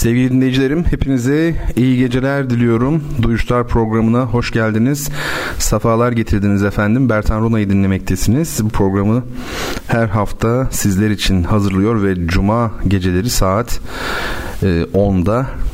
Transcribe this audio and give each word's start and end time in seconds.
Sevgili 0.00 0.30
dinleyicilerim 0.30 0.84
hepinize 0.84 1.54
iyi 1.76 1.98
geceler 1.98 2.50
diliyorum. 2.50 3.04
Duyuşlar 3.22 3.68
programına 3.68 4.20
hoş 4.20 4.50
geldiniz. 4.50 5.08
Safalar 5.58 6.12
getirdiniz 6.12 6.62
efendim. 6.62 7.08
Bertan 7.08 7.40
Rona'yı 7.40 7.70
dinlemektesiniz. 7.70 8.60
Bu 8.62 8.68
programı 8.68 9.24
her 9.86 10.06
hafta 10.06 10.68
sizler 10.70 11.10
için 11.10 11.42
hazırlıyor 11.42 12.02
ve 12.02 12.26
cuma 12.26 12.72
geceleri 12.88 13.30
saat 13.30 13.80
10'da 14.62 15.40
e, 15.40 15.69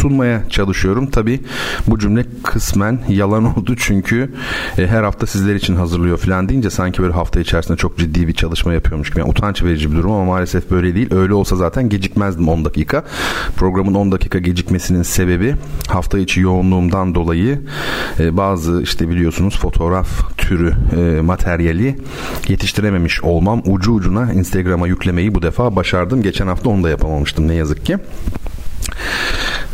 sunmaya 0.00 0.48
çalışıyorum. 0.48 1.10
Tabi 1.10 1.40
bu 1.86 1.98
cümle 1.98 2.24
kısmen 2.44 3.00
yalan 3.08 3.44
oldu 3.58 3.74
çünkü 3.78 4.30
e, 4.78 4.86
her 4.86 5.02
hafta 5.02 5.26
sizler 5.26 5.54
için 5.54 5.76
hazırlıyor 5.76 6.18
falan 6.18 6.48
deyince 6.48 6.70
sanki 6.70 7.02
böyle 7.02 7.12
hafta 7.12 7.40
içerisinde 7.40 7.76
çok 7.76 7.98
ciddi 7.98 8.28
bir 8.28 8.32
çalışma 8.32 8.72
yapıyormuş 8.72 9.10
gibi. 9.10 9.20
Yani 9.20 9.30
utanç 9.30 9.62
verici 9.62 9.92
bir 9.92 9.96
durum 9.96 10.10
ama 10.10 10.24
maalesef 10.24 10.70
böyle 10.70 10.94
değil. 10.94 11.14
Öyle 11.14 11.34
olsa 11.34 11.56
zaten 11.56 11.88
gecikmezdim 11.88 12.48
10 12.48 12.64
dakika. 12.64 13.04
Programın 13.56 13.94
10 13.94 14.12
dakika 14.12 14.38
gecikmesinin 14.38 15.02
sebebi 15.02 15.54
hafta 15.88 16.18
içi 16.18 16.40
yoğunluğumdan 16.40 17.14
dolayı 17.14 17.60
e, 18.20 18.36
bazı 18.36 18.82
işte 18.82 19.08
biliyorsunuz 19.08 19.58
fotoğraf 19.58 20.36
türü 20.38 20.72
e, 20.96 21.20
materyali 21.20 21.98
yetiştirememiş 22.48 23.22
olmam. 23.22 23.62
Ucu 23.66 23.92
ucuna 23.92 24.32
Instagram'a 24.32 24.86
yüklemeyi 24.86 25.34
bu 25.34 25.42
defa 25.42 25.76
başardım. 25.76 26.22
Geçen 26.22 26.46
hafta 26.46 26.70
onu 26.70 26.84
da 26.84 26.90
yapamamıştım 26.90 27.48
ne 27.48 27.54
yazık 27.54 27.86
ki 27.86 27.98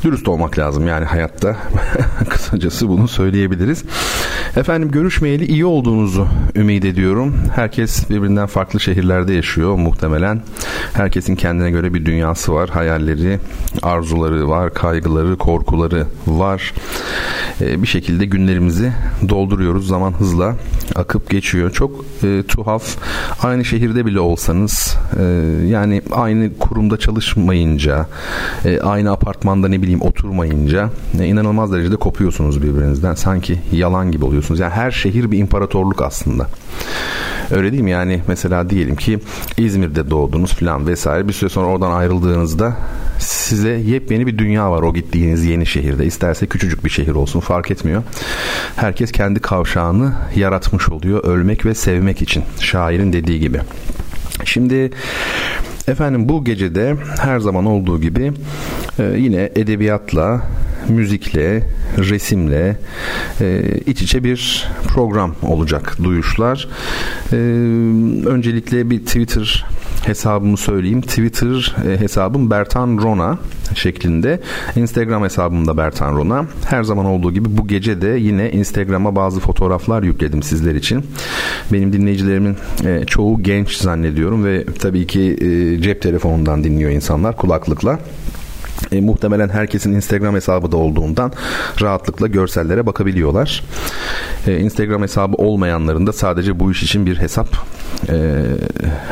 dürüst 0.04 0.28
olmak 0.28 0.58
lazım 0.58 0.86
yani 0.86 1.04
hayatta. 1.04 1.56
Kısacası 2.28 2.88
bunu 2.88 3.08
söyleyebiliriz. 3.08 3.84
Efendim 4.56 4.90
görüşmeyeli 4.90 5.44
iyi 5.44 5.64
olduğunuzu 5.64 6.28
ümit 6.54 6.84
ediyorum. 6.84 7.36
Herkes 7.54 8.10
birbirinden 8.10 8.46
farklı 8.46 8.80
şehirlerde 8.80 9.32
yaşıyor 9.32 9.74
muhtemelen. 9.74 10.42
Herkesin 10.92 11.36
kendine 11.36 11.70
göre 11.70 11.94
bir 11.94 12.04
dünyası 12.04 12.54
var. 12.54 12.68
Hayalleri, 12.68 13.38
arzuları 13.82 14.48
var, 14.48 14.74
kaygıları, 14.74 15.36
korkuları 15.36 16.06
var. 16.26 16.74
Ee, 17.60 17.82
bir 17.82 17.86
şekilde 17.86 18.24
günlerimizi 18.24 18.92
dolduruyoruz. 19.28 19.88
Zaman 19.88 20.12
hızla 20.12 20.56
akıp 20.94 21.30
geçiyor. 21.30 21.70
Çok 21.70 22.04
e, 22.22 22.42
tuhaf. 22.48 22.96
Aynı 23.42 23.64
şehirde 23.64 24.06
bile 24.06 24.20
olsanız 24.20 24.96
e, 25.18 25.22
yani 25.66 26.02
aynı 26.12 26.58
kurumda 26.58 26.96
çalışmayınca, 26.96 28.06
e, 28.64 28.80
aynı 28.80 29.12
apartmanda 29.12 29.68
ne 29.68 29.82
bileyim 29.86 30.02
oturmayınca 30.02 30.90
e, 31.20 31.24
inanılmaz 31.24 31.72
derecede 31.72 31.96
kopuyorsunuz 31.96 32.62
birbirinizden. 32.62 33.14
Sanki 33.14 33.60
yalan 33.72 34.12
gibi 34.12 34.24
oluyorsunuz. 34.24 34.60
Yani 34.60 34.72
her 34.72 34.90
şehir 34.90 35.30
bir 35.30 35.38
imparatorluk 35.38 36.02
aslında. 36.02 36.46
Öyle 37.50 37.72
değil 37.72 37.82
mi? 37.82 37.90
Yani 37.90 38.20
mesela 38.28 38.70
diyelim 38.70 38.96
ki 38.96 39.18
İzmir'de 39.56 40.10
doğdunuz 40.10 40.52
falan 40.52 40.86
vesaire. 40.86 41.28
Bir 41.28 41.32
süre 41.32 41.50
sonra 41.50 41.66
oradan 41.66 41.90
ayrıldığınızda 41.90 42.76
size 43.18 43.70
yepyeni 43.70 44.26
bir 44.26 44.38
dünya 44.38 44.70
var 44.70 44.82
o 44.82 44.94
gittiğiniz 44.94 45.44
yeni 45.44 45.66
şehirde. 45.66 46.06
İsterse 46.06 46.46
küçücük 46.46 46.84
bir 46.84 46.90
şehir 46.90 47.12
olsun 47.12 47.40
fark 47.40 47.70
etmiyor. 47.70 48.02
Herkes 48.76 49.12
kendi 49.12 49.40
kavşağını 49.40 50.14
yaratmış 50.36 50.88
oluyor 50.88 51.24
ölmek 51.24 51.66
ve 51.66 51.74
sevmek 51.74 52.22
için. 52.22 52.44
Şairin 52.60 53.12
dediği 53.12 53.40
gibi. 53.40 53.60
Şimdi 54.44 54.90
efendim 55.88 56.28
bu 56.28 56.44
gecede 56.44 56.96
her 57.20 57.38
zaman 57.38 57.66
olduğu 57.66 58.00
gibi 58.00 58.32
e, 58.98 59.02
yine 59.18 59.50
edebiyatla 59.56 60.42
müzikle, 60.88 61.62
resimle 61.98 62.76
e, 63.40 63.62
iç 63.86 64.02
içe 64.02 64.24
bir 64.24 64.68
program 64.88 65.34
olacak 65.42 65.96
duyuşlar. 66.04 66.68
E, 67.32 67.36
öncelikle 68.26 68.90
bir 68.90 68.98
Twitter 68.98 69.64
hesabımı 70.06 70.56
söyleyeyim. 70.56 71.00
Twitter 71.00 71.76
e, 71.86 72.00
hesabım 72.00 72.50
Bertan 72.50 72.98
Rona 73.02 73.38
şeklinde. 73.74 74.40
Instagram 74.76 75.24
hesabım 75.24 75.66
da 75.66 75.76
Bertan 75.76 76.16
Rona. 76.16 76.46
Her 76.66 76.82
zaman 76.82 77.06
olduğu 77.06 77.32
gibi 77.32 77.56
bu 77.56 77.68
gece 77.68 78.00
de 78.00 78.08
yine 78.08 78.50
Instagram'a 78.50 79.16
bazı 79.16 79.40
fotoğraflar 79.40 80.02
yükledim 80.02 80.42
sizler 80.42 80.74
için. 80.74 81.06
Benim 81.72 81.92
dinleyicilerimin 81.92 82.56
e, 82.84 83.04
çoğu 83.06 83.42
genç 83.42 83.76
zannediyorum 83.76 84.44
ve 84.44 84.64
tabii 84.64 85.06
ki 85.06 85.36
e, 85.40 85.82
cep 85.82 86.02
telefonundan 86.02 86.64
dinliyor 86.64 86.90
insanlar 86.90 87.36
kulaklıkla. 87.36 87.98
E, 88.92 89.00
muhtemelen 89.00 89.48
herkesin 89.48 89.92
Instagram 89.92 90.34
hesabı 90.34 90.72
da 90.72 90.76
olduğundan 90.76 91.32
rahatlıkla 91.80 92.26
görsellere 92.26 92.86
bakabiliyorlar. 92.86 93.64
E, 94.46 94.58
Instagram 94.58 95.02
hesabı 95.02 95.36
olmayanların 95.36 96.06
da 96.06 96.12
sadece 96.12 96.60
bu 96.60 96.72
iş 96.72 96.82
için 96.82 97.06
bir 97.06 97.16
hesap 97.16 97.48
e, 98.08 98.42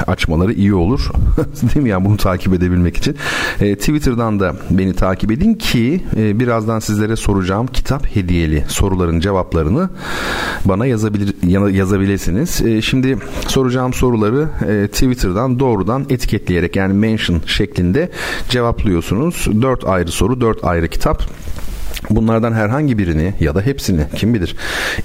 açmaları 0.06 0.52
iyi 0.52 0.74
olur. 0.74 1.10
Değil 1.62 1.82
mi 1.82 1.88
yani 1.88 2.04
bunu 2.04 2.16
takip 2.16 2.54
edebilmek 2.54 2.96
için. 2.96 3.16
E, 3.60 3.76
Twitter'dan 3.76 4.40
da 4.40 4.56
beni 4.70 4.94
takip 4.94 5.32
edin 5.32 5.54
ki 5.54 6.04
e, 6.16 6.40
birazdan 6.40 6.78
sizlere 6.78 7.16
soracağım 7.16 7.66
kitap 7.66 8.16
hediyeli 8.16 8.64
soruların 8.68 9.20
cevaplarını 9.20 9.90
bana 10.64 10.86
yazabilir 10.86 11.34
yazabilirsiniz. 11.72 12.62
E, 12.62 12.82
şimdi 12.82 13.18
soracağım 13.48 13.92
soruları 13.92 14.48
e, 14.68 14.88
Twitter'dan 14.88 15.58
doğrudan 15.58 16.06
etiketleyerek 16.10 16.76
yani 16.76 16.94
mention 16.94 17.40
şeklinde 17.46 18.10
cevaplıyorsunuz. 18.48 19.46
Dört 19.62 19.84
ayrı 19.84 20.10
soru, 20.10 20.40
dört 20.40 20.64
ayrı 20.64 20.88
kitap. 20.88 21.22
Bunlardan 22.10 22.52
herhangi 22.52 22.98
birini 22.98 23.34
ya 23.40 23.54
da 23.54 23.60
hepsini 23.60 24.06
kim 24.16 24.34
bilir 24.34 24.56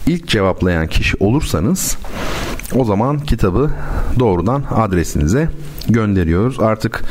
ilk 0.07 0.27
cevaplayan 0.27 0.87
kişi 0.87 1.17
olursanız 1.19 1.97
o 2.75 2.85
zaman 2.85 3.19
kitabı 3.19 3.71
doğrudan 4.19 4.63
adresinize 4.75 5.49
gönderiyoruz. 5.89 6.59
Artık 6.59 7.03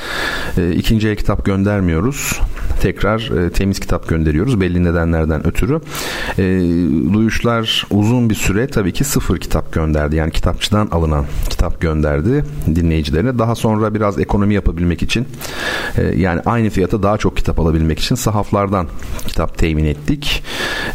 e, 0.59 0.73
ikinci 0.73 1.09
el 1.09 1.17
kitap 1.17 1.45
göndermiyoruz. 1.45 2.41
Tekrar 2.81 3.47
e, 3.47 3.51
temiz 3.51 3.81
kitap 3.81 4.09
gönderiyoruz 4.09 4.61
belli 4.61 4.85
nedenlerden 4.85 5.47
ötürü. 5.47 5.81
E, 6.39 6.45
duyuşlar 7.13 7.87
uzun 7.91 8.31
bir 8.31 8.35
süre 8.35 8.67
tabii 8.67 8.93
ki 8.93 9.05
sıfır 9.05 9.39
kitap 9.39 9.73
gönderdi. 9.73 10.17
Yani 10.17 10.31
kitapçıdan 10.31 10.89
alınan 10.91 11.25
kitap 11.51 11.81
gönderdi 11.81 12.45
dinleyicilerine. 12.75 13.39
Daha 13.39 13.55
sonra 13.55 13.95
biraz 13.95 14.19
ekonomi 14.19 14.55
yapabilmek 14.55 15.03
için 15.03 15.27
e, 15.97 16.03
yani 16.03 16.41
aynı 16.47 16.71
fiyata 16.71 17.03
daha 17.03 17.19
çok 17.19 17.37
kitap 17.37 17.61
alabilmek 17.61 17.99
için 17.99 18.15
sahaflardan 18.15 18.89
kitap 19.27 19.59
temin 19.59 19.85
ettik. 19.85 20.43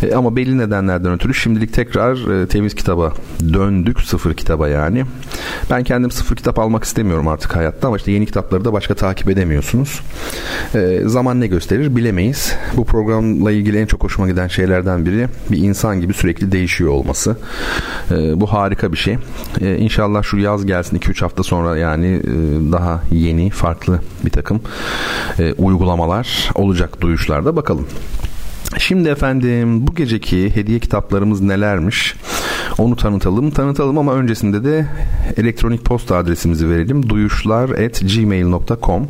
E, 0.03 0.15
ama 0.15 0.35
belli 0.35 0.57
nedenlerden 0.57 1.13
ötürü 1.13 1.33
şimdilik 1.33 1.73
tekrar 1.73 2.41
e, 2.41 2.47
temiz 2.47 2.75
kitaba 2.75 3.13
döndük. 3.53 4.01
Sıfır 4.01 4.33
kitaba 4.33 4.67
yani. 4.67 5.05
Ben 5.69 5.83
kendim 5.83 6.11
sıfır 6.11 6.35
kitap 6.35 6.59
almak 6.59 6.83
istemiyorum 6.83 7.27
artık 7.27 7.55
hayatta 7.73 7.87
ama 7.87 7.97
işte 7.97 8.11
yeni 8.11 8.25
kitapları 8.25 8.65
da 8.65 8.73
başka 8.73 8.93
takip 8.93 9.29
edemiyorsunuz. 9.29 10.01
E, 10.75 11.01
zaman 11.05 11.41
ne 11.41 11.47
gösterir 11.47 11.95
bilemeyiz. 11.95 12.55
Bu 12.77 12.85
programla 12.85 13.51
ilgili 13.51 13.77
en 13.77 13.85
çok 13.85 14.03
hoşuma 14.03 14.27
giden 14.27 14.47
şeylerden 14.47 15.05
biri 15.05 15.27
bir 15.51 15.57
insan 15.57 16.01
gibi 16.01 16.13
sürekli 16.13 16.51
değişiyor 16.51 16.91
olması. 16.91 17.37
E, 18.11 18.41
bu 18.41 18.47
harika 18.53 18.91
bir 18.91 18.97
şey. 18.97 19.17
E, 19.61 19.77
inşallah 19.77 20.23
şu 20.23 20.37
yaz 20.37 20.65
gelsin 20.65 20.97
2-3 20.97 21.21
hafta 21.21 21.43
sonra 21.43 21.77
yani 21.77 22.07
e, 22.07 22.71
daha 22.71 23.01
yeni 23.11 23.49
farklı 23.49 23.99
bir 24.25 24.31
takım 24.31 24.61
e, 25.39 25.53
uygulamalar 25.53 26.49
olacak 26.55 27.01
duyuşlarda 27.01 27.55
bakalım. 27.55 27.87
Şimdi 28.77 29.09
efendim 29.09 29.87
bu 29.87 29.95
geceki 29.95 30.55
hediye 30.55 30.79
kitaplarımız 30.79 31.41
nelermiş? 31.41 32.15
Onu 32.77 32.95
tanıtalım. 32.95 33.51
Tanıtalım 33.51 33.97
ama 33.97 34.13
öncesinde 34.13 34.63
de 34.63 34.85
elektronik 35.37 35.85
posta 35.85 36.17
adresimizi 36.17 36.69
verelim. 36.69 37.09
duyuşlar@gmail.com. 37.09 39.07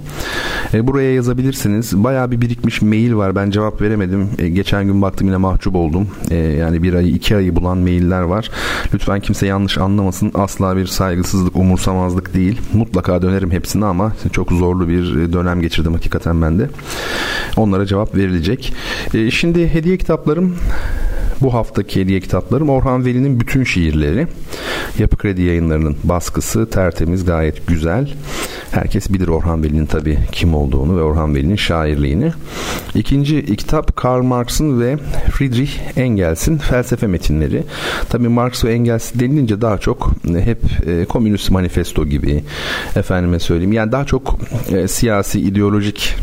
E, 0.73 0.87
buraya 0.87 1.13
yazabilirsiniz. 1.13 2.03
Bayağı 2.03 2.31
bir 2.31 2.41
birikmiş 2.41 2.81
mail 2.81 3.15
var. 3.15 3.35
Ben 3.35 3.49
cevap 3.49 3.81
veremedim. 3.81 4.29
E, 4.39 4.49
geçen 4.49 4.85
gün 4.85 5.01
baktım 5.01 5.27
yine 5.27 5.37
mahcup 5.37 5.75
oldum. 5.75 6.07
E, 6.31 6.35
yani 6.35 6.83
bir 6.83 6.93
ayı 6.93 7.07
iki 7.07 7.35
ayı 7.35 7.55
bulan 7.55 7.77
mailler 7.77 8.21
var. 8.21 8.49
Lütfen 8.93 9.19
kimse 9.19 9.47
yanlış 9.47 9.77
anlamasın. 9.77 10.31
Asla 10.33 10.77
bir 10.77 10.85
saygısızlık, 10.87 11.55
umursamazlık 11.55 12.33
değil. 12.33 12.61
Mutlaka 12.73 13.21
dönerim 13.21 13.51
hepsine 13.51 13.85
ama 13.85 14.13
çok 14.31 14.51
zorlu 14.51 14.87
bir 14.87 15.33
dönem 15.33 15.61
geçirdim 15.61 15.93
hakikaten 15.93 16.41
ben 16.41 16.59
de. 16.59 16.69
Onlara 17.57 17.85
cevap 17.85 18.15
verilecek. 18.15 18.73
E, 19.13 19.31
şimdi 19.31 19.52
hediye 19.55 19.97
kitaplarım 19.97 20.55
bu 21.43 21.53
haftaki 21.53 22.01
hediye 22.01 22.19
kitaplarım 22.19 22.69
Orhan 22.69 23.05
Veli'nin 23.05 23.39
bütün 23.39 23.63
şiirleri. 23.63 24.27
Yapı 24.99 25.17
Kredi 25.17 25.41
yayınlarının 25.41 25.97
baskısı 26.03 26.69
tertemiz 26.69 27.25
gayet 27.25 27.67
güzel. 27.67 28.13
Herkes 28.71 29.09
bilir 29.09 29.27
Orhan 29.27 29.63
Veli'nin 29.63 29.85
tabii 29.85 30.17
kim 30.31 30.55
olduğunu 30.55 30.97
ve 30.97 31.01
Orhan 31.01 31.35
Veli'nin 31.35 31.55
şairliğini. 31.55 32.31
İkinci 32.95 33.55
kitap 33.55 33.95
Karl 33.95 34.23
Marx'ın 34.23 34.81
ve 34.81 34.97
Friedrich 35.31 35.71
Engels'in 35.95 36.57
felsefe 36.57 37.07
metinleri. 37.07 37.63
Tabii 38.09 38.27
Marx 38.27 38.65
ve 38.65 38.73
Engels 38.73 39.11
denilince 39.15 39.61
daha 39.61 39.77
çok 39.77 40.11
hep 40.43 40.59
e, 40.87 41.05
komünist 41.05 41.51
manifesto 41.51 42.05
gibi 42.05 42.43
efendime 42.95 43.39
söyleyeyim 43.39 43.73
yani 43.73 43.91
daha 43.91 44.05
çok 44.05 44.39
e, 44.71 44.87
siyasi 44.87 45.39
ideolojik 45.39 46.15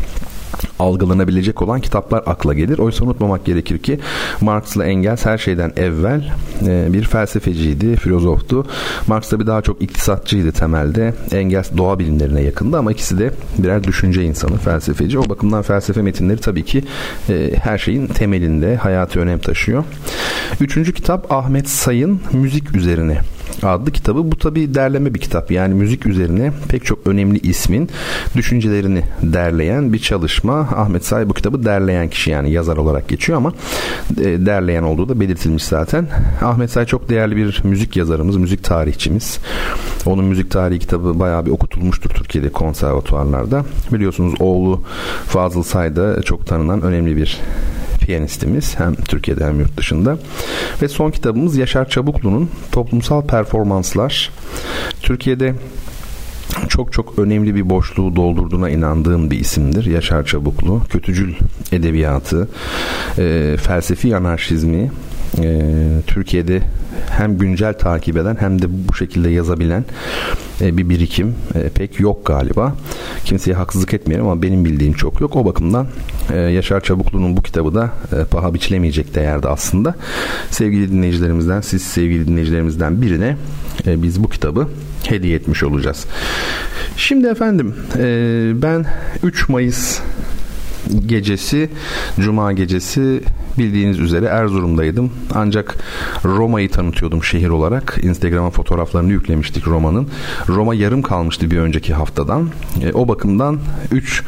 algılanabilecek 0.81 1.61
olan 1.61 1.81
kitaplar 1.81 2.23
akla 2.25 2.53
gelir. 2.53 2.79
Oysa 2.79 3.05
unutmamak 3.05 3.45
gerekir 3.45 3.77
ki 3.77 3.99
Marx'la 4.41 4.85
Engels 4.85 5.25
her 5.25 5.37
şeyden 5.37 5.71
evvel 5.75 6.31
e, 6.67 6.93
bir 6.93 7.03
felsefeciydi, 7.03 7.95
filozoftu. 7.95 8.65
Marx 9.07 9.29
tabi 9.29 9.47
daha 9.47 9.61
çok 9.61 9.81
iktisatçıydı 9.81 10.51
temelde. 10.51 11.13
Engels 11.31 11.69
doğa 11.77 11.99
bilimlerine 11.99 12.41
yakındı 12.41 12.77
ama 12.77 12.91
ikisi 12.91 13.19
de 13.19 13.31
birer 13.57 13.83
düşünce 13.83 14.23
insanı, 14.23 14.57
felsefeci. 14.57 15.19
O 15.19 15.29
bakımdan 15.29 15.61
felsefe 15.61 16.01
metinleri 16.01 16.39
tabii 16.39 16.65
ki 16.65 16.83
e, 17.29 17.51
her 17.63 17.77
şeyin 17.77 18.07
temelinde 18.07 18.75
hayatı 18.75 19.19
önem 19.19 19.39
taşıyor. 19.39 19.83
Üçüncü 20.59 20.93
kitap 20.93 21.31
Ahmet 21.31 21.69
Sayın 21.69 22.21
Müzik 22.33 22.75
Üzerine 22.75 23.17
adlı 23.63 23.91
kitabı. 23.91 24.31
Bu 24.31 24.37
tabi 24.37 24.73
derleme 24.73 25.13
bir 25.13 25.19
kitap. 25.19 25.51
Yani 25.51 25.73
müzik 25.73 26.05
üzerine 26.05 26.53
pek 26.67 26.85
çok 26.85 27.07
önemli 27.07 27.39
ismin 27.39 27.89
düşüncelerini 28.35 29.03
derleyen 29.21 29.93
bir 29.93 29.99
çalışma. 29.99 30.59
Ahmet 30.59 31.05
Say 31.05 31.29
bu 31.29 31.33
kitabı 31.33 31.65
derleyen 31.65 32.09
kişi 32.09 32.31
yani 32.31 32.51
yazar 32.51 32.77
olarak 32.77 33.07
geçiyor 33.07 33.37
ama 33.37 33.53
e, 34.17 34.23
derleyen 34.23 34.83
olduğu 34.83 35.09
da 35.09 35.19
belirtilmiş 35.19 35.63
zaten. 35.63 36.07
Ahmet 36.41 36.71
Say 36.71 36.85
çok 36.85 37.09
değerli 37.09 37.35
bir 37.35 37.61
müzik 37.63 37.97
yazarımız, 37.97 38.37
müzik 38.37 38.63
tarihçimiz. 38.63 39.39
Onun 40.05 40.25
müzik 40.25 40.51
tarihi 40.51 40.79
kitabı 40.79 41.19
bayağı 41.19 41.45
bir 41.45 41.51
okutulmuştur 41.51 42.09
Türkiye'de 42.09 42.49
konservatuarlarda. 42.49 43.65
Biliyorsunuz 43.93 44.33
oğlu 44.39 44.81
Fazıl 45.27 45.63
Say 45.63 45.95
da 45.95 46.21
çok 46.21 46.47
tanınan 46.47 46.81
önemli 46.81 47.17
bir 47.17 47.39
piyanistimiz 48.01 48.79
hem 48.79 48.95
Türkiye'de 48.95 49.45
hem 49.45 49.59
yurt 49.59 49.77
dışında. 49.77 50.17
Ve 50.81 50.87
son 50.87 51.11
kitabımız 51.11 51.57
Yaşar 51.57 51.89
Çabuklu'nun 51.89 52.49
Toplumsal 52.71 53.21
Performanslar. 53.21 54.31
Türkiye'de 55.01 55.55
çok 56.69 56.93
çok 56.93 57.19
önemli 57.19 57.55
bir 57.55 57.69
boşluğu 57.69 58.15
doldurduğuna 58.15 58.69
inandığım 58.69 59.31
bir 59.31 59.39
isimdir 59.39 59.85
Yaşar 59.85 60.25
Çabuklu. 60.25 60.81
Kötücül 60.89 61.33
edebiyatı, 61.71 62.49
e, 63.17 63.57
felsefi 63.61 64.15
anarşizmi, 64.15 64.91
e, 65.37 65.61
Türkiye'de 66.07 66.61
hem 67.09 67.37
güncel 67.37 67.73
takip 67.73 68.17
eden 68.17 68.37
hem 68.39 68.61
de 68.61 68.65
bu 68.87 68.93
şekilde 68.93 69.29
yazabilen 69.29 69.85
e, 70.61 70.77
bir 70.77 70.89
birikim 70.89 71.35
e, 71.55 71.69
pek 71.69 71.99
yok 71.99 72.25
galiba. 72.25 72.75
Kimseye 73.25 73.53
haksızlık 73.53 73.93
etmiyorum 73.93 74.27
ama 74.27 74.41
benim 74.41 74.65
bildiğim 74.65 74.93
çok 74.93 75.21
yok. 75.21 75.35
O 75.35 75.45
bakımdan 75.45 75.87
e, 76.33 76.37
Yaşar 76.39 76.81
Çabuklu'nun 76.81 77.37
bu 77.37 77.41
kitabı 77.41 77.75
da 77.75 77.91
e, 78.11 78.25
paha 78.25 78.53
biçilemeyecek 78.53 79.15
değerde 79.15 79.47
aslında. 79.47 79.95
Sevgili 80.49 80.91
dinleyicilerimizden, 80.91 81.61
siz 81.61 81.81
sevgili 81.81 82.27
dinleyicilerimizden 82.27 83.01
birine 83.01 83.37
e, 83.87 84.03
biz 84.03 84.23
bu 84.23 84.29
kitabı 84.29 84.67
hediye 85.03 85.35
etmiş 85.35 85.63
olacağız. 85.63 86.05
Şimdi 86.97 87.27
efendim 87.27 87.75
e, 87.97 88.51
ben 88.55 88.85
3 89.23 89.49
Mayıs 89.49 89.99
gecesi, 91.05 91.69
Cuma 92.19 92.53
gecesi 92.53 93.21
bildiğiniz 93.57 93.99
üzere 93.99 94.25
Erzurum'daydım. 94.25 95.11
Ancak 95.35 95.77
Roma'yı 96.25 96.69
tanıtıyordum 96.69 97.23
şehir 97.23 97.49
olarak. 97.49 97.99
Instagram'a 98.03 98.49
fotoğraflarını 98.49 99.11
yüklemiştik 99.11 99.67
Roma'nın. 99.67 100.07
Roma 100.47 100.75
yarım 100.75 101.01
kalmıştı 101.01 101.51
bir 101.51 101.57
önceki 101.57 101.93
haftadan. 101.93 102.49
E, 102.83 102.93
o 102.93 103.07
bakımdan 103.07 103.59
3 103.91 104.23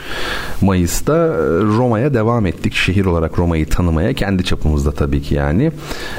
Mayıs'ta 0.62 1.28
Roma'ya 1.62 2.14
devam 2.14 2.46
ettik. 2.46 2.74
Şehir 2.74 3.06
olarak 3.06 3.40
Roma'yı 3.40 3.66
tanımaya. 3.70 4.14
Kendi 4.14 4.44
çapımızda 4.44 4.92
tabii 4.92 5.22
ki 5.22 5.36
yani. 5.36 5.72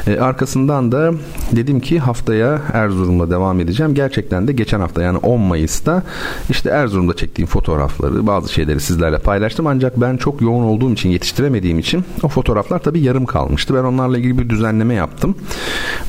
E, 0.06 0.18
arkasından 0.18 0.92
da 0.92 1.12
dedim 1.52 1.80
ki 1.80 1.98
haftaya 1.98 2.62
Erzurum'la 2.72 3.30
devam 3.30 3.60
edeceğim. 3.60 3.94
Gerçekten 3.94 4.48
de 4.48 4.52
geçen 4.52 4.80
hafta 4.80 5.02
yani 5.02 5.18
10 5.18 5.40
Mayıs'ta 5.40 6.02
işte 6.50 6.70
Erzurum'da 6.70 7.16
çektiğim 7.16 7.46
fotoğrafları 7.46 8.26
bazı 8.26 8.52
şeyleri 8.52 8.80
sizlerle 8.80 9.18
paylaştım. 9.18 9.66
Ancak 9.66 10.00
ben 10.00 10.16
çok 10.16 10.40
yoğun 10.40 10.64
olduğum 10.64 10.92
için 10.92 11.08
yetiştiremediğim 11.08 11.78
için 11.78 12.04
o 12.22 12.28
fotoğraflar 12.28 12.78
tabii 12.78 13.00
yarım 13.04 13.26
kalmıştı. 13.26 13.74
Ben 13.74 13.84
onlarla 13.84 14.18
ilgili 14.18 14.38
bir 14.38 14.48
düzenleme 14.48 14.94
yaptım. 14.94 15.34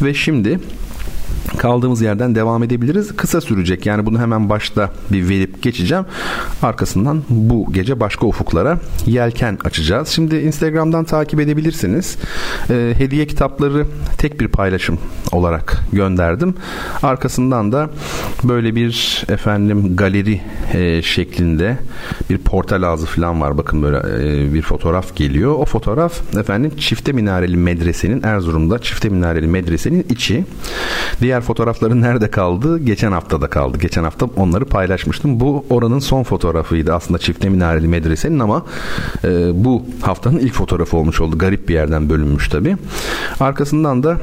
Ve 0.01 0.13
şimdi 0.13 0.59
kaldığımız 1.57 2.01
yerden 2.01 2.35
devam 2.35 2.63
edebiliriz. 2.63 3.15
Kısa 3.15 3.41
sürecek 3.41 3.85
yani 3.85 4.05
bunu 4.05 4.19
hemen 4.19 4.49
başta 4.49 4.91
bir 5.11 5.29
verip 5.29 5.61
geçeceğim. 5.61 6.05
Arkasından 6.61 7.23
bu 7.29 7.73
gece 7.73 7.99
başka 7.99 8.27
ufuklara 8.27 8.79
yelken 9.05 9.57
açacağız. 9.63 10.07
Şimdi 10.07 10.35
Instagram'dan 10.35 11.05
takip 11.05 11.39
edebilirsiniz. 11.39 12.17
E, 12.69 12.93
hediye 12.97 13.27
kitapları 13.27 13.85
tek 14.17 14.39
bir 14.41 14.47
paylaşım 14.47 14.99
olarak 15.31 15.83
gönderdim. 15.93 16.55
Arkasından 17.03 17.71
da 17.71 17.89
böyle 18.43 18.75
bir 18.75 19.23
efendim 19.29 19.95
galeri 19.95 20.41
e, 20.73 21.01
şeklinde 21.01 21.77
bir 22.29 22.37
portal 22.37 22.83
ağzı 22.83 23.05
falan 23.05 23.41
var. 23.41 23.57
Bakın 23.57 23.83
böyle 23.83 23.97
e, 23.97 24.53
bir 24.53 24.61
fotoğraf 24.61 25.15
geliyor. 25.15 25.51
O 25.51 25.65
fotoğraf 25.65 26.35
efendim 26.37 26.71
Çifte 26.77 27.11
Minareli 27.11 27.57
Medrese'nin 27.57 28.23
Erzurum'da 28.23 28.79
Çifte 28.79 29.09
Minareli 29.09 29.47
Medrese'nin 29.47 30.05
içi. 30.09 30.45
Diğer 31.21 31.34
fotoğrafları 31.41 32.01
nerede 32.01 32.31
kaldı? 32.31 32.79
Geçen 32.79 33.11
hafta 33.11 33.41
da 33.41 33.47
kaldı. 33.47 33.77
Geçen 33.77 34.03
hafta 34.03 34.25
onları 34.35 34.65
paylaşmıştım. 34.65 35.39
Bu 35.39 35.65
oranın 35.69 35.99
son 35.99 36.23
fotoğrafıydı 36.23 36.93
aslında 36.93 37.19
Çifte 37.19 37.49
Minareli 37.49 37.87
Medrese'nin 37.87 38.39
ama 38.39 38.65
e, 39.23 39.29
bu 39.65 39.85
haftanın 40.01 40.39
ilk 40.39 40.53
fotoğrafı 40.53 40.97
olmuş 40.97 41.21
oldu. 41.21 41.37
Garip 41.37 41.69
bir 41.69 41.73
yerden 41.73 42.09
bölünmüş 42.09 42.49
tabi. 42.49 42.77
Arkasından 43.39 44.03
da 44.03 44.17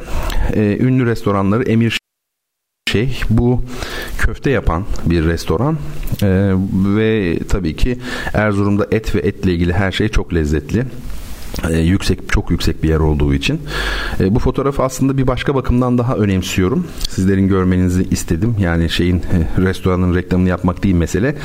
e, 0.55 0.79
ünlü 0.81 1.07
restoranları 1.07 1.63
Emir 1.63 1.99
şey 2.93 3.21
bu 3.31 3.63
köfte 4.19 4.51
yapan 4.51 4.85
bir 5.07 5.25
restoran 5.25 5.79
ee, 6.23 6.53
ve 6.97 7.39
tabii 7.49 7.77
ki 7.77 7.99
Erzurum'da 8.35 8.87
et 8.91 9.15
ve 9.15 9.21
etle 9.21 9.53
ilgili 9.53 9.73
her 9.73 9.93
şey 9.93 10.09
çok 10.09 10.35
lezzetli 10.35 10.85
e, 11.71 11.79
yüksek 11.79 12.19
çok 12.29 12.51
yüksek 12.51 12.83
bir 12.83 12.89
yer 12.89 12.99
olduğu 12.99 13.35
için 13.35 13.61
e, 14.21 14.35
bu 14.35 14.39
fotoğrafı 14.39 14.83
aslında 14.83 15.17
bir 15.19 15.27
başka 15.27 15.55
bakımdan 15.55 15.99
daha 15.99 16.17
önemsiyorum. 16.17 16.87
Sizlerin 17.09 17.49
görmenizi 17.49 18.07
istedim. 18.11 18.57
Yani 18.59 18.91
şeyin 18.91 19.17
e, 19.17 19.63
restoranın 19.63 20.15
reklamını 20.15 20.49
yapmak 20.49 20.83
değil 20.83 20.95
mesele. 20.95 21.37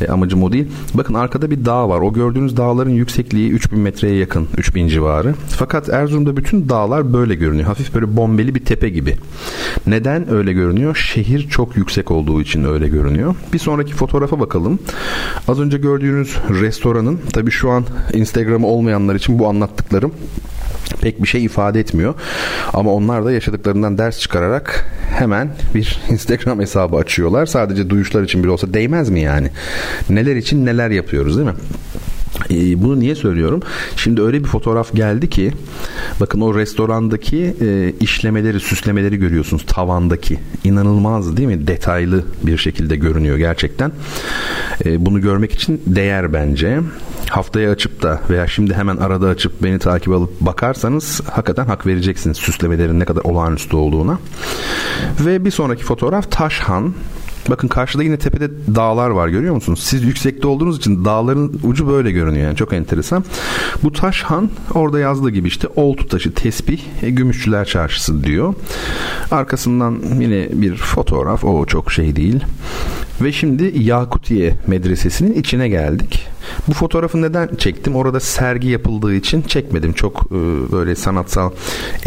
E, 0.00 0.08
amacım 0.08 0.42
o 0.42 0.52
değil. 0.52 0.66
Bakın 0.94 1.14
arkada 1.14 1.50
bir 1.50 1.64
dağ 1.64 1.88
var. 1.88 2.00
O 2.00 2.12
gördüğünüz 2.12 2.56
dağların 2.56 2.90
yüksekliği 2.90 3.50
3000 3.50 3.80
metreye 3.80 4.16
yakın. 4.16 4.48
3000 4.56 4.88
civarı. 4.88 5.34
Fakat 5.48 5.88
Erzurum'da 5.88 6.36
bütün 6.36 6.68
dağlar 6.68 7.12
böyle 7.12 7.34
görünüyor. 7.34 7.66
Hafif 7.66 7.94
böyle 7.94 8.16
bombeli 8.16 8.54
bir 8.54 8.64
tepe 8.64 8.88
gibi. 8.88 9.16
Neden 9.86 10.32
öyle 10.32 10.52
görünüyor? 10.52 10.96
Şehir 10.96 11.48
çok 11.48 11.76
yüksek 11.76 12.10
olduğu 12.10 12.40
için 12.40 12.64
öyle 12.64 12.88
görünüyor. 12.88 13.34
Bir 13.52 13.58
sonraki 13.58 13.94
fotoğrafa 13.94 14.40
bakalım. 14.40 14.78
Az 15.48 15.60
önce 15.60 15.78
gördüğünüz 15.78 16.36
restoranın 16.50 17.20
tabi 17.32 17.50
şu 17.50 17.70
an 17.70 17.84
Instagram'ı 18.12 18.66
olmayanlar 18.66 19.14
için 19.14 19.38
bu 19.38 19.48
anlattıklarım 19.54 20.14
pek 21.00 21.22
bir 21.22 21.28
şey 21.28 21.44
ifade 21.44 21.80
etmiyor. 21.80 22.14
Ama 22.72 22.92
onlar 22.92 23.24
da 23.24 23.32
yaşadıklarından 23.32 23.98
ders 23.98 24.18
çıkararak 24.18 24.90
hemen 25.10 25.50
bir 25.74 26.00
Instagram 26.10 26.60
hesabı 26.60 26.96
açıyorlar. 26.96 27.46
Sadece 27.46 27.90
duyuşlar 27.90 28.22
için 28.22 28.42
bile 28.42 28.50
olsa 28.50 28.74
değmez 28.74 29.10
mi 29.10 29.20
yani? 29.20 29.50
Neler 30.10 30.36
için 30.36 30.66
neler 30.66 30.90
yapıyoruz 30.90 31.36
değil 31.36 31.48
mi? 31.48 31.54
E, 32.50 32.82
bunu 32.82 33.00
niye 33.00 33.14
söylüyorum? 33.14 33.60
Şimdi 33.96 34.22
öyle 34.22 34.40
bir 34.40 34.48
fotoğraf 34.48 34.92
geldi 34.94 35.30
ki 35.30 35.52
bakın 36.20 36.40
o 36.40 36.54
restorandaki 36.54 37.56
e, 37.60 37.92
işlemeleri, 38.00 38.60
süslemeleri 38.60 39.16
görüyorsunuz 39.16 39.66
tavandaki. 39.66 40.38
inanılmaz 40.64 41.36
değil 41.36 41.48
mi? 41.48 41.66
Detaylı 41.66 42.24
bir 42.42 42.58
şekilde 42.58 42.96
görünüyor 42.96 43.38
gerçekten. 43.38 43.92
E, 44.84 45.06
bunu 45.06 45.20
görmek 45.20 45.52
için 45.52 45.82
değer 45.86 46.32
bence. 46.32 46.80
Haftaya 47.30 47.70
açıp 47.70 48.02
da 48.02 48.20
veya 48.30 48.46
şimdi 48.46 48.74
hemen 48.74 48.96
arada 48.96 49.28
açıp 49.28 49.62
beni 49.62 49.78
takip 49.78 50.12
alıp 50.12 50.40
bakarsanız 50.40 51.20
hakikaten 51.30 51.66
hak 51.66 51.86
vereceksiniz 51.86 52.36
süslemelerin 52.36 53.00
ne 53.00 53.04
kadar 53.04 53.22
olağanüstü 53.24 53.76
olduğuna. 53.76 54.18
Ve 55.20 55.44
bir 55.44 55.50
sonraki 55.50 55.84
fotoğraf 55.84 56.30
Taşhan. 56.30 56.94
Bakın 57.50 57.68
karşıda 57.68 58.02
yine 58.02 58.16
tepede 58.16 58.50
dağlar 58.74 59.10
var 59.10 59.28
görüyor 59.28 59.54
musunuz? 59.54 59.82
Siz 59.82 60.02
yüksekte 60.02 60.46
olduğunuz 60.46 60.78
için 60.78 61.04
dağların 61.04 61.60
ucu 61.62 61.88
böyle 61.88 62.10
görünüyor 62.10 62.46
yani 62.46 62.56
çok 62.56 62.72
enteresan. 62.72 63.24
Bu 63.82 63.92
Taşhan 63.92 64.50
orada 64.74 64.98
yazdığı 64.98 65.30
gibi 65.30 65.48
işte 65.48 65.68
oltu 65.76 66.08
taşı 66.08 66.34
tesbih 66.34 66.80
e, 67.02 67.10
gümüşçüler 67.10 67.64
çarşısı 67.64 68.24
diyor. 68.24 68.54
Arkasından 69.30 69.98
yine 70.20 70.48
bir 70.52 70.76
fotoğraf 70.76 71.44
o 71.44 71.66
çok 71.66 71.92
şey 71.92 72.16
değil. 72.16 72.40
Ve 73.20 73.32
şimdi 73.32 73.72
Yakutiye 73.76 74.54
Medresesi'nin 74.66 75.34
içine 75.34 75.68
geldik. 75.68 76.26
Bu 76.68 76.72
fotoğrafı 76.72 77.22
neden 77.22 77.48
çektim? 77.58 77.96
Orada 77.96 78.20
sergi 78.20 78.68
yapıldığı 78.68 79.14
için 79.14 79.42
çekmedim. 79.42 79.92
Çok 79.92 80.26
e, 80.30 80.34
böyle 80.72 80.94
sanatsal 80.94 81.50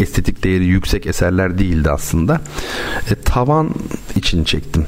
estetik 0.00 0.44
değeri 0.44 0.64
yüksek 0.64 1.06
eserler 1.06 1.58
değildi 1.58 1.90
aslında. 1.90 2.40
E, 3.10 3.14
tavan 3.14 3.70
için 4.16 4.44
çektim. 4.44 4.86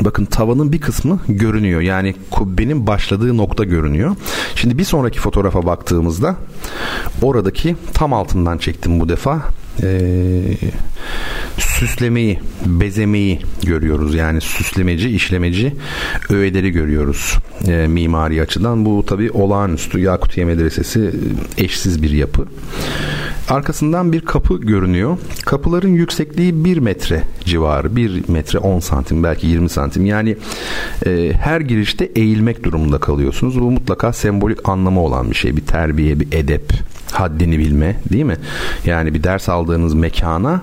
Bakın 0.00 0.24
tavanın 0.24 0.72
bir 0.72 0.80
kısmı 0.80 1.18
görünüyor. 1.28 1.80
Yani 1.80 2.14
kubbenin 2.30 2.86
başladığı 2.86 3.36
nokta 3.36 3.64
görünüyor. 3.64 4.16
Şimdi 4.54 4.78
bir 4.78 4.84
sonraki 4.84 5.18
fotoğrafa 5.18 5.66
baktığımızda 5.66 6.36
oradaki 7.22 7.76
tam 7.94 8.12
altından 8.12 8.58
çektim 8.58 9.00
bu 9.00 9.08
defa. 9.08 9.42
Ee, 9.82 10.40
süslemeyi, 11.58 12.38
bezemeyi 12.66 13.40
görüyoruz. 13.62 14.14
Yani 14.14 14.40
süslemeci, 14.40 15.10
işlemeci 15.10 15.74
öğeleri 16.30 16.70
görüyoruz 16.70 17.38
e, 17.66 17.86
mimari 17.86 18.42
açıdan. 18.42 18.84
Bu 18.84 19.06
tabi 19.06 19.30
olağanüstü 19.30 19.98
Yakutiye 19.98 20.46
Medresesi 20.46 21.10
eşsiz 21.58 22.02
bir 22.02 22.10
yapı. 22.10 22.46
Arkasından 23.48 24.12
bir 24.12 24.20
kapı 24.20 24.60
görünüyor. 24.60 25.18
Kapıların 25.44 25.88
yüksekliği 25.88 26.64
1 26.64 26.78
metre 26.78 27.22
civarı. 27.44 27.96
1 27.96 28.28
metre 28.28 28.58
10 28.58 28.80
santim 28.80 29.22
belki 29.22 29.46
20 29.46 29.68
santim. 29.68 30.06
Yani 30.06 30.36
e, 31.06 31.32
her 31.40 31.60
girişte 31.60 32.04
eğilmek 32.04 32.64
durumunda 32.64 32.98
kalıyorsunuz. 32.98 33.60
Bu 33.60 33.70
mutlaka 33.70 34.12
sembolik 34.12 34.68
anlamı 34.68 35.00
olan 35.00 35.30
bir 35.30 35.36
şey. 35.36 35.56
Bir 35.56 35.66
terbiye, 35.66 36.20
bir 36.20 36.28
edep, 36.32 36.72
haddini 37.12 37.58
bilme 37.58 37.96
değil 38.12 38.24
mi? 38.24 38.36
Yani 38.84 39.14
bir 39.14 39.22
ders 39.22 39.48
aldığınız 39.48 39.94
mekana 39.94 40.62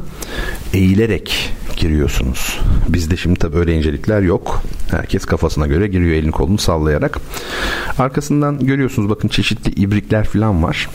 eğilerek 0.74 1.54
giriyorsunuz. 1.78 2.60
Bizde 2.90 3.18
şimdi 3.18 3.40
tabii 3.40 3.58
öyle 3.58 3.76
incelikler 3.76 4.22
yok. 4.22 4.62
Herkes 4.92 5.26
kafasına 5.26 5.68
göre 5.68 5.88
giriyor 5.88 6.16
elini 6.16 6.32
kolunu 6.32 6.58
sallayarak. 6.58 7.20
Arkasından 7.98 8.60
görüyorsunuz 8.60 9.10
bakın 9.10 9.28
çeşitli 9.28 9.72
ibrikler 9.72 10.26
falan 10.26 10.64
var. 10.64 10.90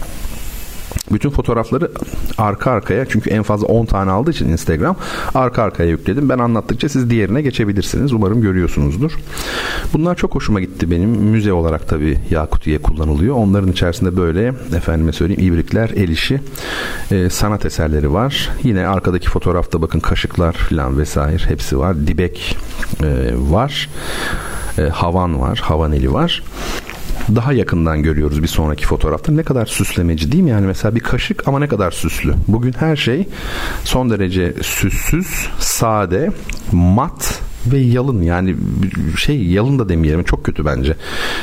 Bütün 1.12 1.30
fotoğrafları 1.30 1.90
arka 2.38 2.70
arkaya 2.70 3.06
çünkü 3.08 3.30
en 3.30 3.42
fazla 3.42 3.66
10 3.66 3.86
tane 3.86 4.10
aldığı 4.10 4.30
için 4.30 4.48
Instagram 4.48 4.96
arka 5.34 5.62
arkaya 5.62 5.90
yükledim. 5.90 6.28
Ben 6.28 6.38
anlattıkça 6.38 6.88
siz 6.88 7.10
diğerine 7.10 7.42
geçebilirsiniz. 7.42 8.12
Umarım 8.12 8.42
görüyorsunuzdur. 8.42 9.12
Bunlar 9.92 10.16
çok 10.16 10.34
hoşuma 10.34 10.60
gitti 10.60 10.90
benim. 10.90 11.10
Müze 11.10 11.52
olarak 11.52 11.88
tabii 11.88 12.18
Yakutiye 12.30 12.78
kullanılıyor. 12.78 13.34
Onların 13.34 13.72
içerisinde 13.72 14.16
böyle 14.16 14.54
efendime 14.76 15.12
söyleyeyim 15.12 15.52
ibrikler, 15.52 15.90
el 15.90 16.08
işi, 16.08 16.40
e, 17.10 17.30
sanat 17.30 17.64
eserleri 17.64 18.12
var. 18.12 18.50
Yine 18.62 18.86
arkadaki 18.86 19.28
fotoğrafta 19.28 19.82
bakın 19.82 20.00
kaşıklar 20.00 20.52
falan 20.52 20.98
vesaire 20.98 21.42
hepsi 21.46 21.78
var. 21.78 22.06
Dibek 22.06 22.56
e, 23.02 23.30
var. 23.36 23.88
E, 24.78 24.82
havan 24.82 25.40
var. 25.40 25.58
Havan 25.58 25.92
eli 25.92 26.12
var 26.12 26.42
daha 27.34 27.52
yakından 27.52 28.02
görüyoruz 28.02 28.42
bir 28.42 28.48
sonraki 28.48 28.86
fotoğrafta. 28.86 29.32
Ne 29.32 29.42
kadar 29.42 29.66
süslemeci 29.66 30.32
değil 30.32 30.44
mi? 30.44 30.50
Yani 30.50 30.66
mesela 30.66 30.94
bir 30.94 31.00
kaşık 31.00 31.48
ama 31.48 31.58
ne 31.58 31.68
kadar 31.68 31.90
süslü. 31.90 32.34
Bugün 32.48 32.72
her 32.72 32.96
şey 32.96 33.28
son 33.84 34.10
derece 34.10 34.54
süssüz, 34.62 35.48
sade, 35.58 36.30
mat 36.72 37.42
ve 37.66 37.78
yalın 37.78 38.22
yani 38.22 38.56
şey 39.16 39.46
yalın 39.46 39.78
da 39.78 39.88
demeyelim 39.88 40.24
çok 40.24 40.44
kötü 40.44 40.64
bence. 40.64 40.94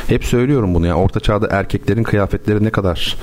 Hep 0.08 0.26
söylüyorum 0.26 0.74
bunu 0.74 0.88
ya 0.88 0.96
orta 0.96 1.20
çağda 1.20 1.48
erkeklerin 1.52 2.04
kıyafetleri 2.04 2.64
ne 2.64 2.70
kadar 2.70 3.18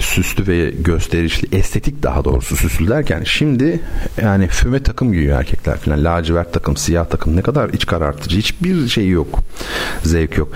süslü 0.00 0.46
ve 0.46 0.70
gösterişli 0.70 1.56
estetik 1.56 2.02
daha 2.02 2.24
doğrusu 2.24 2.56
süslü 2.56 2.88
derken 2.88 3.22
şimdi 3.24 3.80
yani 4.22 4.46
füme 4.46 4.82
takım 4.82 5.12
giyiyor 5.12 5.38
erkekler 5.38 5.76
falan 5.76 6.04
lacivert 6.04 6.52
takım 6.52 6.76
siyah 6.76 7.04
takım 7.04 7.36
ne 7.36 7.42
kadar 7.42 7.68
iç 7.68 7.86
karartıcı 7.86 8.38
hiçbir 8.38 8.88
şey 8.88 9.08
yok 9.08 9.38
zevk 10.02 10.38
yok. 10.38 10.48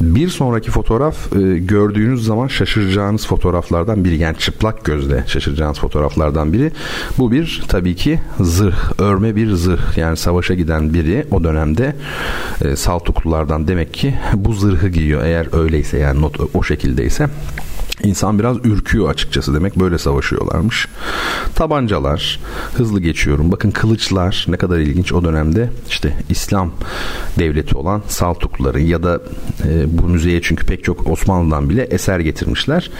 Bir 0.00 0.28
sonraki 0.28 0.70
fotoğraf 0.70 1.36
e, 1.36 1.58
gördüğünüz 1.58 2.24
zaman 2.24 2.46
şaşıracağınız 2.46 3.26
fotoğraflardan 3.26 4.04
biri 4.04 4.16
yani 4.16 4.38
çıplak 4.38 4.84
gözle 4.84 5.24
şaşıracağınız 5.26 5.78
fotoğraflardan 5.78 6.52
biri. 6.52 6.72
Bu 7.18 7.32
bir 7.32 7.62
tabii 7.68 7.96
ki 7.96 8.20
zırh 8.40 9.00
örme 9.00 9.36
bir 9.36 9.52
zırh 9.52 9.96
yani 9.96 10.16
savaşa 10.16 10.54
giden 10.54 10.94
biri 10.94 11.25
o 11.30 11.44
dönemde 11.44 11.96
e, 12.64 12.76
Saltuklulardan 12.76 13.68
demek 13.68 13.94
ki 13.94 14.14
bu 14.34 14.52
zırhı 14.52 14.88
giyiyor. 14.88 15.24
Eğer 15.24 15.62
öyleyse 15.62 15.98
yani 15.98 16.20
not 16.20 16.36
o 16.54 16.62
şekildeyse 16.62 17.28
İnsan 18.04 18.38
biraz 18.38 18.56
ürküyor 18.64 19.10
açıkçası 19.10 19.54
demek 19.54 19.76
böyle 19.76 19.98
savaşıyorlarmış. 19.98 20.88
Tabancalar 21.54 22.40
hızlı 22.74 23.00
geçiyorum. 23.00 23.52
Bakın 23.52 23.70
kılıçlar 23.70 24.46
ne 24.48 24.56
kadar 24.56 24.78
ilginç 24.78 25.12
o 25.12 25.24
dönemde 25.24 25.70
işte 25.88 26.16
İslam 26.28 26.72
devleti 27.38 27.76
olan 27.76 28.02
Saltukluların 28.08 28.80
ya 28.80 29.02
da 29.02 29.20
e, 29.64 29.98
bu 29.98 30.08
müzeye 30.08 30.42
çünkü 30.42 30.66
pek 30.66 30.84
çok 30.84 31.10
Osmanlı'dan 31.10 31.70
bile 31.70 31.82
eser 31.82 32.20
getirmişler. 32.20 32.90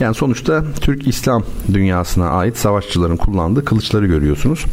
Yani 0.00 0.14
sonuçta 0.14 0.64
Türk 0.80 1.08
İslam 1.08 1.42
dünyasına 1.72 2.30
ait 2.30 2.56
savaşçıların 2.56 3.16
kullandığı 3.16 3.64
kılıçları 3.64 4.06
görüyorsunuz. 4.06 4.64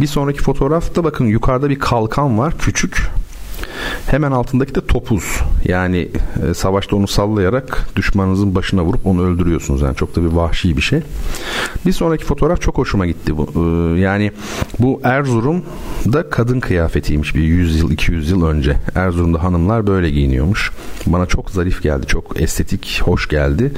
Bir 0.00 0.06
sonraki 0.06 0.42
fotoğrafta 0.42 1.04
bakın 1.04 1.24
yukarıda 1.24 1.70
bir 1.70 1.78
kalkan 1.78 2.38
var 2.38 2.54
küçük 2.58 3.10
Hemen 4.06 4.32
altındaki 4.32 4.74
de 4.74 4.86
topuz. 4.86 5.40
Yani 5.64 6.08
e, 6.50 6.54
savaşta 6.54 6.96
onu 6.96 7.08
sallayarak 7.08 7.88
düşmanınızın 7.96 8.54
başına 8.54 8.84
vurup 8.84 9.06
onu 9.06 9.22
öldürüyorsunuz. 9.22 9.82
Yani 9.82 9.96
çok 9.96 10.16
da 10.16 10.22
bir 10.22 10.28
vahşi 10.28 10.76
bir 10.76 10.82
şey. 10.82 11.00
Bir 11.86 11.92
sonraki 11.92 12.24
fotoğraf 12.24 12.60
çok 12.60 12.78
hoşuma 12.78 13.06
gitti. 13.06 13.36
Bu. 13.36 13.48
E, 13.96 14.00
yani 14.00 14.32
bu 14.78 15.00
Erzurum'da 15.04 16.30
kadın 16.30 16.60
kıyafetiymiş 16.60 17.34
bir 17.34 17.40
100 17.40 17.78
yıl 17.80 17.90
200 17.90 18.30
yıl 18.30 18.46
önce. 18.46 18.76
Erzurum'da 18.94 19.42
hanımlar 19.42 19.86
böyle 19.86 20.10
giyiniyormuş. 20.10 20.72
Bana 21.06 21.26
çok 21.26 21.50
zarif 21.50 21.82
geldi. 21.82 22.06
Çok 22.06 22.40
estetik, 22.40 23.00
hoş 23.04 23.28
geldi. 23.28 23.72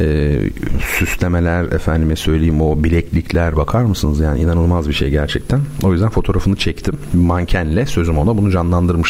E, 0.00 0.38
süslemeler 0.98 1.64
efendime 1.64 2.16
söyleyeyim 2.16 2.60
o 2.60 2.84
bileklikler 2.84 3.56
bakar 3.56 3.84
mısınız? 3.84 4.20
Yani 4.20 4.40
inanılmaz 4.40 4.88
bir 4.88 4.94
şey 4.94 5.10
gerçekten. 5.10 5.60
O 5.82 5.92
yüzden 5.92 6.08
fotoğrafını 6.08 6.56
çektim. 6.56 6.94
Mankenle 7.12 7.86
sözüm 7.86 8.18
ona 8.18 8.36
bunu 8.36 8.50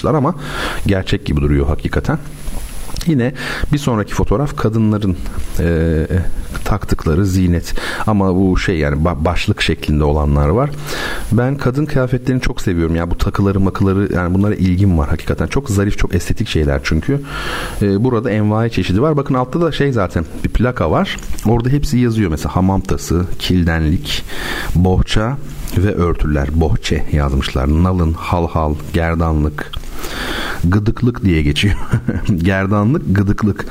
canlandırmışlar 0.02 0.14
ama 0.14 0.34
gerçek 0.86 1.26
gibi 1.26 1.40
duruyor 1.40 1.66
hakikaten. 1.66 2.18
Yine 3.06 3.32
bir 3.72 3.78
sonraki 3.78 4.14
fotoğraf 4.14 4.56
kadınların 4.56 5.16
e, 5.58 6.06
taktıkları 6.64 7.26
zinet 7.26 7.74
ama 8.06 8.34
bu 8.34 8.58
şey 8.58 8.78
yani 8.78 9.04
başlık 9.04 9.62
şeklinde 9.62 10.04
olanlar 10.04 10.48
var. 10.48 10.70
Ben 11.32 11.56
kadın 11.56 11.86
kıyafetlerini 11.86 12.40
çok 12.40 12.60
seviyorum. 12.60 12.96
Yani 12.96 13.10
bu 13.10 13.18
takıları 13.18 13.60
makıları 13.60 14.14
yani 14.14 14.34
bunlara 14.34 14.54
ilgim 14.54 14.98
var 14.98 15.08
hakikaten. 15.08 15.46
Çok 15.46 15.70
zarif 15.70 15.98
çok 15.98 16.14
estetik 16.14 16.48
şeyler 16.48 16.80
çünkü. 16.84 17.20
E, 17.82 18.04
burada 18.04 18.30
envai 18.30 18.70
çeşidi 18.70 19.02
var. 19.02 19.16
Bakın 19.16 19.34
altta 19.34 19.60
da 19.60 19.72
şey 19.72 19.92
zaten 19.92 20.24
bir 20.44 20.48
plaka 20.48 20.90
var. 20.90 21.16
Orada 21.46 21.68
hepsi 21.68 21.98
yazıyor. 21.98 22.30
Mesela 22.30 22.56
hamam 22.56 22.80
tası, 22.80 23.26
kildenlik, 23.38 24.24
bohça 24.74 25.36
ve 25.76 25.94
örtüler. 25.94 26.48
Bohçe 26.54 27.04
yazmışlar. 27.12 27.68
Nalın, 27.68 28.12
halhal, 28.12 28.74
gerdanlık, 28.92 29.72
gıdıklık 30.64 31.24
diye 31.24 31.42
geçiyor. 31.42 31.74
Gerdanlık, 32.36 33.02
gıdıklık. 33.16 33.66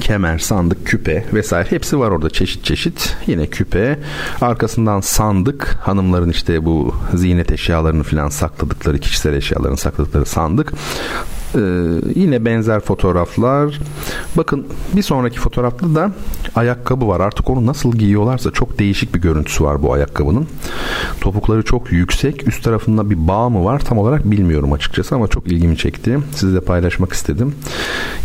Kemer, 0.00 0.38
sandık, 0.38 0.86
küpe 0.86 1.24
vesaire 1.32 1.70
hepsi 1.70 1.98
var 1.98 2.10
orada 2.10 2.30
çeşit 2.30 2.64
çeşit. 2.64 3.16
Yine 3.26 3.46
küpe. 3.46 3.98
Arkasından 4.40 5.00
sandık. 5.00 5.76
Hanımların 5.82 6.30
işte 6.30 6.64
bu 6.64 6.94
ziynet 7.14 7.52
eşyalarını 7.52 8.02
falan 8.02 8.28
sakladıkları, 8.28 8.98
kişisel 8.98 9.34
eşyalarını 9.34 9.76
sakladıkları 9.76 10.24
sandık. 10.26 10.72
Ee, 11.54 11.60
yine 12.14 12.44
benzer 12.44 12.80
fotoğraflar. 12.80 13.80
Bakın 14.36 14.66
bir 14.96 15.02
sonraki 15.02 15.38
fotoğrafta 15.38 15.94
da 15.94 16.12
ayakkabı 16.54 17.08
var. 17.08 17.20
Artık 17.20 17.50
onu 17.50 17.66
nasıl 17.66 17.92
giyiyorlarsa 17.92 18.50
çok 18.50 18.78
değişik 18.78 19.14
bir 19.14 19.20
görüntüsü 19.20 19.64
var 19.64 19.82
bu 19.82 19.92
ayakkabının. 19.92 20.46
Topukları 21.20 21.62
çok 21.62 21.92
yüksek. 21.92 22.48
Üst 22.48 22.64
tarafında 22.64 23.10
bir 23.10 23.28
bağ 23.28 23.48
mı 23.48 23.64
var 23.64 23.78
tam 23.78 23.98
olarak 23.98 24.30
bilmiyorum 24.30 24.72
açıkçası 24.72 25.14
ama 25.14 25.28
çok 25.28 25.46
ilgimi 25.46 25.76
çekti. 25.76 26.18
Sizle 26.34 26.60
paylaşmak 26.60 27.12
istedim. 27.12 27.54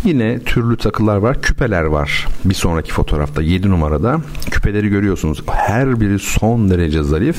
Yine 0.04 0.38
türlü 0.38 0.76
takılar 0.76 1.16
var. 1.16 1.42
Küpeler 1.42 1.84
var. 1.84 2.28
Bir 2.44 2.54
sonraki 2.54 2.92
fotoğrafta 2.92 3.42
7 3.42 3.70
numarada. 3.70 4.20
Küpeleri 4.50 4.88
görüyorsunuz. 4.88 5.42
Her 5.50 6.00
biri 6.00 6.18
son 6.18 6.70
derece 6.70 7.02
zarif. 7.02 7.36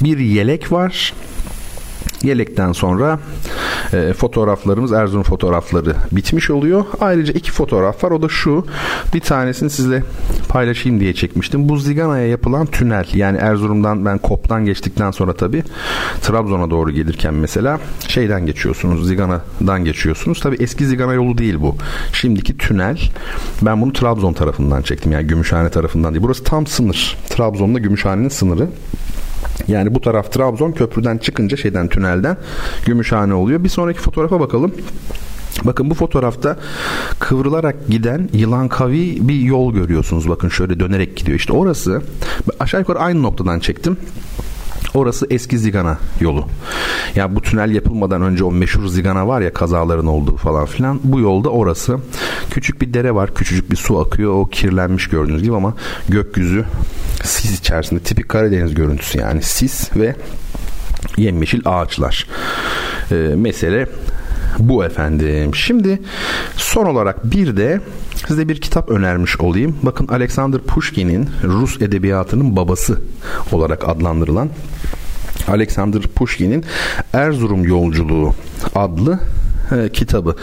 Bir 0.00 0.18
yelek 0.18 0.72
var. 0.72 1.12
Yelekten 2.22 2.72
sonra 2.72 3.18
e, 3.92 4.12
fotoğraflarımız 4.12 4.92
Erzurum 4.92 5.22
fotoğrafları 5.22 5.94
bitmiş 6.12 6.50
oluyor. 6.50 6.84
Ayrıca 7.00 7.32
iki 7.32 7.52
fotoğraf 7.52 8.04
var. 8.04 8.10
O 8.10 8.22
da 8.22 8.28
şu. 8.28 8.66
Bir 9.14 9.20
tanesini 9.20 9.70
sizle 9.70 10.02
paylaşayım 10.48 11.00
diye 11.00 11.14
çekmiştim. 11.14 11.68
Bu 11.68 11.76
Zigana'ya 11.76 12.26
yapılan 12.26 12.66
tünel. 12.66 13.06
Yani 13.14 13.38
Erzurum'dan 13.38 14.04
ben 14.04 14.18
Kop'tan 14.18 14.64
geçtikten 14.64 15.10
sonra 15.10 15.32
tabii 15.32 15.62
Trabzon'a 16.22 16.70
doğru 16.70 16.90
gelirken 16.90 17.34
mesela 17.34 17.80
şeyden 18.08 18.46
geçiyorsunuz. 18.46 19.08
Zigana'dan 19.08 19.84
geçiyorsunuz. 19.84 20.40
Tabii 20.40 20.56
eski 20.60 20.86
Zigana 20.86 21.12
yolu 21.12 21.38
değil 21.38 21.56
bu. 21.60 21.76
Şimdiki 22.12 22.56
tünel. 22.58 22.98
Ben 23.62 23.82
bunu 23.82 23.92
Trabzon 23.92 24.32
tarafından 24.32 24.82
çektim. 24.82 25.12
Yani 25.12 25.26
Gümüşhane 25.26 25.68
tarafından 25.68 26.14
değil. 26.14 26.22
Burası 26.22 26.44
tam 26.44 26.66
sınır. 26.66 27.16
Trabzon'la 27.28 27.78
Gümüşhane'nin 27.78 28.28
sınırı. 28.28 28.68
Yani 29.68 29.94
bu 29.94 30.00
taraf 30.00 30.32
Trabzon 30.32 30.72
köprüden 30.72 31.18
çıkınca 31.18 31.56
şeyden 31.56 31.88
tünelden 31.88 32.36
Gümüşhane 32.86 33.34
oluyor. 33.34 33.64
Bir 33.64 33.68
sonraki 33.68 34.00
fotoğrafa 34.00 34.40
bakalım. 34.40 34.72
Bakın 35.64 35.90
bu 35.90 35.94
fotoğrafta 35.94 36.56
kıvrılarak 37.18 37.88
giden 37.88 38.28
yılan 38.32 38.68
kavi 38.68 39.28
bir 39.28 39.40
yol 39.40 39.74
görüyorsunuz. 39.74 40.28
Bakın 40.28 40.48
şöyle 40.48 40.80
dönerek 40.80 41.16
gidiyor. 41.16 41.38
İşte 41.38 41.52
orası 41.52 42.02
aşağı 42.60 42.80
yukarı 42.80 42.98
aynı 42.98 43.22
noktadan 43.22 43.58
çektim. 43.58 43.96
Orası 44.94 45.26
eski 45.30 45.58
Zigana 45.58 45.98
yolu. 46.20 46.46
Ya 47.14 47.34
bu 47.34 47.42
tünel 47.42 47.70
yapılmadan 47.70 48.22
önce 48.22 48.44
o 48.44 48.52
meşhur 48.52 48.86
Zigana 48.86 49.28
var 49.28 49.40
ya 49.40 49.52
kazaların 49.52 50.06
olduğu 50.06 50.36
falan 50.36 50.66
filan. 50.66 51.00
Bu 51.04 51.20
yolda 51.20 51.48
orası. 51.48 51.98
Küçük 52.50 52.80
bir 52.80 52.94
dere 52.94 53.14
var. 53.14 53.34
Küçücük 53.34 53.70
bir 53.70 53.76
su 53.76 54.00
akıyor. 54.00 54.34
O 54.34 54.46
kirlenmiş 54.46 55.08
gördüğünüz 55.08 55.42
gibi 55.42 55.56
ama 55.56 55.74
gökyüzü 56.08 56.64
sis 57.22 57.58
içerisinde. 57.60 58.00
Tipik 58.00 58.28
Karadeniz 58.28 58.74
görüntüsü 58.74 59.18
yani. 59.18 59.42
Sis 59.42 59.96
ve 59.96 60.16
yemyeşil 61.16 61.60
ağaçlar. 61.64 62.26
Ee, 63.12 63.14
mesele 63.14 63.86
bu 64.58 64.84
efendim. 64.84 65.54
Şimdi 65.54 66.02
son 66.56 66.86
olarak 66.86 67.30
bir 67.30 67.56
de 67.56 67.80
size 68.26 68.48
bir 68.48 68.60
kitap 68.60 68.90
önermiş 68.90 69.40
olayım. 69.40 69.76
Bakın 69.82 70.08
Alexander 70.08 70.60
Pushkin'in 70.60 71.28
Rus 71.44 71.82
edebiyatının 71.82 72.56
babası 72.56 73.00
olarak 73.52 73.88
adlandırılan 73.88 74.48
Alexander 75.48 76.02
Pushkin'in 76.02 76.64
Erzurum 77.12 77.64
Yolculuğu 77.64 78.34
adlı 78.74 79.20
e, 79.72 79.88
kitabı. 79.88 80.36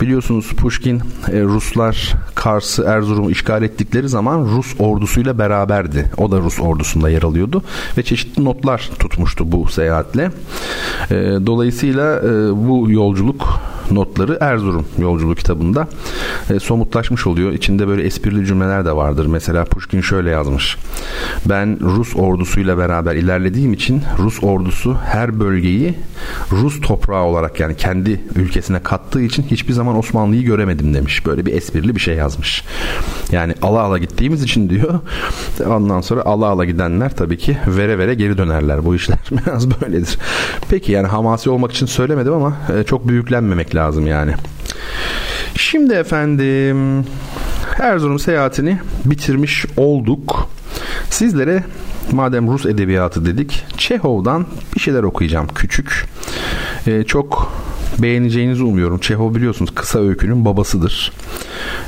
Biliyorsunuz 0.00 0.52
Pushkin 0.56 1.02
e, 1.32 1.42
Ruslar 1.42 2.14
Kars'ı 2.34 2.84
Erzurum'u 2.84 3.30
işgal 3.30 3.62
ettikleri 3.62 4.08
zaman 4.08 4.44
Rus 4.44 4.74
ordusuyla 4.78 5.38
beraberdi. 5.38 6.10
O 6.16 6.30
da 6.30 6.38
Rus 6.38 6.60
ordusunda 6.60 7.10
yer 7.10 7.22
alıyordu 7.22 7.62
ve 7.98 8.02
çeşitli 8.02 8.44
notlar 8.44 8.90
tutmuştu 8.98 9.52
bu 9.52 9.68
seyahatle. 9.68 10.30
E, 11.10 11.14
dolayısıyla 11.46 12.16
e, 12.18 12.28
bu 12.68 12.90
yolculuk 12.90 13.60
notları 13.92 14.38
Erzurum 14.40 14.86
yolculuk 14.98 15.38
kitabında 15.38 15.88
e, 16.50 16.60
somutlaşmış 16.60 17.26
oluyor. 17.26 17.52
İçinde 17.52 17.88
böyle 17.88 18.02
esprili 18.02 18.46
cümleler 18.46 18.84
de 18.84 18.96
vardır. 18.96 19.26
Mesela 19.26 19.64
Pushkin 19.64 20.00
şöyle 20.00 20.30
yazmış. 20.30 20.76
Ben 21.46 21.80
Rus 21.80 22.16
ordusuyla 22.16 22.78
beraber 22.78 23.14
ilerlediğim 23.14 23.72
için 23.72 24.02
Rus 24.18 24.44
ordusu 24.44 24.96
her 25.04 25.40
bölgeyi 25.40 25.94
Rus 26.52 26.80
toprağı 26.80 27.22
olarak 27.22 27.60
yani 27.60 27.76
kendi 27.76 28.20
ülkesine 28.60 28.82
kattığı 28.82 29.22
için 29.22 29.42
hiçbir 29.42 29.72
zaman 29.72 29.98
Osmanlı'yı 29.98 30.42
göremedim 30.42 30.94
demiş. 30.94 31.26
Böyle 31.26 31.46
bir 31.46 31.52
esprili 31.54 31.94
bir 31.94 32.00
şey 32.00 32.14
yazmış. 32.14 32.64
Yani 33.32 33.54
ala 33.62 33.80
ala 33.80 33.98
gittiğimiz 33.98 34.42
için 34.42 34.70
diyor. 34.70 35.00
Ondan 35.66 36.00
sonra 36.00 36.22
ala 36.22 36.46
ala 36.46 36.64
gidenler 36.64 37.16
tabii 37.16 37.38
ki 37.38 37.58
vere 37.66 37.98
vere 37.98 38.14
geri 38.14 38.38
dönerler. 38.38 38.84
Bu 38.84 38.94
işler 38.94 39.18
biraz 39.30 39.70
böyledir. 39.70 40.18
Peki 40.70 40.92
yani 40.92 41.06
hamasi 41.06 41.50
olmak 41.50 41.72
için 41.72 41.86
söylemedim 41.86 42.32
ama 42.32 42.56
e, 42.78 42.84
çok 42.84 43.08
büyüklenmemek 43.08 43.74
lazım 43.74 44.06
yani. 44.06 44.32
Şimdi 45.54 45.94
efendim 45.94 47.04
Erzurum 47.78 48.18
seyahatini 48.18 48.78
bitirmiş 49.04 49.66
olduk. 49.76 50.48
Sizlere 51.10 51.64
madem 52.12 52.52
Rus 52.52 52.66
edebiyatı 52.66 53.26
dedik 53.26 53.64
Çehov'dan 53.76 54.46
bir 54.74 54.80
şeyler 54.80 55.02
okuyacağım 55.02 55.48
küçük. 55.54 56.06
Ee, 56.86 57.04
çok 57.04 57.52
beğeneceğinizi 57.98 58.62
umuyorum. 58.62 58.98
Çehov 58.98 59.34
biliyorsunuz 59.34 59.70
kısa 59.74 59.98
öykünün 59.98 60.44
babasıdır. 60.44 61.12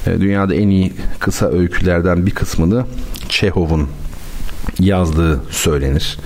Ee, 0.06 0.20
dünyada 0.20 0.54
en 0.54 0.68
iyi 0.68 0.92
kısa 1.18 1.48
öykülerden 1.48 2.26
bir 2.26 2.30
kısmını 2.30 2.84
Çehov'un 3.28 3.88
yazdığı 4.80 5.40
söylenir. 5.50 6.18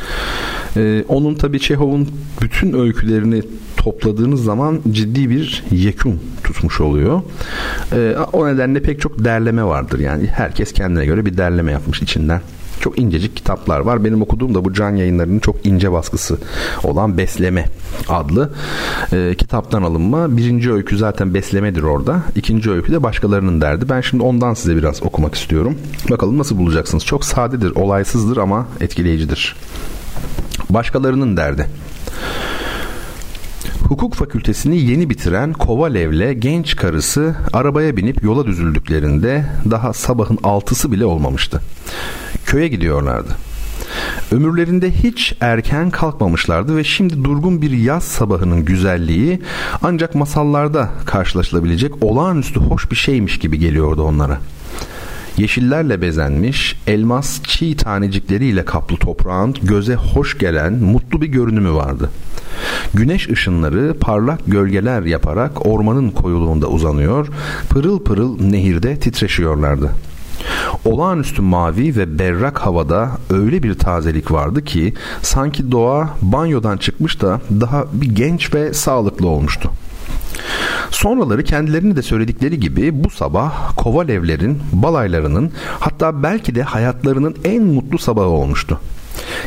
Ee, 0.76 1.04
onun 1.08 1.34
tabii 1.34 1.60
Çehov'un 1.60 2.08
bütün 2.42 2.78
öykülerini 2.78 3.42
topladığınız 3.76 4.44
zaman 4.44 4.80
ciddi 4.92 5.30
bir 5.30 5.64
yekun 5.70 6.20
tutmuş 6.44 6.80
oluyor. 6.80 7.22
Ee, 7.92 8.16
o 8.32 8.48
nedenle 8.48 8.82
pek 8.82 9.00
çok 9.00 9.24
derleme 9.24 9.64
vardır. 9.64 9.98
Yani 9.98 10.26
herkes 10.26 10.72
kendine 10.72 11.06
göre 11.06 11.26
bir 11.26 11.36
derleme 11.36 11.72
yapmış 11.72 12.02
içinden 12.02 12.40
çok 12.86 12.98
incecik 12.98 13.36
kitaplar 13.36 13.80
var. 13.80 14.04
Benim 14.04 14.22
okuduğum 14.22 14.54
da 14.54 14.64
bu 14.64 14.72
can 14.72 14.96
yayınlarının 14.96 15.38
çok 15.38 15.66
ince 15.66 15.92
baskısı 15.92 16.38
olan 16.84 17.18
Besleme 17.18 17.64
adlı 18.08 18.50
e, 19.12 19.34
kitaptan 19.34 19.82
alınma. 19.82 20.36
Birinci 20.36 20.72
öykü 20.72 20.98
zaten 20.98 21.34
beslemedir 21.34 21.82
orada. 21.82 22.22
İkinci 22.36 22.70
öykü 22.70 22.92
de 22.92 23.02
başkalarının 23.02 23.60
derdi. 23.60 23.88
Ben 23.88 24.00
şimdi 24.00 24.22
ondan 24.22 24.54
size 24.54 24.76
biraz 24.76 25.02
okumak 25.02 25.34
istiyorum. 25.34 25.74
Bakalım 26.10 26.38
nasıl 26.38 26.58
bulacaksınız. 26.58 27.04
Çok 27.04 27.24
sadedir, 27.24 27.70
olaysızdır 27.70 28.36
ama 28.36 28.66
etkileyicidir. 28.80 29.56
Başkalarının 30.70 31.36
derdi. 31.36 31.66
Hukuk 33.82 34.14
fakültesini 34.14 34.78
yeni 34.78 35.10
bitiren 35.10 35.52
Kovalev'le 35.52 36.40
genç 36.40 36.76
karısı 36.76 37.36
arabaya 37.52 37.96
binip 37.96 38.22
yola 38.22 38.46
düzüldüklerinde 38.46 39.46
daha 39.70 39.92
sabahın 39.92 40.38
altısı 40.42 40.92
bile 40.92 41.04
olmamıştı. 41.04 41.60
Köye 42.46 42.68
gidiyorlardı. 42.68 43.36
Ömürlerinde 44.32 44.90
hiç 44.90 45.36
erken 45.40 45.90
kalkmamışlardı 45.90 46.76
ve 46.76 46.84
şimdi 46.84 47.24
durgun 47.24 47.62
bir 47.62 47.70
yaz 47.70 48.04
sabahının 48.04 48.64
güzelliği 48.64 49.40
ancak 49.82 50.14
masallarda 50.14 50.90
karşılaşılabilecek 51.06 52.04
olağanüstü 52.04 52.60
hoş 52.60 52.90
bir 52.90 52.96
şeymiş 52.96 53.38
gibi 53.38 53.58
geliyordu 53.58 54.02
onlara. 54.02 54.38
Yeşillerle 55.36 56.02
bezenmiş, 56.02 56.76
elmas 56.86 57.42
çiğ 57.42 57.76
tanecikleriyle 57.76 58.64
kaplı 58.64 58.96
toprağın 58.96 59.54
göze 59.62 59.94
hoş 59.94 60.38
gelen 60.38 60.72
mutlu 60.72 61.20
bir 61.20 61.26
görünümü 61.26 61.72
vardı. 61.72 62.10
Güneş 62.94 63.28
ışınları 63.28 63.94
parlak 64.00 64.40
gölgeler 64.46 65.02
yaparak 65.02 65.66
ormanın 65.66 66.10
koyuluğunda 66.10 66.66
uzanıyor, 66.66 67.28
pırıl 67.70 68.04
pırıl 68.04 68.40
nehirde 68.40 68.98
titreşiyorlardı. 68.98 69.90
Olağanüstü 70.84 71.42
mavi 71.42 71.96
ve 71.96 72.18
berrak 72.18 72.58
havada 72.58 73.10
öyle 73.30 73.62
bir 73.62 73.74
tazelik 73.74 74.32
vardı 74.32 74.64
ki 74.64 74.94
sanki 75.22 75.72
doğa 75.72 76.10
banyodan 76.22 76.76
çıkmış 76.76 77.20
da 77.20 77.40
daha 77.60 77.84
bir 77.92 78.14
genç 78.14 78.54
ve 78.54 78.72
sağlıklı 78.72 79.28
olmuştu. 79.28 79.70
Sonraları 80.90 81.44
kendilerini 81.44 81.96
de 81.96 82.02
söyledikleri 82.02 82.60
gibi 82.60 83.04
bu 83.04 83.10
sabah 83.10 83.76
Kovalevlerin, 83.76 84.58
balaylarının 84.72 85.50
hatta 85.80 86.22
belki 86.22 86.54
de 86.54 86.62
hayatlarının 86.62 87.36
en 87.44 87.62
mutlu 87.62 87.98
sabahı 87.98 88.26
olmuştu. 88.26 88.80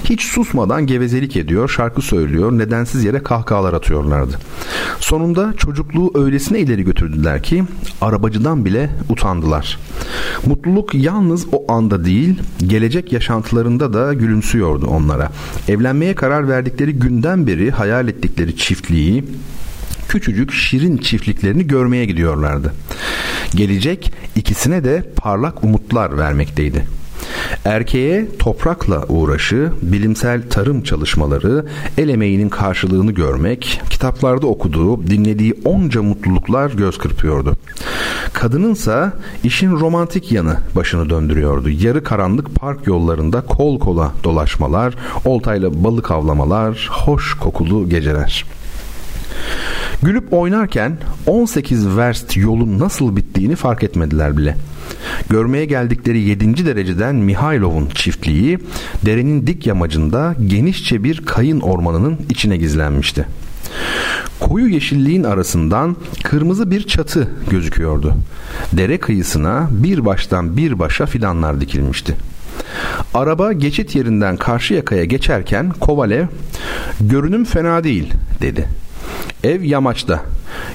Hiç 0.03 0.21
susmadan 0.21 0.87
gevezelik 0.87 1.35
ediyor, 1.35 1.69
şarkı 1.69 2.01
söylüyor, 2.01 2.51
nedensiz 2.51 3.03
yere 3.03 3.23
kahkahalar 3.23 3.73
atıyorlardı. 3.73 4.39
Sonunda 4.99 5.53
çocukluğu 5.57 6.11
öylesine 6.15 6.59
ileri 6.59 6.83
götürdüler 6.83 7.43
ki 7.43 7.63
arabacıdan 8.01 8.65
bile 8.65 8.89
utandılar. 9.09 9.79
Mutluluk 10.45 10.95
yalnız 10.95 11.45
o 11.51 11.71
anda 11.71 12.05
değil, 12.05 12.39
gelecek 12.67 13.13
yaşantılarında 13.13 13.93
da 13.93 14.13
gülümsüyordu 14.13 14.87
onlara. 14.87 15.31
Evlenmeye 15.67 16.15
karar 16.15 16.49
verdikleri 16.49 16.93
günden 16.93 17.47
beri 17.47 17.71
hayal 17.71 18.07
ettikleri 18.07 18.57
çiftliği, 18.57 19.23
küçücük 20.09 20.51
şirin 20.51 20.97
çiftliklerini 20.97 21.67
görmeye 21.67 22.05
gidiyorlardı. 22.05 22.73
Gelecek 23.55 24.13
ikisine 24.35 24.83
de 24.83 25.03
parlak 25.15 25.63
umutlar 25.63 26.17
vermekteydi. 26.17 26.85
Erkeğe 27.65 28.27
toprakla 28.39 29.05
uğraşı, 29.07 29.71
bilimsel 29.81 30.49
tarım 30.49 30.83
çalışmaları, 30.83 31.65
el 31.97 32.09
emeğinin 32.09 32.49
karşılığını 32.49 33.11
görmek, 33.11 33.81
kitaplarda 33.89 34.47
okuduğu, 34.47 35.07
dinlediği 35.07 35.53
onca 35.65 36.01
mutluluklar 36.01 36.71
göz 36.71 36.97
kırpıyordu. 36.97 37.57
Kadınınsa 38.33 39.13
işin 39.43 39.71
romantik 39.71 40.31
yanı 40.31 40.57
başını 40.75 41.09
döndürüyordu. 41.09 41.69
Yarı 41.69 42.03
karanlık 42.03 42.55
park 42.55 42.87
yollarında 42.87 43.41
kol 43.41 43.79
kola 43.79 44.11
dolaşmalar, 44.23 44.95
oltayla 45.25 45.83
balık 45.83 46.11
avlamalar, 46.11 46.87
hoş 46.91 47.33
kokulu 47.33 47.89
geceler. 47.89 48.45
Gülüp 50.03 50.33
oynarken 50.33 50.97
18 51.27 51.97
verst 51.97 52.37
yolun 52.37 52.79
nasıl 52.79 53.15
bittiğini 53.15 53.55
fark 53.55 53.83
etmediler 53.83 54.37
bile. 54.37 54.55
Görmeye 55.29 55.65
geldikleri 55.65 56.19
7. 56.19 56.65
dereceden 56.65 57.15
Mihailov'un 57.15 57.89
çiftliği 57.89 58.59
derenin 59.05 59.47
dik 59.47 59.67
yamacında 59.67 60.35
genişçe 60.47 61.03
bir 61.03 61.25
kayın 61.25 61.59
ormanının 61.59 62.17
içine 62.29 62.57
gizlenmişti. 62.57 63.25
Koyu 64.39 64.67
yeşilliğin 64.67 65.23
arasından 65.23 65.95
kırmızı 66.23 66.71
bir 66.71 66.87
çatı 66.87 67.29
gözüküyordu. 67.49 68.13
Dere 68.73 68.97
kıyısına 68.97 69.67
bir 69.71 70.05
baştan 70.05 70.57
bir 70.57 70.79
başa 70.79 71.05
fidanlar 71.05 71.61
dikilmişti. 71.61 72.15
Araba 73.13 73.53
geçit 73.53 73.95
yerinden 73.95 74.37
karşı 74.37 74.73
yakaya 74.73 75.05
geçerken 75.05 75.69
Kovalev 75.79 76.25
görünüm 77.01 77.45
fena 77.45 77.83
değil 77.83 78.13
dedi. 78.41 78.65
Ev 79.43 79.61
yamaçta. 79.61 80.21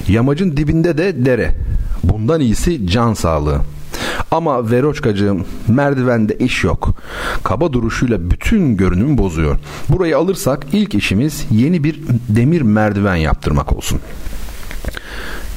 Yamacın 0.07 0.57
dibinde 0.57 0.97
de 0.97 1.25
dere. 1.25 1.55
Bundan 2.03 2.41
iyisi 2.41 2.87
can 2.87 3.13
sağlığı. 3.13 3.61
Ama 4.31 4.71
Veroçkacığım 4.71 5.45
merdivende 5.67 6.37
iş 6.37 6.63
yok. 6.63 6.89
Kaba 7.43 7.73
duruşuyla 7.73 8.31
bütün 8.31 8.77
görünümü 8.77 9.17
bozuyor. 9.17 9.57
Burayı 9.89 10.17
alırsak 10.17 10.65
ilk 10.73 10.95
işimiz 10.95 11.45
yeni 11.51 11.83
bir 11.83 12.01
demir 12.29 12.61
merdiven 12.61 13.15
yaptırmak 13.15 13.73
olsun. 13.73 13.99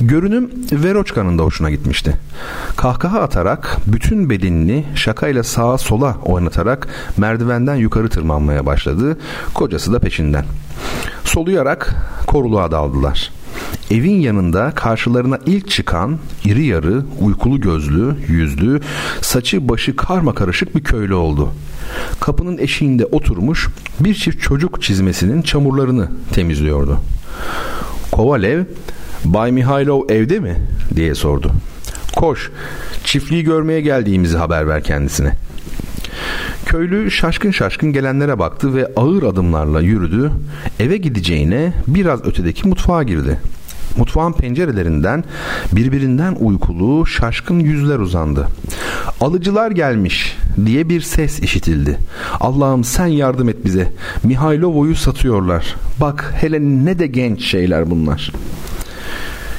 Görünüm 0.01 0.51
Veroçka'nın 0.73 1.39
da 1.39 1.43
hoşuna 1.43 1.71
gitmişti. 1.71 2.17
Kahkaha 2.77 3.21
atarak 3.21 3.77
bütün 3.87 4.31
bedenini 4.31 4.85
şakayla 4.95 5.43
sağa 5.43 5.79
sola 5.79 6.17
oynatarak 6.25 6.89
merdivenden 7.17 7.75
yukarı 7.75 8.09
tırmanmaya 8.09 8.67
başladı. 8.67 9.19
Kocası 9.55 9.93
da 9.93 9.99
peşinden. 9.99 10.45
Soluyarak 11.25 11.95
koruluğa 12.27 12.71
daldılar. 12.71 13.33
Evin 13.91 14.21
yanında 14.21 14.71
karşılarına 14.71 15.39
ilk 15.47 15.71
çıkan 15.71 16.19
iri 16.45 16.67
yarı, 16.67 17.03
uykulu 17.21 17.61
gözlü, 17.61 18.15
yüzlü, 18.29 18.81
saçı 19.21 19.69
başı 19.69 19.97
karma 19.97 20.35
karışık 20.35 20.77
bir 20.77 20.85
köylü 20.85 21.15
oldu. 21.15 21.49
Kapının 22.21 22.59
eşiğinde 22.59 23.07
oturmuş 23.07 23.69
bir 24.01 24.15
çift 24.15 24.43
çocuk 24.43 24.83
çizmesinin 24.83 25.43
çamurlarını 25.43 26.09
temizliyordu. 26.33 27.01
Kovalev, 28.13 28.65
Bay 29.25 29.53
Mihailov 29.53 30.03
evde 30.09 30.41
mi? 30.41 30.57
diye 30.97 31.15
sordu. 31.15 31.53
Koş, 32.17 32.51
çiftliği 33.05 33.45
görmeye 33.45 33.81
geldiğimizi 33.81 34.37
haber 34.37 34.69
ver 34.69 34.85
kendisine. 34.85 35.33
Köylü 36.67 37.11
şaşkın 37.11 37.51
şaşkın 37.51 37.93
gelenlere 37.93 38.39
baktı 38.39 38.75
ve 38.75 38.89
ağır 38.97 39.23
adımlarla 39.23 39.81
yürüdü. 39.81 40.31
Eve 40.81 40.97
gideceğine 40.97 41.73
biraz 41.87 42.25
ötedeki 42.25 42.69
mutfağa 42.69 43.03
girdi. 43.03 43.39
Mutfağın 43.97 44.33
pencerelerinden 44.33 45.25
birbirinden 45.73 46.37
uykulu, 46.41 47.07
şaşkın 47.07 47.59
yüzler 47.59 47.99
uzandı. 47.99 48.49
Alıcılar 49.21 49.71
gelmiş 49.71 50.37
diye 50.67 50.89
bir 50.89 51.01
ses 51.01 51.41
işitildi. 51.41 51.99
Allah'ım 52.41 52.85
sen 52.85 53.07
yardım 53.07 53.49
et 53.49 53.65
bize. 53.65 53.93
Mihailovo'yu 54.25 54.95
satıyorlar. 54.95 55.75
Bak 56.01 56.35
hele 56.41 56.61
ne 56.61 56.99
de 56.99 57.07
genç 57.07 57.45
şeyler 57.45 57.91
bunlar.'' 57.91 58.33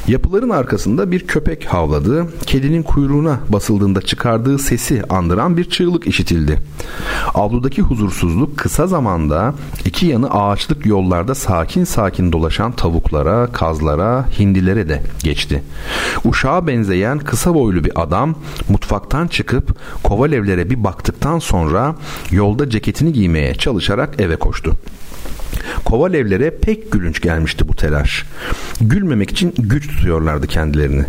Yapıların 0.10 0.50
arkasında 0.50 1.12
bir 1.12 1.28
köpek 1.28 1.66
havladı. 1.66 2.28
Kedinin 2.46 2.84
kuyruğuna 2.84 3.40
basıldığında 3.50 4.02
çıkardığı 4.02 4.60
sesi 4.60 5.04
andıran 5.10 5.58
bir 5.58 5.70
çığlık 5.70 6.08
işitildi. 6.08 6.60
Avludaki 7.34 7.82
huzursuzluk 7.82 8.58
kısa 8.58 8.88
zamanda 8.88 9.54
iki 9.86 10.06
yanı 10.06 10.30
ağaçlık 10.32 10.86
yollarda 10.86 11.36
sakin 11.36 11.84
sakin 11.84 12.32
dolaşan 12.32 12.72
tavuklara, 12.72 13.48
kazlara, 13.52 14.26
hindilere 14.40 14.90
de 14.90 15.04
geçti. 15.24 15.64
Uşağa 16.26 16.68
benzeyen 16.68 17.20
kısa 17.20 17.54
boylu 17.54 17.84
bir 17.84 18.02
adam 18.02 18.36
mutfaktan 18.70 19.28
çıkıp 19.28 19.78
Kovalevlere 20.04 20.70
bir 20.70 20.84
baktıktan 20.84 21.40
sonra 21.40 21.96
yolda 22.32 22.70
ceketini 22.70 23.14
giymeye 23.14 23.56
çalışarak 23.56 24.22
eve 24.22 24.36
koştu. 24.36 24.78
Kovalevlere 25.86 26.52
pek 26.62 26.92
gülünç 26.92 27.22
gelmişti 27.22 27.68
bu 27.68 27.76
telaş. 27.76 28.26
Gülmemek 28.82 29.32
için 29.32 29.54
güç 29.58 29.88
tutuyorlardı 29.88 30.48
kendilerini. 30.48 31.06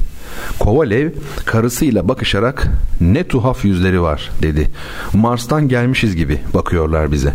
Kovalev 0.59 1.11
karısıyla 1.45 2.09
bakışarak 2.09 2.67
ne 3.01 3.25
tuhaf 3.25 3.65
yüzleri 3.65 4.03
var 4.03 4.31
dedi. 4.43 4.71
Mars'tan 5.13 5.69
gelmişiz 5.69 6.17
gibi 6.17 6.39
bakıyorlar 6.55 7.13
bize. 7.13 7.35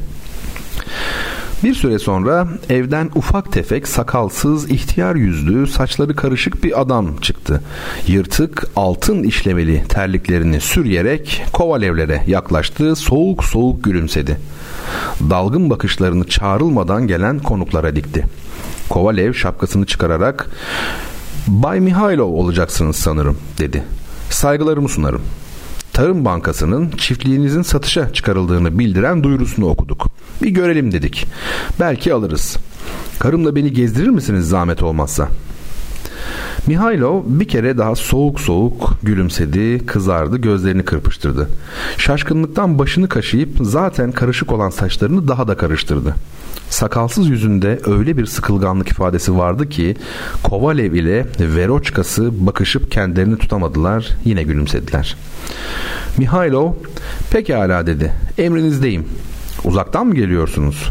Bir 1.66 1.74
süre 1.74 2.00
sonra 2.00 2.48
evden 2.70 3.10
ufak 3.16 3.52
tefek 3.52 3.88
sakalsız 3.88 4.72
ihtiyar 4.72 5.16
yüzlü 5.16 5.68
saçları 5.68 6.16
karışık 6.16 6.64
bir 6.64 6.82
adam 6.82 7.18
çıktı. 7.18 7.62
Yırtık 8.08 8.64
altın 8.76 9.24
işlemeli 9.24 9.84
terliklerini 9.90 10.62
sürüyerek 10.62 11.46
Kovalevlere 11.54 12.24
yaklaştı 12.28 12.96
soğuk 12.96 13.44
soğuk 13.44 13.84
gülümsedi 13.84 14.38
dalgın 15.30 15.70
bakışlarını 15.70 16.28
çağrılmadan 16.28 17.08
gelen 17.08 17.40
konuklara 17.40 17.96
dikti. 17.96 18.26
Kovalev 18.90 19.34
şapkasını 19.34 19.86
çıkararak 19.86 20.50
Bay 21.48 21.80
Mihailov 21.80 22.34
olacaksınız 22.34 22.96
sanırım 22.96 23.38
dedi. 23.60 23.84
Saygılarımı 24.30 24.90
sunarım. 24.90 25.22
Tarım 25.94 26.26
Bankası'nın 26.26 26.90
çiftliğinizin 26.90 27.62
satışa 27.62 28.14
çıkarıldığını 28.14 28.80
bildiren 28.80 29.24
duyurusunu 29.24 29.66
okuduk. 29.66 30.15
Bir 30.46 30.50
görelim 30.50 30.92
dedik. 30.92 31.28
Belki 31.80 32.14
alırız. 32.14 32.58
Karımla 33.20 33.56
beni 33.56 33.74
gezdirir 33.74 34.10
misiniz 34.10 34.50
zahmet 34.50 34.84
olmazsa?'' 34.84 35.30
Mihailo 36.68 37.24
bir 37.28 37.48
kere 37.48 37.78
daha 37.78 37.96
soğuk 37.96 38.40
soğuk 38.40 38.94
gülümsedi, 39.04 39.86
kızardı, 39.86 40.38
gözlerini 40.38 40.86
kırpıştırdı. 40.86 41.50
Şaşkınlıktan 41.98 42.80
başını 42.80 43.10
kaşıyıp 43.10 43.50
zaten 43.62 44.12
karışık 44.12 44.52
olan 44.52 44.70
saçlarını 44.70 45.28
daha 45.28 45.48
da 45.48 45.58
karıştırdı. 45.58 46.16
Sakalsız 46.70 47.30
yüzünde 47.30 47.80
öyle 47.86 48.18
bir 48.18 48.26
sıkılganlık 48.26 48.90
ifadesi 48.90 49.38
vardı 49.38 49.70
ki 49.70 49.96
Kovalev 50.44 50.94
ile 50.94 51.26
Veroçkası 51.40 52.46
bakışıp 52.46 52.92
kendilerini 52.92 53.38
tutamadılar, 53.38 54.10
yine 54.26 54.44
gülümsediler. 54.44 55.16
Mihailo 56.18 56.76
pekala 57.32 57.88
dedi, 57.88 58.14
emrinizdeyim. 58.38 59.06
Uzaktan 59.66 60.08
mı 60.08 60.16
geliyorsunuz? 60.16 60.90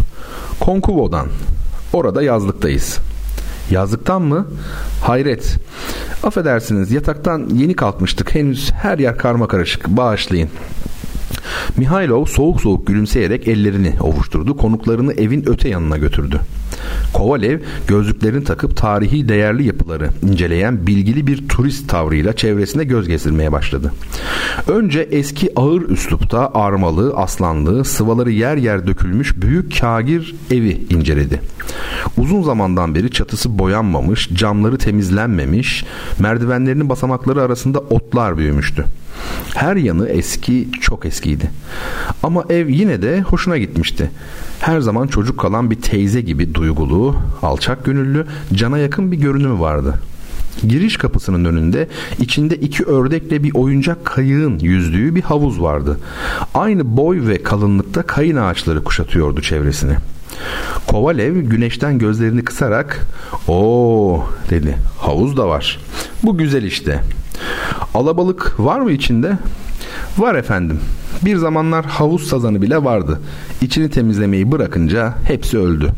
Konkuvo'dan. 0.60 1.26
Orada 1.92 2.22
yazlıktayız.'' 2.22 3.14
Yazlıktan 3.70 4.22
mı? 4.22 4.46
Hayret. 5.02 5.56
Affedersiniz 6.22 6.92
yataktan 6.92 7.48
yeni 7.54 7.76
kalkmıştık. 7.76 8.34
Henüz 8.34 8.72
her 8.72 8.98
yer 8.98 9.18
karma 9.18 9.48
karışık. 9.48 9.88
Bağışlayın. 9.88 10.50
Mihailov 11.76 12.24
soğuk 12.24 12.60
soğuk 12.60 12.86
gülümseyerek 12.86 13.48
ellerini 13.48 13.92
ovuşturdu. 14.00 14.56
Konuklarını 14.56 15.12
evin 15.12 15.44
öte 15.48 15.68
yanına 15.68 15.96
götürdü. 15.96 16.40
Kovalev 17.12 17.60
gözlüklerini 17.88 18.44
takıp 18.44 18.76
tarihi 18.76 19.28
değerli 19.28 19.66
yapıları 19.66 20.10
inceleyen 20.22 20.86
bilgili 20.86 21.26
bir 21.26 21.48
turist 21.48 21.88
tavrıyla 21.88 22.36
çevresine 22.36 22.84
göz 22.84 23.08
gezdirmeye 23.08 23.52
başladı. 23.52 23.92
Önce 24.68 25.00
eski 25.00 25.52
ağır 25.56 25.82
üslupta 25.88 26.50
armalı, 26.54 27.16
aslanlı, 27.16 27.84
sıvaları 27.84 28.30
yer 28.30 28.56
yer 28.56 28.86
dökülmüş 28.86 29.42
büyük 29.42 29.80
kagir 29.80 30.34
evi 30.50 30.86
inceledi. 30.90 31.40
Uzun 32.16 32.42
zamandan 32.42 32.94
beri 32.94 33.10
çatısı 33.10 33.58
boyanmamış, 33.58 34.28
camları 34.34 34.78
temizlenmemiş, 34.78 35.84
merdivenlerinin 36.18 36.88
basamakları 36.88 37.42
arasında 37.42 37.78
otlar 37.78 38.38
büyümüştü. 38.38 38.84
Her 39.54 39.76
yanı 39.76 40.08
eski, 40.08 40.68
çok 40.80 41.06
eskiydi. 41.34 41.50
Ama 42.22 42.44
ev 42.50 42.68
yine 42.68 43.02
de 43.02 43.20
hoşuna 43.20 43.58
gitmişti. 43.58 44.10
Her 44.60 44.80
zaman 44.80 45.06
çocuk 45.06 45.40
kalan 45.40 45.70
bir 45.70 45.80
teyze 45.80 46.20
gibi 46.20 46.54
duygulu, 46.54 47.16
alçak 47.42 47.84
gönüllü, 47.84 48.26
cana 48.54 48.78
yakın 48.78 49.12
bir 49.12 49.16
görünümü 49.16 49.60
vardı. 49.60 49.94
Giriş 50.68 50.96
kapısının 50.96 51.44
önünde 51.44 51.88
içinde 52.18 52.56
iki 52.56 52.84
ördekle 52.84 53.42
bir 53.42 53.54
oyuncak 53.54 54.04
kayığın 54.04 54.58
yüzdüğü 54.58 55.14
bir 55.14 55.22
havuz 55.22 55.62
vardı. 55.62 55.98
Aynı 56.54 56.96
boy 56.96 57.26
ve 57.26 57.42
kalınlıkta 57.42 58.02
kayın 58.02 58.36
ağaçları 58.36 58.84
kuşatıyordu 58.84 59.42
çevresini. 59.42 59.96
Kovalev 60.86 61.36
güneşten 61.36 61.98
gözlerini 61.98 62.44
kısarak 62.44 63.06
"Oo" 63.48 64.24
dedi. 64.50 64.76
"Havuz 64.98 65.36
da 65.36 65.48
var. 65.48 65.78
Bu 66.22 66.38
güzel 66.38 66.62
işte. 66.62 67.00
Alabalık 67.94 68.60
var 68.60 68.80
mı 68.80 68.92
içinde? 68.92 69.38
Var 70.18 70.34
efendim. 70.34 70.80
Bir 71.22 71.36
zamanlar 71.36 71.84
havuz 71.84 72.28
sazanı 72.28 72.62
bile 72.62 72.84
vardı. 72.84 73.20
İçini 73.62 73.90
temizlemeyi 73.90 74.52
bırakınca 74.52 75.14
hepsi 75.24 75.58
öldü. 75.58 75.90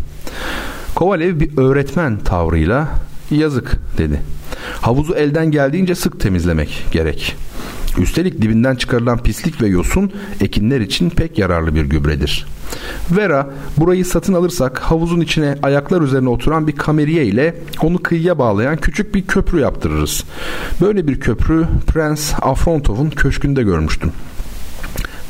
Kovalev 0.95 1.41
bir 1.41 1.59
öğretmen 1.59 2.19
tavrıyla 2.19 2.89
yazık 3.31 3.77
dedi. 3.99 4.23
Havuzu 4.81 5.15
elden 5.15 5.51
geldiğince 5.51 5.95
sık 5.95 6.21
temizlemek 6.21 6.87
gerek. 6.93 7.37
Üstelik 7.99 8.43
dibinden 8.43 8.75
çıkarılan 8.75 9.23
pislik 9.23 9.63
ve 9.63 9.67
yosun 9.67 10.13
ekinler 10.41 10.81
için 10.81 11.11
pek 11.11 11.39
yararlı 11.39 11.75
bir 11.75 11.85
gübredir. 11.85 12.47
Vera 13.11 13.51
burayı 13.77 14.05
satın 14.05 14.35
alırsak 14.35 14.79
havuzun 14.79 15.21
içine 15.21 15.59
ayaklar 15.63 16.03
üzerine 16.03 16.29
oturan 16.29 16.67
bir 16.67 16.73
kameriye 16.73 17.25
ile 17.25 17.55
onu 17.83 18.03
kıyıya 18.03 18.39
bağlayan 18.39 18.77
küçük 18.77 19.15
bir 19.15 19.27
köprü 19.27 19.61
yaptırırız. 19.61 20.25
Böyle 20.81 21.09
bir 21.09 21.21
köprü 21.21 21.67
Prens 21.87 22.33
Afrontov'un 22.43 23.11
köşkünde 23.11 23.63
görmüştüm. 23.63 24.13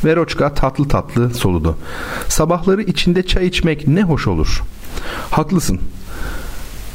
Veroçka 0.05 0.55
tatlı 0.55 0.89
tatlı 0.89 1.35
soludu. 1.35 1.77
Sabahları 2.29 2.83
içinde 2.83 3.23
çay 3.27 3.47
içmek 3.47 3.89
ne 3.89 4.03
hoş 4.03 4.27
olur. 4.27 4.63
Haklısın. 5.31 5.81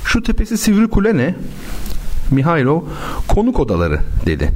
Şu 0.05 0.23
tepesi 0.23 0.57
sivri 0.57 0.87
kule 0.87 1.17
ne? 1.17 1.35
Mihailo 2.31 2.85
konuk 3.27 3.59
odaları 3.59 3.99
dedi. 4.25 4.51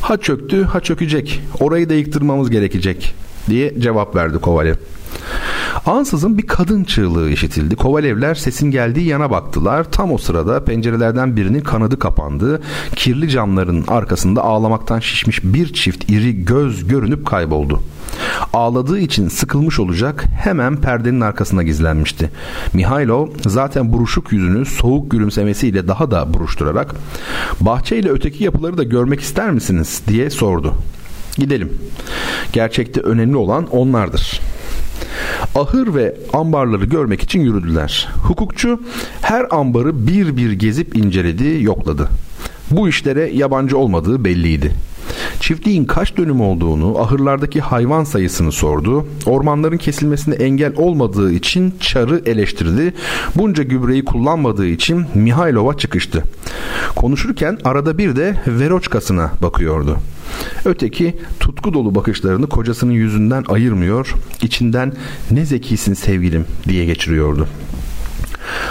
Ha 0.00 0.16
çöktü 0.16 0.64
ha 0.64 0.80
çökecek. 0.80 1.40
Orayı 1.60 1.88
da 1.88 1.94
yıktırmamız 1.94 2.50
gerekecek 2.50 3.14
diye 3.48 3.80
cevap 3.80 4.16
verdi 4.16 4.38
Kovalev. 4.38 4.74
Ansızın 5.86 6.38
bir 6.38 6.46
kadın 6.46 6.84
çığlığı 6.84 7.30
işitildi. 7.30 7.76
Kovalevler 7.76 8.34
sesin 8.34 8.70
geldiği 8.70 9.06
yana 9.06 9.30
baktılar. 9.30 9.84
Tam 9.84 10.12
o 10.12 10.18
sırada 10.18 10.64
pencerelerden 10.64 11.36
birinin 11.36 11.60
kanadı 11.60 11.98
kapandı. 11.98 12.62
Kirli 12.96 13.28
camların 13.28 13.84
arkasında 13.88 14.42
ağlamaktan 14.44 15.00
şişmiş 15.00 15.44
bir 15.44 15.72
çift 15.72 16.10
iri 16.10 16.44
göz 16.44 16.88
görünüp 16.88 17.26
kayboldu. 17.26 17.82
Ağladığı 18.52 18.98
için 18.98 19.28
sıkılmış 19.28 19.80
olacak 19.80 20.24
hemen 20.42 20.76
perdenin 20.76 21.20
arkasına 21.20 21.62
gizlenmişti. 21.62 22.30
Mihailo 22.72 23.28
zaten 23.46 23.92
buruşuk 23.92 24.32
yüzünü 24.32 24.64
soğuk 24.64 25.10
gülümsemesiyle 25.10 25.88
daha 25.88 26.10
da 26.10 26.34
buruşturarak 26.34 26.94
bahçeyle 27.60 28.10
öteki 28.10 28.44
yapıları 28.44 28.78
da 28.78 28.82
görmek 28.82 29.20
ister 29.20 29.50
misiniz 29.50 30.02
diye 30.08 30.30
sordu. 30.30 30.74
Gidelim. 31.36 31.72
Gerçekte 32.52 33.00
önemli 33.00 33.36
olan 33.36 33.66
onlardır. 33.66 34.40
Ahır 35.54 35.94
ve 35.94 36.16
ambarları 36.32 36.84
görmek 36.84 37.22
için 37.22 37.40
yürüdüler. 37.40 38.08
Hukukçu 38.22 38.80
her 39.22 39.46
ambarı 39.50 40.06
bir 40.06 40.36
bir 40.36 40.52
gezip 40.52 40.96
inceledi, 40.96 41.58
yokladı. 41.62 42.08
Bu 42.70 42.88
işlere 42.88 43.30
yabancı 43.34 43.78
olmadığı 43.78 44.24
belliydi. 44.24 44.72
Çiftliğin 45.40 45.84
kaç 45.84 46.16
dönüm 46.16 46.40
olduğunu, 46.40 46.98
ahırlardaki 46.98 47.60
hayvan 47.60 48.04
sayısını 48.04 48.52
sordu. 48.52 49.06
Ormanların 49.26 49.76
kesilmesine 49.76 50.34
engel 50.34 50.72
olmadığı 50.76 51.32
için 51.32 51.74
çarı 51.80 52.22
eleştirdi. 52.26 52.94
Bunca 53.36 53.62
gübreyi 53.62 54.04
kullanmadığı 54.04 54.66
için 54.66 55.06
Mihailova 55.14 55.76
çıkıştı. 55.76 56.22
Konuşurken 56.96 57.58
arada 57.64 57.98
bir 57.98 58.16
de 58.16 58.36
Veroçkasına 58.46 59.32
bakıyordu. 59.42 59.98
Öteki 60.64 61.16
tutku 61.40 61.74
dolu 61.74 61.94
bakışlarını 61.94 62.48
kocasının 62.48 62.92
yüzünden 62.92 63.44
ayırmıyor, 63.48 64.14
içinden 64.42 64.92
ne 65.30 65.44
zekisin 65.44 65.94
sevgilim 65.94 66.44
diye 66.68 66.84
geçiriyordu. 66.84 67.48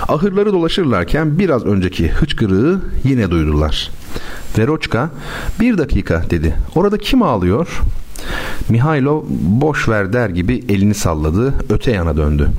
Ahırları 0.08 0.54
dolaşırlarken 0.54 1.40
biraz 1.40 1.66
önceki 1.66 2.10
hıçkırığı 2.10 2.82
yine 3.04 3.32
duydular. 3.32 3.92
Veroçka 4.58 5.10
bir 5.60 5.78
dakika 5.78 6.24
dedi. 6.30 6.56
Orada 6.76 6.98
kim 6.98 7.24
ağlıyor? 7.24 7.82
Mihailo 8.70 9.26
boş 9.42 9.90
ver 9.90 10.14
der 10.14 10.30
gibi 10.30 10.64
elini 10.70 10.94
salladı 10.94 11.54
öte 11.70 11.92
yana 11.92 12.18
döndü. 12.18 12.50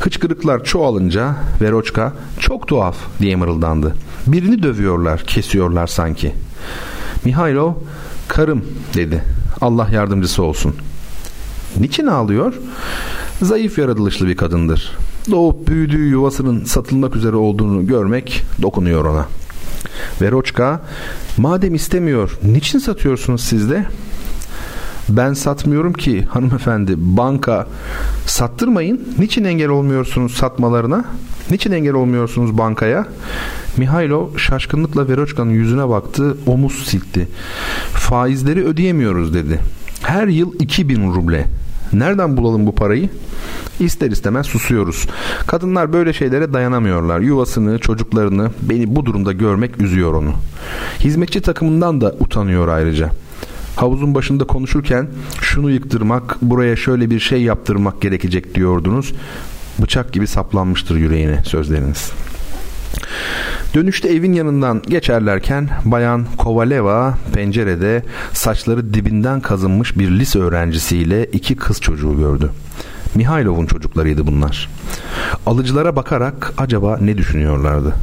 Hıçkırıklar 0.00 0.64
çoğalınca 0.64 1.34
Veroçka 1.60 2.12
çok 2.38 2.68
tuhaf 2.68 2.96
diye 3.20 3.36
mırıldandı. 3.36 3.94
Birini 4.26 4.62
dövüyorlar 4.62 5.20
kesiyorlar 5.20 5.86
sanki. 5.86 6.34
Mihailo 7.24 7.74
karım 8.28 8.64
dedi. 8.94 9.22
Allah 9.60 9.88
yardımcısı 9.92 10.42
olsun. 10.42 10.74
Niçin 11.76 12.06
ağlıyor? 12.06 12.54
Zayıf 13.42 13.78
yaratılışlı 13.78 14.28
bir 14.28 14.36
kadındır. 14.36 14.96
Doğup 15.30 15.68
büyüdüğü 15.68 16.08
yuvasının 16.08 16.64
satılmak 16.64 17.16
üzere 17.16 17.36
olduğunu 17.36 17.86
görmek 17.86 18.42
dokunuyor 18.62 19.04
ona. 19.04 19.26
Veroçka, 20.22 20.80
madem 21.36 21.74
istemiyor, 21.74 22.38
niçin 22.42 22.78
satıyorsunuz 22.78 23.40
siz 23.44 23.70
de? 23.70 23.86
Ben 25.08 25.34
satmıyorum 25.34 25.92
ki 25.92 26.22
hanımefendi 26.22 26.94
banka 26.96 27.66
sattırmayın. 28.26 29.08
Niçin 29.18 29.44
engel 29.44 29.68
olmuyorsunuz 29.68 30.34
satmalarına? 30.34 31.04
Niçin 31.50 31.72
engel 31.72 31.94
olmuyorsunuz 31.94 32.58
bankaya? 32.58 33.06
Mihailo 33.76 34.38
şaşkınlıkla 34.38 35.08
Veroçka'nın 35.08 35.50
yüzüne 35.50 35.88
baktı, 35.88 36.36
omuz 36.46 36.84
silkti. 36.84 37.28
Faizleri 37.92 38.64
ödeyemiyoruz 38.64 39.34
dedi. 39.34 39.60
Her 40.02 40.26
yıl 40.28 40.52
2000 40.60 41.14
ruble. 41.14 41.46
Nereden 41.94 42.36
bulalım 42.36 42.66
bu 42.66 42.74
parayı? 42.74 43.08
İster 43.80 44.10
istemez 44.10 44.46
susuyoruz. 44.46 45.06
Kadınlar 45.46 45.92
böyle 45.92 46.12
şeylere 46.12 46.52
dayanamıyorlar. 46.52 47.20
Yuvasını, 47.20 47.78
çocuklarını, 47.78 48.50
beni 48.62 48.96
bu 48.96 49.06
durumda 49.06 49.32
görmek 49.32 49.80
üzüyor 49.80 50.14
onu. 50.14 50.32
Hizmetçi 51.00 51.40
takımından 51.40 52.00
da 52.00 52.14
utanıyor 52.20 52.68
ayrıca. 52.68 53.10
Havuzun 53.76 54.14
başında 54.14 54.44
konuşurken 54.44 55.08
şunu 55.40 55.70
yıktırmak, 55.70 56.36
buraya 56.42 56.76
şöyle 56.76 57.10
bir 57.10 57.20
şey 57.20 57.42
yaptırmak 57.42 58.00
gerekecek 58.00 58.54
diyordunuz. 58.54 59.12
Bıçak 59.78 60.12
gibi 60.12 60.26
saplanmıştır 60.26 60.96
yüreğine 60.96 61.42
sözleriniz. 61.44 62.12
Dönüşte 63.74 64.08
evin 64.08 64.32
yanından 64.32 64.82
geçerlerken 64.88 65.68
bayan 65.84 66.26
Kovaleva 66.38 67.18
pencerede 67.32 68.02
saçları 68.32 68.94
dibinden 68.94 69.40
kazınmış 69.40 69.98
bir 69.98 70.10
lise 70.10 70.38
öğrencisiyle 70.38 71.24
iki 71.24 71.56
kız 71.56 71.80
çocuğu 71.80 72.16
gördü. 72.16 72.50
Mihailov'un 73.14 73.66
çocuklarıydı 73.66 74.26
bunlar. 74.26 74.70
Alıcılara 75.46 75.96
bakarak 75.96 76.52
acaba 76.58 76.98
ne 77.00 77.18
düşünüyorlardı? 77.18 77.94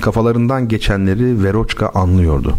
Kafalarından 0.00 0.68
geçenleri 0.68 1.44
Veroçka 1.44 1.88
anlıyordu. 1.88 2.54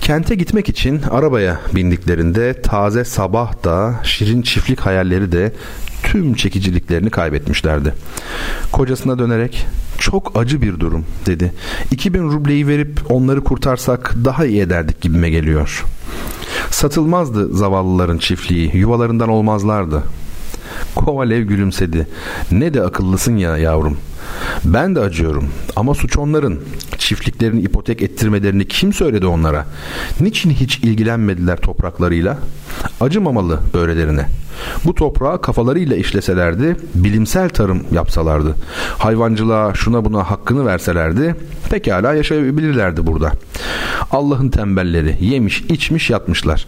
Kente 0.00 0.34
gitmek 0.34 0.68
için 0.68 1.02
arabaya 1.10 1.60
bindiklerinde 1.74 2.62
taze 2.62 3.04
sabah 3.04 3.64
da 3.64 3.94
şirin 4.02 4.42
çiftlik 4.42 4.80
hayalleri 4.80 5.32
de 5.32 5.52
tüm 6.02 6.34
çekiciliklerini 6.34 7.10
kaybetmişlerdi. 7.10 7.94
Kocasına 8.72 9.18
dönerek 9.18 9.66
çok 10.00 10.32
acı 10.38 10.62
bir 10.62 10.80
durum 10.80 11.04
dedi. 11.26 11.52
2000 11.90 12.30
rubleyi 12.32 12.66
verip 12.66 13.00
onları 13.10 13.44
kurtarsak 13.44 14.14
daha 14.24 14.46
iyi 14.46 14.60
ederdik 14.60 15.00
gibime 15.00 15.30
geliyor. 15.30 15.84
Satılmazdı 16.70 17.56
zavallıların 17.56 18.18
çiftliği, 18.18 18.76
yuvalarından 18.76 19.28
olmazlardı. 19.28 20.02
Kovalev 20.94 21.42
gülümsedi. 21.42 22.06
Ne 22.52 22.74
de 22.74 22.82
akıllısın 22.82 23.36
ya 23.36 23.56
yavrum. 23.56 23.98
Ben 24.64 24.94
de 24.94 25.00
acıyorum 25.00 25.48
ama 25.76 25.94
suç 25.94 26.18
onların. 26.18 26.56
Çiftliklerini 26.98 27.60
ipotek 27.60 28.02
ettirmelerini 28.02 28.68
kim 28.68 28.92
söyledi 28.92 29.26
onlara? 29.26 29.66
Niçin 30.20 30.50
hiç 30.50 30.78
ilgilenmediler 30.78 31.56
topraklarıyla? 31.56 32.38
Acımamalı 33.00 33.60
böylelerine. 33.74 34.26
Bu 34.84 34.94
toprağı 34.94 35.40
kafalarıyla 35.40 35.96
işleselerdi, 35.96 36.76
bilimsel 36.94 37.48
tarım 37.48 37.82
yapsalardı, 37.92 38.54
hayvancılığa 38.98 39.74
şuna 39.74 40.04
buna 40.04 40.30
hakkını 40.30 40.66
verselerdi, 40.66 41.36
pekala 41.70 42.14
yaşayabilirlerdi 42.14 43.06
burada. 43.06 43.32
Allah'ın 44.10 44.48
tembelleri 44.48 45.16
yemiş, 45.20 45.60
içmiş, 45.60 46.10
yatmışlar. 46.10 46.66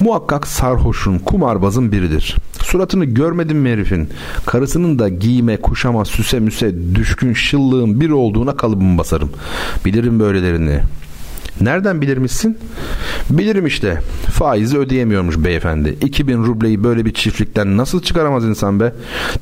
Muhakkak 0.00 0.46
sarhoşun, 0.46 1.18
kumarbazın 1.18 1.92
biridir. 1.92 2.36
Suratını 2.62 3.04
görmedim 3.04 3.58
mi 3.58 3.70
herifin? 3.70 4.08
Karısının 4.46 4.98
da 4.98 5.08
giyime, 5.08 5.56
kuşama, 5.56 6.04
süse 6.04 6.40
müse 6.40 6.94
düşkün 6.94 7.34
şıllığın 7.34 8.00
bir 8.00 8.10
olduğuna 8.10 8.56
kalıbımı 8.56 8.98
basarım. 8.98 9.30
Bilirim 9.84 10.20
böylelerini. 10.20 10.80
Nereden 11.60 12.00
bilirmişsin? 12.00 12.58
Bilirim 13.30 13.66
işte. 13.66 14.00
Faizi 14.30 14.78
ödeyemiyormuş 14.78 15.38
beyefendi. 15.38 15.96
2000 16.00 16.44
rubleyi 16.44 16.84
böyle 16.84 17.04
bir 17.04 17.14
çiftlikten 17.14 17.76
nasıl 17.76 18.02
çıkaramaz 18.02 18.44
insan 18.44 18.80
be? 18.80 18.92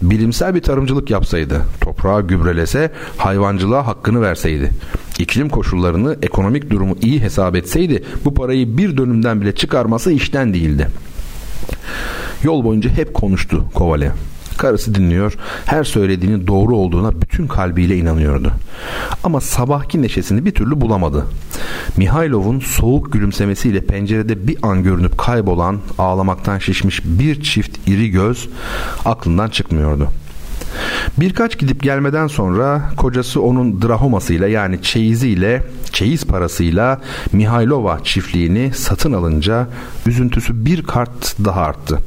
Bilimsel 0.03 0.55
bir 0.55 0.62
tarımcılık 0.62 1.11
yapsaydı, 1.11 1.62
toprağı 1.81 2.27
gübrelese, 2.27 2.90
hayvancılığa 3.16 3.87
hakkını 3.87 4.22
verseydi. 4.22 4.70
İklim 5.18 5.48
koşullarını, 5.48 6.16
ekonomik 6.22 6.70
durumu 6.70 6.96
iyi 7.03 7.20
hesap 7.20 7.57
etseydi 7.57 8.05
bu 8.25 8.35
parayı 8.35 8.77
bir 8.77 8.96
dönümden 8.96 9.40
bile 9.40 9.55
çıkarması 9.55 10.12
işten 10.12 10.55
değildi. 10.55 10.88
Yol 12.42 12.64
boyunca 12.64 12.90
hep 12.90 13.14
konuştu 13.14 13.64
Kovalev. 13.75 14.11
Karısı 14.62 14.94
dinliyor, 14.94 15.35
her 15.64 15.85
söylediğinin 15.85 16.46
doğru 16.46 16.77
olduğuna 16.77 17.20
bütün 17.20 17.46
kalbiyle 17.46 17.96
inanıyordu. 17.96 18.53
Ama 19.25 19.40
sabahki 19.40 20.03
neşesini 20.03 20.44
bir 20.44 20.51
türlü 20.51 20.81
bulamadı. 20.81 21.27
Mihailov'un 21.96 22.61
soğuk 22.61 23.12
gülümsemesiyle 23.12 23.81
pencerede 23.85 24.48
bir 24.48 24.57
an 24.62 24.83
görünüp 24.83 25.18
kaybolan, 25.18 25.79
ağlamaktan 25.98 26.59
şişmiş 26.59 27.03
bir 27.05 27.42
çift 27.42 27.88
iri 27.88 28.11
göz 28.11 28.48
aklından 29.05 29.48
çıkmıyordu. 29.48 30.09
Birkaç 31.20 31.59
gidip 31.59 31.83
gelmeden 31.83 32.27
sonra 32.27 32.83
kocası 32.96 33.42
onun 33.42 33.83
drahomasıyla 33.83 34.48
yani 34.48 34.83
çeyiziyle, 34.83 35.62
çeyiz 35.92 36.25
parasıyla 36.27 37.01
Mihailova 37.33 38.01
çiftliğini 38.05 38.72
satın 38.75 39.12
alınca 39.12 39.68
üzüntüsü 40.07 40.64
bir 40.64 40.83
kart 40.83 41.44
daha 41.44 41.61
arttı. 41.61 41.98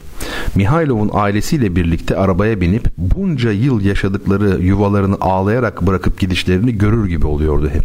Mihailov'un 0.56 1.10
ailesiyle 1.14 1.76
birlikte 1.76 2.16
arabaya 2.16 2.62
binip 2.62 2.88
bunca 2.98 3.52
yıl 3.52 3.82
yaşadıkları 3.82 4.62
yuvalarını 4.62 5.16
ağlayarak 5.22 5.82
bırakıp 5.82 6.20
gidişlerini 6.20 6.78
görür 6.78 7.08
gibi 7.08 7.28
oluyordu 7.28 7.70
hep. 7.74 7.84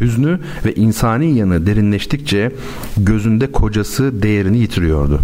Hüznü 0.00 0.40
ve 0.64 0.74
insani 0.74 1.38
yanı 1.38 1.66
derinleştikçe 1.66 2.52
gözünde 2.96 3.52
kocası 3.52 4.22
değerini 4.22 4.58
yitiriyordu. 4.58 5.20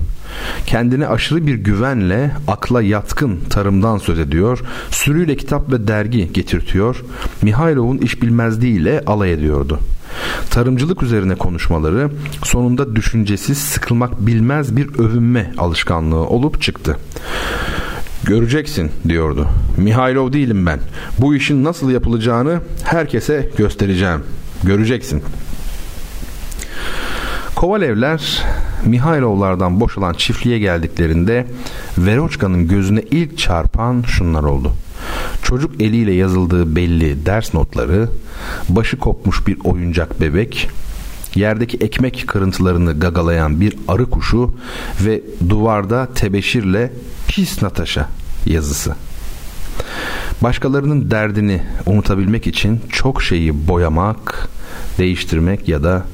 Kendine 0.67 1.07
aşırı 1.07 1.47
bir 1.47 1.55
güvenle 1.55 2.31
akla 2.49 2.83
yatkın 2.83 3.41
tarımdan 3.51 3.99
söz 3.99 4.19
ediyor, 4.19 4.61
sürüyle 4.91 5.37
kitap 5.37 5.73
ve 5.73 5.89
dergi 5.89 6.33
getirtiyor, 6.33 7.05
Mihailov'un 7.43 7.99
iş 7.99 8.23
bilmezliğiyle 8.23 9.03
alay 9.07 9.33
ediyordu. 9.33 9.79
Tarımcılık 10.51 11.03
üzerine 11.03 11.35
konuşmaları 11.35 12.11
sonunda 12.45 12.97
düşüncesiz 12.97 13.59
sıkılmak 13.59 14.27
bilmez 14.27 14.77
bir 14.77 14.99
övünme 14.99 15.53
alışkanlığı 15.59 16.27
olup 16.27 16.63
çıktı. 16.63 16.97
Göreceksin 18.25 18.91
diyordu. 19.09 19.49
Mihailov 19.77 20.33
değilim 20.33 20.67
ben. 20.67 20.81
Bu 21.19 21.35
işin 21.35 21.65
nasıl 21.65 21.91
yapılacağını 21.91 22.61
herkese 22.85 23.51
göstereceğim. 23.57 24.21
Göreceksin. 24.65 25.23
Kovalevler 27.55 28.43
Mihailovlardan 28.85 29.81
boşalan 29.81 30.13
çiftliğe 30.13 30.59
geldiklerinde 30.59 31.47
Veroçka'nın 31.99 32.69
gözüne 32.69 33.01
ilk 33.01 33.39
çarpan 33.39 34.03
şunlar 34.07 34.43
oldu. 34.43 34.73
Çocuk 35.53 35.81
eliyle 35.81 36.13
yazıldığı 36.13 36.77
belli 36.77 37.27
ders 37.27 37.55
notları, 37.55 38.09
başı 38.69 38.99
kopmuş 38.99 39.47
bir 39.47 39.59
oyuncak 39.65 40.21
bebek, 40.21 40.69
yerdeki 41.35 41.77
ekmek 41.77 42.25
kırıntılarını 42.27 43.01
gagalayan 43.01 43.61
bir 43.61 43.77
arı 43.89 44.11
kuşu 44.11 44.55
ve 45.05 45.23
duvarda 45.49 46.09
tebeşirle 46.15 46.93
pis 47.29 47.63
Natasha 47.63 48.09
yazısı. 48.47 48.95
Başkalarının 50.43 51.11
derdini 51.11 51.63
unutabilmek 51.87 52.47
için 52.47 52.81
çok 52.89 53.23
şeyi 53.23 53.69
boyamak, 53.69 54.49
değiştirmek 54.99 55.69
ya 55.69 55.83
da 55.83 56.07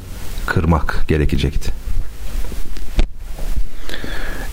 kırmak 0.46 1.04
gerekecekti. 1.08 1.87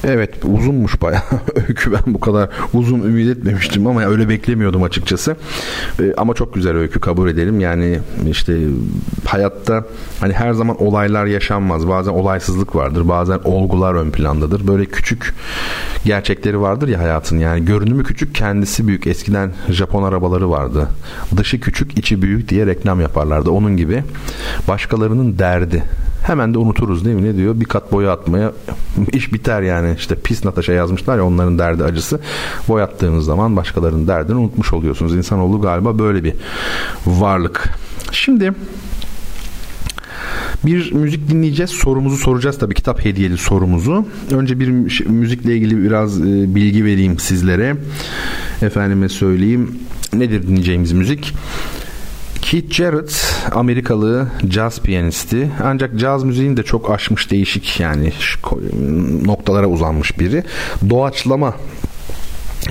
Evet 0.03 0.29
uzunmuş 0.43 1.01
bayağı 1.01 1.21
öykü 1.67 1.91
ben 1.91 2.13
bu 2.13 2.19
kadar 2.19 2.49
uzun 2.73 2.99
ümit 2.99 3.37
etmemiştim 3.37 3.87
ama 3.87 4.05
öyle 4.05 4.29
beklemiyordum 4.29 4.83
açıkçası. 4.83 5.35
Ee, 5.99 6.13
ama 6.17 6.33
çok 6.33 6.53
güzel 6.53 6.75
öykü 6.77 6.99
kabul 6.99 7.29
edelim. 7.29 7.59
Yani 7.59 7.99
işte 8.29 8.57
hayatta 9.25 9.85
hani 10.19 10.33
her 10.33 10.53
zaman 10.53 10.83
olaylar 10.83 11.25
yaşanmaz. 11.25 11.87
Bazen 11.87 12.11
olaysızlık 12.11 12.75
vardır. 12.75 13.07
Bazen 13.07 13.39
olgular 13.43 13.93
ön 13.93 14.11
plandadır. 14.11 14.67
Böyle 14.67 14.85
küçük 14.85 15.33
gerçekleri 16.05 16.61
vardır 16.61 16.87
ya 16.87 16.99
hayatın. 16.99 17.39
Yani 17.39 17.65
görünümü 17.65 18.03
küçük 18.03 18.35
kendisi 18.35 18.87
büyük. 18.87 19.07
Eskiden 19.07 19.53
Japon 19.69 20.03
arabaları 20.03 20.49
vardı. 20.49 20.89
Dışı 21.37 21.59
küçük 21.59 21.97
içi 21.97 22.21
büyük 22.21 22.49
diye 22.49 22.65
reklam 22.65 23.01
yaparlardı. 23.01 23.49
Onun 23.49 23.77
gibi 23.77 24.03
başkalarının 24.67 25.39
derdi 25.39 25.83
hemen 26.27 26.53
de 26.53 26.57
unuturuz 26.57 27.05
değil 27.05 27.15
mi? 27.15 27.23
Ne 27.23 27.37
diyor? 27.37 27.59
Bir 27.59 27.65
kat 27.65 27.91
boya 27.91 28.11
atmaya 28.11 28.51
iş 29.13 29.33
biter 29.33 29.61
yani. 29.61 29.95
İşte 29.97 30.15
pis 30.15 30.45
Natasha 30.45 30.73
yazmışlar 30.73 31.17
ya 31.17 31.25
onların 31.25 31.59
derdi 31.59 31.83
acısı. 31.83 32.19
Boyattığınız 32.67 33.25
zaman 33.25 33.55
başkalarının 33.55 34.07
derdini 34.07 34.35
unutmuş 34.35 34.73
oluyorsunuz. 34.73 35.15
İnsanoğlu 35.15 35.61
galiba 35.61 35.99
böyle 35.99 36.23
bir 36.23 36.33
varlık. 37.05 37.69
Şimdi 38.11 38.53
bir 40.65 40.91
müzik 40.91 41.29
dinleyeceğiz. 41.29 41.71
Sorumuzu 41.71 42.17
soracağız 42.17 42.59
tabii 42.59 42.73
kitap 42.73 43.05
hediyeli 43.05 43.37
sorumuzu. 43.37 44.05
Önce 44.31 44.59
bir 44.59 44.67
müzikle 45.07 45.55
ilgili 45.55 45.83
biraz 45.83 46.21
e, 46.21 46.55
bilgi 46.55 46.85
vereyim 46.85 47.19
sizlere. 47.19 47.75
Efendime 48.61 49.09
söyleyeyim. 49.09 49.79
Nedir 50.13 50.47
dinleyeceğimiz 50.47 50.91
müzik? 50.91 51.33
Keith 52.45 52.73
Jarrett 52.73 53.35
Amerikalı 53.51 54.27
caz 54.47 54.79
piyanisti 54.79 55.51
ancak 55.63 55.99
caz 55.99 56.23
müziğini 56.23 56.57
de 56.57 56.63
çok 56.63 56.91
aşmış 56.91 57.31
değişik 57.31 57.79
yani 57.79 58.13
noktalara 59.25 59.67
uzanmış 59.67 60.19
biri. 60.19 60.43
Doğaçlama 60.89 61.53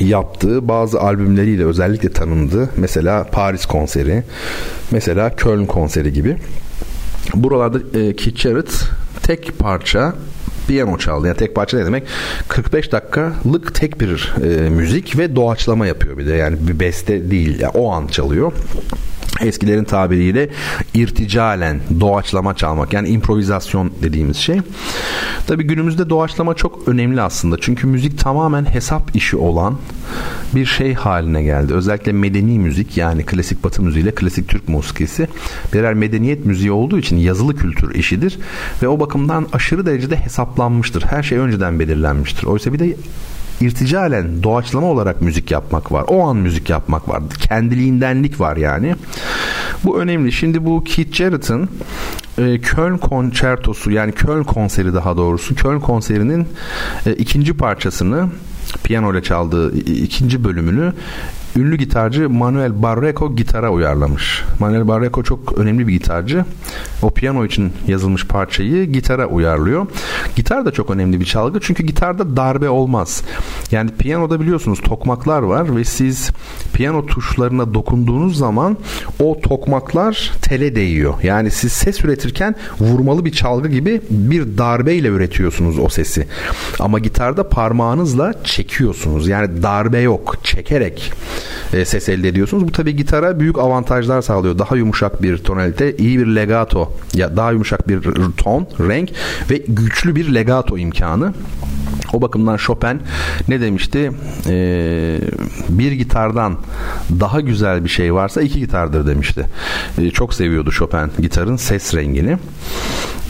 yaptığı 0.01 0.69
bazı 0.69 1.01
albümleriyle 1.01 1.65
özellikle 1.65 2.13
tanındı. 2.13 2.71
Mesela 2.77 3.25
Paris 3.25 3.67
konseri, 3.67 4.23
mesela 4.91 5.37
Köln 5.37 5.67
konseri 5.67 6.13
gibi. 6.13 6.37
Buralarda 7.35 7.99
e, 7.99 8.17
Keith 8.17 8.41
Jarrett 8.41 8.85
tek 9.23 9.59
parça 9.59 10.15
piyano 10.69 10.99
çaldı. 10.99 11.27
Yani 11.27 11.37
tek 11.37 11.55
parça 11.55 11.79
ne 11.79 11.87
demek? 11.87 12.03
45 12.49 12.93
dakikalık 12.93 13.75
tek 13.75 14.01
bir 14.01 14.35
e, 14.45 14.71
müzik 14.71 15.19
ve 15.19 15.37
doğaçlama 15.37 15.87
yapıyor 15.87 16.19
bir 16.19 16.27
de. 16.27 16.33
Yani 16.33 16.57
bir 16.61 16.81
beste 16.81 17.31
değil. 17.31 17.61
Yani 17.61 17.73
o 17.75 17.93
an 17.93 18.07
çalıyor 18.07 18.53
eskilerin 19.41 19.85
tabiriyle 19.85 20.51
irticalen 20.95 21.81
doğaçlama 22.01 22.57
çalmak 22.57 22.93
yani 22.93 23.09
improvizasyon 23.09 23.93
dediğimiz 24.03 24.37
şey. 24.37 24.61
Tabi 25.47 25.65
günümüzde 25.65 26.11
doğaçlama 26.11 26.55
çok 26.55 26.89
önemli 26.89 27.23
aslında. 27.23 27.57
Çünkü 27.61 27.87
müzik 27.87 28.19
tamamen 28.19 28.65
hesap 28.65 29.17
işi 29.17 29.37
olan 29.37 29.79
bir 30.55 30.67
şey 30.67 30.95
haline 30.95 31.43
geldi. 31.43 31.75
Özellikle 31.75 32.13
medeni 32.13 32.59
müzik 32.59 32.97
yani 32.97 33.25
klasik 33.25 33.65
batı 33.65 33.83
müziği 33.83 34.05
ile 34.05 34.15
klasik 34.15 34.49
Türk 34.49 34.69
musikisi 34.69 35.29
birer 35.73 35.95
medeniyet 35.95 36.47
müziği 36.47 36.73
olduğu 36.73 36.99
için 36.99 37.17
yazılı 37.17 37.57
kültür 37.57 37.95
işidir 37.95 38.39
ve 38.83 38.89
o 38.89 39.01
bakımdan 39.01 39.47
aşırı 39.53 39.87
derecede 39.87 40.17
hesaplanmıştır. 40.17 41.03
Her 41.03 41.23
şey 41.23 41.39
önceden 41.39 41.81
belirlenmiştir. 41.81 42.45
Oysa 42.45 42.73
bir 42.73 42.79
de 42.79 42.97
irticalen 43.65 44.43
doğaçlama 44.43 44.87
olarak 44.87 45.23
müzik 45.23 45.51
yapmak 45.51 45.93
var. 45.93 46.05
O 46.09 46.29
an 46.29 46.37
müzik 46.37 46.71
yapmak 46.71 47.09
var. 47.09 47.23
Kendiliğindenlik 47.49 48.41
var 48.41 48.57
yani. 48.57 48.95
Bu 49.85 50.01
önemli. 50.01 50.33
Şimdi 50.33 50.65
bu 50.65 50.85
Keith 50.85 51.13
Jarrett'ın 51.13 51.69
e, 52.39 52.61
Köln 52.61 52.97
konçertosu 52.97 53.91
yani 53.91 54.13
Köln 54.13 54.43
konseri 54.43 54.95
daha 54.95 55.17
doğrusu 55.17 55.55
Köln 55.55 55.81
konserinin 55.81 56.49
e, 57.07 57.13
ikinci 57.13 57.57
parçasını 57.57 58.29
piyano 58.85 59.13
ile 59.13 59.23
çaldığı 59.23 59.77
ikinci 59.77 60.45
bölümünü 60.45 60.93
ünlü 61.57 61.77
gitarcı 61.77 62.31
Manuel 62.31 62.83
Barreco 62.83 63.37
gitara 63.37 63.71
uyarlamış. 63.71 64.43
Manuel 64.59 64.89
Barreco 64.89 65.23
çok 65.23 65.59
önemli 65.59 65.89
bir 65.89 65.93
gitarcı. 65.93 66.45
O 67.03 67.11
piyano 67.11 67.45
için 67.45 67.73
yazılmış 67.87 68.27
parçayı 68.27 68.85
gitara 68.85 69.27
uyarlıyor. 69.27 69.87
Gitar 70.37 70.65
da 70.65 70.71
çok 70.73 70.91
önemli 70.91 71.21
bir 71.21 71.25
çalgı 71.25 71.61
çünkü 71.61 71.83
gitarda 71.83 72.37
darbe 72.37 72.69
olmaz. 72.69 73.23
Yani 73.71 73.91
piyanoda 73.91 74.41
biliyorsunuz 74.41 74.81
tokmaklar 74.81 75.43
var 75.43 75.77
ve 75.77 75.85
siz 75.85 76.31
piyano 76.73 77.07
tuşlarına 77.07 77.75
dokunduğunuz 77.75 78.39
zaman 78.39 78.77
o 79.21 79.41
tokmaklar 79.41 80.33
tele 80.43 80.75
değiyor. 80.77 81.15
Yani 81.23 81.51
siz 81.51 81.73
ses 81.73 82.05
üretirken 82.05 82.55
vurmalı 82.81 83.25
bir 83.25 83.33
çalgı 83.33 83.69
gibi 83.69 84.01
bir 84.11 84.59
darbeyle 84.59 85.09
üretiyorsunuz 85.09 85.79
o 85.79 85.89
sesi. 85.89 86.27
Ama 86.81 86.99
gitarda 86.99 87.49
parmağınızla 87.49 88.45
çekiyorsunuz. 88.45 89.29
Yani 89.29 89.63
darbe 89.63 90.01
yok. 90.01 90.37
Çekerek 90.45 91.13
e, 91.73 91.85
ses 91.85 92.09
elde 92.09 92.29
ediyorsunuz. 92.29 92.69
Bu 92.69 92.73
tabi 92.73 92.97
gitara 92.97 93.41
büyük 93.41 93.59
avantajlar 93.59 94.23
sağlıyor. 94.23 94.59
Daha 94.59 94.77
yumuşak 94.77 95.23
bir 95.23 95.39
tonalite, 95.39 95.97
iyi 95.97 96.19
bir 96.19 96.27
legato 96.27 96.93
ya 97.15 97.37
daha 97.37 97.53
yumuşak 97.53 97.89
bir 97.89 98.01
ton, 98.37 98.69
renk 98.81 99.11
ve 99.51 99.63
güçlü 99.69 100.17
bir 100.17 100.35
legato 100.35 100.79
imkanı. 100.79 101.33
O 102.13 102.23
bakımdan 102.23 102.57
Chopin 102.57 103.01
ne 103.49 103.61
demişti? 103.61 104.13
Ee, 104.49 105.19
bir 105.69 105.93
gitardan 105.93 106.57
daha 107.21 107.41
güzel 107.41 107.85
bir 107.85 107.89
şey 107.89 108.15
varsa 108.15 108.43
iki 108.43 108.61
gitardır 108.61 109.07
demişti. 109.07 109.47
Ee, 109.99 110.11
çok 110.11 110.35
seviyordu 110.35 110.71
Chopin 110.71 111.23
gitarın 111.23 111.57
ses 111.57 111.95
rengini. 111.95 112.39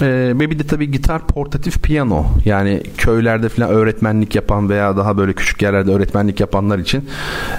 Ee, 0.00 0.32
ve 0.34 0.50
bir 0.50 0.58
de 0.58 0.62
tabii 0.62 0.90
gitar 0.90 1.26
portatif 1.26 1.82
piyano. 1.82 2.24
Yani 2.44 2.82
köylerde 2.98 3.48
falan 3.48 3.70
öğretmenlik 3.70 4.34
yapan 4.34 4.68
veya 4.68 4.96
daha 4.96 5.16
böyle 5.16 5.32
küçük 5.32 5.62
yerlerde 5.62 5.92
öğretmenlik 5.92 6.40
yapanlar 6.40 6.78
için 6.78 7.08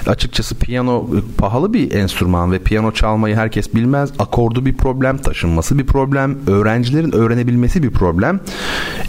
açıkçası 0.06 0.54
piyano 0.54 1.06
pahalı 1.38 1.72
bir 1.72 1.92
enstrüman 1.92 2.52
ve 2.52 2.58
piyano 2.58 2.92
çalmayı 2.92 3.36
herkes 3.36 3.74
bilmez. 3.74 4.10
Akordu 4.18 4.66
bir 4.66 4.76
problem, 4.76 5.18
taşınması 5.18 5.78
bir 5.78 5.86
problem, 5.86 6.38
öğrencilerin 6.46 7.12
öğrenebilmesi 7.12 7.82
bir 7.82 7.90
problem. 7.90 8.40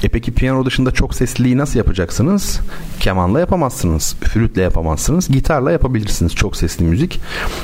E 0.04 0.10
peki 0.10 0.34
piyano 0.34 0.66
dışında 0.66 0.92
çok 0.92 1.16
sesliliği 1.16 1.58
nasıl 1.58 1.80
yapacaksınız? 1.80 2.60
Kemanla 3.00 3.40
yapamazsınız, 3.40 4.16
flütle 4.16 4.62
yapamazsınız, 4.62 5.28
gitarla 5.28 5.72
yapabilirsiniz 5.72 6.36
çok 6.36 6.58
sesli 6.58 6.86
müzik. 6.86 7.22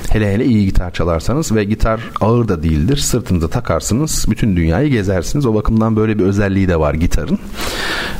Hele 0.10 0.34
hele 0.34 0.46
iyi 0.46 0.66
gitar 0.66 0.94
çalarsanız 0.94 1.56
ve 1.56 1.64
gitar 1.64 2.02
ağır 2.22 2.48
da 2.48 2.64
değildir. 2.64 2.98
Sırtınıza 2.98 3.48
takarsınız, 3.48 4.26
bütün 4.30 4.56
dünyayı 4.56 4.90
gezersiniz. 4.90 5.46
O 5.46 5.53
bakımdan 5.54 5.96
böyle 5.96 6.20
bir 6.20 6.24
özelliği 6.24 6.68
de 6.68 6.80
var 6.80 6.94
gitarın. 6.94 7.40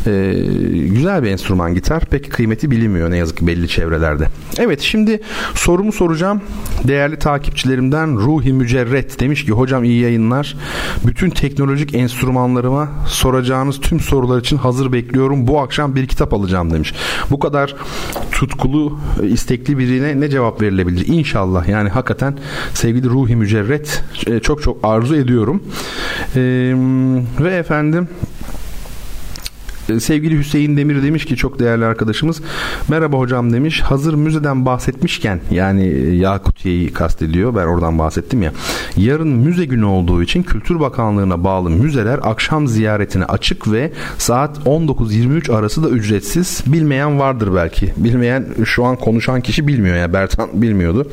Ee, 0.08 0.34
güzel 0.86 1.24
bir 1.24 1.30
enstrüman 1.30 1.74
gitar. 1.74 2.06
Pek 2.06 2.32
kıymeti 2.32 2.72
bilinmiyor 2.72 3.12
ne 3.12 3.18
yazık 3.18 3.38
ki 3.38 3.48
belli 3.48 3.68
çevrelerde. 3.68 4.28
Evet 4.58 4.82
şimdi 4.82 5.22
sorumu 5.56 5.92
soracağım. 5.92 6.42
Değerli 6.84 7.20
takipçilerimden 7.20 8.18
Ruhi 8.18 8.54
Mücerret 8.54 9.20
demiş 9.20 9.46
ki 9.46 9.52
hocam 9.52 9.84
iyi 9.84 10.02
yayınlar. 10.02 10.56
Bütün 11.06 11.30
teknolojik 11.30 11.96
enstrümanlarıma 11.96 12.90
soracağınız 13.08 13.80
tüm 13.82 14.00
sorular 14.00 14.40
için 14.40 14.58
hazır 14.58 14.92
bekliyorum. 14.92 15.48
Bu 15.48 15.60
akşam 15.60 15.96
bir 15.96 16.08
kitap 16.08 16.34
alacağım 16.34 16.74
demiş. 16.74 16.94
Bu 17.32 17.40
kadar 17.40 17.76
tutkulu, 18.32 19.00
istekli 19.24 19.78
birine 19.78 20.20
ne 20.20 20.30
cevap 20.30 20.62
verilebilir? 20.62 21.08
İnşallah 21.08 21.68
yani 21.68 21.90
hakikaten 21.90 22.38
sevgili 22.74 23.10
Ruhi 23.10 23.36
Mücerret 23.36 24.04
e, 24.28 24.40
çok 24.40 24.64
çok 24.64 24.78
arzu 24.84 25.16
ediyorum. 25.16 25.64
Ee, 26.36 26.76
ve 27.40 27.56
efendim 27.56 28.08
e, 29.90 30.00
sevgili 30.00 30.40
Hüseyin 30.40 30.78
Demir 30.78 31.04
demiş 31.04 31.26
ki 31.26 31.36
çok 31.36 31.60
değerli 31.60 31.86
arkadaşımız 31.86 32.42
merhaba 32.90 33.18
hocam 33.18 33.54
demiş 33.54 33.82
hazır 33.82 34.14
müzeden 34.14 34.66
bahsetmişken 34.66 35.40
yani 35.52 35.88
e, 35.88 36.16
Yakutiye'yi 36.16 36.94
kastediyor 36.94 37.56
ben 37.56 37.66
oradan 37.66 38.00
bahsettim 38.00 38.42
ya 38.42 38.52
Yarın 38.98 39.28
müze 39.28 39.66
günü 39.66 39.86
olduğu 39.86 40.24
için 40.24 40.44
Kültür 40.44 40.80
Bakanlığı'na 40.80 41.44
bağlı 41.44 41.70
müzeler 41.70 42.20
akşam 42.24 42.68
ziyaretine 42.68 43.26
açık 43.26 43.72
ve 43.72 43.92
saat 44.18 44.58
19-23 44.58 45.54
arası 45.54 45.84
da 45.84 45.90
ücretsiz. 45.90 46.64
Bilmeyen 46.68 47.20
vardır 47.20 47.56
belki. 47.56 47.94
Bilmeyen 47.98 48.46
şu 48.66 48.86
an 48.86 48.96
konuşan 48.96 49.42
kişi 49.42 49.68
bilmiyor 49.68 49.96
ya 49.96 50.14
Bertan 50.14 50.50
bilmiyordu. 50.54 51.08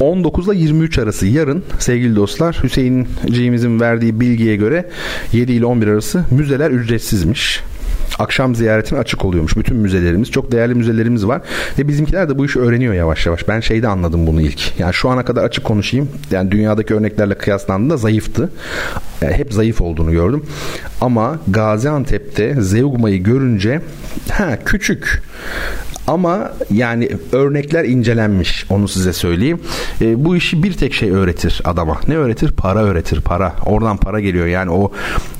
19 0.00 0.48
ile 0.48 0.56
23 0.56 0.98
arası 0.98 1.26
yarın 1.26 1.64
sevgili 1.78 2.16
dostlar 2.16 2.60
Hüseyin'ciğimizin 2.62 3.80
verdiği 3.80 4.20
bilgiye 4.20 4.56
göre 4.56 4.88
7 5.32 5.52
ile 5.52 5.66
11 5.66 5.86
arası 5.86 6.24
müzeler 6.30 6.70
ücretsizmiş 6.70 7.62
akşam 8.18 8.54
ziyaretine 8.54 8.98
açık 8.98 9.24
oluyormuş 9.24 9.56
bütün 9.56 9.76
müzelerimiz. 9.76 10.30
Çok 10.30 10.52
değerli 10.52 10.74
müzelerimiz 10.74 11.26
var 11.26 11.42
ve 11.78 11.88
bizimkiler 11.88 12.28
de 12.28 12.38
bu 12.38 12.46
işi 12.46 12.60
öğreniyor 12.60 12.94
yavaş 12.94 13.26
yavaş. 13.26 13.48
Ben 13.48 13.60
şeyde 13.60 13.88
anladım 13.88 14.26
bunu 14.26 14.40
ilk. 14.40 14.78
Yani 14.78 14.94
şu 14.94 15.08
ana 15.08 15.24
kadar 15.24 15.44
açık 15.44 15.64
konuşayım. 15.64 16.08
Yani 16.30 16.50
dünyadaki 16.50 16.94
örneklerle 16.94 17.34
kıyaslandığında 17.34 17.96
zayıftı. 17.96 18.50
Yani 19.22 19.34
hep 19.34 19.52
zayıf 19.52 19.80
olduğunu 19.80 20.12
gördüm. 20.12 20.42
Ama 21.00 21.38
Gaziantep'te 21.48 22.62
Zeugma'yı 22.62 23.22
görünce 23.22 23.80
ha 24.30 24.58
küçük 24.64 25.22
ama 26.08 26.52
yani 26.70 27.08
örnekler 27.32 27.84
incelenmiş 27.84 28.66
onu 28.70 28.88
size 28.88 29.12
söyleyeyim. 29.12 29.60
E, 30.00 30.24
bu 30.24 30.36
işi 30.36 30.62
bir 30.62 30.72
tek 30.72 30.94
şey 30.94 31.10
öğretir 31.10 31.62
adama. 31.64 32.00
Ne 32.08 32.16
öğretir? 32.16 32.52
Para 32.52 32.84
öğretir. 32.84 33.20
Para. 33.20 33.54
Oradan 33.66 33.96
para 33.96 34.20
geliyor. 34.20 34.46
Yani 34.46 34.70
o 34.70 34.92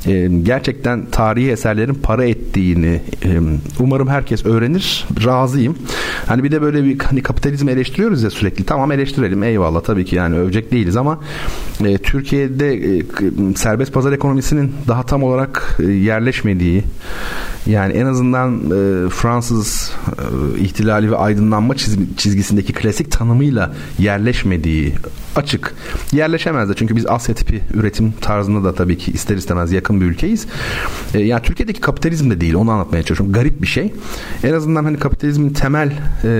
e, 0.06 0.28
gerçekten 0.42 1.06
tarihi 1.06 1.50
eserlerin 1.50 1.94
para 1.94 2.24
ettiğini 2.68 3.00
umarım 3.80 4.08
herkes 4.08 4.46
öğrenir. 4.46 5.06
Razıyım. 5.24 5.76
Hani 6.26 6.44
bir 6.44 6.52
de 6.52 6.62
böyle 6.62 6.84
bir 6.84 6.98
hani 6.98 7.22
kapitalizmi 7.22 7.70
eleştiriyoruz 7.70 8.22
ya 8.22 8.30
sürekli. 8.30 8.64
Tamam 8.64 8.92
eleştirelim. 8.92 9.42
Eyvallah 9.42 9.80
tabii 9.80 10.04
ki 10.04 10.16
yani 10.16 10.36
övecek 10.36 10.72
değiliz 10.72 10.96
ama 10.96 11.20
e, 11.84 11.98
Türkiye'de 11.98 12.98
e, 12.98 13.02
serbest 13.56 13.92
pazar 13.92 14.12
ekonomisinin 14.12 14.72
daha 14.88 15.02
tam 15.02 15.22
olarak 15.22 15.78
e, 15.80 15.92
yerleşmediği 15.92 16.84
yani 17.66 17.92
en 17.92 18.06
azından 18.06 18.54
e, 18.56 19.08
Fransız 19.08 19.92
e, 20.56 20.58
ihtilali 20.58 21.10
ve 21.10 21.16
aydınlanma 21.16 21.74
çizgisindeki 22.16 22.72
klasik 22.72 23.10
tanımıyla 23.10 23.74
yerleşmediği 23.98 24.94
açık. 25.36 25.74
Yerleşemez 26.12 26.68
de 26.68 26.74
çünkü 26.74 26.96
biz 26.96 27.06
Asya 27.06 27.34
tipi 27.34 27.60
üretim 27.74 28.12
tarzında 28.20 28.64
da 28.64 28.74
tabii 28.74 28.98
ki 28.98 29.12
ister 29.12 29.36
istemez 29.36 29.72
yakın 29.72 30.00
bir 30.00 30.06
ülkeyiz. 30.06 30.46
E, 31.14 31.20
yani 31.20 31.42
Türkiye'deki 31.42 31.80
kapitalizm 31.80 32.30
de 32.30 32.40
değil 32.40 32.54
onu 32.58 32.70
anlatmaya 32.70 33.02
çalışıyorum. 33.02 33.32
Garip 33.32 33.62
bir 33.62 33.66
şey. 33.66 33.92
En 34.44 34.52
azından 34.52 34.84
hani 34.84 34.98
kapitalizmin 34.98 35.50
temel 35.50 35.92
e, 36.24 36.30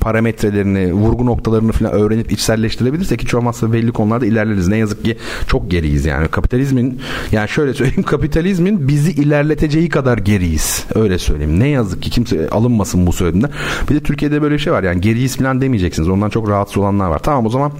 parametrelerini, 0.00 0.92
vurgu 0.92 1.26
noktalarını 1.26 1.72
falan 1.72 1.92
öğrenip 1.92 2.32
içselleştirebilirsek 2.32 3.22
hiç 3.22 3.34
olmazsa 3.34 3.72
belli 3.72 3.92
konularda 3.92 4.26
ilerleriz. 4.26 4.68
Ne 4.68 4.76
yazık 4.76 5.04
ki 5.04 5.16
çok 5.46 5.70
geriyiz 5.70 6.04
yani. 6.06 6.28
Kapitalizmin 6.28 7.00
yani 7.32 7.48
şöyle 7.48 7.74
söyleyeyim 7.74 8.02
kapitalizmin 8.06 8.88
bizi 8.88 9.10
ilerleteceği 9.12 9.88
kadar 9.88 10.18
geriyiz. 10.18 10.84
Öyle 10.94 11.18
söyleyeyim. 11.18 11.60
Ne 11.60 11.68
yazık 11.68 12.02
ki 12.02 12.10
kimse 12.10 12.48
alınmasın 12.48 13.06
bu 13.06 13.12
söylediğimde. 13.12 13.50
Bir 13.90 13.94
de 13.94 14.00
Türkiye'de 14.00 14.42
böyle 14.42 14.54
bir 14.54 14.60
şey 14.60 14.72
var 14.72 14.82
yani 14.82 15.00
geriyiz 15.00 15.36
falan 15.36 15.60
demeyeceksiniz. 15.60 16.08
Ondan 16.08 16.30
çok 16.30 16.48
rahatsız 16.48 16.76
olanlar 16.76 17.08
var. 17.08 17.18
Tamam 17.18 17.46
o 17.46 17.50
zaman 17.50 17.72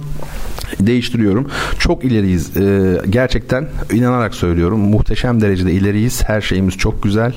değiştiriyorum. 0.80 1.46
Çok 1.78 2.04
ileriyiz. 2.04 2.57
Ee, 2.57 3.00
gerçekten 3.11 3.68
inanarak 3.92 4.34
söylüyorum. 4.34 4.80
Muhteşem 4.80 5.40
derecede 5.40 5.72
ileriyiz. 5.72 6.22
Her 6.26 6.40
şeyimiz 6.40 6.76
çok 6.76 7.02
güzel. 7.02 7.34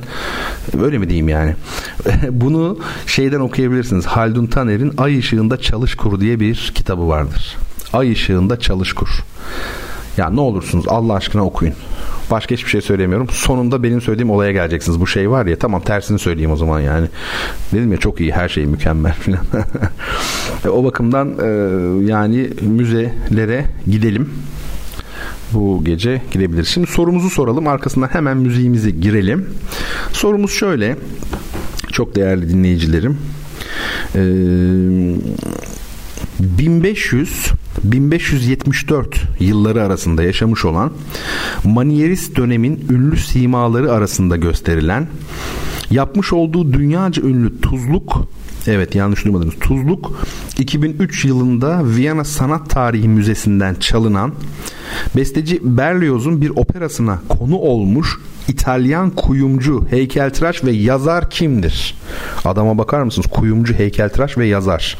Öyle 0.81 0.97
mi 0.97 1.07
diyeyim 1.09 1.29
yani? 1.29 1.55
Bunu 2.29 2.79
şeyden 3.05 3.39
okuyabilirsiniz. 3.39 4.05
Haldun 4.05 4.45
Taner'in 4.45 4.93
Ay 4.97 5.19
Işığında 5.19 5.57
Çalış 5.57 5.95
Kur 5.95 6.19
diye 6.19 6.39
bir 6.39 6.71
kitabı 6.75 7.07
vardır. 7.07 7.57
Ay 7.93 8.11
Işığında 8.11 8.59
Çalış 8.59 8.93
Kur. 8.93 9.09
Ya 10.19 10.29
ne 10.29 10.39
olursunuz 10.39 10.85
Allah 10.87 11.13
aşkına 11.13 11.45
okuyun. 11.45 11.73
Başka 12.31 12.55
hiçbir 12.55 12.69
şey 12.69 12.81
söylemiyorum. 12.81 13.27
Sonunda 13.31 13.83
benim 13.83 14.01
söylediğim 14.01 14.29
olaya 14.29 14.51
geleceksiniz. 14.51 14.99
Bu 14.99 15.07
şey 15.07 15.29
var 15.29 15.45
ya 15.45 15.55
tamam 15.59 15.81
tersini 15.81 16.19
söyleyeyim 16.19 16.51
o 16.51 16.55
zaman 16.55 16.79
yani. 16.79 17.07
Dedim 17.73 17.91
ya 17.91 17.97
çok 17.97 18.19
iyi 18.21 18.31
her 18.31 18.49
şey 18.49 18.65
mükemmel 18.65 19.13
falan. 19.25 19.39
E, 20.65 20.69
o 20.69 20.83
bakımdan 20.83 21.27
e, 21.27 21.47
yani 22.11 22.49
müzelere 22.61 23.65
gidelim 23.87 24.29
bu 25.53 25.83
gece 25.83 26.21
gidebiliriz. 26.31 26.67
Şimdi 26.67 26.87
sorumuzu 26.87 27.29
soralım. 27.29 27.67
Arkasından 27.67 28.07
hemen 28.07 28.37
müziğimizi 28.37 29.01
girelim. 29.01 29.49
Sorumuz 30.13 30.51
şöyle. 30.51 30.95
Çok 31.91 32.15
değerli 32.15 32.49
dinleyicilerim. 32.49 33.17
Ee, 34.15 34.21
1500 36.39 37.45
1574 37.83 39.21
yılları 39.39 39.83
arasında 39.83 40.23
yaşamış 40.23 40.65
olan 40.65 40.91
Manierist 41.63 42.35
dönemin 42.37 42.85
ünlü 42.89 43.17
simaları 43.17 43.91
arasında 43.91 44.37
gösterilen 44.37 45.07
yapmış 45.91 46.33
olduğu 46.33 46.73
dünyaca 46.73 47.23
ünlü 47.23 47.61
tuzluk 47.61 48.27
Evet 48.67 48.95
yanlış 48.95 49.25
duymadınız. 49.25 49.53
Tuzluk 49.59 50.11
2003 50.57 51.25
yılında 51.25 51.81
Viyana 51.85 52.23
Sanat 52.23 52.69
Tarihi 52.69 53.07
Müzesi'nden 53.07 53.75
çalınan 53.75 54.33
besteci 55.15 55.59
Berlioz'un 55.63 56.41
bir 56.41 56.49
operasına 56.49 57.21
konu 57.29 57.55
olmuş 57.55 58.17
İtalyan 58.49 59.09
kuyumcu, 59.09 59.85
heykeltıraş 59.89 60.63
ve 60.63 60.71
yazar 60.71 61.29
kimdir? 61.29 61.95
Adama 62.45 62.77
bakar 62.77 63.03
mısınız? 63.03 63.27
Kuyumcu, 63.27 63.73
heykeltıraş 63.73 64.37
ve 64.37 64.47
yazar. 64.47 64.97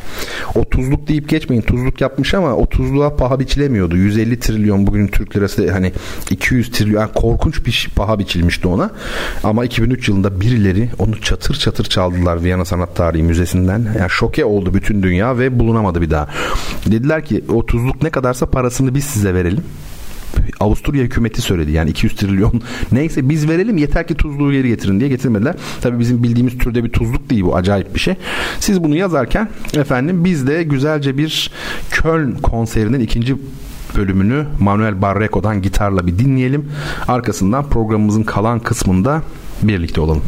O 0.55 0.65
tuzluk 0.65 1.07
deyip 1.07 1.29
geçmeyin. 1.29 1.61
Tuzluk 1.61 2.01
yapmış 2.01 2.33
ama 2.33 2.53
o 2.53 2.65
tuzluğa 2.65 3.15
paha 3.15 3.39
biçilemiyordu. 3.39 3.97
150 3.97 4.39
trilyon 4.39 4.87
bugün 4.87 5.07
Türk 5.07 5.35
lirası 5.35 5.71
hani 5.71 5.93
200 6.29 6.71
trilyon 6.71 7.01
yani 7.01 7.11
korkunç 7.15 7.65
bir 7.65 7.89
paha 7.95 8.19
biçilmişti 8.19 8.67
ona. 8.67 8.91
Ama 9.43 9.65
2003 9.65 10.09
yılında 10.09 10.41
birileri 10.41 10.89
onu 10.99 11.21
çatır 11.21 11.55
çatır 11.55 11.83
çaldılar 11.83 12.43
Viyana 12.43 12.65
Sanat 12.65 12.95
Tarihi 12.95 13.23
Müzesi'nden. 13.23 13.87
Yani 13.99 14.09
şoke 14.09 14.45
oldu 14.45 14.73
bütün 14.73 15.03
dünya 15.03 15.37
ve 15.37 15.59
bulunamadı 15.59 16.01
bir 16.01 16.09
daha. 16.09 16.27
Dediler 16.85 17.25
ki 17.25 17.43
o 17.53 17.65
tuzluk 17.65 18.03
ne 18.03 18.09
kadarsa 18.09 18.45
parasını 18.45 18.95
biz 18.95 19.03
size 19.03 19.33
verelim. 19.33 19.63
Avusturya 20.59 21.03
hükümeti 21.03 21.41
söyledi. 21.41 21.71
Yani 21.71 21.89
200 21.89 22.15
trilyon 22.15 22.61
neyse 22.91 23.29
biz 23.29 23.49
verelim 23.49 23.77
yeter 23.77 24.07
ki 24.07 24.15
tuzluğu 24.15 24.51
geri 24.51 24.67
getirin 24.67 24.99
diye 24.99 25.09
getirmediler. 25.09 25.55
Tabi 25.81 25.99
bizim 25.99 26.23
bildiğimiz 26.23 26.57
türde 26.57 26.83
bir 26.83 26.89
tuzluk 26.89 27.29
değil 27.29 27.43
bu 27.43 27.55
acayip 27.55 27.95
bir 27.95 27.99
şey. 27.99 28.15
Siz 28.59 28.83
bunu 28.83 28.95
yazarken 28.95 29.49
efendim 29.73 30.25
biz 30.25 30.47
de 30.47 30.63
güzelce 30.63 31.17
bir 31.17 31.51
Köln 31.91 32.31
konserinin 32.31 32.99
ikinci 32.99 33.35
bölümünü 33.97 34.45
Manuel 34.59 35.01
Barreco'dan 35.01 35.61
gitarla 35.61 36.07
bir 36.07 36.19
dinleyelim. 36.19 36.71
Arkasından 37.07 37.69
programımızın 37.69 38.23
kalan 38.23 38.59
kısmında 38.59 39.21
birlikte 39.63 40.01
olalım. 40.01 40.23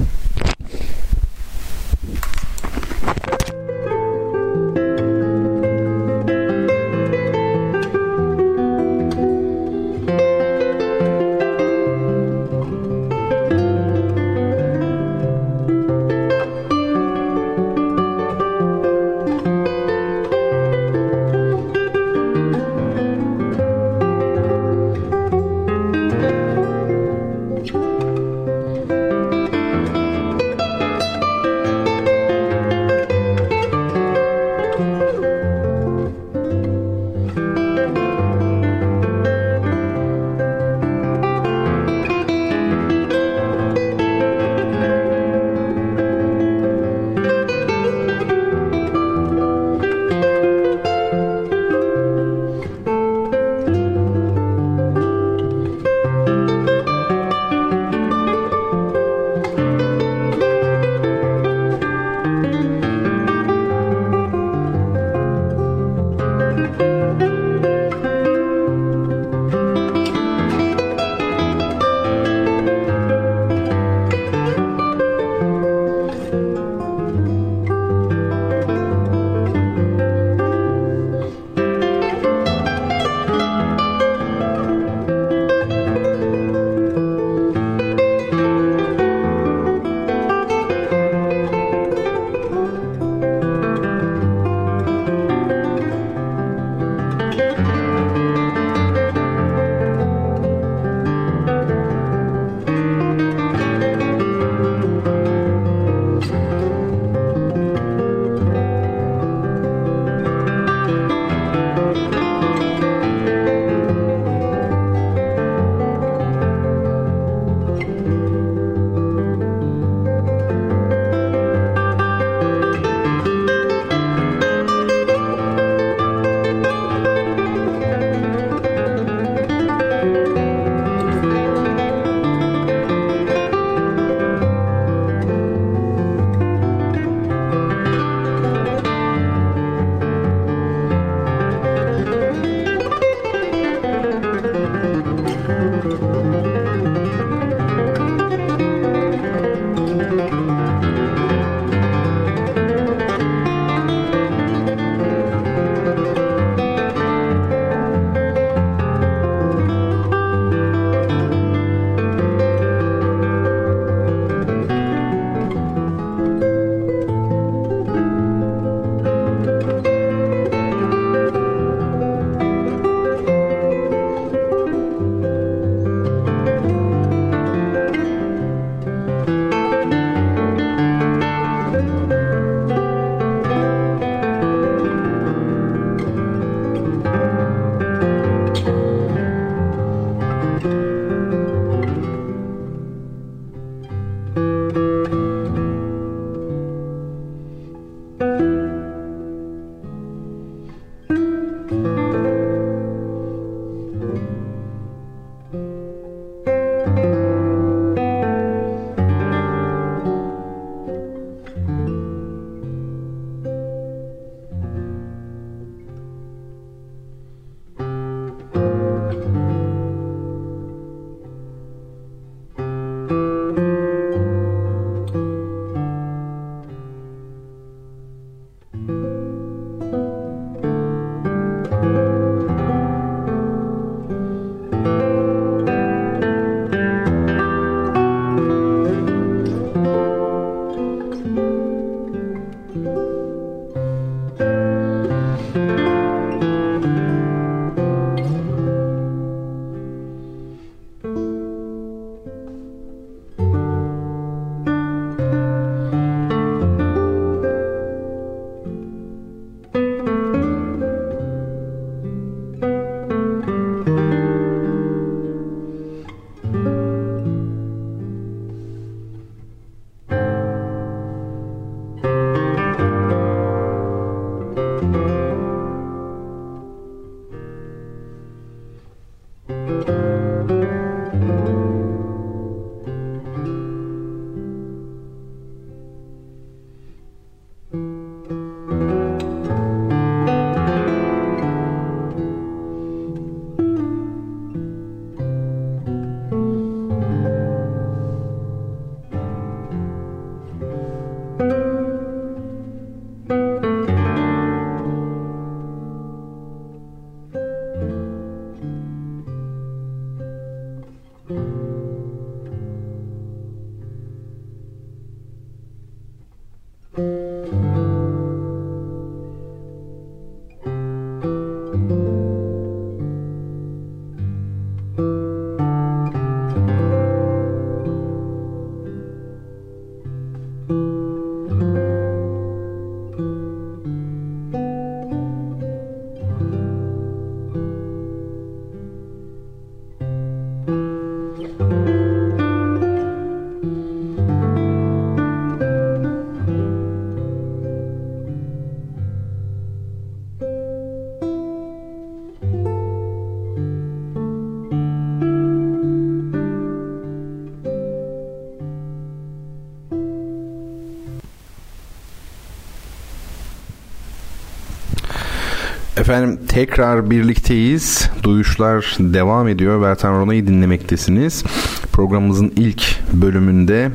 Efendim 366.02 366.40
tekrar 366.48 367.10
birlikteyiz. 367.10 368.10
Duyuşlar 368.24 368.96
devam 369.00 369.48
ediyor. 369.48 369.82
Bertan 369.82 370.14
Rona'yı 370.14 370.48
dinlemektesiniz. 370.48 371.44
Programımızın 371.92 372.54
ilk 372.56 373.00
bölümünde 373.14 373.92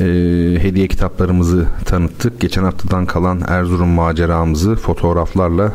e, 0.00 0.04
hediye 0.62 0.88
kitaplarımızı 0.88 1.66
tanıttık. 1.84 2.40
Geçen 2.40 2.64
haftadan 2.64 3.06
kalan 3.06 3.42
Erzurum 3.48 3.88
maceramızı 3.88 4.76
fotoğraflarla 4.76 5.72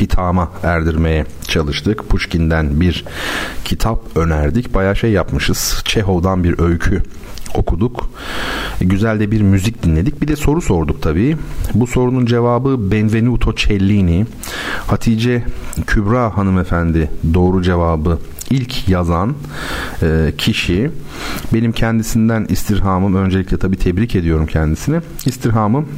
hitama 0.00 0.50
erdirmeye 0.62 1.26
çalıştık. 1.48 2.08
Pushkin'den 2.08 2.80
bir 2.80 3.04
kitap 3.64 4.16
önerdik. 4.16 4.74
Bayağı 4.74 4.96
şey 4.96 5.10
yapmışız. 5.10 5.82
Çehov'dan 5.84 6.44
bir 6.44 6.58
öykü 6.58 7.02
okuduk. 7.54 8.10
Güzel 8.80 9.20
de 9.20 9.30
bir 9.30 9.42
müzik 9.42 9.82
dinledik. 9.82 10.22
Bir 10.22 10.28
de 10.28 10.36
soru 10.36 10.62
sorduk 10.62 11.02
tabii. 11.02 11.36
Bu 11.74 11.86
sorunun 11.86 12.26
cevabı 12.26 12.90
Benvenuto 12.90 13.54
Cellini. 13.54 14.26
Hatice 14.94 15.42
Kübra 15.86 16.36
hanımefendi 16.36 17.10
doğru 17.34 17.62
cevabı 17.62 18.18
ilk 18.50 18.88
yazan 18.88 19.34
e, 20.02 20.32
kişi 20.38 20.90
benim 21.52 21.72
kendisinden 21.72 22.46
istirhamım 22.48 23.14
öncelikle 23.14 23.56
tabii 23.56 23.76
tebrik 23.76 24.16
ediyorum 24.16 24.46
kendisini. 24.46 25.00
İstirhamım 25.26 25.88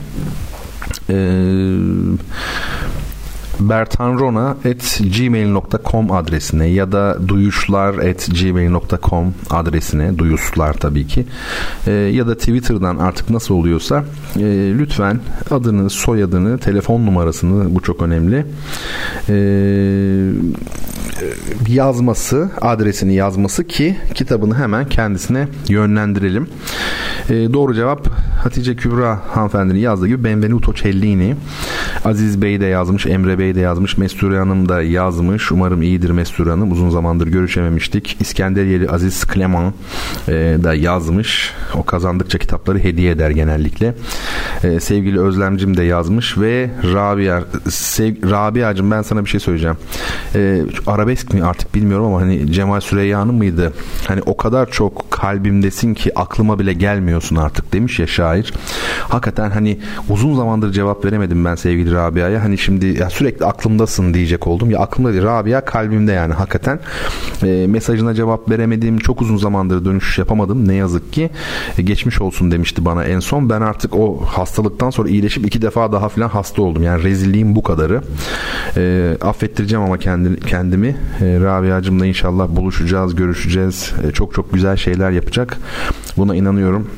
e, 1.11 1.14
bertanrona.gmail.com 3.61 6.12
adresine 6.12 6.66
ya 6.66 6.92
da 6.92 7.28
duyuşlar.gmail.com 7.28 9.34
adresine 9.50 10.18
duyuşlar 10.18 10.74
tabii 10.74 11.07
ki 11.07 11.26
e, 11.86 11.92
ya 11.92 12.26
da 12.26 12.34
Twitter'dan 12.34 12.96
artık 12.96 13.30
nasıl 13.30 13.54
oluyorsa 13.54 14.04
e, 14.36 14.40
lütfen 14.78 15.20
adını, 15.50 15.90
soyadını, 15.90 16.59
telefon 16.59 17.07
numarasını 17.07 17.74
bu 17.74 17.82
çok 17.82 18.02
önemli 18.02 18.46
e, 19.28 19.34
yazması, 21.68 22.50
adresini 22.60 23.14
yazması 23.14 23.66
ki 23.66 23.96
kitabını 24.14 24.54
hemen 24.54 24.88
kendisine 24.88 25.48
yönlendirelim. 25.68 26.48
E, 27.30 27.52
doğru 27.52 27.74
cevap 27.74 28.08
Hatice 28.42 28.76
Kübra 28.76 29.20
hanımefendinin 29.28 29.78
yazdığı 29.78 30.06
gibi 30.06 30.24
Benvenuto 30.24 30.74
Cellini. 30.74 31.36
Aziz 32.04 32.42
Bey 32.42 32.60
de 32.60 32.66
yazmış, 32.66 33.06
Emre 33.06 33.38
Bey 33.38 33.54
de 33.54 33.60
yazmış, 33.60 33.98
Mesture 33.98 34.38
Hanım 34.38 34.68
da 34.68 34.82
yazmış. 34.82 35.52
Umarım 35.52 35.82
iyidir 35.82 36.10
Mesture 36.10 36.50
Hanım. 36.50 36.72
Uzun 36.72 36.90
zamandır 36.90 37.26
görüşememiştik. 37.26 38.16
İskenderiyeli 38.20 38.90
Aziz 38.90 39.24
Kleman 39.24 39.72
e, 40.28 40.32
da 40.62 40.74
yazmış. 40.74 41.52
O 41.74 41.82
kazandıkça 41.82 42.38
kitapları 42.38 42.78
hediye 42.78 43.10
eder 43.10 43.30
genellikle. 43.30 43.94
E, 44.64 44.80
sevgili 44.80 45.20
Özlemcim 45.20 45.76
de 45.76 45.82
yazmış 45.82 46.38
ve 46.38 46.70
Rabia 46.94 47.42
sev, 47.68 48.30
Rabia'cığım 48.30 48.90
ben 48.90 49.02
sana 49.02 49.24
bir 49.24 49.30
şey 49.30 49.40
söyleyeceğim. 49.40 49.76
E, 50.34 50.62
arabesk 51.07 51.34
mi 51.34 51.44
artık 51.44 51.74
bilmiyorum 51.74 52.07
ama 52.07 52.20
hani 52.20 52.52
Cemal 52.52 52.80
Süreyya'nın 52.80 53.34
mıydı? 53.34 53.72
Hani 54.09 54.20
o 54.26 54.36
kadar 54.36 54.70
çok 54.70 55.11
kalbimdesin 55.11 55.94
ki 55.94 56.18
aklıma 56.18 56.59
bile 56.59 56.72
gelmiyorsun 56.72 57.36
artık 57.36 57.72
demiş 57.72 57.98
ya 57.98 58.07
şair. 58.07 58.52
Hakikaten 59.09 59.50
hani 59.50 59.78
uzun 60.09 60.34
zamandır 60.34 60.72
cevap 60.72 61.04
veremedim 61.04 61.44
ben 61.44 61.54
sevgili 61.54 61.94
Rabia'ya. 61.94 62.44
Hani 62.44 62.59
şimdi 62.59 62.86
ya 62.86 63.11
sürekli 63.11 63.46
aklımdasın 63.46 64.14
diyecek 64.14 64.46
oldum. 64.46 64.70
Ya 64.70 64.78
aklımda 64.78 65.12
değil 65.12 65.24
Rabia 65.24 65.64
kalbimde 65.64 66.12
yani 66.12 66.34
hakikaten. 66.34 66.80
E, 67.42 67.66
mesajına 67.66 68.14
cevap 68.14 68.50
veremedim. 68.50 68.98
Çok 68.98 69.22
uzun 69.22 69.36
zamandır 69.36 69.84
dönüş 69.84 70.18
yapamadım. 70.18 70.68
Ne 70.68 70.74
yazık 70.74 71.12
ki. 71.12 71.30
E, 71.78 71.82
geçmiş 71.82 72.20
olsun 72.20 72.50
demişti 72.50 72.84
bana 72.84 73.04
en 73.04 73.20
son. 73.20 73.50
Ben 73.50 73.61
artık 73.61 73.94
o 73.94 74.20
hastalıktan 74.26 74.90
sonra 74.90 75.09
iyileşip 75.09 75.46
iki 75.46 75.62
defa 75.62 75.92
daha 75.92 76.09
falan 76.09 76.28
hasta 76.28 76.62
oldum. 76.62 76.82
Yani 76.82 77.02
rezilliğim 77.02 77.57
bu 77.57 77.62
kadarı. 77.62 78.02
E, 78.76 79.16
affettireceğim 79.20 79.84
ama 79.84 79.98
kendi, 79.98 80.40
kendimi. 80.40 80.95
E, 81.20 81.40
Rabia'cımla 81.40 82.07
inşallah 82.07 82.49
buluşacağız, 82.49 83.14
görüşeceğiz. 83.14 83.92
E, 84.09 84.12
çok 84.12 84.34
çok 84.34 84.53
güzel 84.53 84.76
şeyler 84.76 85.11
yapacak. 85.11 85.59
Buna 86.16 86.34
inanıyorum. 86.36 86.90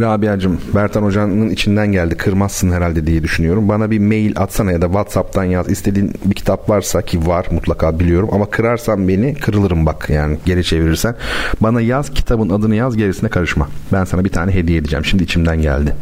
Rabia'cığım 0.00 0.60
Bertan 0.74 1.02
Hoca'nın 1.02 1.50
içinden 1.50 1.92
geldi 1.92 2.14
kırmazsın 2.14 2.72
herhalde 2.72 3.06
diye 3.06 3.22
düşünüyorum. 3.22 3.68
Bana 3.68 3.90
bir 3.90 3.98
mail 3.98 4.32
atsana 4.36 4.72
ya 4.72 4.82
da 4.82 4.86
Whatsapp'tan 4.86 5.44
yaz. 5.44 5.68
İstediğin 5.70 6.14
bir 6.24 6.34
kitap 6.34 6.70
varsa 6.70 7.02
ki 7.02 7.26
var 7.26 7.46
mutlaka 7.50 7.98
biliyorum 7.98 8.28
ama 8.32 8.50
kırarsan 8.50 9.08
beni 9.08 9.34
kırılırım 9.34 9.86
bak 9.86 10.10
yani 10.10 10.38
geri 10.44 10.64
çevirirsen. 10.64 11.14
Bana 11.60 11.80
yaz 11.80 12.10
kitabın 12.10 12.50
adını 12.50 12.74
yaz 12.74 12.96
gerisine 12.96 13.28
karışma. 13.28 13.68
Ben 13.92 14.04
sana 14.04 14.24
bir 14.24 14.30
tane 14.30 14.54
hediye 14.54 14.78
edeceğim. 14.78 15.04
Şimdi 15.04 15.22
içimden 15.22 15.62
geldi. 15.62 15.94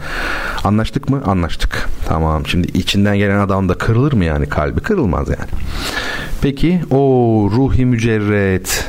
Anlaştık 0.64 1.10
mı? 1.10 1.22
Anlaştık. 1.24 1.88
Tamam 2.06 2.46
şimdi 2.46 2.68
içinden 2.78 3.18
gelen 3.18 3.38
adam 3.38 3.68
da 3.68 3.74
kırılır 3.74 4.12
mı 4.12 4.24
yani 4.24 4.48
kalbi? 4.48 4.80
Kırılmaz 4.80 5.28
yani. 5.28 5.50
Peki 6.42 6.80
o 6.90 6.96
ruhi 7.52 7.86
mücerret 7.86 8.86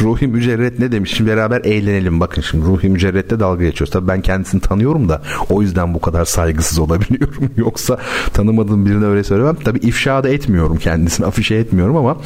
Ruhi 0.00 0.26
Mücerret 0.26 0.78
ne 0.78 0.92
demiş? 0.92 1.14
Şimdi 1.14 1.30
beraber 1.30 1.60
eğlenelim. 1.64 2.20
Bakın 2.20 2.42
şimdi 2.42 2.66
Ruhi 2.66 2.88
Mücerret'te 2.88 3.40
dalga 3.40 3.64
geçiyoruz. 3.64 3.92
Tabii 3.92 4.08
ben 4.08 4.20
kendisini 4.20 4.60
tanıyorum 4.60 5.08
da 5.08 5.22
o 5.50 5.62
yüzden 5.62 5.94
bu 5.94 6.00
kadar 6.00 6.24
saygısız 6.24 6.78
olabiliyorum. 6.86 7.50
Yoksa 7.56 7.98
tanımadığım 8.32 8.86
birine 8.86 9.04
öyle 9.04 9.24
söylemem. 9.24 9.56
Tabii 9.64 9.78
ifşa 9.78 10.24
da 10.24 10.28
etmiyorum 10.28 10.76
kendisini. 10.76 11.26
Afişe 11.26 11.54
etmiyorum 11.54 11.96
ama 11.96 12.16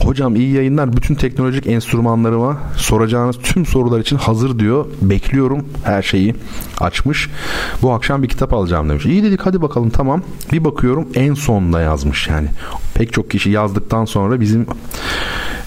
hocam 0.00 0.36
iyi 0.36 0.52
yayınlar. 0.52 0.96
Bütün 0.96 1.14
teknolojik 1.14 1.66
enstrümanlarıma 1.66 2.58
soracağınız 2.76 3.36
tüm 3.42 3.66
sorular 3.66 4.00
için 4.00 4.16
hazır 4.16 4.58
diyor. 4.58 4.86
Bekliyorum 5.02 5.66
her 5.84 6.02
şeyi 6.02 6.34
açmış. 6.80 7.30
Bu 7.82 7.92
akşam 7.92 8.22
bir 8.22 8.28
kitap 8.28 8.52
alacağım 8.52 8.88
demiş. 8.88 9.06
İyi 9.06 9.22
dedik 9.22 9.40
hadi 9.40 9.62
bakalım 9.62 9.90
tamam. 9.90 10.22
Bir 10.52 10.64
bakıyorum 10.64 11.08
en 11.14 11.34
sonda 11.34 11.80
yazmış 11.80 12.28
yani. 12.28 12.48
Pek 12.94 13.12
çok 13.12 13.30
kişi 13.30 13.50
yazdıktan 13.50 14.04
sonra 14.04 14.40
bizim 14.40 14.66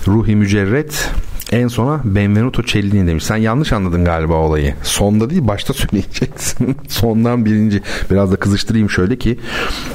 Ruhi 0.07 0.35
Mücerret 0.35 1.11
en 1.51 1.67
sona 1.67 2.01
Benvenuto 2.03 2.63
Cellini 2.63 3.07
demiş. 3.07 3.23
Sen 3.23 3.35
yanlış 3.35 3.73
anladın 3.73 4.05
galiba 4.05 4.33
olayı. 4.33 4.75
Sonda 4.83 5.29
değil 5.29 5.47
başta 5.47 5.73
söyleyeceksin. 5.73 6.77
Sondan 6.87 7.45
birinci. 7.45 7.81
Biraz 8.11 8.31
da 8.31 8.35
kızıştırayım 8.35 8.89
şöyle 8.89 9.17
ki 9.17 9.39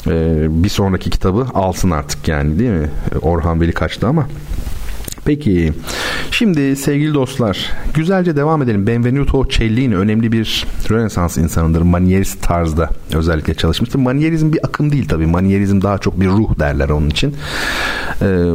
e, 0.06 0.46
bir 0.64 0.68
sonraki 0.68 1.10
kitabı 1.10 1.46
alsın 1.54 1.90
artık 1.90 2.28
yani 2.28 2.58
değil 2.58 2.70
mi? 2.70 2.90
Orhan 3.22 3.60
Veli 3.60 3.72
kaçtı 3.72 4.06
ama 4.06 4.26
Peki 5.24 5.72
şimdi 6.30 6.76
sevgili 6.76 7.14
dostlar 7.14 7.70
güzelce 7.94 8.36
devam 8.36 8.62
edelim. 8.62 8.86
Benvenuto 8.86 9.48
Cellini 9.48 9.96
önemli 9.96 10.32
bir 10.32 10.66
Rönesans 10.90 11.38
insanıdır. 11.38 11.82
Manierist 11.82 12.42
tarzda 12.42 12.90
özellikle 13.14 13.54
çalışmıştır. 13.54 13.98
Manierizm 13.98 14.52
bir 14.52 14.66
akım 14.66 14.92
değil 14.92 15.08
tabii. 15.08 15.26
Manierizm 15.26 15.82
daha 15.82 15.98
çok 15.98 16.20
bir 16.20 16.28
ruh 16.28 16.58
derler 16.58 16.88
onun 16.88 17.10
için. 17.10 17.34
Ee, 18.22 18.52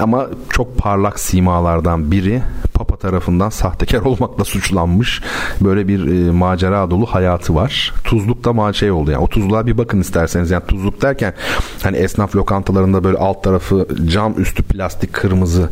ama 0.00 0.26
çok 0.50 0.78
parlak 0.78 1.20
simalardan 1.20 2.10
biri 2.10 2.42
Papa 2.74 2.96
tarafından 2.96 3.50
sahtekar 3.50 4.00
olmakla 4.04 4.44
suçlanmış. 4.44 5.22
Böyle 5.60 5.88
bir 5.88 6.26
e, 6.26 6.30
macera 6.30 6.90
dolu 6.90 7.06
hayatı 7.06 7.54
var. 7.54 7.94
Tuzlukta 8.04 8.52
ma 8.52 8.72
şey 8.72 8.90
oldu 8.90 9.10
yani. 9.10 9.22
O 9.22 9.28
tuzluğa 9.28 9.66
bir 9.66 9.78
bakın 9.78 10.00
isterseniz. 10.00 10.50
Yani 10.50 10.62
tuzluk 10.66 11.02
derken 11.02 11.34
hani 11.82 11.96
esnaf 11.96 12.36
lokantalarında 12.36 13.04
böyle 13.04 13.18
alt 13.18 13.44
tarafı 13.44 13.88
cam 14.06 14.40
üstü 14.40 14.62
plastik 14.62 15.12
kırmızı 15.12 15.70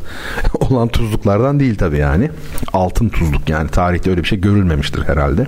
olan 0.72 0.88
tuzluklardan 0.88 1.60
değil 1.60 1.76
tabii 1.76 1.98
yani. 1.98 2.30
Altın 2.72 3.08
tuzluk 3.08 3.48
yani 3.48 3.70
tarihte 3.70 4.10
öyle 4.10 4.22
bir 4.22 4.28
şey 4.28 4.40
görülmemiştir 4.40 5.02
herhalde. 5.02 5.46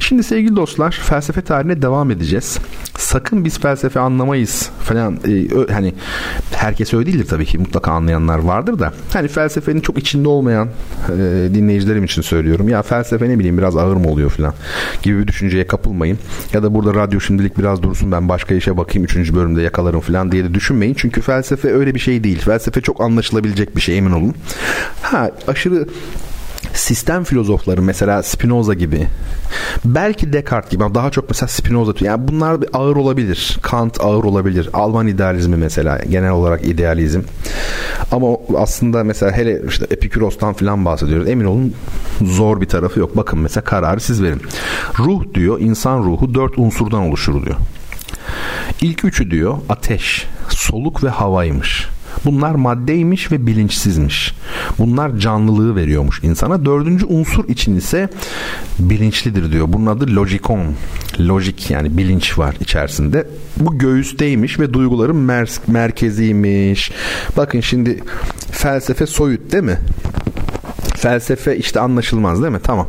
Şimdi 0.00 0.22
sevgili 0.22 0.56
dostlar 0.56 0.90
felsefe 0.90 1.40
tarihine 1.42 1.82
devam 1.82 2.10
edeceğiz. 2.10 2.58
Sakın 2.98 3.44
biz 3.44 3.60
felsefe 3.60 4.00
anlamayız 4.00 4.70
falan 4.80 5.18
e, 5.28 5.72
hani 5.72 5.94
herkes 6.52 6.94
öyle 6.94 7.06
değildir 7.06 7.26
tabii 7.30 7.46
ki 7.46 7.58
mutlaka 7.58 7.92
anlayanlar 7.92 8.38
vardır 8.38 8.78
da 8.78 8.92
hani 9.12 9.28
felsefenin 9.28 9.80
çok 9.80 9.98
içinde 9.98 10.28
olmayan 10.28 10.68
e, 11.08 11.48
dinleyicilerim 11.54 12.04
için 12.04 12.22
söylüyorum. 12.22 12.68
Ya 12.68 12.82
felsefe 12.82 13.28
ne 13.28 13.38
bileyim 13.38 13.58
biraz 13.58 13.76
ağır 13.76 13.96
mı 13.96 14.08
oluyor 14.08 14.30
falan 14.30 14.54
gibi 15.02 15.18
bir 15.18 15.26
düşünceye 15.26 15.66
kapılmayın. 15.66 16.18
Ya 16.52 16.62
da 16.62 16.74
burada 16.74 16.94
radyo 16.94 17.20
şimdilik 17.20 17.58
biraz 17.58 17.82
dursun 17.82 18.12
ben 18.12 18.28
başka 18.28 18.54
işe 18.54 18.76
bakayım 18.76 19.04
3. 19.04 19.34
bölümde 19.34 19.62
yakalarım 19.62 20.00
falan 20.00 20.32
diye 20.32 20.44
de 20.44 20.54
düşünmeyin. 20.54 20.94
Çünkü 20.94 21.20
felsefe 21.20 21.72
öyle 21.72 21.94
bir 21.94 22.00
şey 22.00 22.24
değil. 22.24 22.38
Felsefe 22.38 22.80
çok 22.80 23.00
anlaşılabilecek 23.00 23.76
bir 23.76 23.80
şey 23.80 23.98
emin 23.98 24.12
olun. 24.12 24.27
Ha 25.02 25.30
aşırı 25.48 25.88
sistem 26.74 27.24
filozofları 27.24 27.82
mesela 27.82 28.22
Spinoza 28.22 28.74
gibi 28.74 29.06
belki 29.84 30.32
Descartes 30.32 30.70
gibi 30.70 30.84
ama 30.84 30.94
daha 30.94 31.10
çok 31.10 31.28
mesela 31.28 31.48
Spinoza 31.48 31.92
yani 32.00 32.28
bunlar 32.28 32.56
ağır 32.72 32.96
olabilir. 32.96 33.58
Kant 33.62 34.00
ağır 34.00 34.24
olabilir. 34.24 34.70
Alman 34.72 35.06
idealizmi 35.06 35.56
mesela 35.56 35.98
genel 36.10 36.30
olarak 36.30 36.64
idealizm. 36.66 37.20
Ama 38.12 38.28
aslında 38.56 39.04
mesela 39.04 39.32
hele 39.32 39.62
işte 39.68 39.86
Epikuros'tan 39.90 40.54
falan 40.54 40.84
bahsediyoruz. 40.84 41.28
Emin 41.28 41.44
olun 41.44 41.74
zor 42.22 42.60
bir 42.60 42.66
tarafı 42.68 43.00
yok. 43.00 43.16
Bakın 43.16 43.38
mesela 43.38 43.64
kararı 43.64 44.00
siz 44.00 44.22
verin. 44.22 44.42
Ruh 44.98 45.34
diyor 45.34 45.60
insan 45.60 45.98
ruhu 45.98 46.34
dört 46.34 46.58
unsurdan 46.58 47.00
oluşur 47.00 47.46
diyor. 47.46 47.56
İlk 48.80 49.04
üçü 49.04 49.30
diyor 49.30 49.58
ateş, 49.68 50.26
soluk 50.48 51.04
ve 51.04 51.08
havaymış. 51.08 51.88
Bunlar 52.24 52.54
maddeymiş 52.54 53.32
ve 53.32 53.46
bilinçsizmiş. 53.46 54.34
Bunlar 54.78 55.16
canlılığı 55.18 55.76
veriyormuş 55.76 56.20
insana. 56.22 56.64
Dördüncü 56.64 57.06
unsur 57.06 57.48
için 57.48 57.76
ise 57.76 58.08
bilinçlidir 58.78 59.52
diyor. 59.52 59.66
Bunun 59.68 59.86
adı 59.86 60.14
logikon. 60.16 60.60
Logik 61.20 61.70
yani 61.70 61.98
bilinç 61.98 62.38
var 62.38 62.54
içerisinde. 62.60 63.28
Bu 63.56 63.78
göğüsteymiş 63.78 64.60
ve 64.60 64.72
duyguların 64.72 65.28
mer- 65.28 65.58
merkeziymiş. 65.66 66.92
Bakın 67.36 67.60
şimdi 67.60 68.02
felsefe 68.50 69.06
soyut 69.06 69.52
değil 69.52 69.64
mi? 69.64 69.78
Felsefe 70.96 71.56
işte 71.56 71.80
anlaşılmaz 71.80 72.42
değil 72.42 72.52
mi? 72.52 72.60
Tamam. 72.62 72.88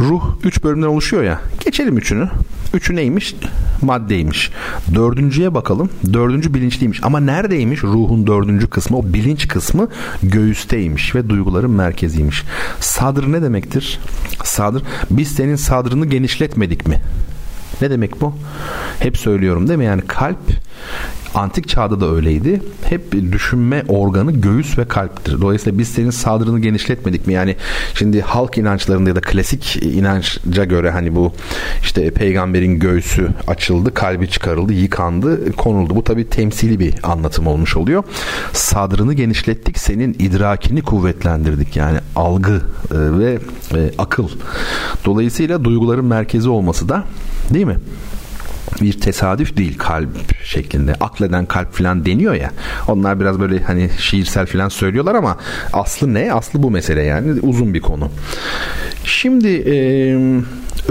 Ruh 0.00 0.22
3 0.44 0.64
bölümden 0.64 0.86
oluşuyor 0.86 1.22
ya. 1.22 1.40
Geçelim 1.64 1.98
üçünü. 1.98 2.28
Üçü 2.74 2.96
neymiş? 2.96 3.34
Maddeymiş. 3.82 4.50
Dördüncüye 4.94 5.54
bakalım. 5.54 5.90
Dördüncü 6.12 6.54
bilinçliymiş. 6.54 7.00
Ama 7.02 7.20
neredeymiş? 7.20 7.82
Ruhun 7.84 8.26
dördüncü 8.26 8.70
kısmı. 8.70 8.96
O 8.98 9.04
bilinç 9.04 9.48
kısmı 9.48 9.88
göğüsteymiş 10.22 11.14
ve 11.14 11.28
duyguların 11.28 11.70
merkeziymiş. 11.70 12.42
Sadr 12.80 13.32
ne 13.32 13.42
demektir? 13.42 13.98
Sadr. 14.44 14.82
Biz 15.10 15.28
senin 15.28 15.56
sadrını 15.56 16.06
genişletmedik 16.06 16.88
mi? 16.88 17.02
Ne 17.80 17.90
demek 17.90 18.20
bu? 18.20 18.34
Hep 19.00 19.16
söylüyorum 19.16 19.68
değil 19.68 19.78
mi? 19.78 19.84
Yani 19.84 20.02
kalp 20.02 20.38
Antik 21.38 21.68
çağda 21.68 22.00
da 22.00 22.14
öyleydi. 22.14 22.62
Hep 22.84 23.12
düşünme 23.12 23.82
organı 23.88 24.32
göğüs 24.32 24.78
ve 24.78 24.88
kalptir. 24.88 25.40
Dolayısıyla 25.40 25.78
biz 25.78 25.88
senin 25.88 26.10
sadrını 26.10 26.60
genişletmedik 26.60 27.26
mi? 27.26 27.32
Yani 27.32 27.56
şimdi 27.94 28.20
halk 28.20 28.58
inançlarında 28.58 29.08
ya 29.08 29.16
da 29.16 29.20
klasik 29.20 29.76
inanca 29.82 30.64
göre 30.64 30.90
hani 30.90 31.14
bu 31.14 31.32
işte 31.82 32.10
peygamberin 32.10 32.78
göğsü 32.78 33.28
açıldı, 33.46 33.94
kalbi 33.94 34.30
çıkarıldı, 34.30 34.72
yıkandı, 34.72 35.52
konuldu. 35.52 35.96
Bu 35.96 36.04
tabi 36.04 36.28
temsili 36.28 36.80
bir 36.80 36.94
anlatım 37.02 37.46
olmuş 37.46 37.76
oluyor. 37.76 38.04
Sadrını 38.52 39.14
genişlettik, 39.14 39.78
senin 39.78 40.16
idrakini 40.18 40.82
kuvvetlendirdik. 40.82 41.76
Yani 41.76 41.98
algı 42.16 42.60
e, 42.90 43.18
ve 43.18 43.38
e, 43.74 43.90
akıl. 43.98 44.28
Dolayısıyla 45.04 45.64
duyguların 45.64 46.04
merkezi 46.04 46.48
olması 46.48 46.88
da 46.88 47.04
değil 47.50 47.66
mi? 47.66 47.76
Bir 48.80 49.00
tesadüf 49.00 49.56
değil 49.56 49.78
kalp 49.78 50.44
şeklinde. 50.44 50.94
Akleden 50.94 51.46
kalp 51.46 51.72
falan 51.72 52.06
deniyor 52.06 52.34
ya. 52.34 52.50
Onlar 52.88 53.20
biraz 53.20 53.40
böyle 53.40 53.62
hani 53.62 53.90
şiirsel 53.98 54.46
falan 54.46 54.68
söylüyorlar 54.68 55.14
ama 55.14 55.36
aslı 55.72 56.14
ne? 56.14 56.32
Aslı 56.32 56.62
bu 56.62 56.70
mesele 56.70 57.02
yani 57.02 57.40
uzun 57.40 57.74
bir 57.74 57.80
konu. 57.80 58.10
Şimdi 59.04 59.48
e, 59.48 59.74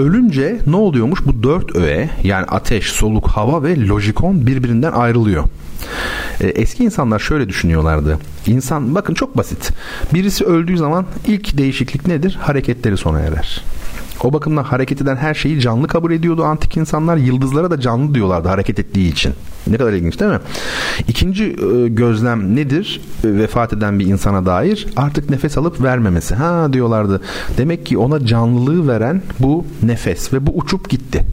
ölünce 0.02 0.60
ne 0.68 0.76
oluyormuş? 0.76 1.20
Bu 1.26 1.44
dört 1.44 1.76
öğe 1.76 2.10
yani 2.24 2.46
ateş, 2.46 2.86
soluk, 2.86 3.28
hava 3.28 3.64
ve 3.64 3.88
lojikon 3.88 4.48
birbirinden 4.48 4.92
ayrılıyor. 4.92 5.44
Eski 6.42 6.84
insanlar 6.84 7.20
şöyle 7.20 7.50
düşünüyorlardı. 7.50 8.20
İnsan 8.48 8.96
bakın 8.96 9.14
çok 9.14 9.38
basit. 9.38 9.72
Birisi 10.14 10.46
öldüğü 10.46 10.78
zaman 10.78 11.06
ilk 11.28 11.58
değişiklik 11.58 12.08
nedir? 12.08 12.38
Hareketleri 12.42 12.98
sona 12.98 13.20
erer. 13.20 13.64
O 14.24 14.34
bakımdan 14.34 14.64
hareket 14.64 15.02
eden 15.02 15.16
her 15.16 15.34
şeyi 15.34 15.60
canlı 15.60 15.88
kabul 15.88 16.12
ediyordu 16.12 16.44
antik 16.44 16.78
insanlar. 16.78 17.18
Yıldızlara 17.18 17.72
da 17.72 17.80
canlı 17.80 18.16
diyorlardı 18.16 18.48
hareket 18.48 18.80
ettiği 18.80 19.12
için. 19.12 19.34
Ne 19.68 19.78
kadar 19.78 19.94
ilginç 19.94 20.20
değil 20.20 20.32
mi? 20.32 20.40
İkinci 21.08 21.44
e, 21.44 21.88
gözlem 21.88 22.56
nedir? 22.56 23.02
E, 23.24 23.34
vefat 23.34 23.74
eden 23.74 24.00
bir 24.00 24.06
insana 24.06 24.46
dair 24.46 24.88
artık 24.98 25.30
nefes 25.30 25.58
alıp 25.58 25.84
vermemesi. 25.84 26.36
Ha 26.36 26.74
diyorlardı. 26.74 27.22
Demek 27.58 27.86
ki 27.86 27.98
ona 27.98 28.26
canlılığı 28.26 28.88
veren 28.88 29.22
bu 29.40 29.66
nefes 29.84 30.34
ve 30.34 30.48
bu 30.48 30.52
uçup 30.52 30.90
gitti. 30.90 31.24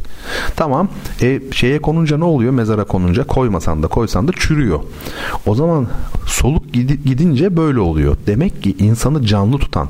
Tamam. 0.56 0.88
E, 1.22 1.40
şeye 1.52 1.78
konunca 1.78 2.18
ne 2.18 2.24
oluyor? 2.24 2.52
Mezara 2.52 2.84
konunca 2.84 3.24
koymasan 3.24 3.82
da 3.82 3.86
koysan 3.86 4.28
da 4.28 4.32
çürüyor. 4.32 4.80
O 5.46 5.54
zaman 5.54 5.86
soluk 6.26 6.72
gidince 7.04 7.56
böyle 7.56 7.80
oluyor. 7.80 8.16
Demek 8.26 8.62
ki 8.62 8.76
insanı 8.78 9.26
canlı 9.26 9.58
tutan 9.58 9.88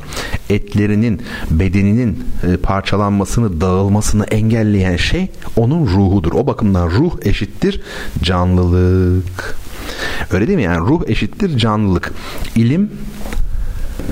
etlerinin, 0.50 1.22
bedeninin 1.50 2.24
e, 2.42 2.56
parçalanmasını, 2.84 3.60
dağılmasını 3.60 4.24
engelleyen 4.24 4.96
şey 4.96 5.28
onun 5.56 5.86
ruhudur. 5.86 6.32
O 6.32 6.46
bakımdan 6.46 6.90
ruh 6.90 7.12
eşittir 7.22 7.80
canlılık. 8.22 9.56
Öyle 10.30 10.46
değil 10.46 10.56
mi? 10.56 10.62
Yani 10.62 10.78
ruh 10.78 11.02
eşittir 11.06 11.58
canlılık. 11.58 12.12
İlim, 12.56 12.90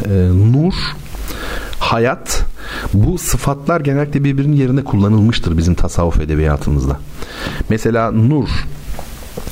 e, 0.05 0.11
nur, 0.53 0.75
hayat 1.79 2.45
bu 2.95 3.19
sıfatlar 3.19 3.81
genellikle 3.81 4.25
birbirinin 4.25 4.57
yerine 4.57 4.85
kullanılmıştır 4.85 5.59
bizim 5.59 5.75
tasavvuf 5.75 6.21
edebiyatımızda. 6.21 7.01
Mesela 7.69 8.11
nur 8.11 8.49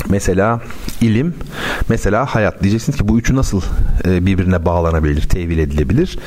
Mesela 0.09 0.61
ilim, 1.01 1.35
mesela 1.89 2.27
hayat. 2.27 2.63
Diyeceksiniz 2.63 2.99
ki 2.99 3.09
bu 3.09 3.19
üçü 3.19 3.37
nasıl 3.37 3.61
e, 4.05 4.27
birbirine 4.27 4.65
bağlanabilir, 4.65 5.23
tevil 5.23 5.59
edilebilir, 5.59 6.19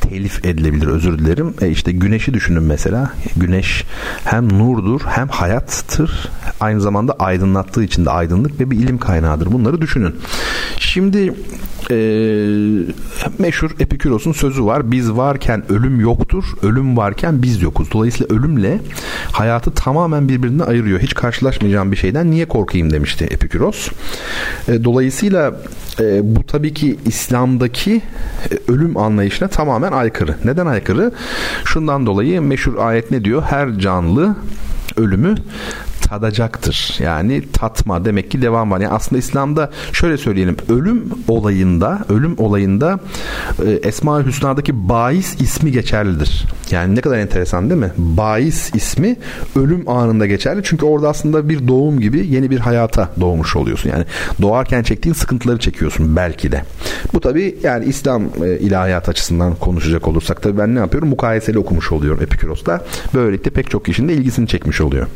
telif 0.00 0.44
edilebilir 0.44 0.86
özür 0.86 1.18
dilerim. 1.18 1.54
E 1.60 1.68
işte 1.68 1.92
güneşi 1.92 2.34
düşünün 2.34 2.62
mesela. 2.62 3.12
Güneş 3.36 3.84
hem 4.24 4.58
nurdur 4.58 5.00
hem 5.06 5.28
hayattır. 5.28 6.28
Aynı 6.60 6.80
zamanda 6.80 7.12
aydınlattığı 7.12 7.84
için 7.84 8.04
de 8.04 8.10
aydınlık 8.10 8.60
ve 8.60 8.70
bir 8.70 8.76
ilim 8.76 8.98
kaynağıdır. 8.98 9.52
Bunları 9.52 9.80
düşünün. 9.80 10.16
Şimdi 10.78 11.34
e, 11.90 11.96
meşhur 13.38 13.70
Epiküros'un 13.80 14.32
sözü 14.32 14.64
var. 14.64 14.92
Biz 14.92 15.12
varken 15.12 15.72
ölüm 15.72 16.00
yoktur, 16.00 16.44
ölüm 16.62 16.96
varken 16.96 17.42
biz 17.42 17.62
yokuz. 17.62 17.92
Dolayısıyla 17.92 18.36
ölümle 18.36 18.80
hayatı 19.32 19.70
tamamen 19.70 20.28
birbirinden 20.28 20.66
ayırıyor. 20.66 21.00
Hiç 21.00 21.14
karşılaşmayacağım 21.14 21.92
bir 21.92 21.96
şeyden 21.96 22.30
niye 22.30 22.46
korkayım 22.46 22.92
demişti 22.92 23.24
Epiküros. 23.24 23.88
E, 24.68 24.84
dolayısıyla 24.84 25.60
e, 26.00 26.36
bu 26.36 26.46
tabii 26.46 26.74
ki 26.74 26.96
İslam'daki 27.06 28.02
e, 28.50 28.72
ölüm 28.72 28.96
anlayışına 28.96 29.48
tamamen 29.48 29.92
aykırı. 29.92 30.34
Neden 30.44 30.66
aykırı? 30.66 31.12
Şundan 31.64 32.06
dolayı 32.06 32.42
meşhur 32.42 32.76
ayet 32.78 33.10
ne 33.10 33.24
diyor? 33.24 33.42
Her 33.42 33.78
canlı 33.78 34.36
ölümü 34.96 35.34
tadacaktır. 36.10 36.96
Yani 36.98 37.42
tatma 37.52 38.04
demek 38.04 38.30
ki 38.30 38.42
devam 38.42 38.70
var. 38.70 38.80
Yani 38.80 38.92
aslında 38.92 39.18
İslam'da 39.18 39.70
şöyle 39.92 40.16
söyleyelim. 40.16 40.56
Ölüm 40.68 41.04
olayında, 41.28 41.98
ölüm 42.08 42.38
olayında 42.38 43.00
e, 43.66 43.70
Esma-ül 43.70 44.26
Hüsna'daki 44.26 44.88
bahis 44.88 45.40
ismi 45.40 45.72
geçerlidir. 45.72 46.46
Yani 46.70 46.96
ne 46.96 47.00
kadar 47.00 47.18
enteresan 47.18 47.70
değil 47.70 47.80
mi? 47.80 47.90
Bahis 47.96 48.74
ismi 48.74 49.16
ölüm 49.56 49.88
anında 49.88 50.26
geçerli. 50.26 50.60
Çünkü 50.64 50.84
orada 50.84 51.08
aslında 51.08 51.48
bir 51.48 51.68
doğum 51.68 52.00
gibi 52.00 52.26
yeni 52.26 52.50
bir 52.50 52.58
hayata 52.58 53.08
doğmuş 53.20 53.56
oluyorsun. 53.56 53.90
Yani 53.90 54.04
doğarken 54.42 54.82
çektiğin 54.82 55.14
sıkıntıları 55.14 55.58
çekiyorsun 55.58 56.16
belki 56.16 56.52
de. 56.52 56.64
Bu 57.14 57.20
tabi 57.20 57.58
yani 57.62 57.84
İslam 57.84 58.22
e, 58.44 58.58
ilahiyat 58.58 59.08
açısından 59.08 59.54
konuşacak 59.54 60.08
olursak 60.08 60.42
tabi 60.42 60.58
ben 60.58 60.74
ne 60.74 60.78
yapıyorum? 60.78 61.08
Mukayeseli 61.08 61.58
okumuş 61.58 61.92
oluyorum 61.92 62.22
Epiküros'ta. 62.22 62.84
Böylelikle 63.14 63.50
pek 63.50 63.70
çok 63.70 63.84
kişinin 63.84 64.08
de 64.08 64.12
ilgisini 64.12 64.48
çekmiş 64.48 64.80
oluyor 64.80 65.06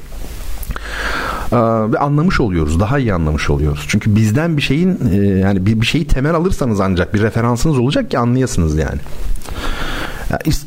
ve 1.92 1.98
anlamış 1.98 2.40
oluyoruz. 2.40 2.80
Daha 2.80 2.98
iyi 2.98 3.14
anlamış 3.14 3.50
oluyoruz. 3.50 3.84
Çünkü 3.88 4.16
bizden 4.16 4.56
bir 4.56 4.62
şeyin 4.62 4.98
e, 5.12 5.16
yani 5.16 5.66
bir 5.66 5.86
şeyi 5.86 6.06
temel 6.06 6.34
alırsanız 6.34 6.80
ancak 6.80 7.14
bir 7.14 7.22
referansınız 7.22 7.78
olacak 7.78 8.10
ki 8.10 8.18
anlayasınız 8.18 8.78
yani. 8.78 9.00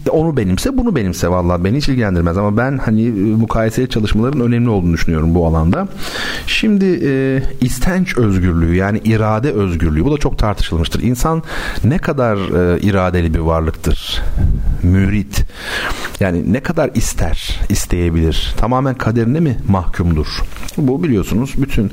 Onu 0.09 0.37
benimse 0.37 0.77
bunu 0.77 0.95
benimse 0.95 1.27
vallahi 1.27 1.63
beni 1.63 1.77
hiç 1.77 1.89
ilgilendirmez 1.89 2.37
ama 2.37 2.57
ben 2.57 2.77
hani 2.77 3.07
e, 3.07 3.11
mukayeseli 3.11 3.89
çalışmaların 3.89 4.41
önemli 4.41 4.69
olduğunu 4.69 4.93
düşünüyorum 4.93 5.35
bu 5.35 5.47
alanda. 5.47 5.87
Şimdi 6.47 6.99
e, 7.03 7.41
istenç 7.61 8.17
özgürlüğü 8.17 8.75
yani 8.75 8.99
irade 9.03 9.51
özgürlüğü 9.51 10.05
bu 10.05 10.13
da 10.13 10.17
çok 10.17 10.37
tartışılmıştır. 10.37 11.03
İnsan 11.03 11.43
ne 11.83 11.97
kadar 11.97 12.37
e, 12.37 12.79
iradeli 12.79 13.33
bir 13.33 13.39
varlıktır? 13.39 14.21
Mürit. 14.83 15.45
Yani 16.19 16.53
ne 16.53 16.59
kadar 16.59 16.89
ister, 16.95 17.59
isteyebilir? 17.69 18.53
Tamamen 18.57 18.95
kaderine 18.95 19.39
mi 19.39 19.57
mahkumdur? 19.67 20.27
Bu 20.77 21.03
biliyorsunuz 21.03 21.53
bütün 21.57 21.91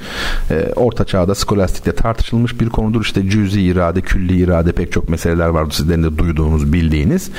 e, 0.50 0.72
orta 0.76 1.04
çağda 1.04 1.34
skolastikte 1.34 1.92
tartışılmış 1.92 2.60
bir 2.60 2.68
konudur. 2.68 3.02
İşte 3.02 3.30
cüzi 3.30 3.62
irade, 3.62 4.00
külli 4.00 4.36
irade 4.36 4.72
pek 4.72 4.92
çok 4.92 5.08
meseleler 5.08 5.48
var. 5.48 5.70
Sizlerin 5.70 6.02
de 6.02 6.18
duyduğunuz, 6.18 6.72
bildiğiniz. 6.72 7.30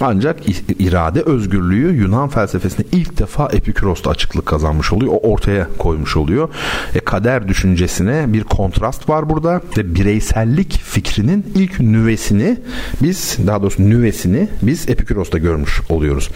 Ancak 0.00 0.36
irade 0.78 1.20
özgürlüğü 1.20 1.96
Yunan 1.96 2.28
felsefesinde 2.28 2.86
ilk 2.92 3.18
defa 3.18 3.48
Epiküros'ta 3.52 4.10
açıklık 4.10 4.46
kazanmış 4.46 4.92
oluyor. 4.92 5.12
O 5.12 5.32
ortaya 5.32 5.68
koymuş 5.78 6.16
oluyor. 6.16 6.48
E, 6.94 7.00
kader 7.00 7.48
düşüncesine 7.48 8.32
bir 8.32 8.44
kontrast 8.44 9.08
var 9.08 9.28
burada 9.28 9.60
ve 9.76 9.94
bireysellik 9.94 10.72
fikrinin 10.72 11.46
ilk 11.54 11.80
nüvesini 11.80 12.56
biz 13.02 13.38
daha 13.46 13.62
doğrusu 13.62 13.82
nüvesini 13.82 14.48
biz 14.62 14.88
Epiküros'ta 14.88 15.38
görmüş 15.38 15.80
oluyoruz. 15.88 16.30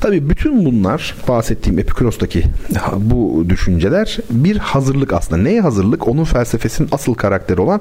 Tabi 0.00 0.30
bütün 0.30 0.64
bunlar 0.64 1.14
bahsettiğim 1.28 1.78
Epiküros'taki 1.78 2.44
bu 2.96 3.44
düşünceler 3.48 4.18
bir 4.30 4.56
hazırlık 4.56 5.12
aslında. 5.12 5.42
Neye 5.42 5.60
hazırlık? 5.60 6.08
Onun 6.08 6.24
felsefesinin 6.24 6.88
asıl 6.92 7.14
karakteri 7.14 7.60
olan 7.60 7.80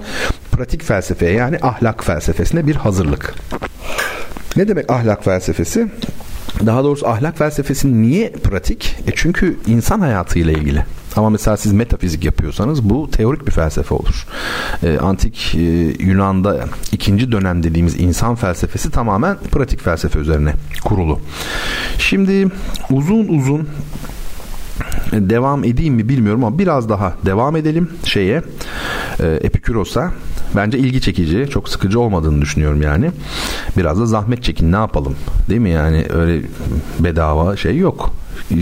pratik 0.52 0.84
felsefeye 0.84 1.34
yani 1.34 1.58
ahlak 1.62 2.04
felsefesine 2.04 2.68
bir 2.68 2.76
hazırlık. 2.76 3.36
Ne 4.56 4.68
demek 4.68 4.92
ahlak 4.92 5.24
felsefesi? 5.24 5.88
Daha 6.66 6.84
doğrusu 6.84 7.08
ahlak 7.08 7.38
felsefesi 7.38 8.02
niye 8.02 8.30
pratik? 8.30 8.98
E 9.08 9.12
çünkü 9.16 9.58
insan 9.68 10.00
hayatıyla 10.00 10.54
ilgili. 10.54 10.86
Ama 11.16 11.30
mesela 11.30 11.58
siz 11.58 11.74
metafizik 11.74 12.24
yapıyorsanız 12.24 12.90
bu 12.90 13.12
teorik 13.12 13.48
bir 13.48 13.52
felsefe 13.52 13.96
olur. 13.96 14.28
E, 14.84 14.98
antik 14.98 15.56
e, 15.56 15.60
Yunan'da 16.00 16.66
ikinci 16.92 17.32
dönem 17.32 17.64
dediğimiz 17.64 18.00
insan 18.00 18.36
felsefesi 18.36 18.92
tamamen 18.92 19.38
pratik 19.52 19.82
felsefe 19.82 20.20
üzerine 20.20 20.54
kurulu. 20.86 21.20
Şimdi 21.98 22.48
uzun 22.92 23.28
uzun 23.28 23.68
devam 25.12 25.64
edeyim 25.64 25.94
mi 25.94 26.10
bilmiyorum 26.10 26.44
ama 26.44 26.60
biraz 26.60 26.90
daha 26.90 27.14
devam 27.26 27.56
edelim 27.56 27.90
şeye 28.06 28.42
e, 29.20 29.40
Epiküros'a. 29.42 30.12
Bence 30.56 30.78
ilgi 30.78 31.02
çekici 31.02 31.48
çok 31.50 31.70
sıkıcı 31.70 32.00
olmadığını 32.00 32.42
düşünüyorum 32.42 32.82
yani. 32.82 33.12
Biraz 33.78 34.00
da 34.00 34.06
zahmet 34.06 34.44
çekin 34.44 34.72
ne 34.72 34.76
yapalım? 34.76 35.16
Değil 35.50 35.62
mi 35.62 35.70
yani? 35.70 36.06
Öyle 36.10 36.42
bedava 37.00 37.58
şey 37.58 37.78
yok 37.78 38.14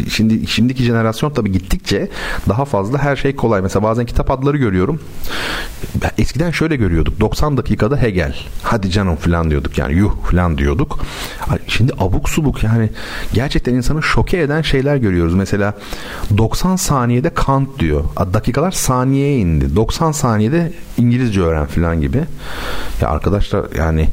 şimdi 0.09 0.47
şimdiki 0.47 0.83
jenerasyon 0.83 1.29
tabii 1.29 1.51
gittikçe 1.51 2.09
daha 2.49 2.65
fazla 2.65 2.97
her 2.97 3.15
şey 3.15 3.35
kolay. 3.35 3.61
Mesela 3.61 3.83
bazen 3.83 4.05
kitap 4.05 4.31
adları 4.31 4.57
görüyorum. 4.57 4.99
Eskiden 6.17 6.51
şöyle 6.51 6.75
görüyorduk. 6.75 7.19
90 7.19 7.57
dakikada 7.57 7.97
Hegel. 7.97 8.35
Hadi 8.63 8.91
canım 8.91 9.15
falan 9.15 9.49
diyorduk 9.49 9.77
yani 9.77 9.93
yuh 9.93 10.11
falan 10.31 10.57
diyorduk. 10.57 10.99
Şimdi 11.67 11.93
abuk 11.99 12.29
subuk 12.29 12.63
yani 12.63 12.89
gerçekten 13.33 13.73
insanı 13.73 14.03
şoke 14.03 14.41
eden 14.41 14.61
şeyler 14.61 14.97
görüyoruz. 14.97 15.35
Mesela 15.35 15.73
90 16.37 16.75
saniyede 16.75 17.29
Kant 17.29 17.79
diyor. 17.79 18.03
Dakikalar 18.33 18.71
saniyeye 18.71 19.37
indi. 19.37 19.75
90 19.75 20.11
saniyede 20.11 20.71
İngilizce 20.97 21.41
öğren 21.41 21.65
falan 21.65 22.01
gibi. 22.01 22.23
Ya 23.01 23.09
arkadaşlar 23.09 23.65
yani 23.77 24.09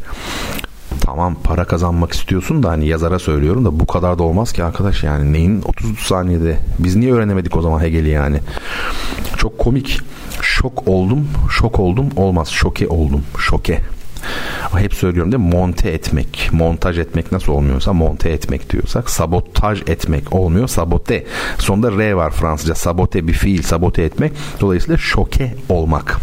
tamam 1.06 1.36
para 1.44 1.64
kazanmak 1.64 2.12
istiyorsun 2.12 2.62
da 2.62 2.70
hani 2.70 2.88
yazara 2.88 3.18
söylüyorum 3.18 3.64
da 3.64 3.80
bu 3.80 3.86
kadar 3.86 4.18
da 4.18 4.22
olmaz 4.22 4.52
ki 4.52 4.64
arkadaş 4.64 5.04
yani 5.04 5.32
neyin 5.32 5.62
30 5.62 5.98
saniyede 5.98 6.58
biz 6.78 6.96
niye 6.96 7.12
öğrenemedik 7.12 7.56
o 7.56 7.62
zaman 7.62 7.80
Hegel'i 7.80 8.08
yani 8.08 8.40
çok 9.36 9.58
komik 9.58 10.00
şok 10.42 10.88
oldum 10.88 11.28
şok 11.50 11.80
oldum 11.80 12.06
olmaz 12.16 12.48
şoke 12.48 12.88
oldum 12.88 13.22
şoke 13.38 13.80
hep 14.76 14.94
söylüyorum 14.94 15.32
değil 15.32 15.42
mi? 15.42 15.50
Monte 15.50 15.90
etmek. 15.90 16.48
Montaj 16.52 16.98
etmek 16.98 17.32
nasıl 17.32 17.52
olmuyorsa 17.52 17.92
monte 17.92 18.30
etmek 18.30 18.70
diyorsak 18.70 19.10
sabotaj 19.10 19.80
etmek 19.80 20.34
olmuyor. 20.34 20.68
Sabote. 20.68 21.26
Sonunda 21.58 21.98
R 21.98 22.12
var 22.12 22.30
Fransızca. 22.30 22.74
Sabote 22.74 23.28
bir 23.28 23.32
fiil. 23.32 23.62
Sabote 23.62 24.02
etmek. 24.02 24.32
Dolayısıyla 24.60 24.96
şoke 24.96 25.54
olmak. 25.68 26.20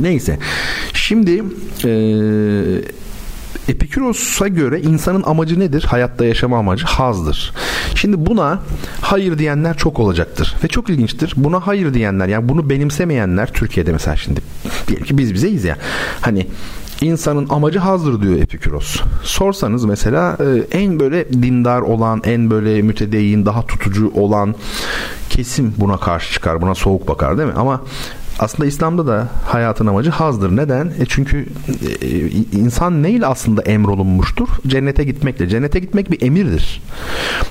Neyse. 0.00 0.38
Şimdi 0.92 1.42
eee 1.84 2.82
Epiküros'a 3.68 4.48
göre 4.48 4.80
insanın 4.80 5.22
amacı 5.22 5.60
nedir? 5.60 5.84
Hayatta 5.88 6.24
yaşama 6.24 6.58
amacı 6.58 6.84
hazdır. 6.84 7.52
Şimdi 7.94 8.26
buna 8.26 8.58
hayır 9.00 9.38
diyenler 9.38 9.76
çok 9.76 9.98
olacaktır. 9.98 10.54
Ve 10.64 10.68
çok 10.68 10.90
ilginçtir. 10.90 11.34
Buna 11.36 11.66
hayır 11.66 11.94
diyenler 11.94 12.28
yani 12.28 12.48
bunu 12.48 12.70
benimsemeyenler 12.70 13.52
Türkiye'de 13.52 13.92
mesela 13.92 14.16
şimdi 14.16 14.40
diyelim 14.88 15.06
ki 15.06 15.18
biz 15.18 15.34
bizeyiz 15.34 15.64
ya. 15.64 15.78
Hani 16.20 16.46
insanın 17.00 17.48
amacı 17.48 17.78
hazdır 17.78 18.22
diyor 18.22 18.34
Epiküros. 18.34 19.00
Sorsanız 19.22 19.84
mesela 19.84 20.36
e, 20.40 20.78
en 20.78 21.00
böyle 21.00 21.32
dindar 21.32 21.80
olan, 21.80 22.22
en 22.24 22.50
böyle 22.50 22.82
mütedeyyin, 22.82 23.46
daha 23.46 23.66
tutucu 23.66 24.12
olan 24.14 24.54
kesim 25.30 25.74
buna 25.76 25.96
karşı 25.96 26.32
çıkar. 26.32 26.62
Buna 26.62 26.74
soğuk 26.74 27.08
bakar 27.08 27.38
değil 27.38 27.48
mi? 27.48 27.54
Ama 27.56 27.80
aslında 28.38 28.66
İslam'da 28.66 29.06
da 29.06 29.28
hayatın 29.46 29.86
amacı 29.86 30.10
hazdır. 30.10 30.56
Neden? 30.56 30.86
E 30.86 31.06
çünkü 31.08 31.46
e, 32.02 32.08
insan 32.58 33.02
neyle 33.02 33.26
aslında 33.26 33.62
emrolunmuştur? 33.62 34.48
Cennete 34.66 35.04
gitmekle. 35.04 35.48
Cennete 35.48 35.78
gitmek 35.78 36.10
bir 36.10 36.22
emirdir. 36.22 36.82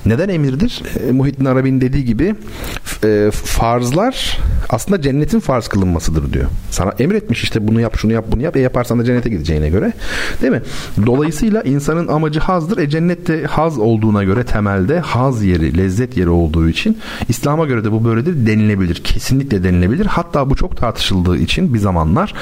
Neden 0.06 0.28
emirdir? 0.28 0.82
E, 1.08 1.12
Muhittin 1.12 1.44
Arabi'nin 1.44 1.80
dediği 1.80 2.04
gibi 2.04 2.34
e, 3.04 3.30
farzlar 3.30 4.38
aslında 4.68 5.02
cennetin 5.02 5.40
farz 5.40 5.68
kılınmasıdır 5.68 6.32
diyor. 6.32 6.48
Sana 6.70 6.92
emretmiş 6.98 7.42
işte 7.42 7.68
bunu 7.68 7.80
yap 7.80 7.96
şunu 7.96 8.12
yap 8.12 8.24
bunu 8.28 8.42
yap. 8.42 8.56
E 8.56 8.60
yaparsan 8.60 8.98
da 8.98 9.04
cennete 9.04 9.30
gideceğine 9.30 9.68
göre. 9.68 9.92
Değil 10.42 10.52
mi? 10.52 10.62
Dolayısıyla 11.06 11.62
insanın 11.62 12.08
amacı 12.08 12.40
hazdır. 12.40 12.78
E 12.78 12.88
cennette 12.88 13.44
haz 13.44 13.78
olduğuna 13.78 14.24
göre 14.24 14.44
temelde 14.44 15.00
haz 15.00 15.44
yeri, 15.44 15.78
lezzet 15.78 16.16
yeri 16.16 16.28
olduğu 16.28 16.68
için 16.68 16.98
İslam'a 17.28 17.64
göre 17.64 17.84
de 17.84 17.92
bu 17.92 18.04
böyledir 18.04 18.46
denilebilir. 18.46 18.94
Kesinlikle 18.94 19.64
denilebilir. 19.64 20.06
Hatta 20.06 20.50
bu 20.50 20.56
çok 20.56 20.71
tartışıldığı 20.74 21.38
için 21.38 21.74
bir 21.74 21.78
zamanlar 21.78 22.34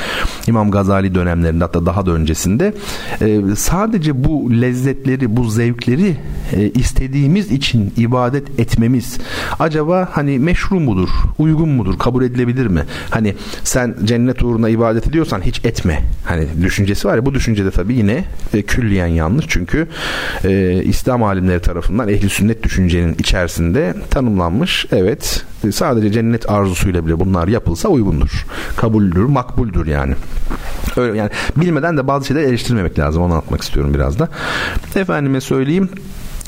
İmam 0.47 0.71
Gazali 0.71 1.15
dönemlerinde 1.15 1.65
hatta 1.65 1.87
daha 1.87 2.07
da 2.07 2.11
öncesinde 2.11 2.75
e, 3.21 3.41
sadece 3.57 4.25
bu 4.25 4.61
lezzetleri, 4.61 5.37
bu 5.37 5.51
zevkleri 5.51 6.17
e, 6.53 6.71
istediğimiz 6.71 7.53
için 7.53 7.93
ibadet 7.97 8.61
etmemiz 8.61 9.19
acaba 9.59 10.09
hani 10.13 10.39
meşru 10.39 10.81
mudur, 10.81 11.09
uygun 11.39 11.69
mudur, 11.69 11.99
kabul 11.99 12.25
edilebilir 12.25 12.67
mi? 12.67 12.85
Hani 13.11 13.35
sen 13.65 13.97
cennet 14.05 14.43
uğruna 14.43 14.69
ibadet 14.69 15.07
ediyorsan 15.07 15.41
hiç 15.41 15.65
etme. 15.65 16.03
Hani 16.25 16.47
düşüncesi 16.63 17.09
var 17.09 17.17
ya 17.17 17.27
bu 17.27 17.35
düşüncede 17.35 17.71
tabii 17.71 17.95
yine 17.95 18.25
e, 18.55 18.63
külliyen 18.63 19.07
yanlış. 19.07 19.45
Çünkü 19.49 19.89
İslam 20.85 21.23
alimleri 21.23 21.61
tarafından 21.63 22.09
ehli 22.09 22.29
sünnet 22.29 22.63
düşüncenin 22.63 23.15
içerisinde 23.19 23.95
tanımlanmış. 24.11 24.87
Evet 24.93 25.45
sadece 25.73 26.13
cennet 26.13 26.51
arzusuyla 26.51 27.07
bile 27.07 27.21
bunlar 27.21 27.49
yapılsa 27.49 27.89
uygundur. 28.21 28.47
Kabuldür, 28.77 29.25
makbuldür 29.25 29.87
yani. 29.87 30.15
Öyle 30.97 31.19
yani 31.19 31.31
bilmeden 31.57 31.97
de 31.97 32.07
bazı 32.07 32.27
şeyleri 32.27 32.47
eleştirmemek 32.47 32.99
lazım. 32.99 33.23
Onu 33.23 33.33
anlatmak 33.33 33.63
istiyorum 33.63 33.95
biraz 33.95 34.19
da. 34.19 34.29
Efendime 34.97 35.41
söyleyeyim 35.41 35.89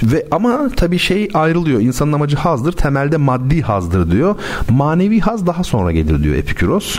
ve 0.03 0.27
ama 0.31 0.69
tabii 0.77 0.99
şey 0.99 1.29
ayrılıyor. 1.35 1.81
İnsanın 1.81 2.13
amacı 2.13 2.37
hazdır. 2.37 2.73
Temelde 2.73 3.17
maddi 3.17 3.63
hazdır 3.63 4.11
diyor. 4.11 4.35
Manevi 4.71 5.21
haz 5.21 5.47
daha 5.47 5.65
sonra 5.65 5.93
gelir 5.93 6.23
diyor 6.23 6.35
Epikuros. 6.35 6.99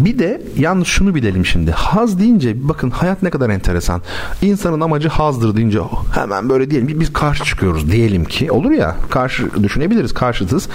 Bir 0.00 0.18
de 0.18 0.42
yalnız 0.58 0.86
şunu 0.86 1.14
bilelim 1.14 1.46
şimdi. 1.46 1.70
Haz 1.70 2.18
deyince 2.18 2.68
bakın 2.68 2.90
hayat 2.90 3.22
ne 3.22 3.30
kadar 3.30 3.50
enteresan. 3.50 4.02
İnsanın 4.42 4.80
amacı 4.80 5.08
hazdır 5.08 5.56
deyince 5.56 5.78
hemen 6.14 6.48
böyle 6.48 6.70
diyelim 6.70 7.00
biz 7.00 7.12
karşı 7.12 7.44
çıkıyoruz 7.44 7.90
diyelim 7.92 8.24
ki. 8.24 8.52
Olur 8.52 8.70
ya 8.70 8.96
karşı 9.10 9.62
düşünebiliriz 9.62 10.14
karşıtız. 10.14 10.68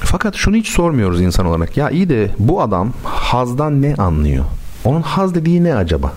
Fakat 0.00 0.34
şunu 0.34 0.56
hiç 0.56 0.68
sormuyoruz 0.68 1.20
insan 1.20 1.46
olarak. 1.46 1.76
Ya 1.76 1.90
iyi 1.90 2.08
de 2.08 2.30
bu 2.38 2.62
adam 2.62 2.92
hazdan 3.04 3.82
ne 3.82 3.94
anlıyor? 3.94 4.44
Onun 4.84 5.02
haz 5.02 5.34
dediği 5.34 5.64
ne 5.64 5.74
acaba? 5.74 6.12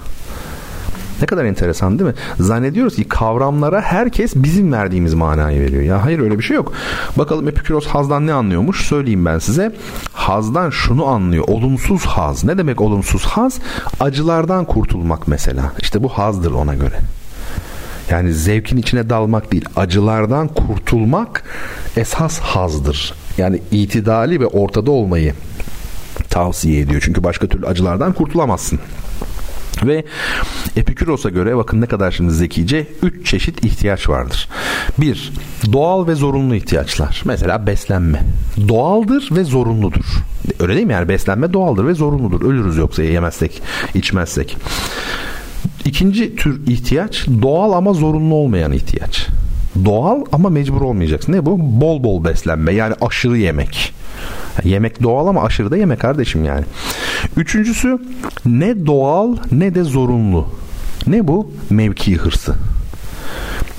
Ne 1.21 1.25
kadar 1.25 1.45
enteresan 1.45 1.99
değil 1.99 2.09
mi? 2.09 2.15
Zannediyoruz 2.39 2.95
ki 2.95 3.03
kavramlara 3.03 3.81
herkes 3.81 4.35
bizim 4.35 4.71
verdiğimiz 4.71 5.13
manayı 5.13 5.61
veriyor. 5.61 5.83
Ya 5.83 6.05
hayır 6.05 6.19
öyle 6.19 6.37
bir 6.37 6.43
şey 6.43 6.55
yok. 6.55 6.73
Bakalım 7.17 7.47
Epikuros 7.47 7.87
hazdan 7.87 8.27
ne 8.27 8.33
anlıyormuş? 8.33 8.87
Söyleyeyim 8.87 9.25
ben 9.25 9.39
size. 9.39 9.75
Hazdan 10.13 10.69
şunu 10.69 11.05
anlıyor. 11.05 11.43
Olumsuz 11.47 12.05
haz. 12.05 12.43
Ne 12.43 12.57
demek 12.57 12.81
olumsuz 12.81 13.25
haz? 13.25 13.59
Acılardan 13.99 14.65
kurtulmak 14.65 15.27
mesela. 15.27 15.73
İşte 15.79 16.03
bu 16.03 16.09
hazdır 16.09 16.51
ona 16.51 16.75
göre. 16.75 16.99
Yani 18.09 18.33
zevkin 18.33 18.77
içine 18.77 19.09
dalmak 19.09 19.51
değil, 19.51 19.65
acılardan 19.75 20.47
kurtulmak 20.47 21.43
esas 21.97 22.39
hazdır. 22.39 23.13
Yani 23.37 23.61
itidali 23.71 24.39
ve 24.39 24.45
ortada 24.45 24.91
olmayı 24.91 25.33
tavsiye 26.29 26.81
ediyor. 26.81 27.01
Çünkü 27.05 27.23
başka 27.23 27.47
türlü 27.47 27.65
acılardan 27.65 28.13
kurtulamazsın. 28.13 28.79
Ve 29.83 30.03
Epikuros'a 30.75 31.29
göre 31.29 31.57
bakın 31.57 31.81
ne 31.81 31.85
kadar 31.85 32.11
şimdi 32.11 32.31
zekice 32.31 32.87
üç 33.03 33.27
çeşit 33.27 33.65
ihtiyaç 33.65 34.09
vardır. 34.09 34.49
Bir, 34.97 35.33
doğal 35.73 36.07
ve 36.07 36.15
zorunlu 36.15 36.55
ihtiyaçlar. 36.55 37.21
Mesela 37.25 37.67
beslenme. 37.67 38.21
Doğaldır 38.67 39.29
ve 39.31 39.43
zorunludur. 39.43 40.05
Öyle 40.59 40.75
değil 40.75 40.87
mi 40.87 40.93
yani 40.93 41.09
beslenme 41.09 41.53
doğaldır 41.53 41.87
ve 41.87 41.93
zorunludur. 41.93 42.49
Ölürüz 42.49 42.77
yoksa 42.77 43.03
yemezsek, 43.03 43.61
içmezsek. 43.93 44.57
İkinci 45.85 46.35
tür 46.35 46.67
ihtiyaç 46.67 47.27
doğal 47.41 47.71
ama 47.71 47.93
zorunlu 47.93 48.35
olmayan 48.35 48.71
ihtiyaç. 48.71 49.27
Doğal 49.85 50.25
ama 50.31 50.49
mecbur 50.49 50.81
olmayacaksın. 50.81 51.33
Ne 51.33 51.45
bu? 51.45 51.81
Bol 51.81 52.03
bol 52.03 52.23
beslenme 52.23 52.73
yani 52.73 52.95
aşırı 53.01 53.37
yemek. 53.37 53.93
Yemek 54.63 55.03
doğal 55.03 55.27
ama 55.27 55.43
aşırı 55.43 55.71
da 55.71 55.77
yemek 55.77 55.99
kardeşim 55.99 56.43
yani. 56.43 56.65
Üçüncüsü 57.37 57.99
ne 58.45 58.85
doğal 58.85 59.37
ne 59.51 59.75
de 59.75 59.83
zorunlu. 59.83 60.47
Ne 61.07 61.27
bu? 61.27 61.51
Mevki 61.69 62.15
hırsı. 62.15 62.55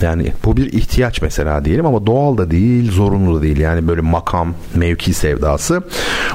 Yani 0.03 0.33
bu 0.45 0.57
bir 0.57 0.73
ihtiyaç 0.73 1.23
mesela 1.23 1.65
diyelim 1.65 1.87
ama 1.87 2.07
doğal 2.07 2.39
da 2.39 2.51
değil, 2.51 2.93
zorunlu 2.93 3.39
da 3.39 3.43
değil. 3.43 3.59
Yani 3.59 3.89
böyle 3.89 4.01
makam, 4.01 4.55
mevki 4.75 5.15
sevdası. 5.15 5.83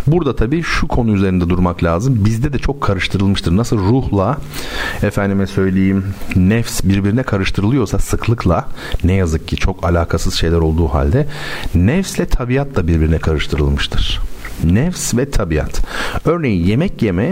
Burada 0.07 0.35
tabii 0.35 0.63
şu 0.63 0.87
konu 0.87 1.11
üzerinde 1.11 1.49
durmak 1.49 1.83
lazım. 1.83 2.25
Bizde 2.25 2.53
de 2.53 2.59
çok 2.59 2.81
karıştırılmıştır. 2.81 3.57
Nasıl 3.57 3.77
ruhla 3.77 4.37
efendime 5.03 5.47
söyleyeyim 5.47 6.05
nefs 6.35 6.83
birbirine 6.83 7.23
karıştırılıyorsa 7.23 7.99
sıklıkla 7.99 8.67
ne 9.03 9.13
yazık 9.13 9.47
ki 9.47 9.55
çok 9.55 9.85
alakasız 9.85 10.33
şeyler 10.33 10.57
olduğu 10.57 10.87
halde 10.87 11.27
nefsle 11.75 12.25
tabiat 12.25 12.75
da 12.75 12.87
birbirine 12.87 13.17
karıştırılmıştır. 13.17 14.21
Nefs 14.63 15.15
ve 15.15 15.29
tabiat. 15.29 15.81
Örneğin 16.25 16.65
yemek 16.65 17.01
yeme 17.01 17.31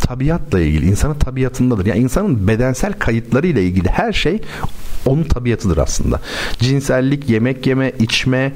tabiatla 0.00 0.60
ilgili, 0.60 0.86
insanın 0.86 1.14
tabiatındadır. 1.14 1.86
Yani 1.86 2.00
insanın 2.00 2.48
bedensel 2.48 2.92
kayıtlarıyla 2.92 3.60
ilgili 3.62 3.88
her 3.88 4.12
şey 4.12 4.40
onun 5.06 5.22
tabiatıdır 5.22 5.76
aslında. 5.76 6.20
Cinsellik, 6.58 7.28
yemek 7.28 7.66
yeme, 7.66 7.92
içme 7.98 8.52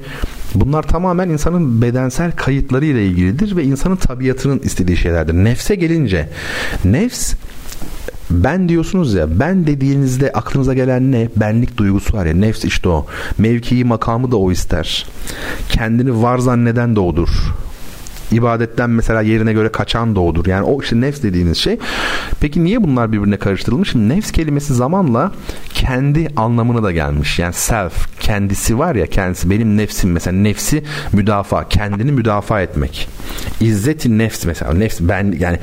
bunlar 0.54 0.82
tamamen 0.82 1.28
insanın 1.28 1.82
bedensel 1.82 2.32
kayıtlarıyla 2.32 3.00
ilgilidir 3.00 3.56
ve 3.56 3.64
insanın 3.64 3.96
tabiatının 3.96 4.58
istediği 4.58 4.96
şeylerdir. 4.96 5.34
Nefse 5.34 5.74
gelince 5.74 6.28
nefs 6.84 7.34
ben 8.30 8.68
diyorsunuz 8.68 9.14
ya 9.14 9.40
ben 9.40 9.66
dediğinizde 9.66 10.32
aklınıza 10.32 10.74
gelen 10.74 11.12
ne? 11.12 11.28
Benlik 11.36 11.76
duygusu 11.76 12.16
var 12.16 12.26
ya 12.26 12.34
nefs 12.34 12.64
işte 12.64 12.88
o. 12.88 13.06
Mevkii 13.38 13.84
makamı 13.84 14.30
da 14.30 14.36
o 14.36 14.52
ister. 14.52 15.06
Kendini 15.68 16.22
var 16.22 16.38
zanneden 16.38 16.96
de 16.96 17.00
odur 17.00 17.28
ibadetten 18.34 18.90
mesela 18.90 19.20
yerine 19.20 19.52
göre 19.52 19.68
kaçan 19.68 20.16
da 20.16 20.20
odur. 20.20 20.46
Yani 20.46 20.62
o 20.62 20.82
işte 20.82 21.00
nefs 21.00 21.22
dediğiniz 21.22 21.58
şey. 21.58 21.78
Peki 22.40 22.64
niye 22.64 22.82
bunlar 22.82 23.12
birbirine 23.12 23.36
karıştırılmış? 23.36 23.94
Nefs 23.94 24.30
kelimesi 24.30 24.74
zamanla 24.74 25.32
kendi 25.70 26.28
anlamına 26.36 26.82
da 26.82 26.92
gelmiş. 26.92 27.38
Yani 27.38 27.54
self, 27.54 28.20
kendisi 28.20 28.78
var 28.78 28.94
ya 28.94 29.06
kendisi 29.06 29.50
benim 29.50 29.76
nefsim 29.76 30.12
mesela 30.12 30.36
nefsi 30.36 30.84
müdafaa, 31.12 31.68
kendini 31.68 32.12
müdafaa 32.12 32.60
etmek. 32.60 33.08
İzzeti 33.60 34.18
nefs 34.18 34.44
mesela 34.46 34.74
nefs 34.74 35.00
ben 35.00 35.34
yani 35.38 35.58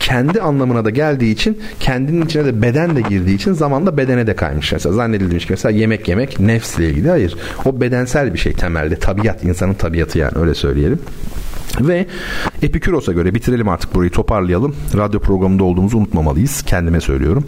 kendi 0.00 0.40
anlamına 0.40 0.84
da 0.84 0.90
geldiği 0.90 1.32
için 1.32 1.62
kendinin 1.80 2.26
içine 2.26 2.44
de 2.44 2.62
beden 2.62 2.96
de 2.96 3.00
girdiği 3.00 3.34
için 3.34 3.52
zamanla 3.52 3.96
bedene 3.96 4.26
de 4.26 4.36
kaymış. 4.36 4.72
Mesela 4.72 4.94
zannedilmiş 4.94 5.46
ki 5.46 5.52
mesela 5.52 5.78
yemek 5.78 6.08
yemek 6.08 6.40
nefsle 6.40 6.90
ilgili. 6.90 7.10
Hayır. 7.10 7.36
O 7.64 7.80
bedensel 7.80 8.34
bir 8.34 8.38
şey 8.38 8.52
temelde. 8.52 8.96
Tabiat 8.96 9.44
insanın 9.44 9.74
tabiatı 9.74 10.18
yani 10.18 10.32
öyle 10.38 10.54
söyleyelim. 10.54 10.98
Ve 11.80 12.06
Epikuros'a 12.62 13.12
göre 13.12 13.34
bitirelim 13.34 13.68
artık 13.68 13.94
burayı 13.94 14.10
toparlayalım. 14.10 14.76
Radyo 14.96 15.20
programında 15.20 15.64
olduğumuzu 15.64 15.98
unutmamalıyız. 15.98 16.62
Kendime 16.62 17.00
söylüyorum. 17.00 17.44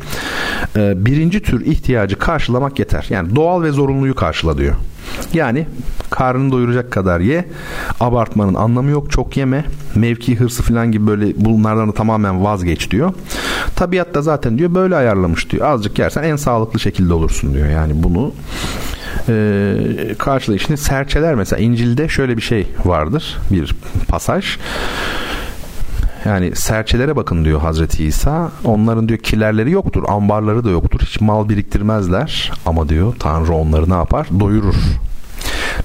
Ee, 0.76 0.94
birinci 0.96 1.42
tür 1.42 1.66
ihtiyacı 1.66 2.18
karşılamak 2.18 2.78
yeter. 2.78 3.06
Yani 3.10 3.36
doğal 3.36 3.62
ve 3.62 3.70
zorunluyu 3.70 4.14
karşıla 4.14 4.58
diyor. 4.58 4.74
Yani 5.32 5.66
karnını 6.10 6.52
doyuracak 6.52 6.90
kadar 6.90 7.20
ye. 7.20 7.44
Abartmanın 8.00 8.54
anlamı 8.54 8.90
yok. 8.90 9.10
Çok 9.10 9.36
yeme. 9.36 9.64
Mevki 9.94 10.36
hırsı 10.36 10.62
falan 10.62 10.92
gibi 10.92 11.06
böyle 11.06 11.32
bunlardan 11.36 11.88
da 11.88 11.92
tamamen 11.92 12.44
vazgeç 12.44 12.90
diyor. 12.90 13.12
Tabiat 13.76 14.14
da 14.14 14.22
zaten 14.22 14.58
diyor 14.58 14.74
böyle 14.74 14.96
ayarlamış 14.96 15.50
diyor. 15.50 15.66
Azıcık 15.66 15.98
yersen 15.98 16.22
en 16.22 16.36
sağlıklı 16.36 16.80
şekilde 16.80 17.14
olursun 17.14 17.54
diyor. 17.54 17.68
Yani 17.68 17.92
bunu 18.02 18.32
e, 19.28 20.14
karşılıyor. 20.18 20.60
Şimdi 20.66 20.80
serçeler 20.80 21.34
mesela 21.34 21.62
İncil'de 21.62 22.08
şöyle 22.08 22.36
bir 22.36 22.42
şey 22.42 22.66
vardır. 22.84 23.38
Bir 23.50 23.74
pasaj. 24.08 24.56
Yani 26.24 26.56
serçelere 26.56 27.16
bakın 27.16 27.44
diyor 27.44 27.60
Hazreti 27.60 28.04
İsa. 28.04 28.50
Onların 28.64 29.08
diyor 29.08 29.18
kilerleri 29.18 29.70
yoktur, 29.70 30.04
ambarları 30.08 30.64
da 30.64 30.70
yoktur. 30.70 31.00
Hiç 31.00 31.20
mal 31.20 31.48
biriktirmezler. 31.48 32.52
Ama 32.66 32.88
diyor 32.88 33.14
Tanrı 33.18 33.52
onları 33.52 33.90
ne 33.90 33.94
yapar? 33.94 34.28
Doyurur. 34.40 34.74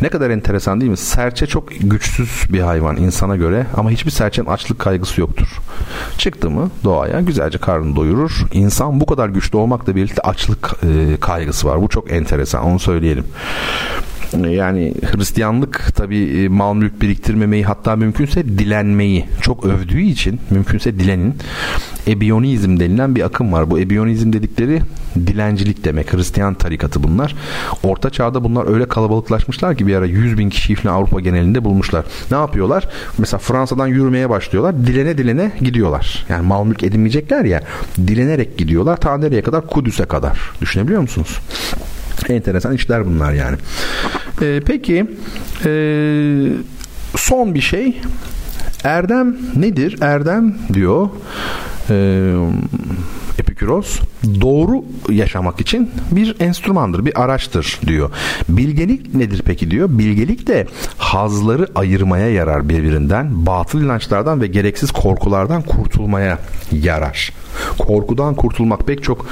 Ne 0.01 0.09
kadar 0.09 0.29
enteresan 0.29 0.81
değil 0.81 0.91
mi? 0.91 0.97
Serçe 0.97 1.47
çok 1.47 1.69
güçsüz 1.81 2.43
bir 2.49 2.59
hayvan 2.59 2.97
insana 2.97 3.35
göre 3.35 3.65
ama 3.77 3.89
hiçbir 3.89 4.11
serçenin 4.11 4.47
açlık 4.47 4.79
kaygısı 4.79 5.21
yoktur. 5.21 5.47
Çıktı 6.17 6.49
mı 6.49 6.71
doğaya 6.83 7.21
güzelce 7.21 7.57
karnını 7.57 7.95
doyurur. 7.95 8.31
İnsan 8.51 8.99
bu 8.99 9.05
kadar 9.05 9.29
güçlü 9.29 9.57
olmakla 9.57 9.95
birlikte 9.95 10.21
açlık 10.21 10.71
e, 10.83 11.17
kaygısı 11.19 11.67
var. 11.67 11.81
Bu 11.81 11.89
çok 11.89 12.11
enteresan 12.11 12.63
onu 12.63 12.79
söyleyelim. 12.79 13.25
Yani 14.49 14.93
Hristiyanlık 15.11 15.95
tabi 15.95 16.17
e, 16.17 16.47
mal 16.47 16.73
mülk 16.73 17.01
biriktirmemeyi 17.01 17.63
hatta 17.63 17.95
mümkünse 17.95 18.45
dilenmeyi 18.45 19.25
çok 19.41 19.65
övdüğü 19.65 20.01
için 20.01 20.39
mümkünse 20.49 20.99
dilenin 20.99 21.35
ebiyonizm 22.07 22.79
denilen 22.79 23.15
bir 23.15 23.21
akım 23.21 23.53
var. 23.53 23.71
Bu 23.71 23.79
ebiyonizm 23.79 24.33
dedikleri 24.33 24.81
dilencilik 25.15 25.85
demek. 25.85 26.13
Hristiyan 26.13 26.53
tarikatı 26.53 27.03
bunlar. 27.03 27.35
Orta 27.83 28.09
çağda 28.09 28.43
bunlar 28.43 28.73
öyle 28.73 28.87
kalabalıklaşmışlar 28.87 29.75
ki 29.75 29.87
bir 29.87 29.95
ara 29.95 30.05
100 30.05 30.37
bin 30.37 30.49
kişiyi 30.49 30.75
falan 30.75 30.95
Avrupa 30.95 31.19
genelinde 31.19 31.63
bulmuşlar. 31.63 32.05
Ne 32.31 32.37
yapıyorlar? 32.37 32.87
Mesela 33.17 33.39
Fransa'dan 33.39 33.87
yürümeye 33.87 34.29
başlıyorlar. 34.29 34.85
Dilene 34.87 35.17
dilene 35.17 35.51
gidiyorlar. 35.61 36.25
Yani 36.29 36.47
mal 36.47 36.65
mülk 36.65 36.83
edinmeyecekler 36.83 37.45
ya. 37.45 37.63
Dilenerek 37.97 38.57
gidiyorlar. 38.57 38.97
Ta 38.97 39.17
nereye 39.17 39.41
kadar? 39.41 39.67
Kudüs'e 39.67 40.05
kadar. 40.05 40.39
Düşünebiliyor 40.61 41.01
musunuz? 41.01 41.39
Enteresan 42.29 42.73
işler 42.73 43.05
bunlar 43.05 43.33
yani. 43.33 43.57
Ee, 44.41 44.61
peki 44.65 45.05
e, 45.65 45.71
son 47.15 47.55
bir 47.55 47.61
şey 47.61 48.01
Erdem 48.83 49.37
nedir? 49.55 49.97
Erdem 50.01 50.55
diyor 50.73 51.09
e, 51.89 52.33
Epikuros 53.61 53.99
doğru 54.41 54.83
yaşamak 55.09 55.61
için 55.61 55.91
bir 56.11 56.35
enstrümandır, 56.39 57.05
bir 57.05 57.21
araçtır 57.21 57.79
diyor. 57.87 58.11
Bilgelik 58.49 59.15
nedir 59.15 59.41
peki 59.45 59.71
diyor. 59.71 59.89
Bilgelik 59.91 60.47
de 60.47 60.67
hazları 60.97 61.67
ayırmaya 61.75 62.29
yarar 62.29 62.69
birbirinden, 62.69 63.45
batıl 63.45 63.81
inançlardan 63.81 64.41
ve 64.41 64.47
gereksiz 64.47 64.91
korkulardan 64.91 65.61
kurtulmaya 65.61 66.39
yarar. 66.71 67.33
Korkudan 67.77 68.35
kurtulmak 68.35 68.87
pek 68.87 69.03
çok 69.03 69.25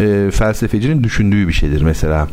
e, 0.00 0.30
felsefecinin 0.32 1.04
düşündüğü 1.04 1.48
bir 1.48 1.52
şeydir 1.52 1.82
mesela. 1.82 2.28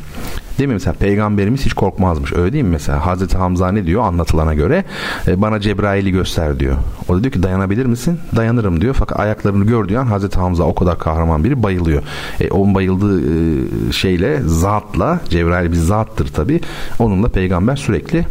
Değil 0.57 0.67
mi 0.67 0.73
mesela 0.73 0.93
peygamberimiz 0.93 1.65
hiç 1.65 1.73
korkmazmış 1.73 2.33
öyle 2.33 2.53
değil 2.53 2.63
mi 2.63 2.69
mesela 2.69 3.05
Hazreti 3.05 3.37
Hamza 3.37 3.71
ne 3.71 3.85
diyor 3.85 4.03
anlatılana 4.03 4.53
göre 4.53 4.83
e, 5.27 5.41
bana 5.41 5.59
Cebrail'i 5.59 6.11
göster 6.11 6.59
diyor. 6.59 6.75
O 7.09 7.15
da 7.15 7.23
diyor 7.23 7.33
ki 7.33 7.43
dayanabilir 7.43 7.85
misin? 7.85 8.19
Dayanırım 8.35 8.81
diyor 8.81 8.95
fakat 8.99 9.19
ayaklarını 9.19 9.65
gördüğü 9.65 9.97
an 9.97 10.05
Hazreti 10.05 10.39
Hamza 10.39 10.63
o 10.63 10.75
kadar 10.75 10.99
kahraman 10.99 11.43
biri 11.43 11.63
bayılıyor. 11.63 12.03
E, 12.39 12.49
onun 12.49 12.75
bayıldığı 12.75 13.21
e, 13.21 13.91
şeyle 13.91 14.41
zatla 14.41 15.19
Cebrail 15.29 15.71
bir 15.71 15.77
zattır 15.77 16.27
tabi 16.27 16.61
onunla 16.99 17.27
peygamber 17.27 17.75
sürekli 17.75 18.25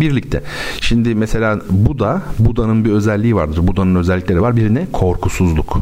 birlikte. 0.00 0.42
Şimdi 0.80 1.14
mesela 1.14 1.60
Buda, 1.70 2.22
Buda'nın 2.38 2.84
bir 2.84 2.92
özelliği 2.92 3.36
vardır. 3.36 3.66
Buda'nın 3.66 3.94
özellikleri 3.94 4.42
var. 4.42 4.56
Birine 4.56 4.86
korkusuzluk. 4.92 5.78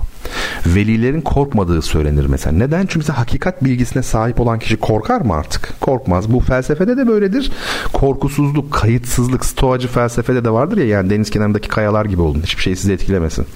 Velilerin 0.66 1.20
korkmadığı 1.20 1.82
söylenir 1.82 2.26
mesela. 2.26 2.56
Neden? 2.56 2.80
Çünkü 2.80 2.98
mesela 2.98 3.18
hakikat 3.18 3.64
bilgisine 3.64 4.02
sahip 4.02 4.40
olan 4.40 4.58
kişi 4.58 4.76
korkar 4.76 5.20
mı 5.20 5.34
artık? 5.34 5.80
Korkmaz. 5.80 6.32
Bu 6.32 6.40
felsefede 6.40 6.96
de 6.96 7.06
böyledir. 7.06 7.52
Korkusuzluk, 7.92 8.72
kayıtsızlık, 8.72 9.44
stoacı 9.44 9.88
felsefede 9.88 10.44
de 10.44 10.50
vardır 10.50 10.76
ya 10.76 10.86
yani 10.86 11.10
deniz 11.10 11.30
kenarındaki 11.30 11.68
kayalar 11.68 12.04
gibi 12.04 12.22
olun. 12.22 12.42
Hiçbir 12.42 12.62
şey 12.62 12.76
sizi 12.76 12.92
etkilemesin. 12.92 13.46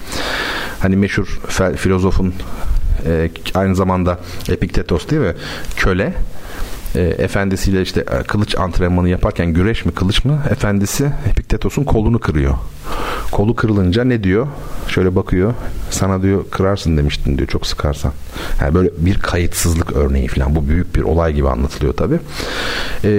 Hani 0.79 0.95
meşhur 0.95 1.39
filozofun 1.75 2.33
e, 3.05 3.29
aynı 3.53 3.75
zamanda 3.75 4.19
Epiktetos 4.49 5.09
değil 5.09 5.21
mi? 5.21 5.33
Köle 5.75 6.13
e, 6.95 7.01
efendisiyle 7.01 7.81
işte 7.81 7.99
e, 8.01 8.23
kılıç 8.23 8.57
antrenmanı 8.57 9.09
yaparken 9.09 9.53
güreş 9.53 9.85
mi 9.85 9.91
kılıç 9.91 10.25
mı 10.25 10.39
efendisi 10.49 11.11
Epiktetos'un 11.29 11.83
kolunu 11.83 12.19
kırıyor. 12.19 12.53
Kolu 13.31 13.55
kırılınca 13.55 14.03
ne 14.03 14.23
diyor? 14.23 14.47
Şöyle 14.87 15.15
bakıyor. 15.15 15.53
Sana 15.89 16.21
diyor 16.21 16.45
kırarsın 16.51 16.97
demiştin 16.97 17.37
diyor 17.37 17.47
çok 17.47 17.67
sıkarsan. 17.67 18.11
Yani 18.61 18.73
böyle 18.73 18.89
bir 18.97 19.19
kayıtsızlık 19.19 19.95
örneği 19.95 20.27
falan. 20.27 20.55
Bu 20.55 20.67
büyük 20.67 20.95
bir 20.95 21.01
olay 21.01 21.33
gibi 21.33 21.49
anlatılıyor 21.49 21.93
tabi. 21.93 22.15
E, 23.03 23.09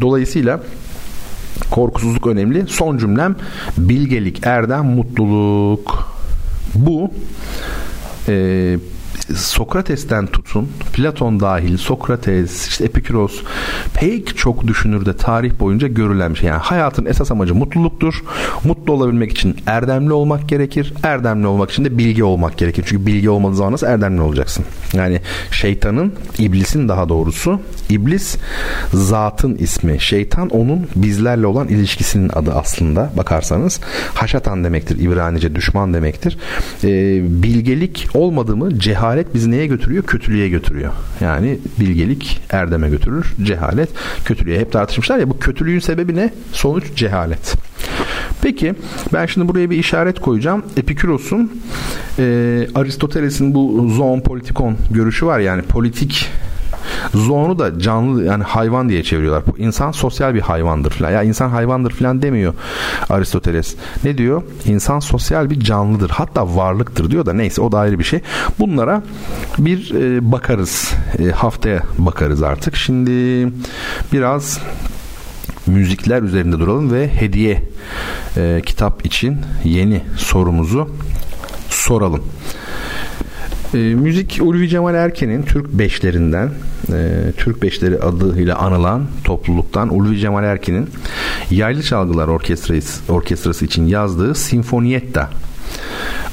dolayısıyla 0.00 0.60
korkusuzluk 1.70 2.26
önemli. 2.26 2.64
Son 2.68 2.98
cümlem 2.98 3.36
bilgelik, 3.78 4.46
erdem, 4.46 4.84
mutluluk. 4.84 6.08
Bu 6.74 7.10
e, 8.28 8.76
Sokrates'ten 9.34 10.26
tutun 10.26 10.68
Platon 10.92 11.40
dahil 11.40 11.76
Sokrates, 11.76 12.68
işte 12.68 12.84
Epikuros 12.84 13.42
pek 13.94 14.36
çok 14.36 14.66
düşünürde 14.66 15.16
tarih 15.16 15.52
boyunca 15.60 15.88
görülen 15.88 16.34
bir 16.34 16.38
şey. 16.38 16.48
Yani 16.48 16.58
hayatın 16.58 17.06
esas 17.06 17.30
amacı 17.30 17.54
mutluluktur. 17.54 18.24
Mutlu 18.64 18.92
olabilmek 18.92 19.32
için 19.32 19.56
erdemli 19.66 20.12
olmak 20.12 20.48
gerekir. 20.48 20.94
Erdemli 21.02 21.46
olmak 21.46 21.70
için 21.70 21.84
de 21.84 21.98
bilgi 21.98 22.24
olmak 22.24 22.58
gerekir. 22.58 22.84
Çünkü 22.86 23.06
bilgi 23.06 23.30
olmadığı 23.30 23.56
zaman 23.56 23.72
nasıl 23.72 23.86
erdemli 23.86 24.20
olacaksın? 24.20 24.64
Yani 24.92 25.20
şeytanın, 25.50 26.12
iblisin 26.38 26.88
daha 26.88 27.08
doğrusu 27.08 27.60
iblis 27.90 28.36
zatın 28.92 29.54
ismi. 29.54 30.00
Şeytan 30.00 30.48
onun 30.48 30.86
bizlerle 30.96 31.46
olan 31.46 31.68
ilişkisinin 31.68 32.30
adı 32.34 32.52
aslında 32.52 33.10
bakarsanız. 33.16 33.80
Haşatan 34.14 34.64
demektir. 34.64 34.98
İbranice 34.98 35.54
düşman 35.54 35.94
demektir. 35.94 36.38
Ee, 36.84 37.20
bilgelik 37.42 38.08
olmadı 38.14 38.56
mı 38.56 38.78
cehalet 38.78 39.17
cehalet 39.18 39.34
bizi 39.34 39.50
neye 39.50 39.66
götürüyor? 39.66 40.04
Kötülüğe 40.04 40.48
götürüyor. 40.48 40.92
Yani 41.20 41.58
bilgelik 41.80 42.40
erdeme 42.50 42.88
götürür. 42.88 43.26
Cehalet 43.42 43.88
kötülüğe. 44.24 44.60
Hep 44.60 44.72
tartışmışlar 44.72 45.18
ya 45.18 45.30
bu 45.30 45.38
kötülüğün 45.38 45.78
sebebi 45.78 46.16
ne? 46.16 46.32
Sonuç 46.52 46.84
cehalet. 46.96 47.54
Peki 48.42 48.74
ben 49.12 49.26
şimdi 49.26 49.48
buraya 49.48 49.70
bir 49.70 49.78
işaret 49.78 50.20
koyacağım. 50.20 50.62
Epikuros'un 50.76 51.62
e, 52.18 52.66
Aristoteles'in 52.74 53.54
bu 53.54 53.88
zoon 53.88 54.20
politikon 54.20 54.76
görüşü 54.90 55.26
var 55.26 55.38
yani 55.38 55.62
politik 55.62 56.28
Zoonu 57.14 57.58
da 57.58 57.78
canlı 57.80 58.24
yani 58.24 58.44
hayvan 58.44 58.88
diye 58.88 59.02
çeviriyorlar. 59.02 59.42
İnsan 59.58 59.90
sosyal 59.90 60.34
bir 60.34 60.40
hayvandır 60.40 60.90
falan. 60.90 61.10
Ya 61.10 61.22
insan 61.22 61.48
hayvandır 61.48 61.90
falan 61.90 62.22
demiyor 62.22 62.54
Aristoteles. 63.08 63.74
Ne 64.04 64.18
diyor? 64.18 64.42
İnsan 64.64 65.00
sosyal 65.00 65.50
bir 65.50 65.60
canlıdır. 65.60 66.10
Hatta 66.10 66.56
varlıktır 66.56 67.10
diyor 67.10 67.26
da 67.26 67.32
neyse 67.32 67.60
o 67.60 67.72
da 67.72 67.78
ayrı 67.78 67.98
bir 67.98 68.04
şey. 68.04 68.20
Bunlara 68.58 69.02
bir 69.58 69.94
e, 69.94 70.32
bakarız. 70.32 70.92
E, 71.18 71.30
haftaya 71.30 71.82
bakarız 71.98 72.42
artık. 72.42 72.76
Şimdi 72.76 73.48
biraz 74.12 74.60
müzikler 75.66 76.22
üzerinde 76.22 76.58
duralım 76.58 76.92
ve 76.92 77.08
hediye 77.08 77.62
e, 78.36 78.62
kitap 78.66 79.06
için 79.06 79.38
yeni 79.64 80.02
sorumuzu 80.16 80.88
soralım. 81.68 82.22
E, 83.74 83.78
müzik 83.78 84.38
Ulvi 84.42 84.68
Cemal 84.68 84.94
Erken'in 84.94 85.42
Türk 85.42 85.68
Beşlerinden, 85.68 86.50
e, 86.92 87.32
Türk 87.36 87.62
Beşleri 87.62 87.98
adıyla 87.98 88.56
anılan 88.56 89.06
topluluktan 89.24 89.94
Ulvi 89.94 90.18
Cemal 90.18 90.44
Erken'in 90.44 90.90
Yaylı 91.50 91.82
Çalgılar 91.82 92.28
Orkestrası, 92.28 93.12
Orkestrası 93.12 93.64
için 93.64 93.86
yazdığı 93.86 94.34
Sinfonietta 94.34 95.30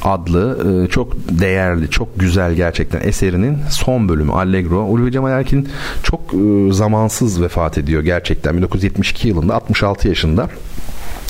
adlı 0.04 0.84
e, 0.86 0.90
çok 0.90 1.16
değerli, 1.30 1.90
çok 1.90 2.20
güzel 2.20 2.54
gerçekten 2.54 3.02
eserinin 3.02 3.58
son 3.70 4.10
bölümü 4.10 4.32
Allegro. 4.32 4.84
Ulvi 4.84 5.12
Cemal 5.12 5.32
Erkin 5.32 5.70
çok 6.04 6.22
e, 6.34 6.74
zamansız 6.74 7.42
vefat 7.42 7.78
ediyor 7.78 8.04
gerçekten. 8.04 8.58
1972 8.58 9.28
yılında 9.28 9.56
66 9.56 10.08
yaşında 10.08 10.50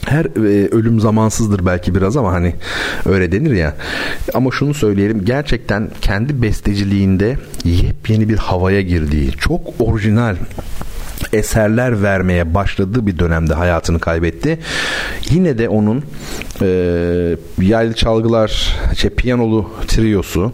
her 0.06 0.26
e, 0.26 0.68
ölüm 0.68 1.00
zamansızdır 1.00 1.66
belki 1.66 1.96
biraz 1.96 2.18
ama 2.18 2.34
hani 2.34 2.54
öyle 3.06 3.32
denir 3.32 3.52
ya. 3.52 3.74
Ama 4.34 4.52
şunu 4.52 4.74
söyleyelim 4.74 5.26
gerçekten 5.26 5.90
kendi 6.02 6.42
besteciliğinde 6.42 7.38
yepyeni 7.64 8.30
bir 8.30 8.38
havaya 8.38 8.82
girdiği, 8.82 9.32
çok 9.32 9.62
orijinal 9.80 10.36
eserler 11.34 12.04
vermeye 12.04 12.54
başladığı 12.54 13.08
bir 13.08 13.20
dönemde 13.20 13.54
hayatını 13.54 14.00
kaybetti. 14.00 14.60
Yine 15.30 15.58
de 15.58 15.70
onun 15.70 16.04
e, 16.62 16.68
yaylı 17.62 17.94
çalgılar, 17.94 18.78
şey, 18.96 19.10
piyanolu 19.10 19.70
triyosu, 19.88 20.52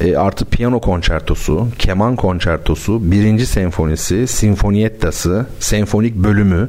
e, 0.00 0.16
artı 0.16 0.44
piyano 0.44 0.80
konçertosu, 0.80 1.68
keman 1.78 2.16
konçertosu, 2.16 3.12
birinci 3.12 3.46
senfonisi, 3.46 4.26
sinfoniettası, 4.26 5.46
senfonik 5.58 6.14
bölümü 6.14 6.68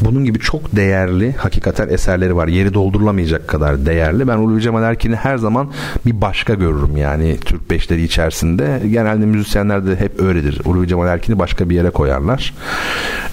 bunun 0.00 0.24
gibi 0.24 0.38
çok 0.38 0.76
değerli 0.76 1.32
hakikaten 1.32 1.88
eserleri 1.88 2.36
var. 2.36 2.48
Yeri 2.48 2.74
doldurulamayacak 2.74 3.48
kadar 3.48 3.86
değerli. 3.86 4.28
Ben 4.28 4.36
Ulvi 4.36 4.62
Cemal 4.62 4.82
Erkin'i 4.82 5.16
her 5.16 5.36
zaman 5.36 5.72
bir 6.06 6.20
başka 6.20 6.54
görürüm 6.54 6.96
yani 6.96 7.36
Türk 7.40 7.70
beşleri 7.70 8.02
içerisinde. 8.02 8.80
Genelde 8.90 9.26
müzisyenler 9.26 9.86
de 9.86 9.96
hep 9.96 10.20
öyledir. 10.20 10.60
Ulvi 10.64 10.88
Cemal 10.88 11.08
Erkin'i 11.08 11.38
başka 11.38 11.70
bir 11.70 11.74
yere 11.74 11.90
koyarlar. 11.90 12.54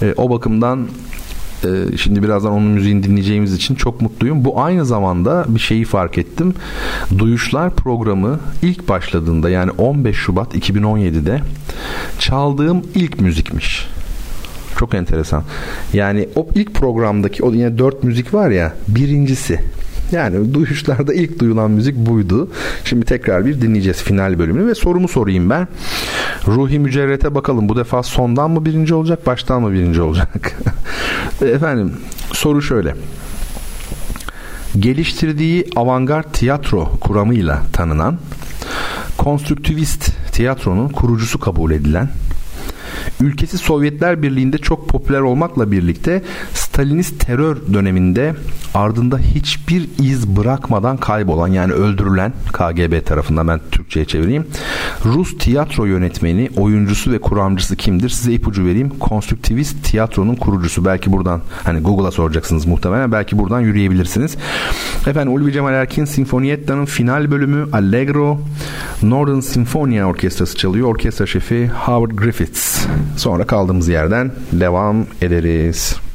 E, 0.02 0.14
o 0.16 0.30
bakımdan 0.30 0.88
e, 1.64 1.96
şimdi 1.96 2.22
birazdan 2.22 2.52
onun 2.52 2.68
müziğini 2.68 3.02
dinleyeceğimiz 3.02 3.54
için 3.54 3.74
çok 3.74 4.00
mutluyum. 4.00 4.44
Bu 4.44 4.60
aynı 4.60 4.86
zamanda 4.86 5.44
bir 5.48 5.60
şeyi 5.60 5.84
fark 5.84 6.18
ettim. 6.18 6.54
Duyuşlar 7.18 7.74
programı 7.74 8.40
ilk 8.62 8.88
başladığında 8.88 9.50
yani 9.50 9.70
15 9.70 10.16
Şubat 10.16 10.54
2017'de 10.54 11.40
çaldığım 12.18 12.82
ilk 12.94 13.20
müzikmiş. 13.20 13.88
Çok 14.78 14.94
enteresan. 14.94 15.42
Yani 15.92 16.28
o 16.36 16.46
ilk 16.54 16.74
programdaki 16.74 17.42
o 17.42 17.52
yine 17.52 17.78
dört 17.78 18.04
müzik 18.04 18.34
var 18.34 18.50
ya 18.50 18.74
birincisi 18.88 19.60
yani 20.12 20.54
duyuşlarda 20.54 21.14
ilk 21.14 21.38
duyulan 21.38 21.70
müzik 21.70 21.96
buydu. 21.96 22.50
Şimdi 22.84 23.04
tekrar 23.04 23.46
bir 23.46 23.60
dinleyeceğiz 23.60 24.02
final 24.02 24.38
bölümünü 24.38 24.66
ve 24.66 24.74
sorumu 24.74 25.08
sorayım 25.08 25.50
ben. 25.50 25.68
Ruhi 26.46 26.78
Mücerret'e 26.78 27.34
bakalım 27.34 27.68
bu 27.68 27.76
defa 27.76 28.02
sondan 28.02 28.50
mı 28.50 28.64
birinci 28.64 28.94
olacak 28.94 29.26
baştan 29.26 29.62
mı 29.62 29.72
birinci 29.72 30.00
olacak? 30.00 30.52
Efendim 31.42 31.92
soru 32.32 32.62
şöyle. 32.62 32.94
Geliştirdiği 34.78 35.66
avantgard 35.76 36.32
tiyatro 36.32 36.90
kuramıyla 37.00 37.62
tanınan 37.72 38.18
konstruktivist 39.18 40.32
tiyatronun 40.32 40.88
kurucusu 40.88 41.40
kabul 41.40 41.70
edilen 41.70 42.08
ülkesi 43.20 43.58
Sovyetler 43.58 44.22
Birliği'nde 44.22 44.58
çok 44.58 44.88
popüler 44.88 45.20
olmakla 45.20 45.72
birlikte 45.72 46.22
Stalinist 46.78 47.20
terör 47.20 47.56
döneminde 47.72 48.34
ardında 48.74 49.18
hiçbir 49.18 49.88
iz 50.02 50.28
bırakmadan 50.28 50.96
kaybolan 50.96 51.48
yani 51.48 51.72
öldürülen 51.72 52.32
KGB 52.52 53.06
tarafından 53.06 53.48
ben 53.48 53.60
Türkçe'ye 53.70 54.06
çevireyim. 54.06 54.46
Rus 55.04 55.38
tiyatro 55.38 55.84
yönetmeni, 55.84 56.50
oyuncusu 56.56 57.12
ve 57.12 57.20
kuramcısı 57.20 57.76
kimdir? 57.76 58.08
Size 58.08 58.32
ipucu 58.32 58.64
vereyim. 58.64 58.88
Konstruktivist 59.00 59.84
tiyatronun 59.84 60.34
kurucusu. 60.34 60.84
Belki 60.84 61.12
buradan 61.12 61.40
hani 61.64 61.80
Google'a 61.80 62.10
soracaksınız 62.10 62.66
muhtemelen. 62.66 63.12
Belki 63.12 63.38
buradan 63.38 63.60
yürüyebilirsiniz. 63.60 64.36
Efendim 65.06 65.34
Ulvi 65.34 65.52
Cemal 65.52 65.74
Erkin 65.74 66.04
Sinfonietta'nın 66.04 66.84
final 66.84 67.30
bölümü 67.30 67.68
Allegro 67.72 68.40
Northern 69.02 69.40
Sinfonia 69.40 70.06
Orkestrası 70.06 70.56
çalıyor. 70.56 70.88
Orkestra 70.88 71.26
şefi 71.26 71.68
Howard 71.68 72.18
Griffiths. 72.18 72.86
Sonra 73.16 73.46
kaldığımız 73.46 73.88
yerden 73.88 74.32
devam 74.52 75.06
ederiz. 75.22 76.07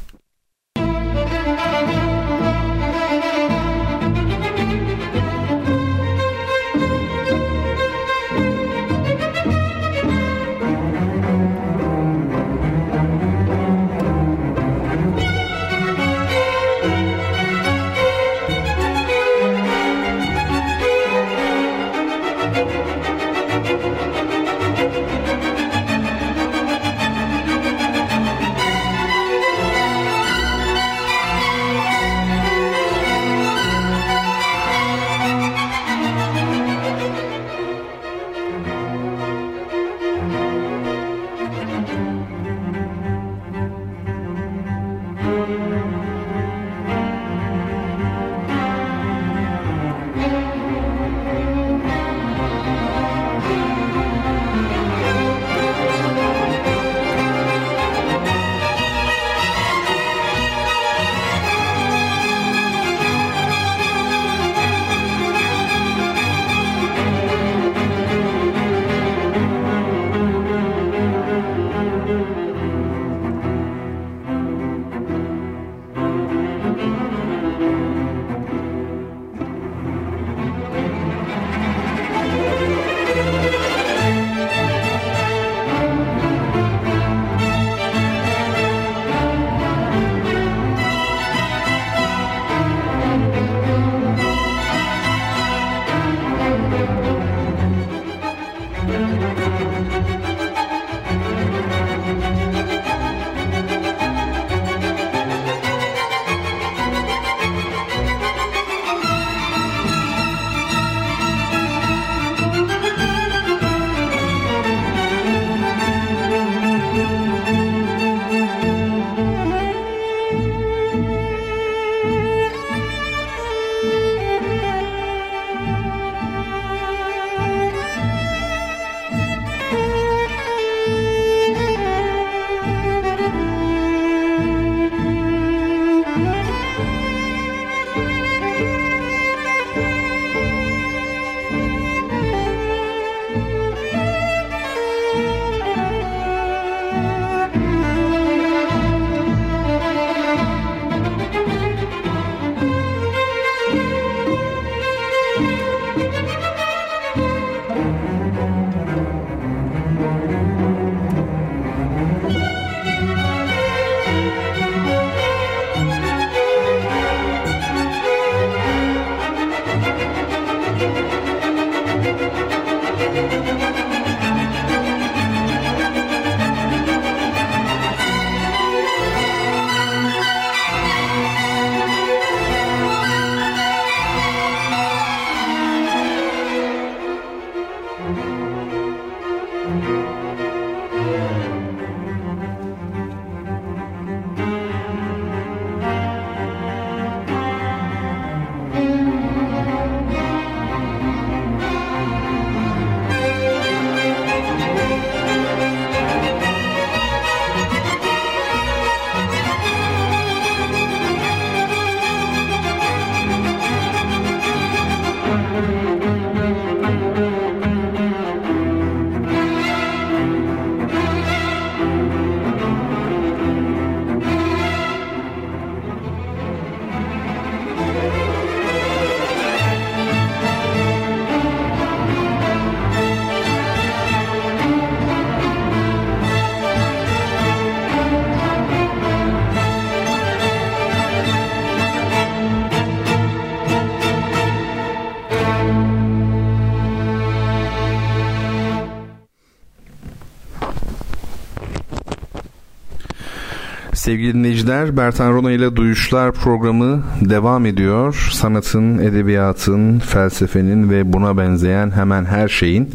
Sevgili 254.14 254.34
dinleyiciler, 254.34 254.98
Bertan 254.98 255.34
Rona 255.34 255.52
ile 255.52 255.76
Duyuşlar 255.76 256.32
programı 256.32 257.04
devam 257.22 257.66
ediyor. 257.66 258.30
Sanatın, 258.34 258.98
edebiyatın, 258.98 260.00
felsefenin 260.00 260.90
ve 260.90 261.14
buna 261.14 261.38
benzeyen 261.38 261.92
hemen 261.92 262.26
her 262.26 262.48
şeyin 262.48 262.90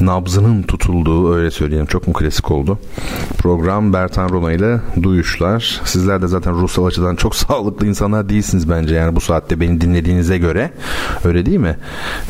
nabzının 0.00 0.62
tutulduğu 0.62 1.34
öyle 1.34 1.50
söyleyelim 1.50 1.86
çok 1.86 2.06
mu 2.06 2.12
klasik 2.12 2.50
oldu. 2.50 2.78
Program 3.38 3.92
Bertan 3.92 4.28
Rona 4.28 4.52
ile 4.52 4.80
Duyuşlar. 5.02 5.80
Sizler 5.84 6.22
de 6.22 6.26
zaten 6.26 6.54
ruhsal 6.54 6.86
açıdan 6.86 7.16
çok 7.16 7.36
sağlıklı 7.36 7.86
insanlar 7.86 8.28
değilsiniz 8.28 8.70
bence 8.70 8.94
yani 8.94 9.16
bu 9.16 9.20
saatte 9.20 9.60
beni 9.60 9.80
dinlediğinize 9.80 10.38
göre. 10.38 10.70
Öyle 11.24 11.46
değil 11.46 11.58
mi? 11.58 11.76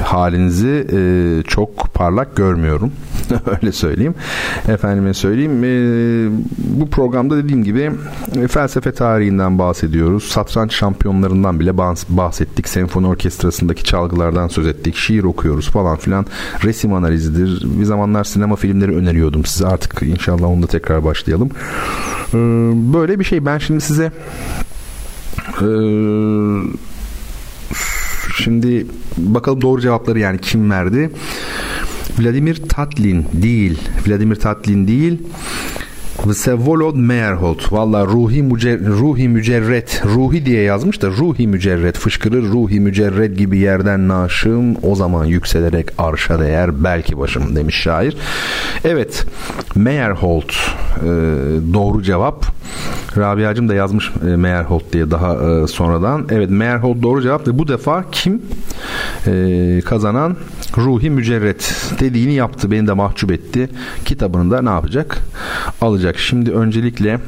Halinizi 0.02 0.86
e, 0.92 1.00
çok 1.42 1.94
parlak 1.94 2.36
görmüyorum. 2.36 2.92
öyle 3.62 3.73
söyleyeyim. 3.73 4.15
Efendime 4.69 5.15
söyleyeyim. 5.15 5.65
E, 5.65 5.70
bu 6.59 6.90
programda 6.90 7.36
dediğim 7.36 7.65
gibi 7.65 7.90
e, 8.36 8.48
felsefe 8.48 8.93
tarihinden 8.93 9.59
bahsediyoruz. 9.59 10.24
Satranç 10.24 10.74
şampiyonlarından 10.74 11.61
bile 11.61 11.78
bahsettik. 12.09 12.69
Senfoni 12.69 13.07
orkestrasındaki 13.07 13.85
çalgılardan 13.85 14.48
söz 14.48 14.66
ettik. 14.66 14.97
Şiir 14.97 15.24
okuyoruz 15.24 15.69
falan 15.69 15.97
filan. 15.97 16.27
Resim 16.65 16.93
analizidir, 16.93 17.66
bir 17.81 17.85
zamanlar 17.85 18.24
sinema 18.24 18.57
filmleri 18.57 18.97
öneriyordum 18.97 19.44
size. 19.44 19.66
Artık 19.66 20.02
inşallah 20.02 20.48
onda 20.48 20.66
tekrar 20.66 21.05
başlayalım. 21.05 21.51
Ee, 22.35 22.36
böyle 22.94 23.19
bir 23.19 23.24
şey. 23.24 23.47
Ben 23.47 23.59
şimdi 23.59 23.81
size 23.81 24.12
ee, 25.61 25.66
şimdi 28.36 28.86
bakalım 29.16 29.61
doğru 29.61 29.81
cevapları 29.81 30.19
yani 30.19 30.39
kim 30.39 30.70
verdi? 30.70 31.11
Vladimir 32.20 32.56
Tatlin 32.68 33.26
değil. 33.32 33.78
Vladimir 34.06 34.36
Tatlin 34.36 34.88
değil. 34.88 35.18
Vsevolod 36.26 36.97
Meyerhold. 36.97 37.60
Valla 37.70 38.06
ruhi, 38.06 38.42
mücer, 38.42 38.80
ruhi 38.80 39.28
mücerret. 39.28 40.02
Ruhi 40.05 40.47
diye 40.47 40.62
yazmış 40.62 41.02
da 41.02 41.09
ruhi 41.09 41.47
mücerret. 41.47 41.98
Fışkırır 41.98 42.42
ruhi 42.42 42.80
mücerret 42.80 43.38
gibi 43.38 43.59
yerden 43.59 44.09
naşım. 44.09 44.76
O 44.82 44.94
zaman 44.94 45.24
yükselerek 45.24 45.86
arşa 45.98 46.40
değer 46.40 46.84
belki 46.84 47.18
başım 47.18 47.56
demiş 47.56 47.76
şair. 47.76 48.16
Evet. 48.84 49.26
Meyerhold. 49.74 50.51
E, 50.51 51.06
doğru 51.74 52.02
cevap. 52.02 52.60
Rabia'cım 53.16 53.68
da 53.68 53.74
yazmış 53.74 54.10
e, 54.26 54.36
Meyerhold 54.36 54.92
diye 54.92 55.10
daha 55.10 55.34
e, 55.34 55.66
sonradan. 55.66 56.26
Evet 56.30 56.51
Meyerhold 56.51 57.02
doğru 57.02 57.22
cevap 57.22 57.48
ve 57.48 57.59
bu 57.59 57.68
defa 57.68 58.05
kim 58.12 58.42
e, 59.26 59.80
kazanan 59.84 60.36
Ruhi 60.76 61.10
Mücerret 61.10 61.92
dediğini 62.01 62.32
yaptı. 62.34 62.70
Beni 62.70 62.86
de 62.86 62.92
mahcup 62.92 63.32
etti. 63.32 63.68
Kitabını 64.05 64.51
da 64.51 64.62
ne 64.62 64.70
yapacak? 64.70 65.18
Alacak. 65.80 66.18
Şimdi 66.18 66.51
öncelikle 66.51 67.20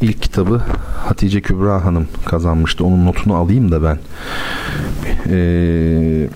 ilk 0.00 0.22
kitabı 0.22 0.62
Hatice 1.06 1.40
Kübra 1.40 1.84
Hanım 1.84 2.08
kazanmıştı. 2.24 2.84
Onun 2.84 3.06
notunu 3.06 3.34
alayım 3.34 3.72
da 3.72 3.82
ben. 3.82 3.98
Ee, 5.30 6.28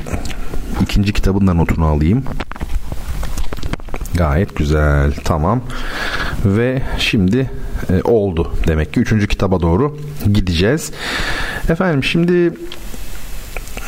ikinci 0.82 1.12
kitabın 1.12 1.46
da 1.46 1.54
notunu 1.54 1.86
alayım. 1.86 2.22
Gayet 4.14 4.56
güzel. 4.56 5.12
Tamam. 5.24 5.62
Ve 6.44 6.82
şimdi 6.98 7.50
e, 7.90 8.02
oldu. 8.04 8.52
Demek 8.66 8.92
ki 8.92 9.00
üçüncü 9.00 9.28
kitaba 9.28 9.60
doğru 9.60 9.98
gideceğiz. 10.32 10.92
Efendim 11.68 12.04
şimdi 12.04 12.52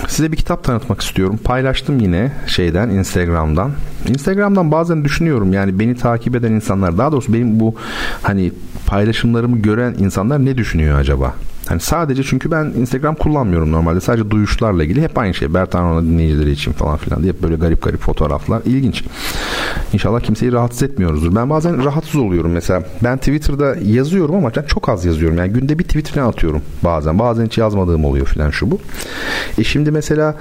Size 0.09 0.33
bir 0.33 0.37
kitap 0.37 0.65
tanıtmak 0.65 1.01
istiyorum. 1.01 1.41
Paylaştım 1.45 2.01
yine 2.01 2.33
şeyden 2.47 2.89
Instagram'dan. 2.89 3.73
Instagram'dan 4.09 4.73
bazen 4.73 5.05
düşünüyorum 5.05 5.53
yani 5.53 5.79
beni 5.79 5.97
takip 5.97 6.37
eden 6.37 6.53
insanlar 6.53 6.99
daha 6.99 7.13
doğrusu 7.13 7.33
benim 7.33 7.61
bu 7.61 7.75
hani 8.23 8.53
paylaşımlarımı 8.87 9.59
gören 9.59 9.95
insanlar 9.99 10.45
ne 10.45 10.57
düşünüyor 10.57 10.99
acaba? 10.99 11.35
Hani 11.71 11.81
sadece 11.81 12.23
çünkü 12.23 12.51
ben 12.51 12.65
Instagram 12.65 13.15
kullanmıyorum 13.15 13.73
normalde. 13.73 14.01
Sadece 14.01 14.31
duyuşlarla 14.31 14.85
ilgili 14.85 15.03
hep 15.03 15.19
aynı 15.19 15.35
şey. 15.35 15.55
Bertan 15.55 16.07
dinleyicileri 16.07 16.51
için 16.51 16.73
falan 16.73 16.97
filan 16.97 17.23
diye 17.23 17.33
böyle 17.43 17.55
garip 17.55 17.83
garip 17.83 18.01
fotoğraflar. 18.01 18.63
İlginç. 18.65 19.05
İnşallah 19.93 20.21
kimseyi 20.21 20.53
rahatsız 20.53 20.83
etmiyoruzdur. 20.83 21.35
Ben 21.35 21.51
bazen 21.51 21.85
rahatsız 21.85 22.17
oluyorum 22.17 22.53
mesela. 22.53 22.83
Ben 23.05 23.19
Twitter'da 23.19 23.77
yazıyorum 23.85 24.35
ama 24.35 24.51
çok 24.51 24.89
az 24.89 25.05
yazıyorum. 25.05 25.39
Yani 25.39 25.53
günde 25.53 25.79
bir 25.79 25.85
tweetine 25.85 26.23
atıyorum 26.23 26.63
bazen. 26.85 27.19
Bazen 27.19 27.47
hiç 27.47 27.59
yazmadığım 27.59 28.05
oluyor 28.05 28.27
filan 28.27 28.51
şu 28.51 28.71
bu. 28.71 28.79
E 29.59 29.65
şimdi 29.65 29.91
mesela 29.91 30.37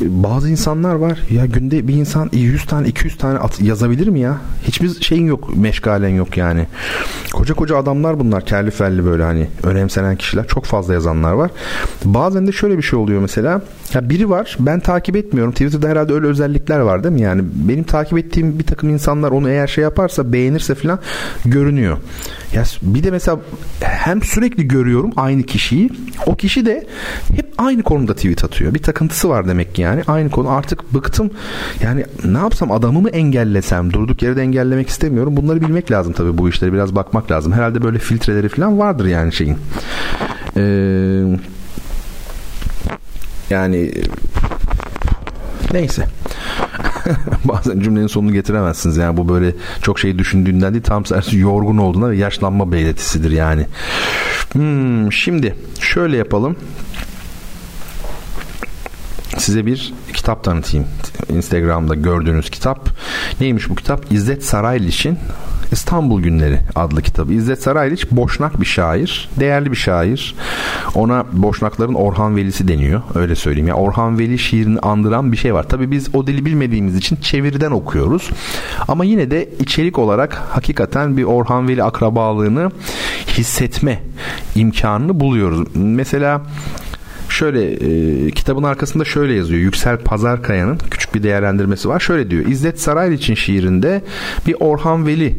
bazı 0.00 0.50
insanlar 0.50 0.94
var 0.94 1.18
ya 1.30 1.46
günde 1.46 1.88
bir 1.88 1.94
insan 1.94 2.30
100 2.32 2.66
tane 2.66 2.88
200 2.88 3.18
tane 3.18 3.38
at, 3.38 3.60
yazabilir 3.62 4.06
mi 4.06 4.20
ya? 4.20 4.36
Hiçbir 4.62 4.88
şeyin 5.00 5.26
yok 5.26 5.56
meşgalen 5.56 6.08
yok 6.08 6.36
yani. 6.36 6.66
Koca 7.32 7.54
koca 7.54 7.76
adamlar 7.76 8.20
bunlar 8.20 8.46
kelli 8.46 8.70
felli 8.70 9.04
böyle 9.04 9.22
hani 9.22 9.48
önemsenen 9.62 10.16
kişiler 10.16 10.46
çok 10.46 10.64
fazla 10.64 10.94
yazanlar 10.94 11.32
var. 11.32 11.50
Bazen 12.04 12.46
de 12.46 12.52
şöyle 12.52 12.78
bir 12.78 12.82
şey 12.82 12.98
oluyor 12.98 13.20
mesela 13.20 13.60
ya 13.94 14.10
biri 14.10 14.30
var 14.30 14.56
ben 14.60 14.80
takip 14.80 15.16
etmiyorum 15.16 15.52
Twitter'da 15.52 15.88
herhalde 15.88 16.12
öyle 16.12 16.26
özellikler 16.26 16.78
var 16.78 17.04
değil 17.04 17.14
mi 17.14 17.20
yani 17.20 17.42
benim 17.54 17.84
takip 17.84 18.18
ettiğim 18.18 18.58
bir 18.58 18.64
takım 18.64 18.90
insanlar 18.90 19.30
onu 19.30 19.50
eğer 19.50 19.66
şey 19.66 19.84
yaparsa 19.84 20.32
beğenirse 20.32 20.74
falan 20.74 20.98
görünüyor. 21.44 21.98
Ya 22.54 22.62
bir 22.82 23.04
de 23.04 23.10
mesela 23.10 23.40
hem 23.80 24.22
sürekli 24.22 24.68
görüyorum 24.68 25.10
aynı 25.16 25.42
kişiyi 25.42 25.90
o 26.26 26.36
kişi 26.36 26.66
de 26.66 26.86
hep 27.36 27.43
aynı 27.58 27.82
konuda 27.82 28.14
tweet 28.14 28.44
atıyor. 28.44 28.74
Bir 28.74 28.82
takıntısı 28.82 29.28
var 29.28 29.48
demek 29.48 29.74
ki 29.74 29.82
yani. 29.82 30.02
Aynı 30.06 30.30
konu 30.30 30.50
artık 30.50 30.94
bıktım. 30.94 31.30
Yani 31.82 32.04
ne 32.24 32.38
yapsam 32.38 32.72
adamı 32.72 33.00
mı 33.00 33.10
engellesem? 33.10 33.92
Durduk 33.92 34.22
yere 34.22 34.36
de 34.36 34.42
engellemek 34.42 34.88
istemiyorum. 34.88 35.36
Bunları 35.36 35.60
bilmek 35.60 35.90
lazım 35.90 36.12
tabii 36.12 36.38
bu 36.38 36.48
işleri 36.48 36.72
biraz 36.72 36.94
bakmak 36.94 37.30
lazım. 37.30 37.52
Herhalde 37.52 37.82
böyle 37.82 37.98
filtreleri 37.98 38.48
falan 38.48 38.78
vardır 38.78 39.06
yani 39.06 39.32
şeyin. 39.32 39.58
Eee 40.56 41.38
yani 43.50 43.92
neyse. 45.72 46.06
Bazen 47.44 47.80
cümlenin 47.80 48.06
sonunu 48.06 48.32
getiremezsiniz. 48.32 48.96
Yani 48.96 49.16
bu 49.16 49.28
böyle 49.28 49.54
çok 49.82 49.98
şey 49.98 50.18
düşündüğünden 50.18 50.72
değil 50.72 50.84
tam 50.84 51.02
tersi 51.02 51.38
yorgun 51.38 51.76
olduğunda 51.78 52.10
ve 52.10 52.16
yaşlanma 52.16 52.72
belirtisidir 52.72 53.30
yani. 53.30 53.66
Hmm, 54.52 55.12
şimdi 55.12 55.54
şöyle 55.80 56.16
yapalım 56.16 56.56
size 59.38 59.66
bir 59.66 59.94
kitap 60.14 60.44
tanıtayım. 60.44 60.86
Instagram'da 61.28 61.94
gördüğünüz 61.94 62.50
kitap. 62.50 62.88
Neymiş 63.40 63.68
bu 63.68 63.74
kitap? 63.74 64.12
İzzet 64.12 64.44
Sarayliç'in 64.44 65.18
İstanbul 65.72 66.22
Günleri 66.22 66.60
adlı 66.74 67.02
kitabı. 67.02 67.32
İzzet 67.32 67.62
Sarayliç 67.62 68.10
boşnak 68.10 68.60
bir 68.60 68.66
şair. 68.66 69.28
Değerli 69.40 69.70
bir 69.70 69.76
şair. 69.76 70.34
Ona 70.94 71.24
boşnakların 71.32 71.94
Orhan 71.94 72.36
Velisi 72.36 72.68
deniyor. 72.68 73.02
Öyle 73.14 73.34
söyleyeyim. 73.34 73.68
Yani 73.68 73.80
Orhan 73.80 74.18
Veli 74.18 74.38
şiirini 74.38 74.78
andıran 74.78 75.32
bir 75.32 75.36
şey 75.36 75.54
var. 75.54 75.68
Tabii 75.68 75.90
biz 75.90 76.14
o 76.14 76.26
dili 76.26 76.44
bilmediğimiz 76.44 76.96
için 76.96 77.16
çeviriden 77.16 77.70
okuyoruz. 77.70 78.30
Ama 78.88 79.04
yine 79.04 79.30
de 79.30 79.48
içerik 79.60 79.98
olarak 79.98 80.34
hakikaten 80.50 81.16
bir 81.16 81.24
Orhan 81.24 81.68
Veli 81.68 81.82
akrabalığını 81.82 82.70
hissetme 83.28 84.00
imkanını 84.54 85.20
buluyoruz. 85.20 85.68
Mesela 85.74 86.42
Şöyle 87.28 87.72
e, 88.26 88.30
kitabın 88.30 88.62
arkasında 88.62 89.04
şöyle 89.04 89.34
yazıyor. 89.34 89.60
Yüksel 89.60 89.98
Pazarkaya'nın 89.98 90.78
küçük 90.90 91.14
bir 91.14 91.22
değerlendirmesi 91.22 91.88
var. 91.88 92.00
Şöyle 92.00 92.30
diyor. 92.30 92.46
İzzet 92.46 92.80
Sarayliç'in 92.80 93.34
şiirinde 93.34 94.02
bir 94.46 94.56
Orhan 94.60 95.06
Veli 95.06 95.36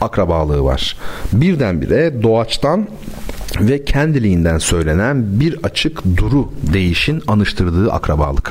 akrabalığı 0.00 0.64
var. 0.64 0.96
Birdenbire 1.32 2.22
doğaçtan 2.22 2.88
ve 3.60 3.84
kendiliğinden 3.84 4.58
söylenen 4.58 5.40
bir 5.40 5.58
açık 5.62 6.16
duru 6.16 6.52
değişin 6.72 7.22
anıştırdığı 7.26 7.92
akrabalık. 7.92 8.50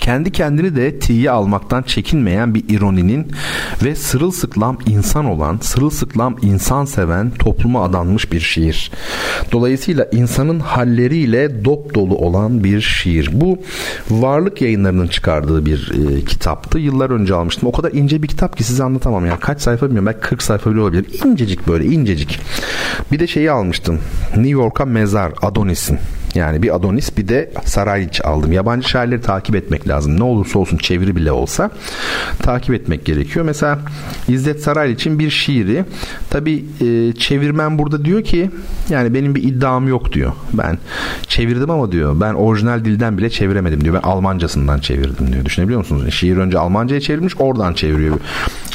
Kendi 0.00 0.32
kendini 0.32 0.76
de 0.76 0.98
tiye 0.98 1.30
almaktan 1.30 1.82
çekinmeyen 1.82 2.54
bir 2.54 2.64
ironinin 2.68 3.32
ve 3.84 3.94
sırılsıklam 3.94 4.78
insan 4.86 5.24
olan, 5.24 5.58
sırılsıklam 5.62 6.36
insan 6.42 6.84
seven 6.84 7.30
topluma 7.30 7.84
adanmış 7.84 8.32
bir 8.32 8.40
şiir. 8.40 8.90
Dolayısıyla 9.52 10.06
insanın 10.12 10.60
halleriyle 10.60 11.64
dop 11.64 11.94
dolu 11.94 12.16
olan 12.16 12.64
bir 12.64 12.80
şiir. 12.80 13.30
Bu 13.32 13.58
varlık 14.10 14.62
yayınlarının 14.62 15.06
çıkardığı 15.06 15.66
bir 15.66 15.92
e, 15.92 16.24
kitaptı. 16.24 16.78
Yıllar 16.78 17.10
önce 17.10 17.34
almıştım. 17.34 17.68
O 17.68 17.72
kadar 17.72 17.92
ince 17.92 18.22
bir 18.22 18.28
kitap 18.28 18.56
ki 18.56 18.64
size 18.64 18.84
anlatamam. 18.84 19.26
Yani 19.26 19.40
kaç 19.40 19.60
sayfa 19.60 19.86
bilmiyorum. 19.86 20.06
Belki 20.06 20.20
40 20.20 20.42
sayfa 20.42 20.70
bile 20.70 20.80
olabilir. 20.80 21.06
İncecik 21.24 21.68
böyle 21.68 21.84
incecik. 21.84 22.40
Bir 23.12 23.18
de 23.18 23.26
şeyi 23.26 23.50
almıştım. 23.50 24.00
New 24.36 24.50
York'a 24.50 24.84
mezar 24.84 25.32
Adonis'in. 25.42 25.98
Yani 26.34 26.62
bir 26.62 26.74
Adonis 26.76 27.16
bir 27.18 27.28
de 27.28 27.50
Sarayliç 27.64 28.20
aldım. 28.24 28.52
Yabancı 28.52 28.88
şairleri 28.88 29.20
takip 29.20 29.54
etmek 29.56 29.88
lazım. 29.88 30.18
Ne 30.18 30.22
olursa 30.22 30.58
olsun 30.58 30.76
çeviri 30.76 31.16
bile 31.16 31.32
olsa 31.32 31.70
takip 32.38 32.74
etmek 32.74 33.04
gerekiyor. 33.04 33.44
Mesela 33.44 33.78
İzzet 34.28 34.62
Sarayliç'in 34.62 35.18
bir 35.18 35.30
şiiri. 35.30 35.84
Tabi 36.30 36.64
e, 36.80 37.12
çevirmen 37.12 37.78
burada 37.78 38.04
diyor 38.04 38.22
ki 38.24 38.50
yani 38.90 39.14
benim 39.14 39.34
bir 39.34 39.42
iddiam 39.42 39.88
yok 39.88 40.12
diyor. 40.12 40.32
Ben 40.52 40.78
çevirdim 41.26 41.70
ama 41.70 41.92
diyor 41.92 42.20
ben 42.20 42.34
orijinal 42.34 42.84
dilden 42.84 43.18
bile 43.18 43.30
çeviremedim 43.30 43.84
diyor. 43.84 43.94
Ben 43.94 44.08
Almancasından 44.08 44.78
çevirdim 44.78 45.32
diyor. 45.32 45.44
Düşünebiliyor 45.44 45.78
musunuz? 45.78 46.14
Şiir 46.14 46.36
önce 46.36 46.58
Almanca'ya 46.58 47.00
çevrilmiş 47.00 47.34
oradan 47.38 47.74
çeviriyor. 47.74 48.16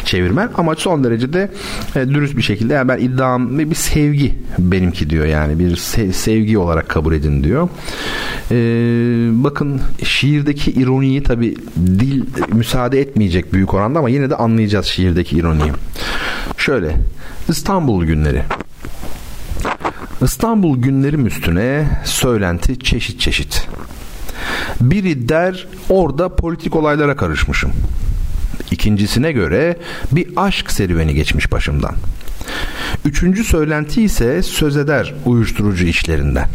çevirmen 0.05 0.49
ama 0.57 0.75
son 0.75 1.03
derece 1.03 1.33
de 1.33 1.51
e, 1.95 2.07
dürüst 2.09 2.37
bir 2.37 2.41
şekilde 2.41 2.73
yani 2.73 2.87
ben 2.87 2.97
iddiam 2.97 3.59
bir 3.59 3.75
sevgi 3.75 4.33
benimki 4.59 5.09
diyor 5.09 5.25
yani 5.25 5.59
bir 5.59 5.71
se- 5.75 6.11
sevgi 6.13 6.57
olarak 6.57 6.89
kabul 6.89 7.13
edin 7.13 7.43
diyor. 7.43 7.46
E, 8.51 8.55
bakın 9.43 9.81
şiirdeki 10.03 10.71
ironiyi 10.71 11.23
tabi 11.23 11.55
dil 11.77 12.23
müsaade 12.53 13.01
etmeyecek 13.01 13.53
büyük 13.53 13.73
oranda 13.73 13.99
ama 13.99 14.09
yine 14.09 14.29
de 14.29 14.35
anlayacağız 14.35 14.85
şiirdeki 14.85 15.37
ironiyi. 15.37 15.71
Şöyle 16.57 16.95
İstanbul 17.49 18.05
günleri 18.05 18.41
İstanbul 20.21 20.77
günlerim 20.77 21.27
üstüne 21.27 21.87
söylenti 22.05 22.79
çeşit 22.79 23.19
çeşit. 23.19 23.67
Biri 24.81 25.29
der 25.29 25.67
orada 25.89 26.35
politik 26.35 26.75
olaylara 26.75 27.15
karışmışım. 27.15 27.71
İkincisine 28.71 29.31
göre 29.31 29.77
bir 30.11 30.27
aşk 30.35 30.71
serüveni 30.71 31.13
geçmiş 31.13 31.51
başımdan. 31.51 31.95
Üçüncü 33.05 33.43
söylenti 33.43 34.01
ise 34.01 34.43
söz 34.43 34.77
eder 34.77 35.13
uyuşturucu 35.25 35.85
işlerinden. 35.85 36.47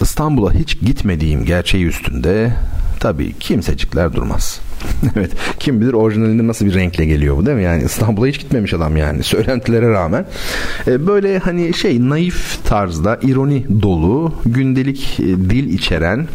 İstanbul'a 0.00 0.52
hiç 0.52 0.80
gitmediğim 0.80 1.44
gerçeği 1.44 1.86
üstünde 1.86 2.52
tabii 3.00 3.32
kimsecikler 3.40 4.12
durmaz. 4.12 4.60
evet 5.16 5.30
kim 5.58 5.80
bilir 5.80 5.92
orijinalinde 5.92 6.46
nasıl 6.46 6.66
bir 6.66 6.74
renkle 6.74 7.04
geliyor 7.04 7.36
bu 7.36 7.46
değil 7.46 7.56
mi? 7.56 7.62
Yani 7.62 7.84
İstanbul'a 7.84 8.26
hiç 8.26 8.40
gitmemiş 8.40 8.74
adam 8.74 8.96
yani 8.96 9.22
söylentilere 9.22 9.90
rağmen. 9.90 10.26
E, 10.86 11.06
böyle 11.06 11.38
hani 11.38 11.74
şey 11.74 12.08
naif 12.08 12.64
tarzda 12.64 13.18
ironi 13.22 13.82
dolu 13.82 14.34
gündelik 14.46 15.20
e, 15.20 15.24
dil 15.24 15.74
içeren 15.74 16.26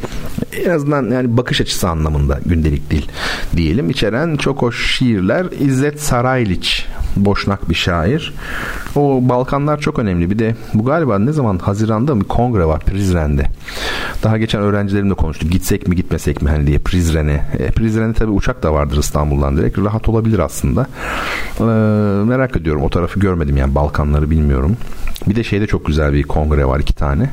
en 0.66 0.70
azından 0.70 1.12
yani 1.12 1.38
bakış 1.38 1.62
açısı 1.62 1.90
anlamında 1.90 2.40
gündelik 2.46 2.92
dil 2.92 3.04
diyelim 3.56 3.90
içeren 3.90 4.38
çok 4.38 4.62
hoş 4.62 4.98
şiirler 4.98 5.46
İzzet 5.60 6.02
Sarayliç 6.02 6.86
Boşnak 7.16 7.70
bir 7.70 7.76
şair. 7.76 8.34
O 8.96 9.20
Balkanlar 9.22 9.80
çok 9.80 10.00
önemli. 10.00 10.30
Bir 10.30 10.40
de 10.40 10.56
bu 10.74 10.86
galiba 10.86 11.20
ne 11.20 11.32
zaman 11.32 11.58
Haziran'da 11.58 12.20
bir 12.20 12.26
kongre 12.26 12.66
var 12.66 12.80
Prizren'de. 12.80 13.46
Daha 14.24 14.38
geçen 14.38 14.62
öğrencilerimle 14.62 15.14
konuştuk. 15.14 15.52
Gitsek 15.52 15.88
mi 15.88 15.96
gitmesek 15.96 16.42
mi 16.42 16.50
hani 16.50 16.68
diye 16.68 16.80
Prizren'e. 16.80 17.46
E, 17.60 17.72
Prizren'e 17.72 18.14
tabii 18.14 18.32
uçak 18.32 18.64
da 18.64 18.74
vardır 18.74 18.98
İstanbul'dan 18.98 19.58
direkt. 19.58 19.78
Rahat 19.78 20.10
olabilir 20.10 20.40
aslında. 20.40 20.88
E, 21.60 21.64
merak 22.26 22.56
ediyorum. 22.56 22.82
O 22.82 22.90
tarafı 22.90 23.20
görmedim 23.20 23.58
yani 23.58 23.76
Balkanları 23.76 24.30
bilmiyorum. 24.30 24.78
Bir 25.28 25.36
de 25.36 25.44
şeyde 25.44 25.68
çok 25.68 25.86
güzel 25.86 26.14
bir 26.14 26.24
kongre 26.24 26.66
var 26.66 26.80
iki 26.80 26.94
tane. 26.94 27.30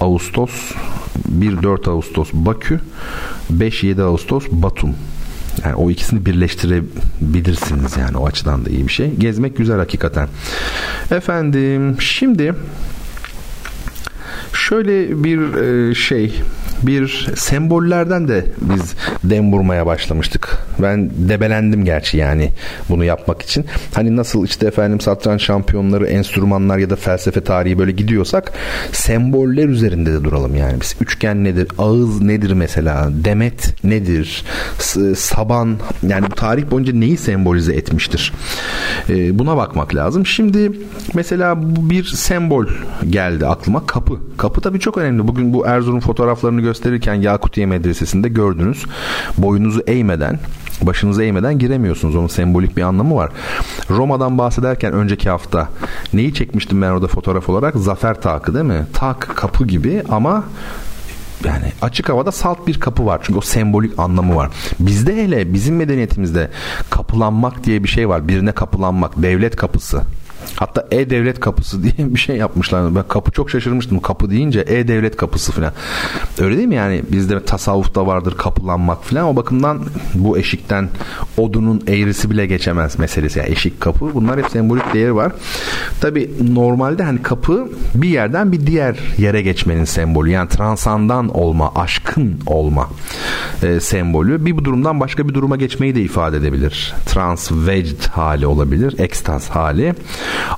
Ağustos 0.00 0.72
1-4 1.40 1.90
Ağustos 1.90 2.32
Bakü 2.32 2.80
5-7 3.52 4.02
Ağustos 4.02 4.46
Batum 4.50 4.94
yani 5.64 5.74
o 5.74 5.90
ikisini 5.90 6.26
birleştirebilirsiniz 6.26 7.96
yani 7.96 8.16
o 8.16 8.26
açıdan 8.26 8.64
da 8.64 8.70
iyi 8.70 8.86
bir 8.86 8.92
şey. 8.92 9.14
Gezmek 9.14 9.56
güzel 9.56 9.76
hakikaten. 9.78 10.28
Efendim 11.10 11.96
şimdi 12.00 12.54
şöyle 14.52 15.24
bir 15.24 15.54
e, 15.54 15.94
şey 15.94 16.42
bir 16.82 17.30
sembollerden 17.36 18.28
de 18.28 18.46
biz 18.60 18.94
dem 19.24 19.52
vurmaya 19.52 19.86
başlamıştık. 19.86 20.58
Ben 20.82 21.10
debelendim 21.16 21.84
gerçi 21.84 22.16
yani 22.16 22.52
bunu 22.88 23.04
yapmak 23.04 23.42
için. 23.42 23.66
Hani 23.94 24.16
nasıl 24.16 24.44
işte 24.44 24.66
efendim 24.66 25.00
satranç 25.00 25.42
şampiyonları, 25.42 26.06
enstrümanlar 26.06 26.78
ya 26.78 26.90
da 26.90 26.96
felsefe 26.96 27.40
tarihi 27.40 27.78
böyle 27.78 27.92
gidiyorsak 27.92 28.52
semboller 28.92 29.68
üzerinde 29.68 30.12
de 30.12 30.24
duralım 30.24 30.56
yani. 30.56 30.80
Biz 30.80 30.96
üçgen 31.00 31.44
nedir, 31.44 31.68
ağız 31.78 32.22
nedir 32.22 32.52
mesela, 32.52 33.08
demet 33.12 33.84
nedir, 33.84 34.44
saban 35.16 35.76
yani 36.08 36.26
bu 36.30 36.34
tarih 36.34 36.70
boyunca 36.70 36.92
neyi 36.92 37.16
sembolize 37.16 37.74
etmiştir? 37.74 38.32
Ee, 39.08 39.38
buna 39.38 39.56
bakmak 39.56 39.94
lazım. 39.94 40.26
Şimdi 40.26 40.72
mesela 41.14 41.54
bir 41.90 42.04
sembol 42.04 42.66
geldi 43.10 43.46
aklıma 43.46 43.86
kapı. 43.86 44.36
Kapı 44.36 44.60
tabii 44.60 44.80
çok 44.80 44.98
önemli. 44.98 45.28
Bugün 45.28 45.52
bu 45.52 45.66
Erzurum 45.66 46.00
fotoğraflarını 46.00 46.60
gösterirken 46.66 47.14
Yakutiye 47.14 47.66
Medresesi'nde 47.66 48.28
gördünüz. 48.28 48.84
Boyunuzu 49.38 49.80
eğmeden 49.86 50.38
başınızı 50.82 51.22
eğmeden 51.22 51.58
giremiyorsunuz. 51.58 52.16
Onun 52.16 52.26
sembolik 52.26 52.76
bir 52.76 52.82
anlamı 52.82 53.14
var. 53.14 53.30
Roma'dan 53.90 54.38
bahsederken 54.38 54.92
önceki 54.92 55.30
hafta 55.30 55.68
neyi 56.12 56.34
çekmiştim 56.34 56.82
ben 56.82 56.90
orada 56.90 57.06
fotoğraf 57.06 57.48
olarak? 57.48 57.76
Zafer 57.76 58.20
takı 58.20 58.54
değil 58.54 58.64
mi? 58.64 58.86
Tak 58.92 59.32
kapı 59.36 59.66
gibi 59.66 60.02
ama 60.08 60.44
yani 61.44 61.72
açık 61.82 62.08
havada 62.08 62.32
salt 62.32 62.66
bir 62.66 62.80
kapı 62.80 63.06
var. 63.06 63.20
Çünkü 63.22 63.38
o 63.38 63.42
sembolik 63.42 63.98
anlamı 63.98 64.36
var. 64.36 64.50
Bizde 64.80 65.16
hele 65.16 65.52
bizim 65.54 65.76
medeniyetimizde 65.76 66.50
kapılanmak 66.90 67.64
diye 67.64 67.84
bir 67.84 67.88
şey 67.88 68.08
var. 68.08 68.28
Birine 68.28 68.52
kapılanmak, 68.52 69.22
devlet 69.22 69.56
kapısı. 69.56 70.02
Hatta 70.56 70.86
e-devlet 70.90 71.40
kapısı 71.40 71.82
diye 71.82 72.14
bir 72.14 72.18
şey 72.18 72.36
yapmışlar. 72.36 72.94
Ben 72.94 73.04
kapı 73.08 73.32
çok 73.32 73.50
şaşırmıştım. 73.50 74.00
Kapı 74.00 74.30
deyince 74.30 74.60
e-devlet 74.60 75.16
kapısı 75.16 75.52
falan. 75.52 75.72
Öyle 76.38 76.56
değil 76.56 76.68
mi 76.68 76.74
yani? 76.74 77.02
Bizde 77.12 77.44
tasavvufta 77.44 78.06
vardır 78.06 78.34
kapılanmak 78.36 79.04
falan. 79.04 79.24
O 79.24 79.36
bakımdan 79.36 79.80
bu 80.14 80.38
eşikten 80.38 80.88
odunun 81.36 81.82
eğrisi 81.86 82.30
bile 82.30 82.46
geçemez 82.46 82.98
meselesi. 82.98 83.38
Yani 83.38 83.50
eşik 83.50 83.80
kapı 83.80 84.14
bunlar 84.14 84.38
hep 84.38 84.50
sembolik 84.50 84.94
değeri 84.94 85.14
var. 85.14 85.32
Tabi 86.00 86.30
normalde 86.54 87.02
hani 87.02 87.22
kapı 87.22 87.68
bir 87.94 88.08
yerden 88.08 88.52
bir 88.52 88.66
diğer 88.66 88.96
yere 89.18 89.42
geçmenin 89.42 89.84
sembolü. 89.84 90.30
Yani 90.30 90.48
transandan 90.48 91.28
olma, 91.28 91.72
aşkın 91.74 92.40
olma 92.46 92.88
e, 93.62 93.80
sembolü. 93.80 94.46
Bir 94.46 94.56
bu 94.56 94.64
durumdan 94.64 95.00
başka 95.00 95.28
bir 95.28 95.34
duruma 95.34 95.56
geçmeyi 95.56 95.94
de 95.94 96.02
ifade 96.02 96.36
edebilir. 96.36 96.94
Transveged 97.06 98.02
hali 98.10 98.46
olabilir. 98.46 98.94
Ekstaz 98.98 99.48
hali 99.48 99.94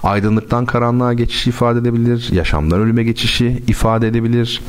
aydınlıktan 0.03 0.67
karanlığa 0.67 1.13
geçişi 1.13 1.51
ifade 1.51 1.79
edebilir, 1.79 2.29
yaşamdan 2.33 2.81
ölüme 2.81 3.05
geçişi 3.05 3.63
ifade 3.69 4.09
edebilir. 4.09 4.63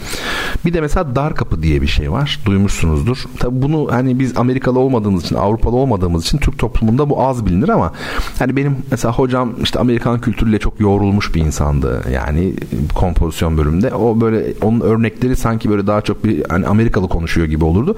Bir 0.65 0.73
de 0.73 0.81
mesela 0.81 1.15
dar 1.15 1.36
kapı 1.36 1.64
diye 1.64 1.81
bir 1.81 1.88
şey 1.88 2.11
var. 2.11 2.40
Duymuşsunuzdur. 2.45 3.23
Tabi 3.40 3.61
bunu 3.61 3.88
hani 3.91 4.19
biz 4.19 4.38
Amerikalı 4.38 4.80
olmadığımız 4.80 5.26
için, 5.26 5.36
Avrupalı 5.36 5.76
olmadığımız 5.76 6.26
için 6.26 6.38
Türk 6.38 6.57
toplumunda 6.57 7.10
bu 7.10 7.23
az 7.23 7.45
bilinir 7.45 7.69
ama 7.69 7.94
hani 8.40 8.56
benim 8.56 8.77
mesela 8.91 9.14
hocam 9.14 9.53
işte 9.64 9.80
Amerikan 9.80 10.22
kültürüyle 10.22 10.60
çok 10.60 10.80
yoğrulmuş 10.80 11.36
bir 11.36 11.41
insandı. 11.41 12.02
Yani 12.14 12.53
kompozisyon 12.95 13.57
bölümünde. 13.57 13.94
O 13.94 14.22
böyle 14.22 14.53
onun 14.61 14.81
örnekleri 14.81 15.36
sanki 15.36 15.69
böyle 15.69 15.88
daha 15.88 16.02
çok 16.02 16.23
bir 16.23 16.44
hani 16.49 16.68
Amerikalı 16.68 17.07
konuşuyor 17.07 17.48
gibi 17.48 17.65
olurdu. 17.65 17.95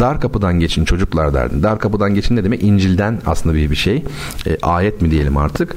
Dar 0.00 0.20
kapıdan 0.20 0.60
geçin 0.60 0.84
çocuklar 0.84 1.34
derdi. 1.34 1.62
Dar 1.62 1.78
kapıdan 1.78 2.14
geçin 2.14 2.36
ne 2.36 2.44
demek? 2.44 2.62
İncil'den 2.62 3.18
aslında 3.26 3.54
bir 3.54 3.70
bir 3.70 3.76
şey. 3.76 4.04
E, 4.46 4.58
ayet 4.62 5.02
mi 5.02 5.10
diyelim 5.10 5.36
artık. 5.36 5.76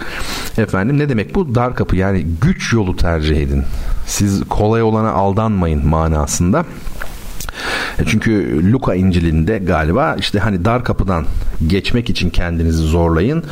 Efendim 0.71 0.97
ne 0.97 1.09
demek 1.09 1.35
bu? 1.35 1.55
Dar 1.55 1.75
kapı 1.75 1.95
yani 1.95 2.25
güç 2.41 2.73
yolu 2.73 2.95
tercih 2.95 3.37
edin. 3.37 3.63
Siz 4.05 4.43
kolay 4.49 4.83
olana 4.83 5.11
aldanmayın 5.11 5.87
manasında. 5.87 6.65
E, 7.99 8.05
çünkü 8.05 8.61
Luka 8.71 8.95
İncil'inde 8.95 9.57
galiba 9.57 10.15
işte 10.19 10.39
hani 10.39 10.65
dar 10.65 10.83
kapıdan 10.83 11.25
geçmek 11.67 12.09
için 12.09 12.29
kendinizi 12.29 12.83
zorlayın. 12.83 13.43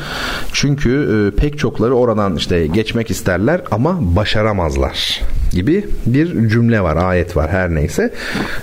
Çünkü 0.53 0.91
e, 1.33 1.35
pek 1.35 1.59
çokları 1.59 1.95
oradan 1.95 2.35
işte 2.35 2.67
geçmek 2.67 3.11
isterler 3.11 3.61
ama 3.71 3.97
başaramazlar 4.15 5.21
gibi 5.51 5.87
bir 6.05 6.49
cümle 6.49 6.81
var, 6.81 6.95
ayet 6.95 7.37
var 7.37 7.49
her 7.51 7.75
neyse. 7.75 8.13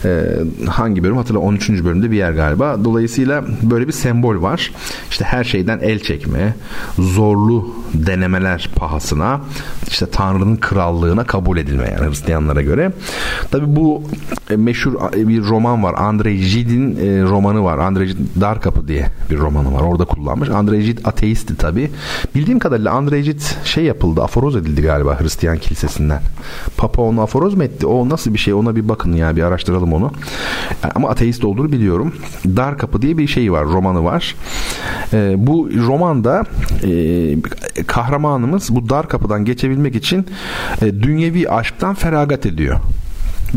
E, 0.05 0.23
hangi 0.69 1.05
bölüm 1.05 1.17
hatırla 1.17 1.39
13. 1.39 1.71
bölümde 1.71 2.11
bir 2.11 2.17
yer 2.17 2.33
galiba. 2.33 2.85
Dolayısıyla 2.85 3.45
böyle 3.63 3.87
bir 3.87 3.93
sembol 3.93 4.43
var. 4.43 4.73
İşte 5.11 5.25
her 5.25 5.45
şeyden 5.45 5.79
el 5.79 5.99
çekme, 5.99 6.55
zorlu 6.99 7.75
denemeler 7.95 8.71
pahasına 8.77 9.41
işte 9.89 10.07
Tanrı'nın 10.07 10.57
krallığına 10.57 11.25
kabul 11.25 11.57
edilme 11.57 11.91
yani 11.93 12.11
Hristiyanlara 12.11 12.63
göre. 12.63 12.93
Tabi 13.51 13.77
bu 13.77 14.03
e, 14.51 14.57
meşhur 14.57 14.95
e, 15.17 15.29
bir 15.29 15.45
roman 15.45 15.83
var. 15.83 15.95
Andrei 15.99 16.37
Gide'in 16.37 16.97
e, 16.97 17.23
romanı 17.23 17.65
var. 17.65 17.79
Andrei 17.79 18.07
Gide 18.07 18.41
Dar 18.41 18.61
Kapı 18.61 18.89
diye 18.89 19.07
bir 19.31 19.39
romanı 19.39 19.75
var. 19.75 19.83
Orada 19.83 20.05
kullanmış. 20.05 20.49
Andrei 20.49 20.85
Gide 20.85 21.01
ateisti 21.05 21.57
tabi. 21.57 21.91
Bildiğim 22.35 22.59
kadarıyla 22.59 22.93
Andrei 22.93 23.23
Gide 23.23 23.43
şey 23.65 23.85
yapıldı. 23.85 24.23
Aforoz 24.23 24.57
edildi 24.57 24.83
galiba 24.83 25.21
Hristiyan 25.21 25.59
kilisesinden. 25.59 26.21
Papa 26.77 27.03
onu 27.03 27.23
aforoz 27.23 27.55
mu 27.55 27.65
etti? 27.65 27.87
O 27.87 28.09
nasıl 28.09 28.35
bir 28.35 28.39
şey? 28.39 28.55
Ona 28.55 28.77
bir 28.77 28.89
bakın 28.89 29.13
ya 29.13 29.37
bir 29.37 29.43
araştıralım 29.43 29.93
onu. 29.93 30.13
Ama 30.95 31.11
ateist 31.11 31.45
olduğunu 31.45 31.73
biliyorum. 31.73 32.15
Dar 32.45 32.79
Kapı 32.79 33.03
diye 33.03 33.19
bir 33.19 33.27
şey 33.27 33.53
var. 33.53 33.65
Romanı 33.65 34.05
var. 34.05 34.35
E, 35.13 35.35
bu 35.37 35.71
romanda 35.87 36.45
e, 36.85 37.83
kahramanımız 37.87 38.75
bu 38.75 38.89
dar 38.89 39.09
kapıdan 39.09 39.45
geçebilmek 39.45 39.95
için 39.95 40.27
e, 40.83 41.03
dünyevi 41.03 41.51
aşktan 41.51 41.95
feragat 41.95 42.47
ediyor 42.47 42.81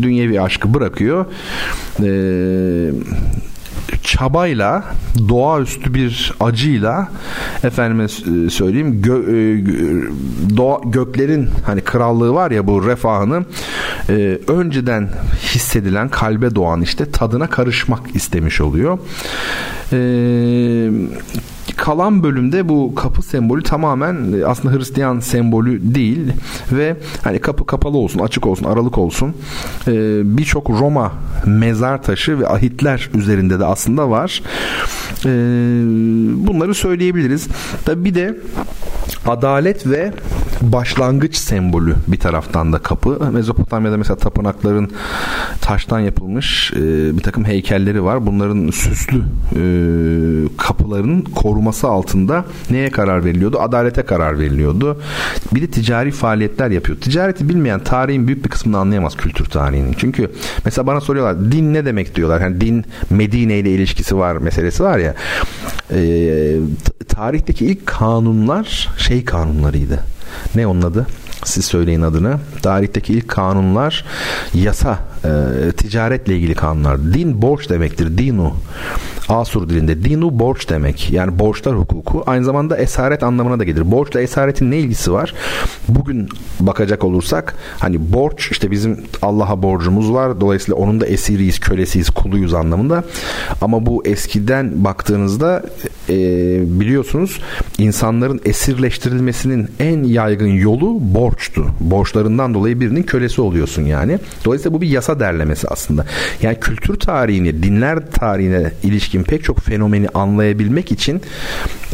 dünyevi 0.02 0.40
aşkı 0.40 0.74
bırakıyor. 0.74 1.26
Ee, 2.00 2.90
çabayla 4.10 4.84
doğaüstü 5.28 5.94
bir 5.94 6.34
acıyla 6.40 7.08
efendime 7.64 8.08
söyleyeyim 8.50 9.02
gö, 9.02 9.16
e, 9.16 9.64
doğa, 10.56 10.80
göklerin 10.84 11.48
hani 11.66 11.80
krallığı 11.80 12.34
var 12.34 12.50
ya 12.50 12.66
bu 12.66 12.86
refahını 12.86 13.44
e, 14.08 14.38
önceden 14.48 15.10
hissedilen 15.42 16.08
kalbe 16.08 16.54
doğan 16.54 16.82
işte 16.82 17.10
tadına 17.10 17.46
karışmak 17.46 18.16
istemiş 18.16 18.60
oluyor. 18.60 18.98
E, 19.92 19.98
kalan 21.80 22.22
bölümde 22.22 22.68
bu 22.68 22.94
kapı 22.94 23.22
sembolü 23.22 23.62
tamamen 23.62 24.32
e, 24.40 24.44
aslında 24.44 24.76
Hristiyan 24.76 25.20
sembolü 25.20 25.94
değil 25.94 26.32
ve 26.72 26.96
hani 27.22 27.38
kapı 27.38 27.66
kapalı 27.66 27.98
olsun, 27.98 28.18
açık 28.18 28.46
olsun, 28.46 28.64
aralık 28.64 28.98
olsun. 28.98 29.34
E, 29.86 29.92
Birçok 30.38 30.70
Roma 30.70 31.12
mezar 31.46 32.02
taşı 32.02 32.38
ve 32.38 32.48
ahitler 32.48 33.10
üzerinde 33.14 33.60
de 33.60 33.64
aslında 33.64 34.10
var. 34.10 34.42
E, 35.24 35.30
bunları 36.46 36.74
söyleyebiliriz. 36.74 37.48
Tabi 37.84 38.04
bir 38.04 38.14
de 38.14 38.36
adalet 39.26 39.86
ve 39.86 40.12
başlangıç 40.60 41.36
sembolü 41.36 41.94
bir 42.08 42.18
taraftan 42.18 42.72
da 42.72 42.78
kapı. 42.78 43.32
Mezopotamya'da 43.32 43.96
mesela 43.96 44.16
tapınakların 44.16 44.90
taştan 45.60 46.00
yapılmış 46.00 46.72
e, 46.72 47.16
bir 47.16 47.22
takım 47.22 47.44
heykelleri 47.44 48.04
var. 48.04 48.26
Bunların 48.26 48.70
süslü 48.70 49.18
e, 49.52 49.62
kapıların 50.56 51.20
koruması 51.20 51.88
altında 51.88 52.44
neye 52.70 52.90
karar 52.90 53.24
veriliyordu? 53.24 53.60
Adalete 53.60 54.02
karar 54.02 54.38
veriliyordu. 54.38 55.00
Bir 55.52 55.62
de 55.62 55.66
ticari 55.66 56.10
faaliyetler 56.10 56.70
yapıyor. 56.70 56.98
Ticareti 56.98 57.48
bilmeyen 57.48 57.80
tarihin 57.80 58.26
büyük 58.26 58.44
bir 58.44 58.50
kısmını 58.50 58.78
anlayamaz 58.78 59.16
kültür 59.16 59.44
tarihinin. 59.44 59.94
Çünkü 59.98 60.30
mesela 60.64 60.86
bana 60.86 61.00
soruyorlar 61.00 61.52
din 61.52 61.74
ne 61.74 61.84
demek 61.84 62.14
diyorlar. 62.14 62.40
Yani 62.40 62.60
din 62.60 62.84
Medine 63.10 63.58
ile 63.58 63.70
ilişkisi 63.70 64.16
var 64.16 64.36
meselesi 64.36 64.82
var 64.82 64.98
ya. 64.98 65.14
E, 65.90 66.56
tarihteki 67.08 67.66
ilk 67.66 67.86
kanunlar 67.86 68.88
şey 68.98 69.24
kanunlarıydı. 69.24 70.04
Ne 70.54 70.66
onun 70.66 70.82
adı? 70.82 71.06
Siz 71.44 71.64
söyleyin 71.64 72.02
adını. 72.02 72.38
Tarihteki 72.62 73.12
ilk 73.12 73.28
kanunlar 73.28 74.04
yasa, 74.54 74.98
e, 75.24 75.72
ticaretle 75.72 76.36
ilgili 76.36 76.54
kanunlar. 76.54 77.14
Din 77.14 77.42
borç 77.42 77.70
demektir. 77.70 78.18
Dinu. 78.18 78.52
Asur 79.28 79.68
dilinde 79.68 80.04
dinu 80.04 80.38
borç 80.38 80.68
demek. 80.68 81.10
Yani 81.10 81.38
borçlar 81.38 81.78
hukuku 81.78 82.22
aynı 82.26 82.44
zamanda 82.44 82.76
esaret 82.76 83.22
anlamına 83.22 83.58
da 83.58 83.64
gelir. 83.64 83.90
Borçla 83.90 84.20
esaretin 84.20 84.70
ne 84.70 84.78
ilgisi 84.78 85.12
var? 85.12 85.34
Bugün 85.88 86.28
bakacak 86.60 87.04
olursak 87.04 87.54
hani 87.78 88.12
borç 88.12 88.50
işte 88.50 88.70
bizim 88.70 89.00
Allah'a 89.22 89.62
borcumuz 89.62 90.12
var. 90.12 90.40
Dolayısıyla 90.40 90.76
onun 90.76 91.00
da 91.00 91.06
esiriyiz, 91.06 91.60
kölesiyiz, 91.60 92.10
kuluyuz 92.10 92.54
anlamında. 92.54 93.04
Ama 93.60 93.86
bu 93.86 94.06
eskiden 94.06 94.84
baktığınızda 94.84 95.62
e, 96.08 96.16
biliyorsunuz 96.80 97.40
insanların 97.78 98.40
esirleştirilmesinin 98.44 99.68
en 99.80 100.02
yaygın 100.02 100.46
yolu 100.46 101.14
borçtu. 101.30 101.66
Borçlarından 101.80 102.54
dolayı 102.54 102.80
birinin 102.80 103.02
kölesi 103.02 103.40
oluyorsun 103.40 103.82
yani. 103.82 104.18
Dolayısıyla 104.44 104.76
bu 104.76 104.80
bir 104.80 104.88
yasa 104.88 105.20
derlemesi 105.20 105.68
aslında. 105.68 106.06
Yani 106.42 106.60
kültür 106.60 106.94
tarihini, 106.94 107.62
dinler 107.62 108.10
tarihine 108.10 108.72
ilişkin 108.82 109.22
pek 109.22 109.44
çok 109.44 109.60
fenomeni 109.60 110.08
anlayabilmek 110.08 110.92
için 110.92 111.22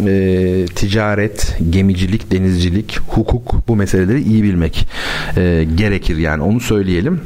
e, 0.07 0.67
ticaret, 0.75 1.57
gemicilik, 1.71 2.33
denizcilik, 2.33 2.99
hukuk 3.09 3.69
bu 3.69 3.77
meseleleri 3.77 4.23
iyi 4.23 4.43
bilmek 4.43 4.89
e, 5.37 5.67
gerekir 5.75 6.17
yani 6.17 6.43
onu 6.43 6.61
söyleyelim 6.61 7.21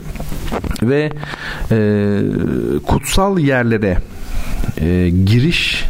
ve 0.83 1.13
e, 1.71 2.19
kutsal 2.87 3.39
yerlere 3.39 3.97
e, 4.81 5.11
giriş 5.25 5.87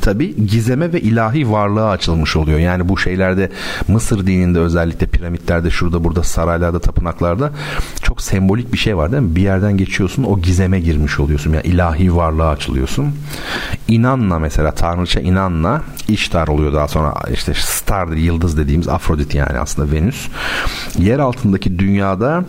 tabi 0.00 0.46
gizeme 0.46 0.92
ve 0.92 1.00
ilahi 1.00 1.50
varlığa 1.50 1.90
açılmış 1.90 2.36
oluyor. 2.36 2.58
Yani 2.58 2.88
bu 2.88 2.98
şeylerde 2.98 3.50
Mısır 3.88 4.26
dininde 4.26 4.58
özellikle 4.58 5.06
piramitlerde 5.06 5.70
şurada 5.70 6.04
burada 6.04 6.22
saraylarda 6.22 6.78
tapınaklarda 6.78 7.50
çok 8.02 8.22
sembolik 8.22 8.72
bir 8.72 8.78
şey 8.78 8.96
var 8.96 9.12
değil 9.12 9.22
mi? 9.22 9.36
Bir 9.36 9.42
yerden 9.42 9.76
geçiyorsun 9.76 10.22
o 10.22 10.40
gizeme 10.40 10.80
girmiş 10.80 11.20
oluyorsun. 11.20 11.52
Yani 11.52 11.66
ilahi 11.66 12.16
varlığa 12.16 12.50
açılıyorsun. 12.50 13.14
İnanla 13.88 14.38
mesela 14.38 14.70
tanrıça 14.70 15.20
inanla 15.20 15.82
iştar 16.08 16.48
oluyor 16.48 16.72
daha 16.72 16.88
sonra 16.88 17.14
işte 17.32 17.52
star 17.56 18.08
yıldız 18.08 18.58
dediğimiz 18.58 18.88
Afrodit 18.88 19.34
yani 19.34 19.58
aslında 19.58 19.92
Venüs. 19.92 20.28
Yer 20.98 21.18
altındaki 21.18 21.78
dünyada 21.78 22.44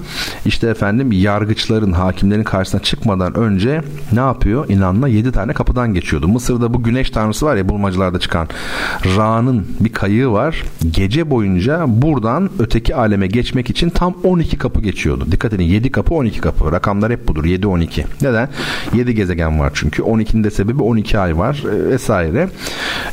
işte 0.46 0.68
efendim 0.68 1.12
yargıçların 1.12 1.92
hakimlerin 1.92 2.44
karşısına 2.44 2.82
çıkmadan 2.82 3.38
önce 3.38 3.82
ne 4.12 4.20
yapıyor? 4.20 4.70
İnanla 4.70 5.08
yedi 5.08 5.32
tane 5.32 5.41
kapıdan 5.48 5.94
geçiyordu. 5.94 6.28
Mısır'da 6.28 6.74
bu 6.74 6.84
güneş 6.84 7.10
tanrısı 7.10 7.46
var 7.46 7.56
ya 7.56 7.70
bulmacalarda 7.70 8.20
çıkan. 8.20 8.48
Ra'nın 9.18 9.68
bir 9.80 9.94
kayığı 9.94 10.32
var. 10.32 10.64
Gece 10.92 11.30
boyunca 11.30 11.86
buradan 11.88 12.50
öteki 12.60 12.96
aleme 12.96 13.28
geçmek 13.28 13.70
için 13.70 13.90
tam 13.90 14.16
12 14.24 14.58
kapı 14.58 14.82
geçiyordu. 14.82 15.28
Dikkat 15.32 15.54
edin 15.54 15.64
7 15.64 15.92
kapı 15.92 16.14
12 16.14 16.42
kapı. 16.42 16.72
Rakamlar 16.72 17.12
hep 17.12 17.28
budur. 17.28 17.46
7 17.46 17.68
12. 17.68 18.06
Neden? 18.22 18.50
7 18.94 19.16
gezegen 19.16 19.60
var 19.60 19.72
çünkü. 19.74 20.02
12'nin 20.02 20.44
de 20.44 20.52
sebebi 20.52 20.84
12 20.84 21.20
ay 21.20 21.38
var 21.38 21.64
e, 21.66 21.90
vesaire. 21.90 22.50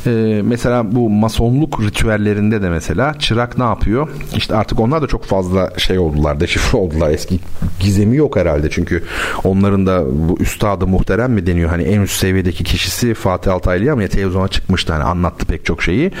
Ee, 0.07 0.41
mesela 0.43 0.95
bu 0.95 1.09
masonluk 1.09 1.81
ritüellerinde 1.81 2.61
de 2.61 2.69
mesela 2.69 3.13
çırak 3.19 3.57
ne 3.57 3.63
yapıyor? 3.63 4.07
İşte 4.35 4.55
artık 4.55 4.79
onlar 4.79 5.01
da 5.01 5.07
çok 5.07 5.25
fazla 5.25 5.73
şey 5.77 5.99
oldular, 5.99 6.39
deşifre 6.39 6.77
oldular. 6.77 7.09
Eski 7.09 7.39
gizemi 7.79 8.17
yok 8.17 8.35
herhalde 8.35 8.69
çünkü 8.69 9.03
onların 9.43 9.85
da 9.85 10.05
bu 10.29 10.37
üstadı 10.39 10.87
muhterem 10.87 11.31
mi 11.31 11.47
deniyor? 11.47 11.69
Hani 11.69 11.83
en 11.83 12.01
üst 12.01 12.18
seviyedeki 12.19 12.63
kişisi 12.63 13.13
Fatih 13.13 13.53
Altaylı 13.53 13.91
ama 13.91 14.07
televizyona 14.07 14.47
çıkmıştı 14.47 14.93
hani 14.93 15.03
anlattı 15.03 15.45
pek 15.45 15.65
çok 15.65 15.83
şeyi. 15.83 16.11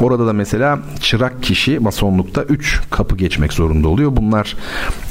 Orada 0.00 0.26
da 0.26 0.32
mesela 0.32 0.78
çırak 1.00 1.42
kişi 1.42 1.78
masonlukta 1.78 2.42
3 2.42 2.80
kapı 2.90 3.16
geçmek 3.16 3.52
zorunda 3.52 3.88
oluyor. 3.88 4.16
Bunlar 4.16 4.56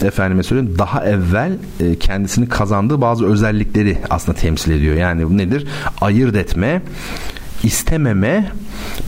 efendime 0.04 0.44
söyleyeyim 0.44 0.76
daha 0.80 1.06
evvel 1.06 1.58
e, 1.80 2.00
kendisini 2.00 2.50
kazandığı 2.50 3.02
bazı 3.02 3.26
özellikleri 3.26 3.98
aslında 4.10 4.38
temsil 4.38 4.72
ediyor. 4.72 4.96
Yani 4.96 5.30
bu 5.30 5.38
nedir? 5.38 5.68
Ayırt 6.02 6.36
etme, 6.36 6.82
istememe 7.64 8.52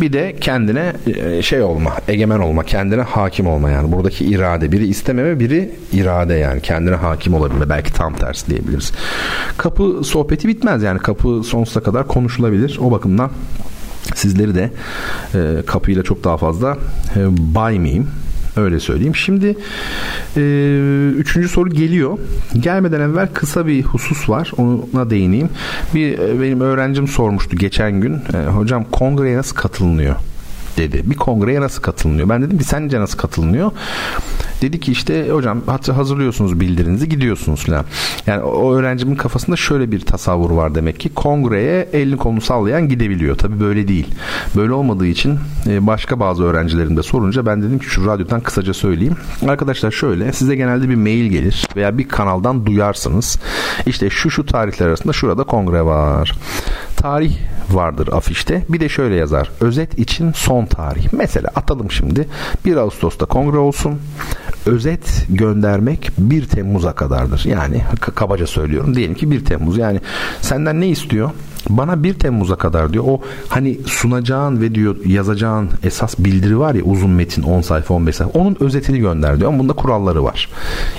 bir 0.01 0.13
de 0.13 0.35
kendine 0.41 0.93
e, 1.07 1.41
şey 1.41 1.61
olma, 1.61 1.93
egemen 2.07 2.39
olma, 2.39 2.63
kendine 2.63 3.01
hakim 3.01 3.47
olma 3.47 3.69
yani. 3.69 3.91
Buradaki 3.91 4.25
irade 4.25 4.71
biri 4.71 4.87
istememe, 4.87 5.39
biri 5.39 5.71
irade 5.93 6.33
yani 6.33 6.61
kendine 6.61 6.95
hakim 6.95 7.33
olabilme. 7.33 7.69
Belki 7.69 7.93
tam 7.93 8.13
tersi 8.13 8.47
diyebiliriz. 8.49 8.91
Kapı 9.57 10.01
sohbeti 10.03 10.47
bitmez 10.47 10.83
yani 10.83 10.99
kapı 10.99 11.41
sonsuza 11.43 11.83
kadar 11.83 12.07
konuşulabilir. 12.07 12.79
O 12.81 12.91
bakımdan 12.91 13.31
sizleri 14.15 14.55
de 14.55 14.71
e, 15.35 15.61
kapıyla 15.65 16.03
çok 16.03 16.23
daha 16.23 16.37
fazla 16.37 16.77
e, 17.15 17.19
baymayayım. 17.55 18.07
Öyle 18.59 18.79
söyleyeyim. 18.79 19.15
Şimdi 19.15 19.57
e, 20.37 20.41
üçüncü 21.17 21.49
soru 21.49 21.69
geliyor. 21.69 22.17
Gelmeden 22.59 23.01
evvel 23.01 23.27
kısa 23.33 23.67
bir 23.67 23.83
husus 23.83 24.29
var. 24.29 24.51
Ona 24.57 25.09
değineyim. 25.09 25.49
Bir 25.95 26.19
e, 26.19 26.41
benim 26.41 26.61
öğrencim 26.61 27.07
sormuştu 27.07 27.57
geçen 27.57 28.01
gün. 28.01 28.13
E, 28.13 28.47
hocam 28.47 28.85
kongreye 28.91 29.37
nasıl 29.37 29.55
katılınıyor? 29.55 30.15
dedi. 30.77 31.01
Bir 31.05 31.15
kongreye 31.15 31.61
nasıl 31.61 31.81
katılınıyor? 31.81 32.29
Ben 32.29 32.41
dedim 32.41 32.57
ki 32.57 32.63
sence 32.63 32.99
nasıl 32.99 33.17
katılınıyor? 33.17 33.71
Dedi 34.61 34.79
ki 34.79 34.91
işte 34.91 35.29
hocam 35.29 35.61
hazırlıyorsunuz 35.95 36.59
bildirinizi 36.59 37.09
gidiyorsunuz 37.09 37.65
falan. 37.65 37.85
Yani 38.27 38.43
o 38.43 38.73
öğrencimin 38.73 39.15
kafasında 39.15 39.55
şöyle 39.55 39.91
bir 39.91 39.99
tasavvur 39.99 40.51
var 40.51 40.75
demek 40.75 40.99
ki 40.99 41.09
kongreye 41.09 41.89
elini 41.93 42.17
kolunu 42.17 42.41
sallayan 42.41 42.89
gidebiliyor. 42.89 43.37
Tabi 43.37 43.59
böyle 43.59 43.87
değil. 43.87 44.07
Böyle 44.55 44.73
olmadığı 44.73 45.07
için 45.07 45.39
e, 45.67 45.87
başka 45.87 46.19
bazı 46.19 46.43
öğrencilerim 46.43 46.97
de 46.97 47.03
sorunca 47.03 47.45
ben 47.45 47.61
dedim 47.61 47.79
ki 47.79 47.85
şu 47.85 48.05
radyodan 48.05 48.41
kısaca 48.41 48.73
söyleyeyim. 48.73 49.15
Arkadaşlar 49.47 49.91
şöyle 49.91 50.33
size 50.33 50.55
genelde 50.55 50.89
bir 50.89 50.95
mail 50.95 51.25
gelir 51.25 51.67
veya 51.75 51.97
bir 51.97 52.07
kanaldan 52.07 52.65
duyarsınız. 52.65 53.39
İşte 53.85 54.09
şu 54.09 54.31
şu 54.31 54.45
tarihler 54.45 54.87
arasında 54.87 55.13
şurada 55.13 55.43
kongre 55.43 55.85
var. 55.85 56.37
Tarih 56.97 57.37
vardır 57.75 58.09
afişte. 58.11 58.63
Bir 58.69 58.79
de 58.79 58.89
şöyle 58.89 59.15
yazar. 59.15 59.51
Özet 59.61 59.99
için 59.99 60.31
son 60.31 60.65
tarih. 60.65 61.07
Mesela 61.11 61.49
atalım 61.55 61.91
şimdi. 61.91 62.27
1 62.65 62.77
Ağustos'ta 62.77 63.25
kongre 63.25 63.57
olsun 63.57 63.99
özet 64.65 65.25
göndermek 65.29 66.11
1 66.17 66.45
Temmuz'a 66.45 66.93
kadardır. 66.93 67.45
Yani 67.45 67.81
kabaca 68.15 68.47
söylüyorum. 68.47 68.95
Diyelim 68.95 69.15
ki 69.15 69.31
1 69.31 69.45
Temmuz. 69.45 69.77
Yani 69.77 69.99
senden 70.41 70.81
ne 70.81 70.87
istiyor? 70.87 71.31
Bana 71.69 72.03
1 72.03 72.13
Temmuz'a 72.13 72.55
kadar 72.55 72.93
diyor 72.93 73.03
o 73.07 73.21
hani 73.49 73.77
sunacağın 73.85 74.61
ve 74.61 74.75
diyor 74.75 74.95
yazacağın 75.05 75.69
esas 75.83 76.19
bildiri 76.19 76.59
var 76.59 76.75
ya 76.75 76.83
uzun 76.83 77.09
metin 77.09 77.43
10 77.43 77.61
sayfa 77.61 77.93
15 77.93 78.15
sayfa 78.15 78.39
onun 78.39 78.57
özetini 78.59 78.99
gönder 78.99 79.39
diyor 79.39 79.49
ama 79.49 79.59
bunda 79.59 79.73
kuralları 79.73 80.23
var. 80.23 80.49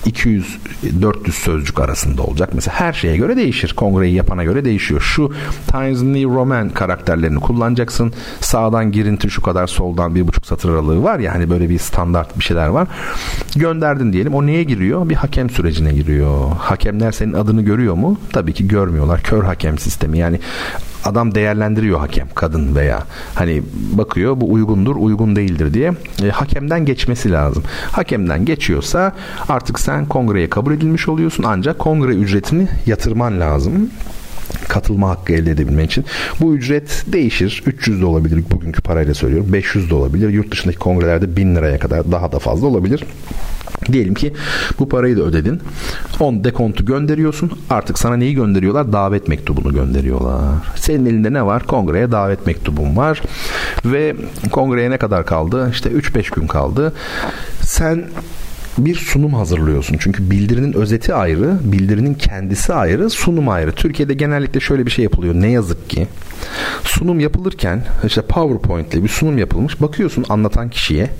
200 0.06 0.58
400 1.02 1.36
sözcük 1.36 1.80
arasında 1.80 2.22
olacak. 2.22 2.50
Mesela 2.54 2.80
her 2.80 2.92
şeye 2.92 3.16
göre 3.16 3.36
değişir. 3.36 3.74
Kongreyi 3.76 4.14
yapana 4.14 4.44
göre 4.44 4.64
değişiyor. 4.64 5.00
Şu 5.00 5.32
Times 5.66 6.02
New 6.02 6.34
Roman 6.34 6.68
karakterlerini 6.68 7.40
kullanacaksın. 7.40 8.12
Sağdan 8.40 8.92
girinti 8.92 9.30
şu 9.30 9.42
kadar 9.42 9.66
soldan 9.66 10.14
bir 10.14 10.28
buçuk 10.28 10.46
satır 10.46 10.70
aralığı 10.70 11.02
var 11.02 11.18
ya 11.18 11.34
hani 11.34 11.50
böyle 11.50 11.68
bir 11.68 11.78
standart 11.78 12.38
bir 12.38 12.44
şeyler 12.44 12.66
var. 12.66 12.88
Gönderdin 13.56 14.12
diyelim. 14.12 14.34
O 14.34 14.46
neye 14.46 14.62
giriyor? 14.62 15.08
Bir 15.08 15.14
hakem 15.14 15.50
sürecine 15.50 15.92
giriyor. 15.92 16.50
Hakemler 16.58 17.12
senin 17.12 17.32
adını 17.32 17.62
görüyor 17.62 17.94
mu? 17.94 18.18
Tabii 18.32 18.52
ki 18.52 18.68
görmüyorlar. 18.68 19.22
Kör 19.22 19.44
hakem 19.44 19.78
sistemi. 19.78 20.18
Yani 20.18 20.40
adam 21.04 21.34
değerlendiriyor 21.34 21.98
hakem 21.98 22.28
kadın 22.34 22.74
veya 22.74 23.02
hani 23.34 23.62
bakıyor 23.72 24.40
bu 24.40 24.52
uygundur 24.52 24.96
uygun 24.96 25.36
değildir 25.36 25.74
diye 25.74 25.92
e, 26.22 26.28
hakemden 26.28 26.84
geçmesi 26.84 27.32
lazım. 27.32 27.62
Hakemden 27.92 28.44
geçiyorsa 28.44 29.12
artık 29.48 29.80
sen 29.80 30.06
kongreye 30.06 30.50
kabul 30.50 30.72
edilmiş 30.72 31.08
oluyorsun 31.08 31.44
ancak 31.46 31.78
kongre 31.78 32.12
ücretini 32.12 32.68
yatırman 32.86 33.40
lazım. 33.40 33.90
Katılma 34.68 35.08
hakkı 35.08 35.32
elde 35.32 35.50
edebilmen 35.50 35.84
için. 35.84 36.04
Bu 36.40 36.54
ücret 36.54 37.04
değişir. 37.06 37.62
300 37.66 38.00
de 38.00 38.06
olabilir 38.06 38.44
bugünkü 38.50 38.82
parayla 38.82 39.14
söylüyorum. 39.14 39.52
500 39.52 39.90
de 39.90 39.94
olabilir. 39.94 40.28
Yurt 40.28 40.52
dışındaki 40.52 40.78
kongrelerde 40.78 41.36
1000 41.36 41.56
liraya 41.56 41.78
kadar 41.78 42.12
daha 42.12 42.32
da 42.32 42.38
fazla 42.38 42.66
olabilir. 42.66 43.04
Diyelim 43.92 44.14
ki 44.14 44.32
bu 44.78 44.88
parayı 44.88 45.16
da 45.16 45.22
ödedin. 45.22 45.60
10 46.20 46.44
dekontu 46.44 46.84
gönderiyorsun. 46.84 47.50
Artık 47.70 47.98
sana 47.98 48.16
neyi 48.16 48.34
gönderiyorlar? 48.34 48.92
Davet 48.92 49.28
mektubunu 49.28 49.74
gönderiyorlar. 49.74 50.54
Senin 50.76 51.06
elinde 51.06 51.32
ne 51.32 51.46
var? 51.46 51.66
Kongreye 51.66 52.12
davet 52.12 52.46
mektubun 52.46 52.96
var. 52.96 53.22
Ve 53.84 54.16
kongreye 54.52 54.90
ne 54.90 54.96
kadar 54.96 55.26
kaldı? 55.26 55.70
İşte 55.72 55.90
3-5 55.90 56.34
gün 56.34 56.46
kaldı. 56.46 56.92
Sen 57.62 58.04
bir 58.78 58.94
sunum 58.94 59.34
hazırlıyorsun. 59.34 59.96
Çünkü 60.00 60.30
bildirinin 60.30 60.72
özeti 60.72 61.14
ayrı, 61.14 61.58
bildirinin 61.62 62.14
kendisi 62.14 62.74
ayrı, 62.74 63.10
sunum 63.10 63.48
ayrı. 63.48 63.72
Türkiye'de 63.72 64.14
genellikle 64.14 64.60
şöyle 64.60 64.86
bir 64.86 64.90
şey 64.90 65.02
yapılıyor. 65.02 65.34
Ne 65.34 65.50
yazık 65.50 65.90
ki 65.90 66.06
sunum 66.84 67.20
yapılırken 67.20 67.84
işte 68.06 68.22
PowerPoint'le 68.22 69.04
bir 69.04 69.08
sunum 69.08 69.38
yapılmış. 69.38 69.80
Bakıyorsun 69.80 70.24
anlatan 70.28 70.70
kişiye. 70.70 71.10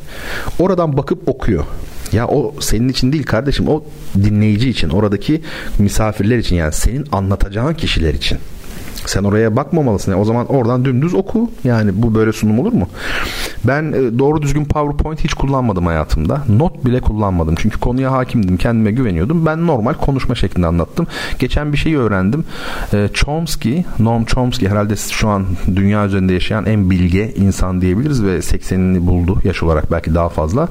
Oradan 0.59 0.97
bakıp 0.97 1.29
okuyor. 1.29 1.65
Ya 2.13 2.29
o 2.29 2.55
senin 2.61 2.89
için 2.89 3.13
değil 3.13 3.25
kardeşim 3.25 3.69
o 3.69 3.85
dinleyici 4.15 4.71
için 4.71 4.89
oradaki 4.91 5.43
misafirler 5.79 6.39
için 6.39 6.57
yani 6.57 6.73
senin 6.73 7.07
anlatacağın 7.13 7.75
kişiler 7.75 8.15
için. 8.15 8.39
Sen 9.07 9.25
oraya 9.25 9.57
bakmamalısın. 9.57 10.13
o 10.13 10.25
zaman 10.25 10.47
oradan 10.47 10.85
dümdüz 10.85 11.15
oku. 11.15 11.51
Yani 11.65 11.91
bu 11.95 12.15
böyle 12.15 12.33
sunum 12.33 12.59
olur 12.59 12.73
mu? 12.73 12.89
Ben 13.65 13.93
e, 13.93 14.19
doğru 14.19 14.43
düzgün 14.43 14.65
PowerPoint 14.65 15.25
hiç 15.25 15.35
kullanmadım 15.35 15.87
hayatımda. 15.87 16.43
Not 16.49 16.85
bile 16.85 17.01
kullanmadım. 17.01 17.55
Çünkü 17.59 17.81
konuya 17.81 18.13
hakimdim. 18.13 18.57
Kendime 18.57 18.91
güveniyordum. 18.91 19.47
Ben 19.47 19.67
normal 19.67 19.95
konuşma 19.95 20.35
şeklinde 20.35 20.67
anlattım. 20.67 21.07
Geçen 21.39 21.73
bir 21.73 21.79
şeyi 21.79 21.99
öğrendim. 21.99 22.45
E, 22.93 23.09
Chomsky, 23.15 23.85
Noam 23.99 24.25
Chomsky 24.25 24.71
herhalde 24.71 24.97
şu 24.97 25.29
an 25.29 25.47
dünya 25.77 26.07
üzerinde 26.07 26.33
yaşayan 26.33 26.67
en 26.67 26.91
bilge 26.91 27.33
insan 27.37 27.81
diyebiliriz 27.81 28.25
ve 28.25 28.39
80'ini 28.39 29.07
buldu 29.07 29.41
yaş 29.45 29.63
olarak 29.63 29.93
belki 29.93 30.15
daha 30.15 30.29
fazla. 30.29 30.69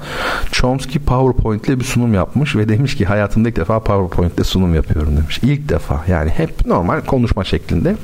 Chomsky 0.51 1.06
PowerPoint 1.06 1.68
ile 1.68 1.80
bir 1.80 1.85
sunum 1.85 2.14
yapmış 2.14 2.56
ve 2.56 2.69
demiş 2.69 2.95
ki 2.95 3.06
hayatımda 3.06 3.49
ilk 3.49 3.56
defa 3.56 3.80
PowerPoint 3.80 4.35
ile 4.35 4.43
sunum 4.43 4.76
yapıyorum 4.76 5.18
demiş. 5.18 5.39
İlk 5.43 5.69
defa 5.69 6.03
yani 6.07 6.30
hep 6.30 6.65
normal 6.65 7.01
konuşma 7.01 7.43
şeklinde. 7.43 7.95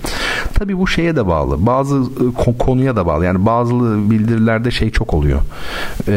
Tabii 0.53 0.77
bu 0.77 0.87
şeye 0.87 1.15
de 1.15 1.27
bağlı. 1.27 1.65
Bazı 1.65 1.95
e, 1.95 2.57
konuya 2.59 2.95
da 2.95 3.05
bağlı. 3.05 3.25
Yani 3.25 3.45
bazı 3.45 3.73
bildirilerde 4.09 4.71
şey 4.71 4.91
çok 4.91 5.13
oluyor. 5.13 5.39
E, 6.07 6.13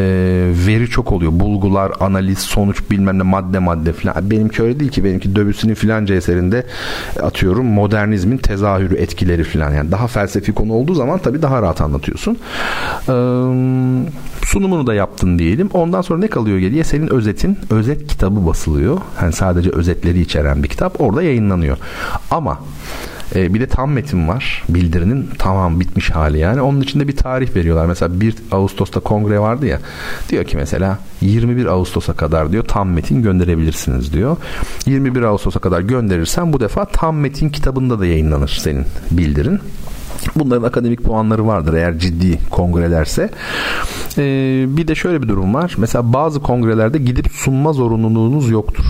veri 0.66 0.86
çok 0.86 1.12
oluyor. 1.12 1.32
Bulgular, 1.34 1.92
analiz, 2.00 2.38
sonuç 2.38 2.90
bilmem 2.90 3.18
ne 3.18 3.22
madde 3.22 3.58
madde 3.58 3.92
falan. 3.92 4.30
Benimki 4.30 4.62
öyle 4.62 4.80
değil 4.80 4.90
ki. 4.90 5.04
Benimki 5.04 5.36
Döbüs'ün 5.36 5.74
filanca 5.74 6.14
eserinde 6.14 6.66
atıyorum 7.22 7.66
modernizmin 7.66 8.38
tezahürü 8.38 8.94
etkileri 8.94 9.44
falan. 9.44 9.74
Yani 9.74 9.90
daha 9.90 10.06
felsefi 10.06 10.52
konu 10.52 10.72
olduğu 10.72 10.94
zaman 10.94 11.18
tabii 11.18 11.42
daha 11.42 11.62
rahat 11.62 11.80
anlatıyorsun. 11.80 12.38
Ee, 13.08 13.12
sunumunu 14.46 14.86
da 14.86 14.94
yaptın 14.94 15.38
diyelim. 15.38 15.70
Ondan 15.72 16.02
sonra 16.02 16.20
ne 16.20 16.28
kalıyor 16.28 16.58
geriye? 16.58 16.84
Senin 16.84 17.12
özetin, 17.12 17.58
özet 17.70 18.06
kitabı 18.06 18.46
basılıyor. 18.46 18.98
Yani 19.22 19.32
sadece 19.32 19.70
özetleri 19.70 20.20
içeren 20.20 20.62
bir 20.62 20.68
kitap 20.68 21.00
orada 21.00 21.22
yayınlanıyor. 21.22 21.78
Ama 22.30 22.58
e, 23.34 23.54
bir 23.54 23.60
de 23.60 23.66
tam 23.66 23.92
metin 23.92 24.28
var. 24.28 24.62
Bildirinin 24.68 25.30
tamam 25.38 25.80
bitmiş 25.80 26.10
hali 26.10 26.38
yani. 26.38 26.60
Onun 26.60 26.80
içinde 26.80 27.08
bir 27.08 27.16
tarih 27.16 27.56
veriyorlar. 27.56 27.86
Mesela 27.86 28.20
1 28.20 28.34
Ağustos'ta 28.52 29.00
kongre 29.00 29.40
vardı 29.40 29.66
ya. 29.66 29.80
Diyor 30.28 30.44
ki 30.44 30.56
mesela 30.56 30.98
21 31.20 31.66
Ağustos'a 31.66 32.12
kadar 32.12 32.52
diyor 32.52 32.64
tam 32.64 32.90
metin 32.90 33.22
gönderebilirsiniz 33.22 34.12
diyor. 34.12 34.36
21 34.86 35.22
Ağustos'a 35.22 35.60
kadar 35.60 35.80
gönderirsen 35.80 36.52
bu 36.52 36.60
defa 36.60 36.84
tam 36.84 37.16
metin 37.16 37.48
kitabında 37.48 38.00
da 38.00 38.06
yayınlanır 38.06 38.58
senin 38.62 38.84
bildirin. 39.10 39.60
Bunların 40.36 40.62
akademik 40.62 41.02
puanları 41.02 41.46
vardır 41.46 41.74
eğer 41.74 41.98
ciddi 41.98 42.38
kongrelerse. 42.50 43.30
Ee, 44.18 44.64
bir 44.68 44.88
de 44.88 44.94
şöyle 44.94 45.22
bir 45.22 45.28
durum 45.28 45.54
var. 45.54 45.74
Mesela 45.78 46.12
bazı 46.12 46.40
kongrelerde 46.40 46.98
gidip 46.98 47.26
sunma 47.32 47.72
zorunluluğunuz 47.72 48.50
yoktur. 48.50 48.84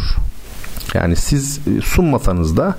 Yani 0.95 1.17
siz 1.17 1.59
e, 1.59 1.81
sunmasanız 1.81 2.57
da 2.57 2.75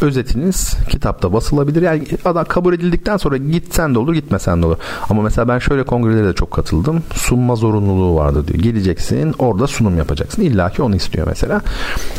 özetiniz 0.00 0.74
kitapta 0.88 1.32
basılabilir. 1.32 1.82
Yani 1.82 2.06
adam 2.24 2.44
kabul 2.44 2.74
edildikten 2.74 3.16
sonra 3.16 3.36
gitsen 3.36 3.94
de 3.94 3.98
olur 3.98 4.14
gitmesen 4.14 4.62
de 4.62 4.66
olur. 4.66 4.76
Ama 5.10 5.22
mesela 5.22 5.48
ben 5.48 5.58
şöyle 5.58 5.82
kongrelere 5.82 6.28
de 6.28 6.32
çok 6.32 6.50
katıldım. 6.50 7.02
Sunma 7.14 7.56
zorunluluğu 7.56 8.14
vardı 8.14 8.48
diyor. 8.48 8.58
Geleceksin 8.58 9.34
orada 9.38 9.66
sunum 9.66 9.98
yapacaksın. 9.98 10.42
İlla 10.42 10.70
ki 10.70 10.82
onu 10.82 10.96
istiyor 10.96 11.26
mesela. 11.26 11.60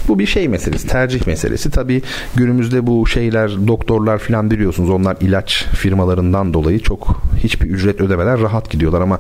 Bu 0.07 0.19
bir 0.19 0.26
şey 0.26 0.47
meselesi. 0.47 0.88
Tercih 0.88 1.27
meselesi. 1.27 1.72
Tabii 1.72 2.01
günümüzde 2.35 2.88
bu 2.88 3.07
şeyler 3.07 3.68
doktorlar 3.68 4.18
falan 4.18 4.51
biliyorsunuz. 4.51 4.89
Onlar 4.89 5.18
ilaç 5.22 5.65
firmalarından 5.65 6.53
dolayı 6.53 6.80
çok 6.80 7.22
hiçbir 7.38 7.68
ücret 7.68 8.01
ödemeden 8.01 8.41
rahat 8.41 8.69
gidiyorlar 8.69 9.01
ama 9.01 9.19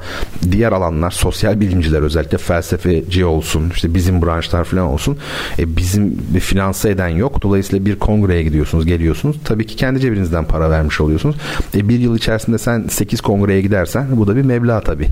diğer 0.51 0.71
alanlar 0.71 1.11
sosyal 1.11 1.59
bilimciler 1.59 2.01
özellikle 2.01 2.37
felsefeci 2.37 3.25
olsun 3.25 3.71
işte 3.75 3.93
bizim 3.93 4.21
branşlar 4.21 4.63
falan 4.63 4.85
olsun 4.85 5.17
e, 5.59 5.77
bizim 5.77 6.06
bir 6.33 6.39
finanse 6.39 6.89
eden 6.89 7.07
yok. 7.07 7.41
Dolayısıyla 7.41 7.85
bir 7.85 7.99
kongreye 7.99 8.43
gidiyorsunuz, 8.43 8.85
geliyorsunuz. 8.85 9.37
Tabii 9.45 9.65
ki 9.65 9.75
kendi 9.75 9.99
cebinizden 9.99 10.45
para 10.45 10.69
vermiş 10.69 11.01
oluyorsunuz. 11.01 11.35
E, 11.75 11.89
bir 11.89 11.99
yıl 11.99 12.17
içerisinde 12.17 12.57
sen 12.57 12.87
8 12.87 13.21
kongreye 13.21 13.61
gidersen 13.61 14.07
bu 14.11 14.27
da 14.27 14.35
bir 14.35 14.41
meblağ 14.41 14.81
tabii. 14.81 15.07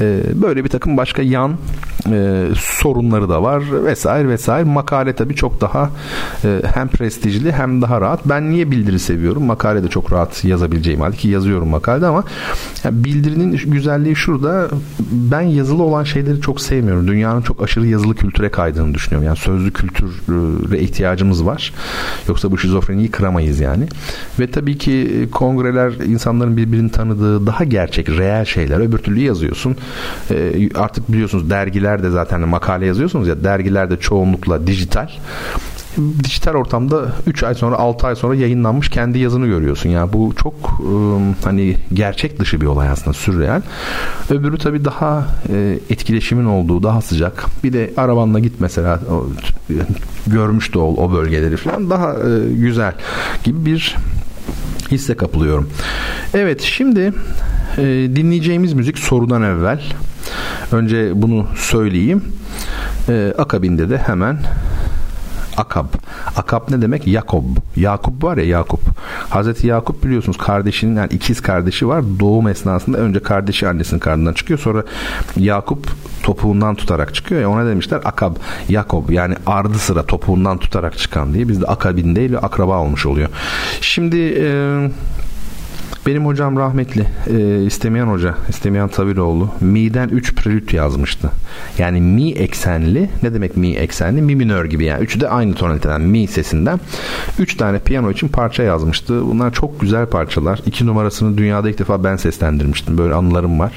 E, 0.00 0.20
böyle 0.34 0.64
bir 0.64 0.68
takım 0.68 0.96
başka 0.96 1.22
yan 1.22 1.56
e, 2.10 2.44
sorunları 2.56 3.28
da 3.28 3.42
var 3.42 3.62
vesaire 3.84 4.28
vesaire. 4.28 4.64
Makale 4.64 5.12
tabii 5.12 5.34
çok 5.34 5.60
daha 5.60 5.90
e, 6.44 6.62
hem 6.74 6.88
prestijli 6.88 7.52
hem 7.52 7.82
daha 7.82 8.00
rahat. 8.00 8.20
Ben 8.24 8.50
niye 8.50 8.70
bildiri 8.70 8.98
seviyorum? 8.98 9.44
Makale 9.44 9.82
de 9.82 9.88
çok 9.88 10.12
rahat 10.12 10.44
yazabileceğim 10.44 11.00
halde 11.00 11.16
ki 11.16 11.28
yazıyorum 11.28 11.68
makalede 11.68 12.06
ama 12.06 12.24
yani 12.84 13.04
bildirinin 13.04 13.60
güzelliği 13.66 14.16
şurada. 14.16 14.68
Ben 15.12 15.40
yazılı 15.40 15.82
olan 15.82 16.04
şeyleri 16.04 16.40
çok 16.40 16.60
sevmiyorum. 16.60 17.08
Dünyanın 17.08 17.42
çok 17.42 17.62
aşırı 17.62 17.86
yazılı 17.86 18.14
kültüre 18.14 18.50
kaydığını 18.50 18.94
düşünüyorum. 18.94 19.26
Yani 19.26 19.36
sözlü 19.36 19.72
kültür 19.72 20.20
ve 20.70 20.80
ihtiyacımız 20.80 21.46
var. 21.46 21.72
Yoksa 22.28 22.50
bu 22.50 22.58
şizofreniyi 22.58 23.10
kıramayız 23.10 23.60
yani. 23.60 23.86
Ve 24.40 24.50
tabii 24.50 24.78
ki 24.78 24.92
e, 24.92 25.30
kongreler 25.30 25.92
insanların 25.92 26.56
birbirini 26.56 26.90
tanıdığı 26.90 27.46
daha 27.46 27.64
gerçek, 27.64 28.08
reel 28.08 28.44
şeyler. 28.44 28.80
Öbür 28.80 28.98
türlü 28.98 29.20
yazıyorsun. 29.20 29.76
E, 30.30 30.68
artık 30.74 31.12
biliyorsunuz 31.12 31.50
dergiler 31.50 32.02
de 32.02 32.10
zaten 32.10 32.48
makale 32.48 32.86
yazıyorsunuz 32.86 33.28
ya 33.28 33.44
dergiler 33.44 33.90
de 33.90 33.96
çoğunlukla 33.96 34.66
dijital 34.66 35.08
dijital 36.24 36.54
ortamda 36.54 37.12
3 37.26 37.42
ay 37.42 37.54
sonra 37.54 37.76
6 37.76 38.06
ay 38.06 38.16
sonra 38.16 38.34
yayınlanmış 38.34 38.88
kendi 38.88 39.18
yazını 39.18 39.46
görüyorsun. 39.46 39.88
Yani 39.88 40.12
bu 40.12 40.32
çok 40.36 40.54
ıı, 40.80 41.34
hani 41.44 41.76
gerçek 41.92 42.40
dışı 42.40 42.60
bir 42.60 42.66
olay 42.66 42.88
aslında 42.88 43.12
sürreal. 43.12 43.62
Öbürü 44.30 44.58
tabii 44.58 44.84
daha 44.84 45.26
e, 45.52 45.78
etkileşimin 45.90 46.44
olduğu 46.44 46.82
daha 46.82 47.00
sıcak. 47.00 47.44
Bir 47.64 47.72
de 47.72 47.90
arabanla 47.96 48.38
git 48.38 48.60
mesela 48.60 49.00
o, 49.10 49.26
görmüş 50.26 50.74
de 50.74 50.78
ol 50.78 50.96
o 50.96 51.12
bölgeleri 51.12 51.56
falan 51.56 51.90
daha 51.90 52.12
e, 52.12 52.54
güzel 52.54 52.92
gibi 53.44 53.66
bir 53.66 53.96
hisse 54.90 55.14
kapılıyorum. 55.14 55.70
Evet 56.34 56.60
şimdi 56.60 57.12
e, 57.78 57.82
dinleyeceğimiz 58.16 58.72
müzik 58.72 58.98
sorudan 58.98 59.42
evvel. 59.42 59.82
Önce 60.72 61.22
bunu 61.22 61.46
söyleyeyim. 61.56 62.24
E, 63.08 63.34
akabinde 63.38 63.90
de 63.90 63.98
hemen 63.98 64.38
Akab. 65.58 65.86
Akab 66.36 66.70
ne 66.70 66.82
demek? 66.82 67.06
Yakob. 67.06 67.44
Yakup 67.76 68.24
var 68.24 68.36
ya 68.36 68.44
Yakup. 68.44 68.80
Hazreti 69.30 69.66
Yakup 69.66 70.04
biliyorsunuz 70.04 70.38
kardeşinin 70.38 70.96
yani 70.96 71.08
ikiz 71.12 71.40
kardeşi 71.40 71.88
var. 71.88 72.04
Doğum 72.20 72.48
esnasında 72.48 72.98
önce 72.98 73.20
kardeşi 73.20 73.68
annesinin 73.68 74.00
karnından 74.00 74.32
çıkıyor. 74.32 74.58
Sonra 74.58 74.82
Yakup 75.36 75.86
topuğundan 76.22 76.74
tutarak 76.74 77.14
çıkıyor 77.14 77.40
ya 77.40 77.50
ona 77.50 77.66
demişler 77.66 78.00
Akab. 78.04 78.36
Yakob 78.68 79.10
yani 79.10 79.34
ardı 79.46 79.78
sıra 79.78 80.02
topuğundan 80.02 80.58
tutarak 80.58 80.98
çıkan 80.98 81.34
diye. 81.34 81.48
Bizde 81.48 81.66
akabin 81.66 82.16
değil 82.16 82.36
akraba 82.36 82.78
olmuş 82.78 83.06
oluyor. 83.06 83.28
Şimdi 83.80 84.16
eee 84.16 84.90
benim 86.06 86.26
hocam 86.26 86.56
rahmetli 86.56 87.06
e, 87.26 87.64
istemeyen 87.64 88.06
hoca 88.06 88.34
istemeyen 88.48 88.88
Taviroğlu 88.88 89.50
mi'den 89.60 90.08
3 90.08 90.34
prelüt 90.34 90.72
yazmıştı. 90.72 91.30
Yani 91.78 92.00
mi 92.00 92.30
eksenli 92.30 93.10
ne 93.22 93.34
demek 93.34 93.56
mi 93.56 93.74
eksenli? 93.74 94.22
Mi 94.22 94.36
minör 94.36 94.64
gibi 94.64 94.84
yani. 94.84 95.04
Üçü 95.04 95.20
de 95.20 95.28
aynı 95.28 95.54
tonaliteden 95.54 96.00
mi 96.00 96.26
sesinden. 96.26 96.80
3 97.38 97.56
tane 97.56 97.78
piyano 97.78 98.10
için 98.10 98.28
parça 98.28 98.62
yazmıştı. 98.62 99.26
Bunlar 99.26 99.52
çok 99.52 99.80
güzel 99.80 100.06
parçalar. 100.06 100.60
2 100.66 100.86
numarasını 100.86 101.38
dünyada 101.38 101.70
ilk 101.70 101.78
defa 101.78 102.04
ben 102.04 102.16
seslendirmiştim. 102.16 102.98
Böyle 102.98 103.14
anılarım 103.14 103.58
var 103.58 103.72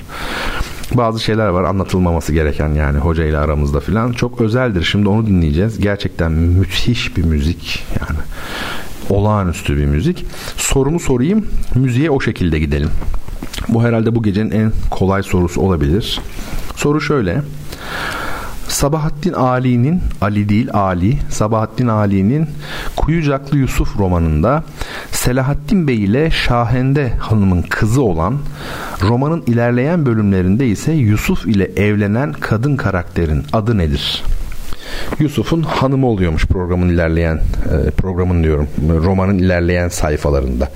bazı 0.98 1.20
şeyler 1.20 1.48
var 1.48 1.64
anlatılmaması 1.64 2.34
gereken 2.34 2.70
yani 2.70 3.00
hoca 3.00 3.26
ile 3.26 3.38
aramızda 3.38 3.80
filan 3.80 4.12
çok 4.12 4.42
özeldir. 4.42 4.84
Şimdi 4.84 5.10
onu 5.10 5.28
dinleyeceğiz. 5.28 5.80
Gerçekten 5.80 6.32
müthiş 6.32 7.18
bir 7.18 7.24
müzik 7.24 7.84
yani 8.00 8.20
olağanüstü 9.10 9.78
bir 9.78 9.86
müzik. 9.86 10.26
Sorumu 10.58 11.00
sorayım, 11.00 11.48
müziğe 11.76 12.12
o 12.12 12.22
şekilde 12.22 12.60
gidelim. 12.60 12.90
Bu 13.68 13.84
herhalde 13.84 14.16
bu 14.16 14.24
gecenin 14.24 14.52
en 14.52 14.72
kolay 14.90 15.24
sorusu 15.24 15.62
olabilir. 15.62 16.20
Soru 16.76 17.02
şöyle. 17.02 17.42
Sabahattin 18.72 19.34
Ali'nin, 19.34 20.02
Ali 20.22 20.50
değil 20.50 20.70
Ali, 20.74 21.18
Sabahattin 21.30 21.88
Ali'nin 21.88 22.48
Kuyucaklı 22.96 23.58
Yusuf 23.58 24.00
romanında 24.00 24.64
Selahattin 25.12 25.88
Bey 25.88 26.04
ile 26.04 26.32
Şahende 26.32 27.10
Hanım'ın 27.10 27.62
kızı 27.62 28.02
olan 28.02 28.38
romanın 29.02 29.44
ilerleyen 29.48 30.06
bölümlerinde 30.06 30.68
ise 30.68 30.92
Yusuf 30.92 31.48
ile 31.48 31.66
evlenen 31.66 32.34
kadın 32.34 32.76
karakterin 32.76 33.44
adı 33.54 33.78
nedir? 33.78 34.24
Yusuf'un 35.20 35.62
hanımı 35.62 36.08
oluyormuş 36.08 36.46
programın 36.46 36.90
ilerleyen 36.90 37.36
e, 37.36 37.92
programın 37.92 38.44
diyorum 38.44 38.68
romanın 38.90 39.38
ilerleyen 39.38 39.88
sayfalarında. 39.88 40.72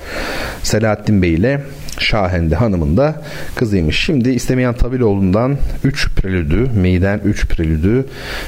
Selahattin 0.62 1.22
Bey 1.22 1.34
ile 1.34 1.62
Şahende 1.98 2.54
Hanım'ın 2.54 2.96
da 2.96 3.22
kızıymış. 3.54 4.04
Şimdi 4.04 4.30
istemeyen 4.30 4.74
Tabiloğlu'ndan 4.74 5.56
3 5.84 6.08
prelüdü, 6.10 6.70
Meyden 6.76 7.20
3 7.24 7.46
prelüdü 7.46 8.06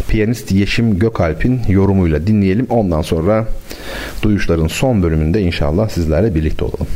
piyanist 0.08 0.52
Yeşim 0.52 0.98
Gökalp'in 0.98 1.60
yorumuyla 1.68 2.26
dinleyelim. 2.26 2.66
Ondan 2.70 3.02
sonra 3.02 3.46
duyuşların 4.22 4.66
son 4.66 5.02
bölümünde 5.02 5.40
inşallah 5.40 5.88
sizlerle 5.88 6.34
birlikte 6.34 6.64
olalım. 6.64 6.86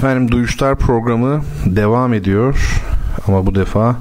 Efendim 0.00 0.30
Duyuşlar 0.30 0.76
programı 0.76 1.42
devam 1.66 2.14
ediyor 2.14 2.82
ama 3.28 3.46
bu 3.46 3.54
defa 3.54 3.96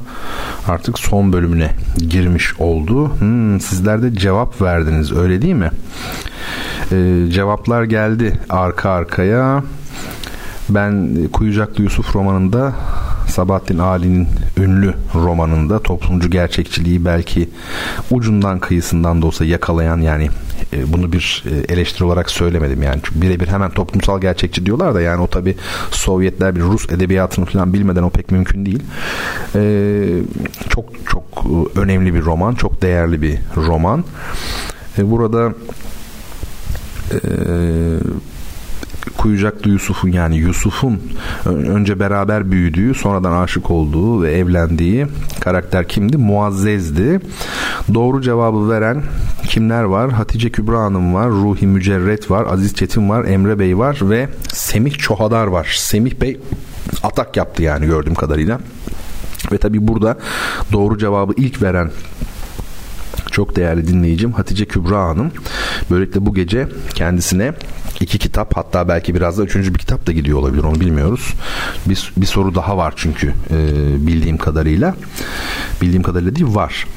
artık 0.67 0.99
son 0.99 1.33
bölümüne 1.33 1.71
girmiş 1.97 2.59
oldu. 2.59 3.19
Hmm, 3.19 3.59
sizler 3.59 4.03
de 4.03 4.15
cevap 4.15 4.61
verdiniz 4.61 5.11
öyle 5.11 5.41
değil 5.41 5.53
mi? 5.53 5.71
Ee, 6.91 7.25
cevaplar 7.31 7.83
geldi 7.83 8.39
arka 8.49 8.89
arkaya. 8.89 9.63
Ben 10.69 11.17
Kuyucaklı 11.33 11.83
Yusuf 11.83 12.15
romanında 12.15 12.73
Sabahattin 13.27 13.79
Ali'nin 13.79 14.27
ünlü 14.57 14.93
romanında 15.15 15.79
toplumcu 15.79 16.29
gerçekçiliği 16.29 17.05
belki 17.05 17.49
ucundan 18.11 18.59
kıyısından 18.59 19.21
da 19.21 19.25
olsa 19.25 19.45
yakalayan 19.45 20.01
yani 20.01 20.29
bunu 20.87 21.11
bir 21.11 21.43
e, 21.51 21.73
eleştiri 21.73 22.03
olarak 22.03 22.31
söylemedim 22.31 22.83
yani 22.83 22.99
çünkü 23.03 23.21
birebir 23.21 23.47
hemen 23.47 23.71
toplumsal 23.71 24.21
gerçekçi 24.21 24.65
diyorlar 24.65 24.95
da 24.95 25.01
yani 25.01 25.21
o 25.21 25.27
tabi 25.27 25.55
Sovyetler 25.91 26.55
bir 26.55 26.61
Rus 26.61 26.89
edebiyatını 26.89 27.45
falan 27.45 27.73
bilmeden 27.73 28.03
o 28.03 28.09
pek 28.09 28.31
mümkün 28.31 28.65
değil 28.65 28.83
e, 29.55 29.61
çok 30.69 30.85
çok 31.07 31.45
önemli 31.75 32.13
bir 32.13 32.21
roman 32.21 32.55
çok 32.55 32.81
değerli 32.81 33.21
bir 33.21 33.39
roman 33.55 34.03
burada 34.97 35.53
Kuyucaklı 39.17 39.71
Yusuf'un 39.71 40.11
yani 40.11 40.37
Yusuf'un 40.37 41.01
önce 41.45 41.99
beraber 41.99 42.51
büyüdüğü 42.51 42.93
sonradan 42.93 43.31
aşık 43.31 43.71
olduğu 43.71 44.23
ve 44.23 44.31
evlendiği 44.31 45.07
karakter 45.39 45.87
kimdi? 45.87 46.17
Muazzez'di. 46.17 47.19
Doğru 47.93 48.21
cevabı 48.21 48.69
veren 48.69 49.03
kimler 49.49 49.83
var? 49.83 50.11
Hatice 50.11 50.49
Kübra 50.49 50.79
Hanım 50.79 51.13
var, 51.13 51.29
Ruhi 51.29 51.67
Mücerret 51.67 52.31
var, 52.31 52.45
Aziz 52.53 52.75
Çetin 52.75 53.09
var, 53.09 53.25
Emre 53.25 53.59
Bey 53.59 53.77
var 53.77 53.97
ve 54.01 54.29
Semih 54.53 54.97
Çohadar 54.97 55.47
var. 55.47 55.75
Semih 55.79 56.21
Bey 56.21 56.39
atak 57.03 57.37
yaptı 57.37 57.63
yani 57.63 57.85
gördüğüm 57.85 58.15
kadarıyla. 58.15 58.59
Ve 59.51 59.57
tabi 59.57 59.87
burada 59.87 60.17
doğru 60.71 60.97
cevabı 60.97 61.33
ilk 61.37 61.61
veren 61.61 61.91
çok 63.31 63.55
değerli 63.55 63.87
dinleyicim 63.87 64.31
Hatice 64.31 64.65
Kübra 64.65 65.03
Hanım. 65.03 65.31
Böylelikle 65.91 66.25
bu 66.25 66.33
gece 66.33 66.67
kendisine 66.95 67.53
iki 67.99 68.19
kitap 68.19 68.57
hatta 68.57 68.87
belki 68.87 69.15
biraz 69.15 69.37
da 69.37 69.43
üçüncü 69.43 69.73
bir 69.73 69.79
kitap 69.79 70.07
da 70.07 70.11
gidiyor 70.11 70.39
olabilir 70.39 70.63
onu 70.63 70.79
bilmiyoruz. 70.79 71.33
Bir, 71.85 72.13
bir 72.17 72.25
soru 72.25 72.55
daha 72.55 72.77
var 72.77 72.93
çünkü 72.95 73.27
e, 73.27 73.57
bildiğim 74.07 74.37
kadarıyla. 74.37 74.95
Bildiğim 75.81 76.03
kadarıyla 76.03 76.35
değil 76.35 76.55
var. 76.55 76.87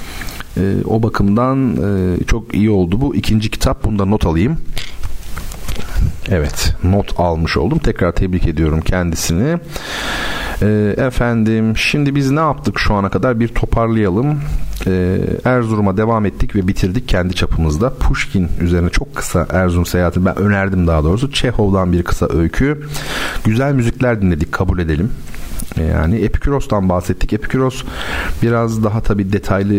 E, 0.56 0.62
o 0.84 1.02
bakımdan 1.02 1.76
e, 1.76 2.24
çok 2.24 2.54
iyi 2.54 2.70
oldu 2.70 3.00
bu. 3.00 3.14
ikinci 3.14 3.50
kitap 3.50 3.84
bunda 3.84 4.04
not 4.04 4.26
alayım. 4.26 4.56
Evet 6.28 6.74
not 6.84 7.20
almış 7.20 7.56
oldum. 7.56 7.78
Tekrar 7.78 8.12
tebrik 8.12 8.46
ediyorum 8.46 8.80
kendisini. 8.80 9.58
Ee, 10.62 10.94
efendim 10.98 11.76
şimdi 11.76 12.14
biz 12.14 12.30
ne 12.30 12.40
yaptık 12.40 12.78
şu 12.78 12.94
ana 12.94 13.08
kadar 13.08 13.40
bir 13.40 13.48
toparlayalım. 13.48 14.40
Ee, 14.86 15.18
Erzurum'a 15.44 15.96
devam 15.96 16.26
ettik 16.26 16.56
ve 16.56 16.68
bitirdik 16.68 17.08
kendi 17.08 17.34
çapımızda. 17.34 17.94
Pushkin 17.94 18.48
üzerine 18.60 18.90
çok 18.90 19.14
kısa 19.14 19.46
Erzurum 19.50 19.86
seyahati 19.86 20.24
ben 20.24 20.38
önerdim 20.38 20.86
daha 20.86 21.04
doğrusu. 21.04 21.32
Çehov'dan 21.32 21.92
bir 21.92 22.02
kısa 22.02 22.28
öykü. 22.28 22.86
Güzel 23.44 23.72
müzikler 23.72 24.22
dinledik 24.22 24.52
kabul 24.52 24.78
edelim. 24.78 25.10
Yani 25.80 26.16
Epikuros'tan 26.16 26.88
bahsettik. 26.88 27.32
Epikuros 27.32 27.84
biraz 28.42 28.84
daha 28.84 29.00
tabii 29.00 29.32
detaylı 29.32 29.74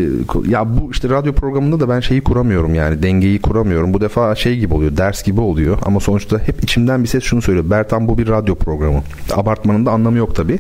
ya 0.48 0.78
bu 0.78 0.92
işte 0.92 1.10
radyo 1.10 1.34
programında 1.34 1.80
da 1.80 1.90
ben 1.90 2.00
şeyi 2.00 2.22
kuramıyorum 2.22 2.76
yani 2.76 3.04
dengeyi 3.04 3.42
kuramıyorum. 3.42 3.94
Bu 3.94 4.02
defa 4.02 4.36
şey 4.36 4.60
gibi 4.60 4.74
oluyor 4.74 4.98
ders 4.98 5.24
gibi 5.24 5.42
oluyor 5.42 5.78
ama 5.86 6.00
sonuçta 6.00 6.40
hep 6.40 6.64
içimden 6.64 7.04
bir 7.04 7.08
ses 7.08 7.24
şunu 7.24 7.42
söylüyor. 7.42 7.70
Bertan 7.70 8.08
bu 8.08 8.18
bir 8.18 8.28
radyo 8.28 8.56
programı. 8.56 9.04
Abartmanın 9.34 9.86
da 9.86 9.92
anlamı 9.92 10.18
yok 10.18 10.36
tabii. 10.36 10.60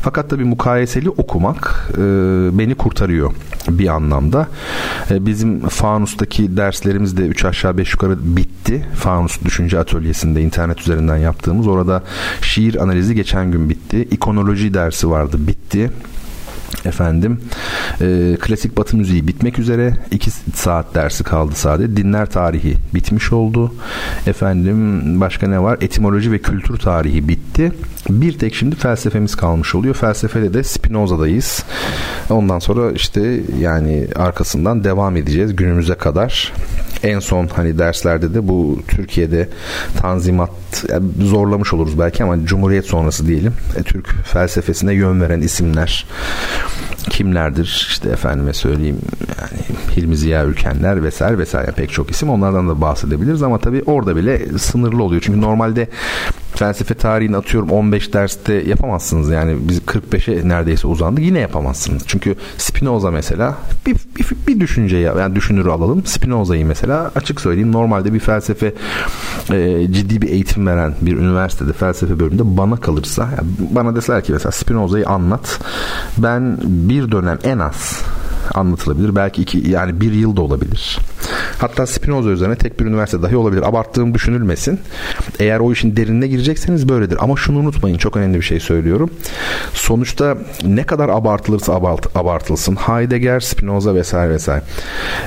Fakat 0.00 0.30
tabii 0.30 0.44
mukayeseli 0.44 1.10
okumak 1.10 1.90
e, 1.92 1.98
beni 2.58 2.74
kurtarıyor 2.74 3.32
bir 3.68 3.88
anlamda. 3.88 4.48
E, 5.10 5.26
bizim 5.26 5.68
Fanus'taki 5.68 6.56
derslerimiz 6.56 7.16
de 7.16 7.26
3 7.26 7.44
aşağı 7.44 7.78
5 7.78 7.92
yukarı 7.92 8.36
bitti. 8.36 8.86
Fanus 8.94 9.42
Düşünce 9.44 9.78
Atölyesi'nde 9.78 10.42
internet 10.42 10.80
üzerinden 10.80 11.16
yaptığımız. 11.16 11.66
Orada 11.66 12.02
şiir 12.42 12.82
analizi 12.82 13.14
geçen 13.14 13.50
gün 13.52 13.68
bitti. 13.68 14.08
İkonoloji 14.10 14.65
dersi 14.74 15.10
vardı 15.10 15.36
bitti. 15.38 15.90
Efendim 16.84 17.40
e, 18.00 18.36
klasik 18.40 18.76
batı 18.78 18.96
müziği 18.96 19.28
bitmek 19.28 19.58
üzere. 19.58 19.96
2 20.10 20.30
saat 20.54 20.94
dersi 20.94 21.24
kaldı 21.24 21.52
sadece. 21.54 21.96
Dinler 21.96 22.26
tarihi 22.26 22.76
bitmiş 22.94 23.32
oldu. 23.32 23.74
Efendim 24.26 25.20
başka 25.20 25.48
ne 25.48 25.62
var? 25.62 25.78
Etimoloji 25.80 26.32
ve 26.32 26.38
kültür 26.38 26.76
tarihi 26.76 27.28
bitti 27.28 27.72
bir 28.08 28.38
tek 28.38 28.54
şimdi 28.54 28.76
felsefemiz 28.76 29.34
kalmış 29.34 29.74
oluyor. 29.74 29.94
Felsefede 29.94 30.54
de 30.54 30.62
Spinoza'dayız. 30.62 31.64
Ondan 32.30 32.58
sonra 32.58 32.92
işte 32.92 33.40
yani 33.60 34.08
arkasından 34.16 34.84
devam 34.84 35.16
edeceğiz 35.16 35.56
günümüze 35.56 35.94
kadar. 35.94 36.52
En 37.02 37.18
son 37.18 37.46
hani 37.46 37.78
derslerde 37.78 38.34
de 38.34 38.48
bu 38.48 38.78
Türkiye'de 38.88 39.48
tanzimat 39.96 40.50
yani 40.88 41.04
zorlamış 41.20 41.72
oluruz 41.74 41.98
belki 41.98 42.24
ama 42.24 42.44
Cumhuriyet 42.44 42.86
sonrası 42.86 43.26
diyelim. 43.26 43.52
E, 43.76 43.82
Türk 43.82 44.08
felsefesine 44.24 44.94
yön 44.94 45.20
veren 45.20 45.40
isimler 45.40 46.06
kimlerdir? 47.10 47.86
İşte 47.90 48.08
efendime 48.10 48.52
söyleyeyim 48.52 48.98
yani 49.20 49.62
Hilmi 49.96 50.16
Ziya 50.16 50.44
Ülkenler 50.44 51.02
vesaire 51.02 51.38
vesaire 51.38 51.70
pek 51.70 51.92
çok 51.92 52.10
isim 52.10 52.30
onlardan 52.30 52.68
da 52.68 52.80
bahsedebiliriz 52.80 53.42
ama 53.42 53.58
tabii 53.58 53.82
orada 53.86 54.16
bile 54.16 54.58
sınırlı 54.58 55.02
oluyor. 55.02 55.22
Çünkü 55.24 55.40
normalde 55.40 55.88
felsefe 56.56 56.94
tarihini 56.94 57.36
atıyorum 57.36 57.70
15 57.70 58.12
derste 58.12 58.54
yapamazsınız. 58.54 59.30
Yani 59.30 59.56
biz 59.60 59.78
45'e 59.78 60.48
neredeyse 60.48 60.86
uzandık 60.86 61.24
yine 61.24 61.38
yapamazsınız. 61.38 62.02
Çünkü 62.06 62.36
Spinoza 62.58 63.10
mesela 63.10 63.54
bir, 63.86 63.94
bir, 63.94 64.26
bir 64.46 64.60
düşünce 64.60 64.96
ya 64.96 65.14
yani 65.18 65.36
düşünürü 65.36 65.70
alalım. 65.70 66.06
Spinoza'yı 66.06 66.66
mesela 66.66 67.10
açık 67.14 67.40
söyleyeyim 67.40 67.72
normalde 67.72 68.14
bir 68.14 68.20
felsefe 68.20 68.74
e, 69.52 69.86
ciddi 69.92 70.22
bir 70.22 70.28
eğitim 70.28 70.66
veren 70.66 70.94
bir 71.00 71.16
üniversitede 71.16 71.72
felsefe 71.72 72.20
bölümünde 72.20 72.56
bana 72.56 72.76
kalırsa 72.76 73.22
yani 73.22 73.48
bana 73.70 73.96
deseler 73.96 74.24
ki 74.24 74.32
mesela 74.32 74.52
Spinoza'yı 74.52 75.06
anlat 75.06 75.60
ben 76.18 76.58
bir 76.64 76.95
dönem 77.12 77.38
en 77.44 77.58
az 77.58 78.02
anlatılabilir. 78.54 79.16
Belki 79.16 79.42
iki 79.42 79.70
yani 79.70 80.00
bir 80.00 80.12
yıl 80.12 80.36
da 80.36 80.42
olabilir. 80.42 80.98
Hatta 81.58 81.86
Spinoza 81.86 82.30
üzerine 82.30 82.56
tek 82.56 82.80
bir 82.80 82.84
üniversite 82.84 83.22
dahi 83.22 83.36
olabilir. 83.36 83.68
Abarttığım 83.68 84.14
düşünülmesin. 84.14 84.80
Eğer 85.38 85.60
o 85.60 85.72
işin 85.72 85.96
derinine 85.96 86.26
girecekseniz 86.26 86.88
böyledir. 86.88 87.18
Ama 87.20 87.36
şunu 87.36 87.58
unutmayın 87.58 87.98
çok 87.98 88.16
önemli 88.16 88.36
bir 88.36 88.42
şey 88.42 88.60
söylüyorum. 88.60 89.10
Sonuçta 89.72 90.38
ne 90.64 90.86
kadar 90.86 91.08
abartılırsa 91.08 91.74
abart, 91.74 92.16
abartılsın 92.16 92.76
Heidegger, 92.76 93.40
Spinoza 93.40 93.94
vesaire 93.94 94.32
vesaire. 94.32 94.62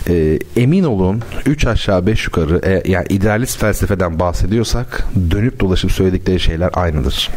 Ee, 0.08 0.40
emin 0.56 0.84
olun 0.84 1.22
3 1.46 1.68
aşağı 1.68 2.08
5 2.08 2.26
yukarı 2.26 2.62
e, 2.64 2.92
yani 2.92 3.06
idealist 3.10 3.60
felsefeden 3.60 4.20
bahsediyorsak 4.20 5.08
dönüp 5.32 5.60
dolaşıp 5.60 5.92
söyledikleri 5.92 6.40
şeyler 6.40 6.70
aynıdır. 6.74 7.30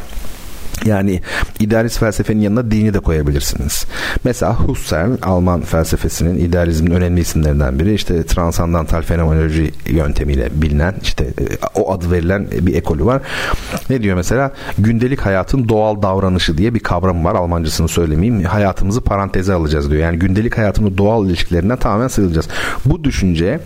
Yani 0.84 1.20
idealist 1.60 1.98
felsefenin 1.98 2.40
yanına 2.40 2.70
dini 2.70 2.94
de 2.94 2.98
koyabilirsiniz. 2.98 3.86
Mesela 4.24 4.54
Husserl 4.54 5.16
Alman 5.22 5.60
felsefesinin 5.60 6.38
idealizmin 6.38 6.90
önemli 6.90 7.20
isimlerinden 7.20 7.78
biri 7.78 7.94
işte 7.94 8.22
transandantal 8.26 9.02
fenomenoloji 9.02 9.72
yöntemiyle 9.86 10.48
bilinen 10.54 10.94
işte 11.02 11.24
e, 11.24 11.44
o 11.74 11.92
adı 11.92 12.10
verilen 12.10 12.46
bir 12.50 12.74
ekolü 12.74 13.04
var. 13.04 13.22
Ne 13.90 14.02
diyor 14.02 14.16
mesela? 14.16 14.52
Gündelik 14.78 15.20
hayatın 15.20 15.68
doğal 15.68 16.02
davranışı 16.02 16.58
diye 16.58 16.74
bir 16.74 16.80
kavram 16.80 17.24
var. 17.24 17.34
Almancasını 17.34 17.88
söylemeyeyim. 17.88 18.44
Hayatımızı 18.44 19.00
paranteze 19.00 19.52
alacağız 19.52 19.90
diyor. 19.90 20.02
Yani 20.02 20.18
gündelik 20.18 20.58
hayatın 20.58 20.98
doğal 20.98 21.26
ilişkilerinden 21.26 21.76
tamamen 21.76 22.08
sıyrılacağız. 22.08 22.48
Bu 22.84 23.04
düşünce 23.04 23.60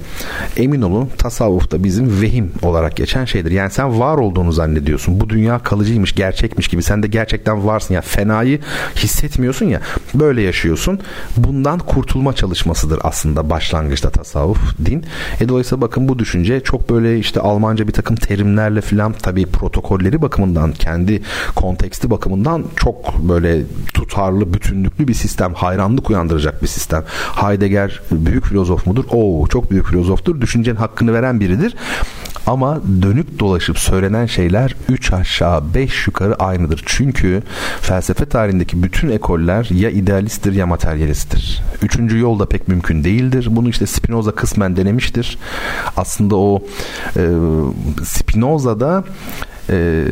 emin 0.57 0.83
olun 0.83 1.09
tasavvufta 1.19 1.85
bizim 1.85 2.21
vehim 2.23 2.53
olarak 2.63 2.97
geçen 2.97 3.25
şeydir. 3.25 3.51
Yani 3.51 3.71
sen 3.71 4.01
var 4.01 4.17
olduğunu 4.17 4.53
zannediyorsun. 4.53 5.21
Bu 5.21 5.29
dünya 5.29 5.59
kalıcıymış, 5.59 6.15
gerçekmiş 6.15 6.69
gibi. 6.69 6.83
Sen 6.83 7.03
de 7.03 7.06
gerçekten 7.07 7.67
varsın. 7.67 7.95
Yani 7.95 8.05
fenayı 8.05 8.61
hissetmiyorsun 8.97 9.67
ya. 9.67 9.81
Böyle 10.15 10.43
yaşıyorsun. 10.43 11.01
Bundan 11.37 11.79
kurtulma 11.79 12.33
çalışmasıdır 12.33 12.99
aslında 13.03 13.51
başlangıçta 13.51 14.11
tasavvuf, 14.11 14.79
din. 14.85 15.05
E 15.41 15.49
dolayısıyla 15.49 15.81
bakın 15.81 16.09
bu 16.09 16.19
düşünce 16.19 16.61
çok 16.61 16.91
böyle 16.91 17.19
işte 17.19 17.41
Almanca 17.41 17.89
bir 17.89 17.93
takım 17.93 18.17
terimlerle 18.17 18.81
filan 18.81 19.13
tabii 19.13 19.47
protokolleri 19.47 20.23
bakımından 20.23 20.73
kendi 20.73 21.23
konteksti 21.55 22.11
bakımından 22.11 22.65
çok 22.77 23.19
böyle 23.19 23.63
tutarlı, 23.95 24.55
bütünlüklü 24.55 25.09
bir 25.09 25.15
sistem. 25.15 25.55
Hayranlık 25.55 26.11
uyandıracak 26.11 26.63
bir 26.63 26.69
sistem. 26.69 27.05
Heidegger 27.35 28.01
büyük 28.11 28.45
filozof 28.45 28.87
mudur? 28.87 29.05
Oo 29.11 29.47
çok 29.47 29.71
büyük 29.71 29.87
filozoftur. 29.87 30.41
Düşüncenin 30.41 30.77
hakkını 30.77 31.13
veren 31.13 31.41
biridir. 31.41 31.75
Ama 32.47 32.81
dönüp 33.03 33.39
dolaşıp 33.39 33.79
söylenen 33.79 34.27
şeyler 34.27 34.75
3 34.89 35.13
aşağı 35.13 35.75
5 35.75 36.07
yukarı 36.07 36.35
aynıdır. 36.35 36.83
Çünkü 36.87 37.43
felsefe 37.81 38.27
tarihindeki 38.27 38.83
bütün 38.83 39.09
ekoller 39.09 39.69
ya 39.71 39.91
idealisttir 39.91 40.53
ya 40.53 40.67
materyalisttir. 40.67 41.63
Üçüncü 41.83 42.19
yol 42.19 42.39
da 42.39 42.47
pek 42.47 42.69
mümkün 42.69 43.05
değildir. 43.05 43.49
Bunu 43.51 43.69
işte 43.69 43.87
Spinoza 43.87 44.31
kısmen 44.35 44.77
denemiştir. 44.77 45.39
Aslında 45.97 46.37
o 46.37 46.63
e, 47.17 47.23
Spinoza'da 48.05 49.05
e, 49.71 50.05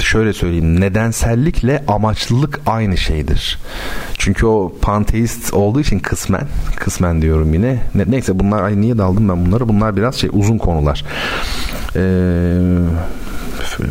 şöyle 0.00 0.32
söyleyeyim 0.32 0.80
nedensellikle 0.80 1.84
amaçlılık 1.88 2.60
aynı 2.66 2.96
şeydir. 2.96 3.58
Çünkü 4.18 4.46
o 4.46 4.72
panteist 4.82 5.54
olduğu 5.54 5.80
için 5.80 5.98
kısmen 5.98 6.48
kısmen 6.76 7.22
diyorum 7.22 7.54
yine. 7.54 7.82
Ne, 7.94 8.04
neyse 8.08 8.38
bunlar 8.38 8.62
ay 8.62 8.80
niye 8.80 8.98
daldım 8.98 9.28
ben 9.28 9.46
bunları? 9.46 9.68
Bunlar 9.68 9.96
biraz 9.96 10.14
şey 10.14 10.30
uzun 10.32 10.58
konular. 10.58 11.04
Eee 11.96 12.02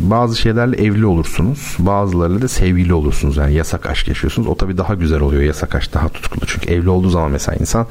bazı 0.00 0.36
şeylerle 0.36 0.76
evli 0.76 1.06
olursunuz. 1.06 1.76
Bazılarıyla 1.78 2.42
da 2.42 2.48
sevgili 2.48 2.94
olursunuz. 2.94 3.36
Yani 3.36 3.54
yasak 3.54 3.86
aşk 3.86 4.08
yaşıyorsunuz. 4.08 4.48
O 4.48 4.56
tabii 4.56 4.78
daha 4.78 4.94
güzel 4.94 5.20
oluyor. 5.20 5.42
Yasak 5.42 5.74
aşk 5.74 5.94
daha 5.94 6.08
tutkulu. 6.08 6.46
Çünkü 6.46 6.70
evli 6.70 6.88
olduğu 6.88 7.10
zaman 7.10 7.30
mesela 7.30 7.56
insan 7.56 7.86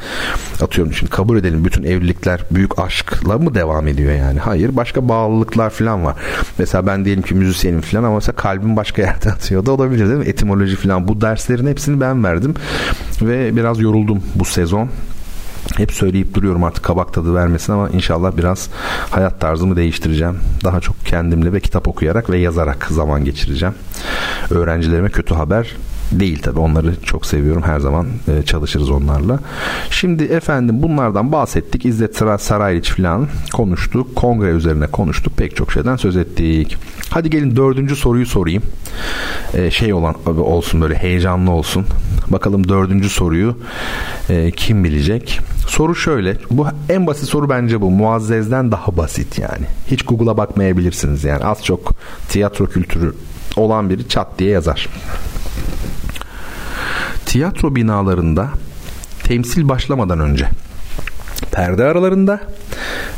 atıyorum 0.61 0.93
şimdi 0.93 1.11
kabul 1.11 1.37
edelim 1.37 1.65
bütün 1.65 1.83
evlilikler 1.83 2.41
büyük 2.51 2.79
aşkla 2.79 3.37
mı 3.37 3.55
devam 3.55 3.87
ediyor 3.87 4.13
yani? 4.13 4.39
Hayır. 4.39 4.75
Başka 4.75 5.09
bağlılıklar 5.09 5.69
falan 5.69 6.05
var. 6.05 6.15
Mesela 6.65 6.87
ben 6.87 7.05
diyelim 7.05 7.23
ki 7.23 7.35
müzisyenim 7.35 7.81
falan 7.81 8.03
ama 8.03 8.15
mesela 8.15 8.35
kalbim 8.35 8.75
başka 8.75 9.01
yerde 9.01 9.31
atıyor 9.31 9.65
da 9.65 9.71
olabilir 9.71 10.07
değil 10.07 10.19
mi? 10.19 10.25
Etimoloji 10.25 10.75
falan. 10.75 11.07
Bu 11.07 11.21
derslerin 11.21 11.67
hepsini 11.67 12.01
ben 12.01 12.23
verdim. 12.23 12.53
Ve 13.21 13.55
biraz 13.55 13.79
yoruldum 13.79 14.23
bu 14.35 14.45
sezon. 14.45 14.89
Hep 15.77 15.91
söyleyip 15.91 16.33
duruyorum 16.33 16.63
artık 16.63 16.83
kabak 16.83 17.13
tadı 17.13 17.35
vermesin 17.35 17.73
ama 17.73 17.89
inşallah 17.89 18.37
biraz 18.37 18.69
hayat 19.09 19.41
tarzımı 19.41 19.75
değiştireceğim. 19.75 20.37
Daha 20.63 20.79
çok 20.79 21.05
kendimle 21.05 21.53
ve 21.53 21.59
kitap 21.59 21.87
okuyarak 21.87 22.29
ve 22.29 22.37
yazarak 22.37 22.87
zaman 22.89 23.25
geçireceğim. 23.25 23.75
Öğrencilerime 24.49 25.09
kötü 25.09 25.33
haber 25.33 25.75
değil 26.11 26.41
tabi 26.41 26.59
onları 26.59 27.01
çok 27.03 27.25
seviyorum. 27.25 27.63
Her 27.63 27.79
zaman 27.79 28.07
e, 28.27 28.43
çalışırız 28.45 28.89
onlarla. 28.89 29.39
Şimdi 29.89 30.23
efendim 30.23 30.83
bunlardan 30.83 31.31
bahsettik. 31.31 31.85
İzzet 31.85 32.15
Sarayliç 32.39 32.89
falan 32.91 33.27
konuştuk. 33.53 34.15
Kongre 34.15 34.49
üzerine 34.49 34.87
konuştuk. 34.87 35.37
Pek 35.37 35.55
çok 35.55 35.71
şeyden 35.71 35.95
söz 35.95 36.17
ettik. 36.17 36.77
Hadi 37.09 37.29
gelin 37.29 37.55
dördüncü 37.55 37.95
soruyu 37.95 38.25
sorayım. 38.25 38.63
E, 39.53 39.71
şey 39.71 39.93
olan 39.93 40.15
olsun 40.37 40.81
böyle 40.81 40.95
heyecanlı 40.95 41.51
olsun. 41.51 41.85
Bakalım 42.27 42.69
dördüncü 42.69 43.09
soruyu 43.09 43.57
e, 44.29 44.51
kim 44.51 44.83
bilecek? 44.83 45.39
Soru 45.67 45.95
şöyle. 45.95 46.37
Bu 46.51 46.67
en 46.89 47.07
basit 47.07 47.29
soru 47.29 47.49
bence 47.49 47.81
bu. 47.81 47.91
Muazzez'den 47.91 48.71
daha 48.71 48.97
basit 48.97 49.39
yani. 49.39 49.65
Hiç 49.87 50.03
Google'a 50.03 50.37
bakmayabilirsiniz 50.37 51.23
yani. 51.23 51.43
Az 51.43 51.63
çok 51.63 51.93
tiyatro 52.29 52.65
kültürü 52.65 53.13
olan 53.55 53.89
biri 53.89 54.09
çat 54.09 54.39
diye 54.39 54.49
yazar 54.49 54.89
tiyatro 57.25 57.75
binalarında 57.75 58.49
temsil 59.23 59.69
başlamadan 59.69 60.19
önce 60.19 60.47
perde 61.51 61.83
aralarında 61.83 62.39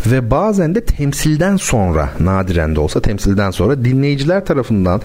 ve 0.06 0.32
bazen 0.32 0.76
de 0.76 0.82
temsilden 0.82 1.58
sonra 1.58 2.10
nadiren 2.20 2.76
de 2.76 2.80
olsa 2.80 3.02
temsilden 3.02 3.52
sonra 3.52 3.86
dinleyiciler 3.86 4.46
tarafından 4.46 5.02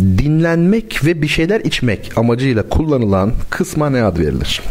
dinlenmek 0.00 1.04
ve 1.04 1.22
bir 1.22 1.28
şeyler 1.28 1.60
içmek 1.60 2.12
amacıyla 2.16 2.68
kullanılan 2.68 3.32
kısma 3.50 3.90
ne 3.90 4.02
ad 4.02 4.18
verilir? 4.18 4.62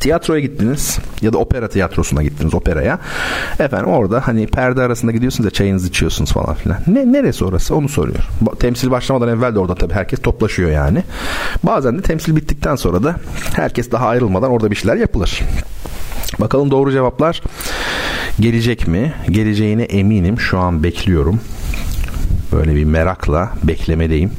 Tiyatroya 0.00 0.40
gittiniz 0.40 0.98
ya 1.22 1.32
da 1.32 1.38
opera 1.38 1.68
tiyatrosuna 1.68 2.22
gittiniz 2.22 2.54
operaya. 2.54 2.98
Efendim 3.58 3.88
orada 3.88 4.28
hani 4.28 4.46
perde 4.46 4.82
arasında 4.82 5.12
gidiyorsunuz 5.12 5.44
ya 5.44 5.50
çayınızı 5.50 5.88
içiyorsunuz 5.88 6.32
falan 6.32 6.54
filan. 6.54 6.78
Ne, 6.86 7.12
neresi 7.12 7.44
orası 7.44 7.76
onu 7.76 7.88
soruyor. 7.88 8.28
Temsil 8.58 8.90
başlamadan 8.90 9.28
evvel 9.28 9.54
de 9.54 9.58
orada 9.58 9.74
tabii 9.74 9.94
herkes 9.94 10.22
toplaşıyor 10.22 10.70
yani. 10.70 11.02
Bazen 11.62 11.98
de 11.98 12.02
temsil 12.02 12.36
bittikten 12.36 12.76
sonra 12.76 13.02
da 13.02 13.16
herkes 13.54 13.90
daha 13.90 14.06
ayrılmadan 14.06 14.50
orada 14.50 14.70
bir 14.70 14.76
şeyler 14.76 14.96
yapılır. 14.96 15.40
Bakalım 16.40 16.70
doğru 16.70 16.92
cevaplar 16.92 17.42
gelecek 18.40 18.88
mi? 18.88 19.14
Geleceğine 19.30 19.82
eminim. 19.82 20.40
Şu 20.40 20.58
an 20.58 20.82
bekliyorum. 20.82 21.40
Böyle 22.52 22.74
bir 22.74 22.84
merakla 22.84 23.52
beklemedeyim. 23.62 24.30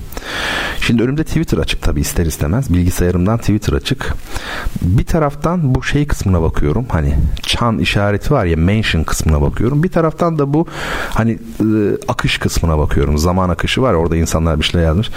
Şimdi 0.82 1.04
önümde 1.04 1.24
Twitter 1.24 1.58
açık 1.58 1.82
tabii 1.82 2.02
ister 2.02 2.26
istemez. 2.26 2.74
Bilgisayarımdan 2.74 3.38
Twitter 3.38 3.74
açık. 3.74 4.14
Bir 4.82 5.06
taraftan 5.06 5.76
bu 5.76 5.84
şey 5.84 6.08
kısmına 6.08 6.42
bakıyorum. 6.42 6.86
Hani 6.90 7.16
çan 7.42 7.80
işareti 7.80 8.34
var 8.34 8.46
ya 8.46 8.58
mention 8.58 9.04
kısmına 9.04 9.42
bakıyorum. 9.42 9.84
Bir 9.84 9.90
taraftan 9.90 10.40
da 10.40 10.54
bu 10.54 10.68
hani 11.10 11.40
ıı, 11.62 11.98
akış 12.08 12.38
kısmına 12.38 12.78
bakıyorum. 12.78 13.18
Zaman 13.18 13.50
akışı 13.50 13.82
var 13.82 13.94
orada 13.94 14.16
insanlar 14.16 14.60
bir 14.60 14.64
şeyler 14.64 14.86
yazmış. 14.86 15.10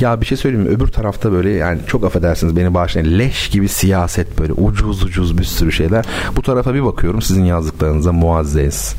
Ya 0.00 0.20
bir 0.20 0.26
şey 0.26 0.38
söyleyeyim 0.38 0.66
mi? 0.66 0.76
Öbür 0.76 0.86
tarafta 0.86 1.32
böyle 1.32 1.50
yani 1.50 1.80
çok 1.86 2.04
affedersiniz 2.04 2.56
beni 2.56 2.74
bağışlayın. 2.74 3.18
Leş 3.18 3.48
gibi 3.48 3.68
siyaset 3.68 4.38
böyle 4.38 4.52
ucuz 4.52 5.02
ucuz 5.02 5.38
bir 5.38 5.44
sürü 5.44 5.72
şeyler. 5.72 6.04
Bu 6.36 6.42
tarafa 6.42 6.74
bir 6.74 6.84
bakıyorum 6.84 7.22
sizin 7.22 7.44
yazdıklarınıza 7.44 8.12
Muazzez 8.12 8.94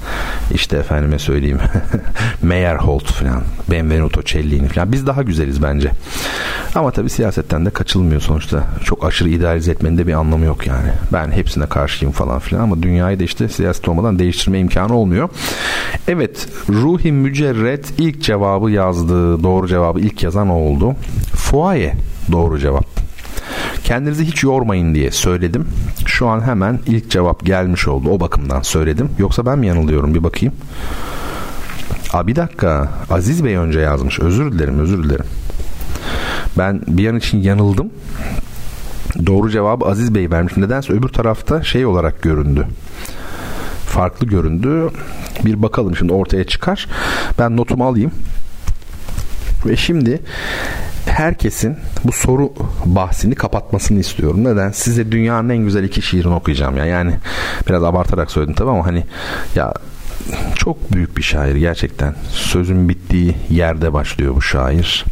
işte 0.53 0.77
efendime 0.77 1.19
söyleyeyim 1.19 1.59
Meyerholt 2.41 3.11
falan 3.11 3.43
Benvenuto 3.71 4.23
Cellini 4.23 4.67
falan. 4.67 4.91
Biz 4.91 5.07
daha 5.07 5.23
güzeliz 5.37 5.63
bence. 5.63 5.91
Ama 6.75 6.91
tabii 6.91 7.09
siyasetten 7.09 7.65
de 7.65 7.69
kaçılmıyor 7.69 8.21
sonuçta. 8.21 8.63
Çok 8.83 9.05
aşırı 9.05 9.29
idealize 9.29 9.71
etmenin 9.71 9.97
de 9.97 10.07
bir 10.07 10.13
anlamı 10.13 10.45
yok 10.45 10.67
yani. 10.67 10.89
Ben 11.13 11.31
hepsine 11.31 11.65
karşıyım 11.65 12.11
falan 12.11 12.39
filan 12.39 12.61
ama 12.61 12.83
dünyayı 12.83 13.19
da 13.19 13.23
işte 13.23 13.49
siyaset 13.49 13.87
olmadan 13.87 14.19
değiştirme 14.19 14.59
imkanı 14.59 14.95
olmuyor. 14.95 15.29
Evet 16.07 16.47
Ruhi 16.69 17.11
Mücerret 17.11 17.99
ilk 17.99 18.21
cevabı 18.21 18.71
yazdı. 18.71 19.43
Doğru 19.43 19.67
cevabı 19.67 19.99
ilk 19.99 20.23
yazan 20.23 20.49
o 20.49 20.53
oldu. 20.53 20.95
Fuaye 21.35 21.93
doğru 22.31 22.59
cevap. 22.59 22.85
Kendinizi 23.83 24.25
hiç 24.25 24.43
yormayın 24.43 24.95
diye 24.95 25.11
söyledim. 25.11 25.67
Şu 26.05 26.27
an 26.27 26.41
hemen 26.41 26.79
ilk 26.87 27.09
cevap 27.09 27.45
gelmiş 27.45 27.87
oldu. 27.87 28.09
O 28.09 28.19
bakımdan 28.19 28.61
söyledim. 28.61 29.09
Yoksa 29.19 29.45
ben 29.45 29.59
mi 29.59 29.67
yanılıyorum 29.67 30.13
bir 30.13 30.23
bakayım. 30.23 30.53
Aa, 32.13 32.27
bir 32.27 32.35
dakika. 32.35 32.89
Aziz 33.09 33.43
Bey 33.43 33.55
önce 33.55 33.79
yazmış. 33.79 34.19
Özür 34.19 34.51
dilerim, 34.51 34.79
özür 34.79 35.03
dilerim. 35.03 35.25
Ben 36.57 36.81
bir 36.87 37.09
an 37.09 37.15
için 37.15 37.37
yanıldım. 37.41 37.89
Doğru 39.25 39.49
cevabı 39.49 39.85
Aziz 39.85 40.15
Bey 40.15 40.31
vermiş. 40.31 40.57
Nedense 40.57 40.93
öbür 40.93 41.09
tarafta 41.09 41.63
şey 41.63 41.85
olarak 41.85 42.21
göründü. 42.21 42.67
Farklı 43.85 44.27
göründü. 44.27 44.89
Bir 45.45 45.61
bakalım 45.63 45.95
şimdi 45.95 46.13
ortaya 46.13 46.43
çıkar. 46.43 46.87
Ben 47.39 47.57
notumu 47.57 47.85
alayım. 47.87 48.11
Ve 49.65 49.75
şimdi 49.75 50.21
herkesin 51.05 51.77
bu 52.03 52.11
soru 52.11 52.53
bahsini 52.85 53.35
kapatmasını 53.35 53.99
istiyorum. 53.99 54.43
Neden? 54.43 54.71
Size 54.71 55.11
dünyanın 55.11 55.49
en 55.49 55.57
güzel 55.57 55.83
iki 55.83 56.01
şiirini 56.01 56.33
okuyacağım 56.33 56.77
ya. 56.77 56.85
Yani 56.85 57.13
biraz 57.69 57.83
abartarak 57.83 58.31
söyledim 58.31 58.55
tabii 58.55 58.69
ama 58.69 58.85
hani 58.85 59.03
ya 59.55 59.73
çok 60.55 60.93
büyük 60.93 61.17
bir 61.17 61.23
şair 61.23 61.55
gerçekten. 61.55 62.15
Sözün 62.31 62.89
bittiği 62.89 63.35
yerde 63.49 63.93
başlıyor 63.93 64.35
bu 64.35 64.41
şair. 64.41 65.05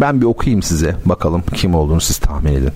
Ben 0.00 0.20
bir 0.20 0.26
okuyayım 0.26 0.62
size 0.62 0.96
bakalım 1.04 1.42
kim 1.54 1.74
olduğunu 1.74 2.00
siz 2.00 2.18
tahmin 2.18 2.52
edin. 2.52 2.72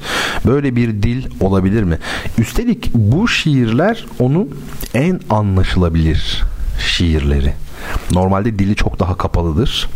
Böyle 0.46 0.76
bir 0.76 1.02
dil 1.02 1.26
olabilir 1.40 1.82
mi? 1.82 1.98
Üstelik 2.38 2.94
bu 2.94 3.28
şiirler 3.28 4.06
onun 4.18 4.50
en 4.94 5.20
anlaşılabilir 5.30 6.42
şiirleri. 6.80 7.52
Normalde 8.12 8.58
dili 8.58 8.74
çok 8.76 8.98
daha 8.98 9.16
kapalıdır. 9.16 9.88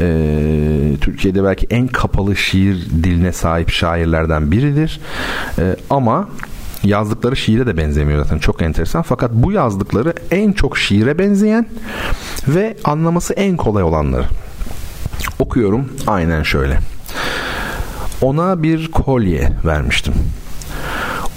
Ee, 0.00 0.92
Türkiye'de 1.00 1.44
belki 1.44 1.66
en 1.70 1.86
kapalı 1.86 2.36
şiir 2.36 2.86
diline 2.90 3.32
sahip 3.32 3.70
şairlerden 3.70 4.50
biridir. 4.50 5.00
Ee, 5.58 5.76
ama 5.90 6.28
yazdıkları 6.84 7.36
şiire 7.36 7.66
de 7.66 7.76
benzemiyor 7.76 8.22
zaten 8.22 8.38
çok 8.38 8.62
enteresan. 8.62 9.02
Fakat 9.02 9.30
bu 9.32 9.52
yazdıkları 9.52 10.14
en 10.30 10.52
çok 10.52 10.78
şiire 10.78 11.18
benzeyen 11.18 11.66
ve 12.48 12.76
anlaması 12.84 13.34
en 13.34 13.56
kolay 13.56 13.82
olanları. 13.82 14.24
Okuyorum 15.38 15.92
aynen 16.06 16.42
şöyle. 16.42 16.78
Ona 18.20 18.62
bir 18.62 18.90
kolye 18.90 19.52
vermiştim. 19.64 20.14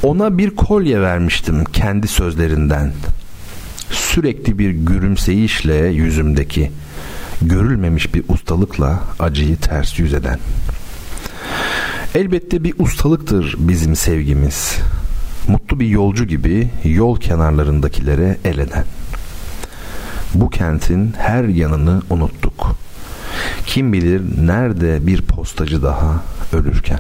Ona 0.04 0.38
bir 0.38 0.56
kolye 0.56 1.02
vermiştim 1.02 1.64
kendi 1.66 2.08
sözlerinden. 2.08 2.94
Sürekli 3.92 4.60
bir 4.60 4.70
gülümseyişle 4.70 5.76
yüzümdeki 5.76 6.72
görülmemiş 7.42 8.16
bir 8.16 8.24
ustalıkla 8.28 9.00
acıyı 9.20 9.58
ters 9.58 10.00
yüz 10.00 10.14
eden. 10.14 10.40
Elbette 12.16 12.64
bir 12.64 12.74
ustalıktır 12.80 13.56
bizim 13.60 13.96
sevgimiz. 13.96 14.78
Mutlu 15.50 15.80
bir 15.80 15.88
yolcu 15.88 16.26
gibi 16.26 16.70
yol 16.84 17.20
kenarlarındakilere 17.20 18.38
el 18.46 18.58
eden. 18.58 18.86
Bu 20.34 20.50
kentin 20.50 21.14
her 21.18 21.44
yanını 21.44 22.02
unuttuk. 22.10 22.76
Kim 23.66 23.94
bilir 23.94 24.22
nerede 24.48 25.08
bir 25.08 25.22
postacı 25.22 25.84
daha 25.84 26.24
ölürken. 26.54 27.00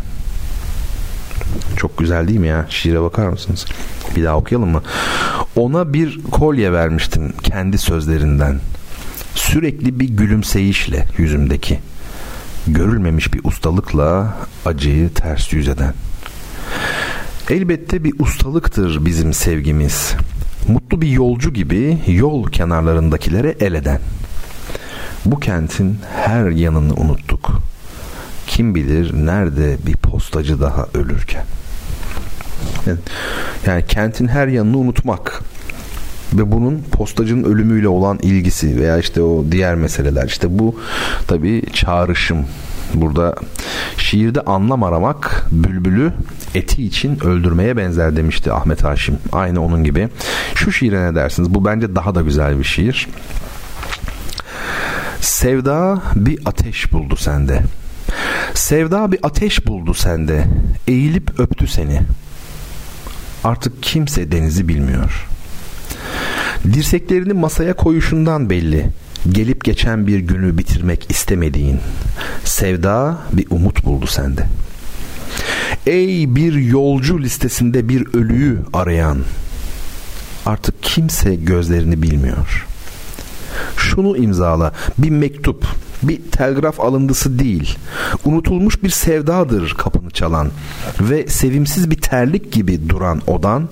Çok 1.77 1.97
güzel 1.97 2.27
değil 2.27 2.39
mi 2.39 2.47
ya? 2.47 2.65
Şiire 2.69 3.01
bakar 3.01 3.27
mısınız? 3.27 3.65
Bir 4.15 4.23
daha 4.23 4.37
okuyalım 4.37 4.69
mı? 4.69 4.83
Ona 5.55 5.93
bir 5.93 6.21
kolye 6.31 6.73
vermiştim 6.73 7.33
kendi 7.43 7.77
sözlerinden. 7.77 8.59
Sürekli 9.35 9.99
bir 9.99 10.09
gülümseyişle 10.09 11.07
yüzümdeki. 11.17 11.79
Görülmemiş 12.67 13.33
bir 13.33 13.41
ustalıkla 13.43 14.37
acıyı 14.65 15.13
ters 15.13 15.53
yüz 15.53 15.67
eden. 15.67 15.93
Elbette 17.49 18.03
bir 18.03 18.13
ustalıktır 18.19 19.05
bizim 19.05 19.33
sevgimiz. 19.33 20.13
Mutlu 20.67 21.01
bir 21.01 21.07
yolcu 21.07 21.53
gibi 21.53 21.97
yol 22.07 22.51
kenarlarındakilere 22.51 23.55
el 23.59 23.73
eden. 23.73 23.99
Bu 25.25 25.39
kentin 25.39 25.97
her 26.15 26.49
yanını 26.49 26.93
unuttuk. 26.93 27.51
Kim 28.47 28.75
bilir 28.75 29.13
nerede 29.25 29.77
bir 29.87 29.93
postacı 29.93 30.61
daha 30.61 30.87
ölürken. 30.93 31.45
Yani 33.65 33.85
kentin 33.87 34.27
her 34.27 34.47
yanını 34.47 34.77
unutmak 34.77 35.41
ve 36.33 36.51
bunun 36.51 36.83
postacının 36.91 37.43
ölümüyle 37.43 37.87
olan 37.87 38.19
ilgisi 38.21 38.79
veya 38.81 38.97
işte 38.97 39.21
o 39.21 39.45
diğer 39.51 39.75
meseleler 39.75 40.27
işte 40.27 40.59
bu 40.59 40.79
tabii 41.27 41.63
çağrışım 41.73 42.45
burada 42.93 43.35
şiirde 43.97 44.41
anlam 44.41 44.83
aramak 44.83 45.45
bülbülü 45.51 46.13
eti 46.55 46.83
için 46.85 47.25
öldürmeye 47.25 47.77
benzer 47.77 48.15
demişti 48.15 48.53
Ahmet 48.53 48.83
Haşim. 48.83 49.17
Aynı 49.31 49.65
onun 49.65 49.83
gibi. 49.83 50.09
Şu 50.55 50.71
şiire 50.71 51.11
ne 51.11 51.15
dersiniz? 51.15 51.53
Bu 51.53 51.65
bence 51.65 51.95
daha 51.95 52.15
da 52.15 52.21
güzel 52.21 52.59
bir 52.59 52.63
şiir. 52.63 53.07
Sevda 55.21 56.01
bir 56.15 56.39
ateş 56.45 56.93
buldu 56.93 57.15
sende. 57.15 57.61
Sevda 58.53 59.11
bir 59.11 59.19
ateş 59.23 59.67
buldu 59.67 59.93
sende. 59.93 60.45
Eğilip 60.87 61.39
öptü 61.39 61.67
seni. 61.67 62.01
Artık 63.43 63.83
kimse 63.83 64.31
denizi 64.31 64.67
bilmiyor. 64.67 65.27
Dirseklerini 66.63 67.33
masaya 67.33 67.73
koyuşundan 67.73 68.49
belli. 68.49 68.85
Gelip 69.31 69.63
geçen 69.63 70.07
bir 70.07 70.19
günü 70.19 70.57
bitirmek 70.57 71.11
istemediğin. 71.11 71.79
Sevda 72.43 73.17
bir 73.31 73.47
umut 73.49 73.85
buldu 73.85 74.07
sende. 74.07 74.45
Ey 75.87 76.35
bir 76.35 76.53
yolcu 76.53 77.21
listesinde 77.21 77.89
bir 77.89 78.13
ölüyü 78.13 78.59
arayan. 78.73 79.17
Artık 80.45 80.83
kimse 80.83 81.35
gözlerini 81.35 82.01
bilmiyor. 82.01 82.67
Şunu 83.77 84.17
imzala. 84.17 84.73
Bir 84.97 85.09
mektup, 85.09 85.65
bir 86.03 86.21
telgraf 86.31 86.79
alındısı 86.79 87.39
değil. 87.39 87.77
Unutulmuş 88.25 88.83
bir 88.83 88.89
sevdadır 88.89 89.75
kapını 89.77 90.11
çalan 90.11 90.51
ve 90.99 91.27
sevimsiz 91.27 91.91
bir 91.91 92.01
terlik 92.01 92.51
gibi 92.51 92.89
duran 92.89 93.21
odan 93.27 93.69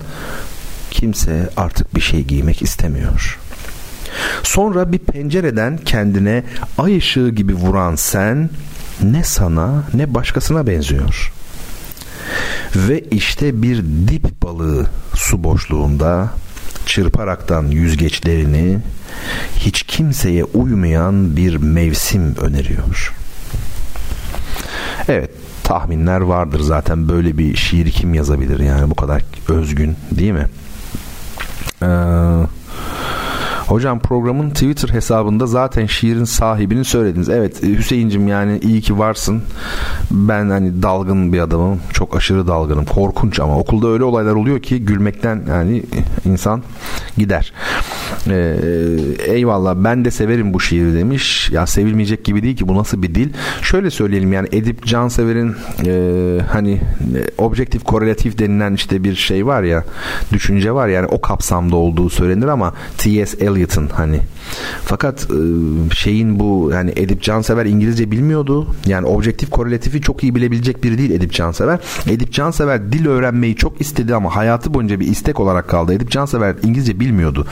kimse 0.90 1.50
artık 1.56 1.94
bir 1.94 2.00
şey 2.00 2.24
giymek 2.24 2.62
istemiyor. 2.62 3.38
Sonra 4.42 4.92
bir 4.92 4.98
pencereden 4.98 5.76
kendine 5.76 6.44
ay 6.78 6.96
ışığı 6.96 7.28
gibi 7.28 7.54
vuran 7.54 7.94
sen 7.94 8.50
ne 9.02 9.24
sana 9.24 9.84
ne 9.94 10.14
başkasına 10.14 10.66
benziyor. 10.66 11.32
Ve 12.76 13.00
işte 13.00 13.62
bir 13.62 13.84
dip 14.08 14.42
balığı 14.42 14.86
su 15.14 15.44
boşluğunda 15.44 16.30
çırparaktan 16.86 17.66
yüzgeçlerini 17.66 18.78
hiç 19.56 19.82
kimseye 19.82 20.44
uymayan 20.44 21.36
bir 21.36 21.56
mevsim 21.56 22.34
öneriyor. 22.36 23.14
Evet 25.08 25.30
tahminler 25.64 26.20
vardır 26.20 26.60
zaten 26.60 27.08
böyle 27.08 27.38
bir 27.38 27.56
şiir 27.56 27.90
kim 27.90 28.14
yazabilir 28.14 28.60
yani 28.60 28.90
bu 28.90 28.94
kadar 28.94 29.22
özgün 29.48 29.96
değil 30.10 30.32
mi? 30.32 30.46
Ee, 31.82 31.86
hocam 33.68 33.98
programın 33.98 34.50
Twitter 34.50 34.88
hesabında 34.88 35.46
zaten 35.46 35.86
şiirin 35.86 36.24
sahibini 36.24 36.84
söylediniz. 36.84 37.28
Evet 37.28 37.62
Hüseyin'cim 37.62 38.28
yani 38.28 38.58
iyi 38.62 38.80
ki 38.80 38.98
varsın. 38.98 39.42
Ben 40.10 40.50
hani 40.50 40.82
dalgın 40.82 41.32
bir 41.32 41.40
adamım. 41.40 41.80
Çok 41.92 42.16
aşırı 42.16 42.46
dalgınım. 42.46 42.84
Korkunç 42.84 43.40
ama 43.40 43.58
okulda 43.58 43.88
öyle 43.88 44.04
olaylar 44.04 44.34
oluyor 44.34 44.62
ki 44.62 44.84
gülmekten 44.84 45.42
yani 45.48 45.82
insan 46.24 46.62
gider. 47.16 47.52
Ee, 48.26 48.56
eyvallah 49.26 49.74
ben 49.76 50.04
de 50.04 50.10
severim 50.10 50.54
bu 50.54 50.60
şiiri 50.60 50.94
demiş. 50.94 51.50
Ya 51.50 51.66
sevilmeyecek 51.66 52.24
gibi 52.24 52.42
değil 52.42 52.56
ki 52.56 52.68
bu 52.68 52.74
nasıl 52.74 53.02
bir 53.02 53.14
dil. 53.14 53.32
Şöyle 53.62 53.90
söyleyelim 53.90 54.32
yani 54.32 54.48
Edip 54.52 54.86
Cansever'in 54.86 55.56
e, 55.86 55.92
hani 56.52 56.72
e, 56.72 56.80
objektif 57.38 57.84
korelatif 57.84 58.38
denilen 58.38 58.74
işte 58.74 59.04
bir 59.04 59.14
şey 59.14 59.46
var 59.46 59.62
ya 59.62 59.84
düşünce 60.32 60.72
var 60.72 60.88
yani 60.88 61.06
o 61.06 61.20
kapsamda 61.20 61.76
olduğu 61.76 62.10
söylenir 62.10 62.46
ama 62.46 62.74
T.S. 62.98 63.44
Eliot'ın 63.58 63.88
hani 63.88 64.20
fakat 64.84 65.28
e, 65.30 65.38
şeyin 65.94 66.40
bu 66.40 66.70
yani 66.72 66.92
Edip 66.96 67.22
Cansever 67.22 67.66
İngilizce 67.66 68.10
bilmiyordu. 68.10 68.66
Yani 68.86 69.06
objektif 69.06 69.50
korelatifi 69.50 70.00
çok 70.00 70.22
iyi 70.22 70.34
bilebilecek 70.34 70.84
biri 70.84 70.98
değil 70.98 71.10
Edip 71.10 71.32
Cansever. 71.32 71.78
Edip 72.06 72.32
Cansever 72.32 72.92
dil 72.92 73.06
öğrenmeyi 73.06 73.56
çok 73.56 73.80
istedi 73.80 74.14
ama 74.14 74.36
hayatı 74.36 74.74
boyunca 74.74 75.00
bir 75.00 75.06
istek 75.06 75.40
olarak 75.40 75.68
kaldı. 75.68 75.94
Edip 75.94 76.10
Cansever 76.10 76.54
İngilizce 76.62 77.00
bilmiyordu. 77.00 77.46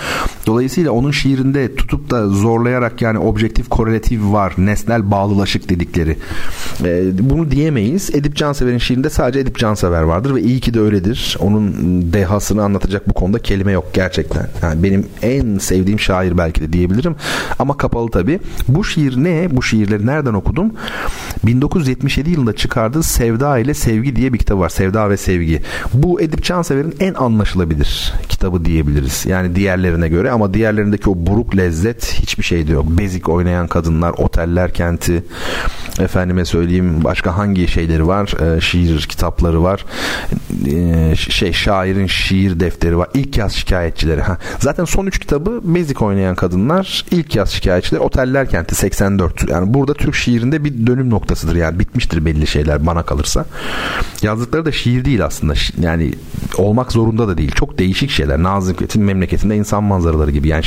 Dolayısıyla 0.47 0.91
onun 0.91 1.11
şiirinde 1.11 1.75
tutup 1.75 2.11
da 2.11 2.29
zorlayarak 2.29 3.03
yani 3.03 3.19
objektif 3.19 3.69
korelatif 3.69 4.21
var, 4.23 4.55
nesnel 4.59 5.11
bağlılaşık 5.11 5.69
dedikleri. 5.69 6.17
E, 6.85 7.05
bunu 7.31 7.51
diyemeyiz. 7.51 8.11
Edip 8.15 8.37
Cansever'in 8.37 8.79
şiirinde 8.79 9.11
sadece 9.11 9.41
Edip 9.41 9.59
Cansever 9.59 10.03
vardır 10.03 10.35
ve 10.35 10.43
iyi 10.43 10.61
ki 10.61 10.75
de 10.75 10.81
öyledir. 10.81 11.37
Onun 11.41 11.73
dehasını 12.13 12.63
anlatacak 12.63 13.09
bu 13.09 13.13
konuda 13.13 13.39
kelime 13.39 13.73
yok 13.73 13.85
gerçekten. 13.95 14.49
Yani 14.63 14.83
benim 14.83 15.07
en 15.23 15.59
sevdiğim 15.59 15.96
şair 15.99 16.39
belki 16.39 16.61
de 16.61 16.73
diyebilirim. 16.73 17.17
Ama 17.59 17.77
kapalı 17.77 18.11
tabii. 18.11 18.41
Bu 18.69 18.85
şiir 18.85 19.17
ne? 19.17 19.49
Bu 19.51 19.63
şiirleri 19.63 20.07
nereden 20.07 20.35
okudum? 20.35 20.73
1977 21.45 22.31
yılında 22.31 22.53
çıkardığı 22.53 23.03
Sevda 23.03 23.59
ile 23.59 23.75
Sevgi 23.75 24.17
diye 24.17 24.33
bir 24.33 24.39
kitap 24.39 24.59
var. 24.59 24.69
Sevda 24.69 25.11
ve 25.11 25.17
Sevgi. 25.17 25.63
Bu 25.95 26.21
Edip 26.21 26.45
Cansever'in 26.45 26.95
en 27.01 27.15
anlaşılabilir 27.15 28.13
kitabı 28.47 28.65
diyebiliriz. 28.65 29.27
Yani 29.27 29.57
diğerlerine 29.57 30.09
göre 30.09 30.31
ama 30.31 30.55
diğerlerindeki 30.55 31.11
o 31.11 31.15
buruk 31.17 31.57
lezzet 31.57 32.15
hiçbir 32.23 32.43
şeyde 32.43 32.73
yok. 32.73 32.87
Bezik 32.89 33.29
oynayan 33.29 33.69
kadınlar, 33.69 34.11
oteller 34.11 34.75
kenti, 34.75 35.25
efendime 35.99 36.45
söyleyeyim 36.45 37.05
başka 37.05 37.37
hangi 37.37 37.69
şeyleri 37.69 38.07
var? 38.07 38.35
Ee, 38.41 38.61
şiir 38.61 39.03
kitapları 39.03 39.63
var. 39.63 39.85
Ee, 40.67 41.17
şey 41.17 41.53
şairin 41.53 42.07
şiir 42.07 42.61
defteri 42.61 42.99
var. 42.99 43.09
İlk 43.15 43.39
yaz 43.39 43.53
şikayetçileri. 43.53 44.21
Ha. 44.21 44.39
Zaten 44.59 44.85
son 44.85 45.07
üç 45.07 45.19
kitabı 45.19 45.61
Bezik 45.65 46.03
oynayan 46.03 46.35
kadınlar, 46.35 47.05
ilk 47.11 47.37
yaz 47.37 47.51
şikayetçileri, 47.51 48.03
oteller 48.03 48.51
kenti 48.51 48.75
84. 48.75 49.51
Yani 49.51 49.75
burada 49.75 49.95
Türk 49.95 50.15
şiirinde 50.15 50.65
bir 50.65 50.87
dönüm 50.87 51.11
noktasıdır. 51.11 51.57
Yani 51.57 51.79
bitmiştir 51.79 52.25
belli 52.25 52.47
şeyler 52.47 52.87
bana 52.87 53.03
kalırsa. 53.03 53.45
Yazdıkları 54.23 54.65
da 54.65 54.73
şiir 54.73 55.05
değil 55.05 55.25
aslında. 55.25 55.55
Yani 55.81 56.15
olmak 56.59 56.93
zorunda 56.93 57.29
da 57.29 57.39
değil. 57.39 57.51
Çok 57.51 57.79
değişik 57.79 58.11
şeyler. 58.11 58.36
Nazım 58.43 58.75
Hikmet'in 58.75 59.03
memleketinde 59.03 59.57
insan 59.57 59.85
manzaraları 59.85 60.31
gibi. 60.31 60.49
Yani 60.49 60.65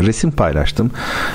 resim 0.00 0.30
paylaştım. 0.30 0.90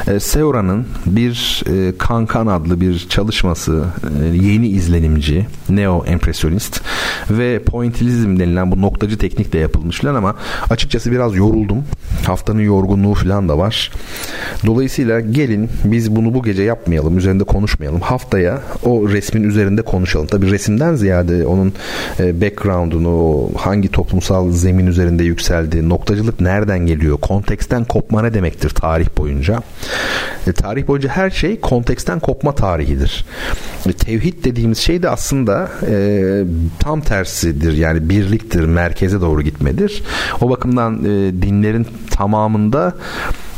E, 0.07 0.19
Seora'nın 0.19 0.85
bir 1.05 1.63
e, 1.69 1.97
Kankan 1.97 2.47
adlı 2.47 2.81
bir 2.81 3.07
çalışması 3.09 3.85
e, 4.21 4.25
yeni 4.25 4.67
izlenimci, 4.67 5.47
neo 5.69 6.05
empresyonist 6.05 6.81
ve 7.29 7.63
pointillizm 7.63 8.39
denilen 8.39 8.71
bu 8.71 8.81
noktacı 8.81 9.17
teknikle 9.17 9.59
yapılmış 9.59 9.99
falan 9.99 10.15
ama 10.15 10.35
açıkçası 10.69 11.11
biraz 11.11 11.35
yoruldum. 11.35 11.83
Haftanın 12.25 12.61
yorgunluğu 12.61 13.13
falan 13.13 13.49
da 13.49 13.57
var. 13.57 13.91
Dolayısıyla 14.65 15.19
gelin 15.19 15.69
biz 15.83 16.15
bunu 16.15 16.33
bu 16.33 16.43
gece 16.43 16.63
yapmayalım, 16.63 17.17
üzerinde 17.17 17.43
konuşmayalım. 17.43 18.01
Haftaya 18.01 18.61
o 18.83 19.09
resmin 19.09 19.43
üzerinde 19.43 19.81
konuşalım. 19.81 20.27
Tabi 20.27 20.51
resimden 20.51 20.95
ziyade 20.95 21.47
onun 21.47 21.73
e, 22.19 22.41
background'unu, 22.41 23.49
hangi 23.57 23.87
toplumsal 23.87 24.51
zemin 24.51 24.87
üzerinde 24.87 25.23
yükseldi, 25.23 25.89
noktacılık 25.89 26.41
nereden 26.41 26.79
geliyor, 26.79 27.17
konteksten 27.17 27.85
kopma 27.85 28.21
ne 28.21 28.33
demektir 28.51 28.69
tarih 28.69 29.07
boyunca. 29.17 29.59
E, 30.47 30.51
tarih 30.51 30.87
boyunca 30.87 31.09
her 31.09 31.29
şey 31.29 31.59
konteksten 31.59 32.19
kopma 32.19 32.55
tarihidir. 32.55 33.25
E, 33.85 33.93
tevhid 33.93 34.43
dediğimiz 34.43 34.77
şey 34.77 35.03
de 35.03 35.09
aslında 35.09 35.71
e, 35.87 36.43
tam 36.79 37.01
tersidir. 37.01 37.73
Yani 37.73 38.09
birliktir, 38.09 38.65
merkeze 38.65 39.21
doğru 39.21 39.41
gitmedir. 39.41 40.03
O 40.41 40.49
bakımdan 40.49 41.03
e, 41.03 41.41
dinlerin 41.41 41.87
tamamında 42.11 42.95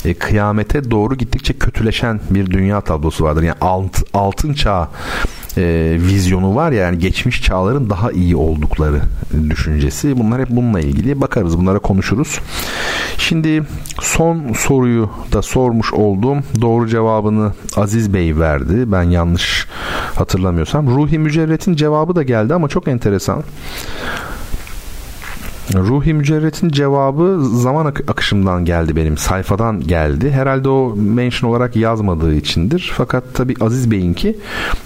e, 0.05 0.13
kıyamete 0.13 0.91
doğru 0.91 1.15
gittikçe 1.15 1.53
kötüleşen 1.53 2.19
bir 2.29 2.51
dünya 2.51 2.81
tablosu 2.81 3.23
vardır. 3.23 3.43
Yani 3.43 3.57
alt, 3.61 3.97
altın 4.13 4.53
çağ 4.53 4.89
e, 5.57 5.97
vizyonu 5.99 6.55
var 6.55 6.71
ya 6.71 6.83
yani 6.83 6.99
geçmiş 6.99 7.41
çağların 7.41 7.89
daha 7.89 8.11
iyi 8.11 8.35
oldukları 8.35 9.01
düşüncesi. 9.49 10.19
Bunlar 10.19 10.41
hep 10.41 10.49
bununla 10.49 10.79
ilgili. 10.79 11.21
Bakarız 11.21 11.57
bunlara 11.57 11.79
konuşuruz. 11.79 12.39
Şimdi 13.17 13.63
son 14.01 14.53
soruyu 14.53 15.09
da 15.33 15.41
sormuş 15.41 15.93
oldum. 15.93 16.43
Doğru 16.61 16.87
cevabını 16.87 17.53
Aziz 17.75 18.13
Bey 18.13 18.39
verdi. 18.39 18.91
Ben 18.91 19.03
yanlış 19.03 19.67
hatırlamıyorsam. 20.15 20.87
Ruhi 20.87 21.19
Mücerret'in 21.19 21.75
cevabı 21.75 22.15
da 22.15 22.23
geldi 22.23 22.53
ama 22.53 22.67
çok 22.67 22.87
enteresan. 22.87 23.43
Ruhi 25.73 26.13
Mücerret'in 26.13 26.69
cevabı 26.69 27.45
zaman 27.45 27.85
ak- 27.85 28.03
akışımdan 28.11 28.65
geldi 28.65 28.95
benim. 28.95 29.17
Sayfadan 29.17 29.79
geldi. 29.79 30.31
Herhalde 30.31 30.69
o 30.69 30.95
mention 30.95 31.49
olarak 31.49 31.75
yazmadığı 31.75 32.35
içindir. 32.35 32.91
Fakat 32.97 33.23
tabii 33.33 33.55
Aziz 33.61 33.91
Bey'inki 33.91 34.37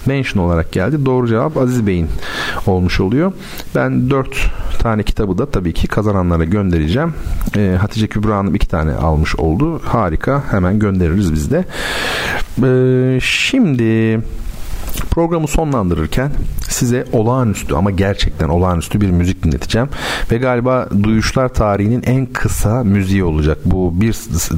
mention 0.06 0.42
olarak 0.44 0.72
geldi. 0.72 1.06
Doğru 1.06 1.28
cevap 1.28 1.56
Aziz 1.56 1.86
Bey'in 1.86 2.06
olmuş 2.66 3.00
oluyor. 3.00 3.32
Ben 3.74 4.10
dört 4.10 4.50
tane 4.78 5.02
kitabı 5.02 5.38
da 5.38 5.46
tabii 5.46 5.72
ki 5.72 5.88
kazananlara 5.88 6.44
göndereceğim. 6.44 7.14
Ee, 7.56 7.76
Hatice 7.80 8.06
Kübra 8.06 8.36
Hanım 8.36 8.54
iki 8.54 8.68
tane 8.68 8.92
almış 8.94 9.36
oldu. 9.36 9.80
Harika. 9.84 10.42
Hemen 10.50 10.78
göndeririz 10.78 11.32
biz 11.32 11.50
de. 11.50 11.64
Ee, 12.62 13.18
şimdi 13.22 14.20
Programı 15.00 15.48
sonlandırırken 15.48 16.30
size 16.68 17.04
olağanüstü 17.12 17.74
ama 17.74 17.90
gerçekten 17.90 18.48
olağanüstü 18.48 19.00
bir 19.00 19.10
müzik 19.10 19.42
dinleteceğim. 19.42 19.88
Ve 20.32 20.38
galiba 20.38 20.88
Duyuşlar 21.02 21.48
tarihinin 21.48 22.02
en 22.06 22.26
kısa 22.26 22.84
müziği 22.84 23.24
olacak. 23.24 23.58
Bu 23.64 24.00
1 24.00 24.12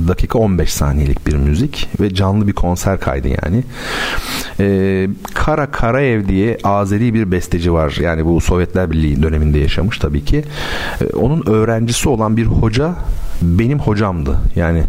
dakika 0.09 0.39
15 0.39 0.73
saniyelik 0.73 1.27
bir 1.27 1.37
müzik 1.37 1.89
ve 2.01 2.15
canlı 2.15 2.47
bir 2.47 2.53
konser 2.53 3.01
kaydı 3.01 3.29
yani. 3.29 3.65
Ee, 4.61 5.09
Kara 5.35 5.71
Karaev 5.71 6.29
diye 6.29 6.59
Azeri 6.65 7.15
bir 7.15 7.31
besteci 7.31 7.73
var. 7.73 7.97
Yani 8.01 8.27
bu 8.27 8.41
Sovyetler 8.41 8.91
Birliği 8.91 9.23
döneminde 9.23 9.59
yaşamış 9.59 9.99
tabii 9.99 10.25
ki. 10.25 10.45
Ee, 11.01 11.05
onun 11.05 11.43
öğrencisi 11.47 12.09
olan 12.09 12.37
bir 12.37 12.45
hoca 12.45 12.95
benim 13.43 13.79
hocamdı. 13.79 14.39
Yani 14.57 14.83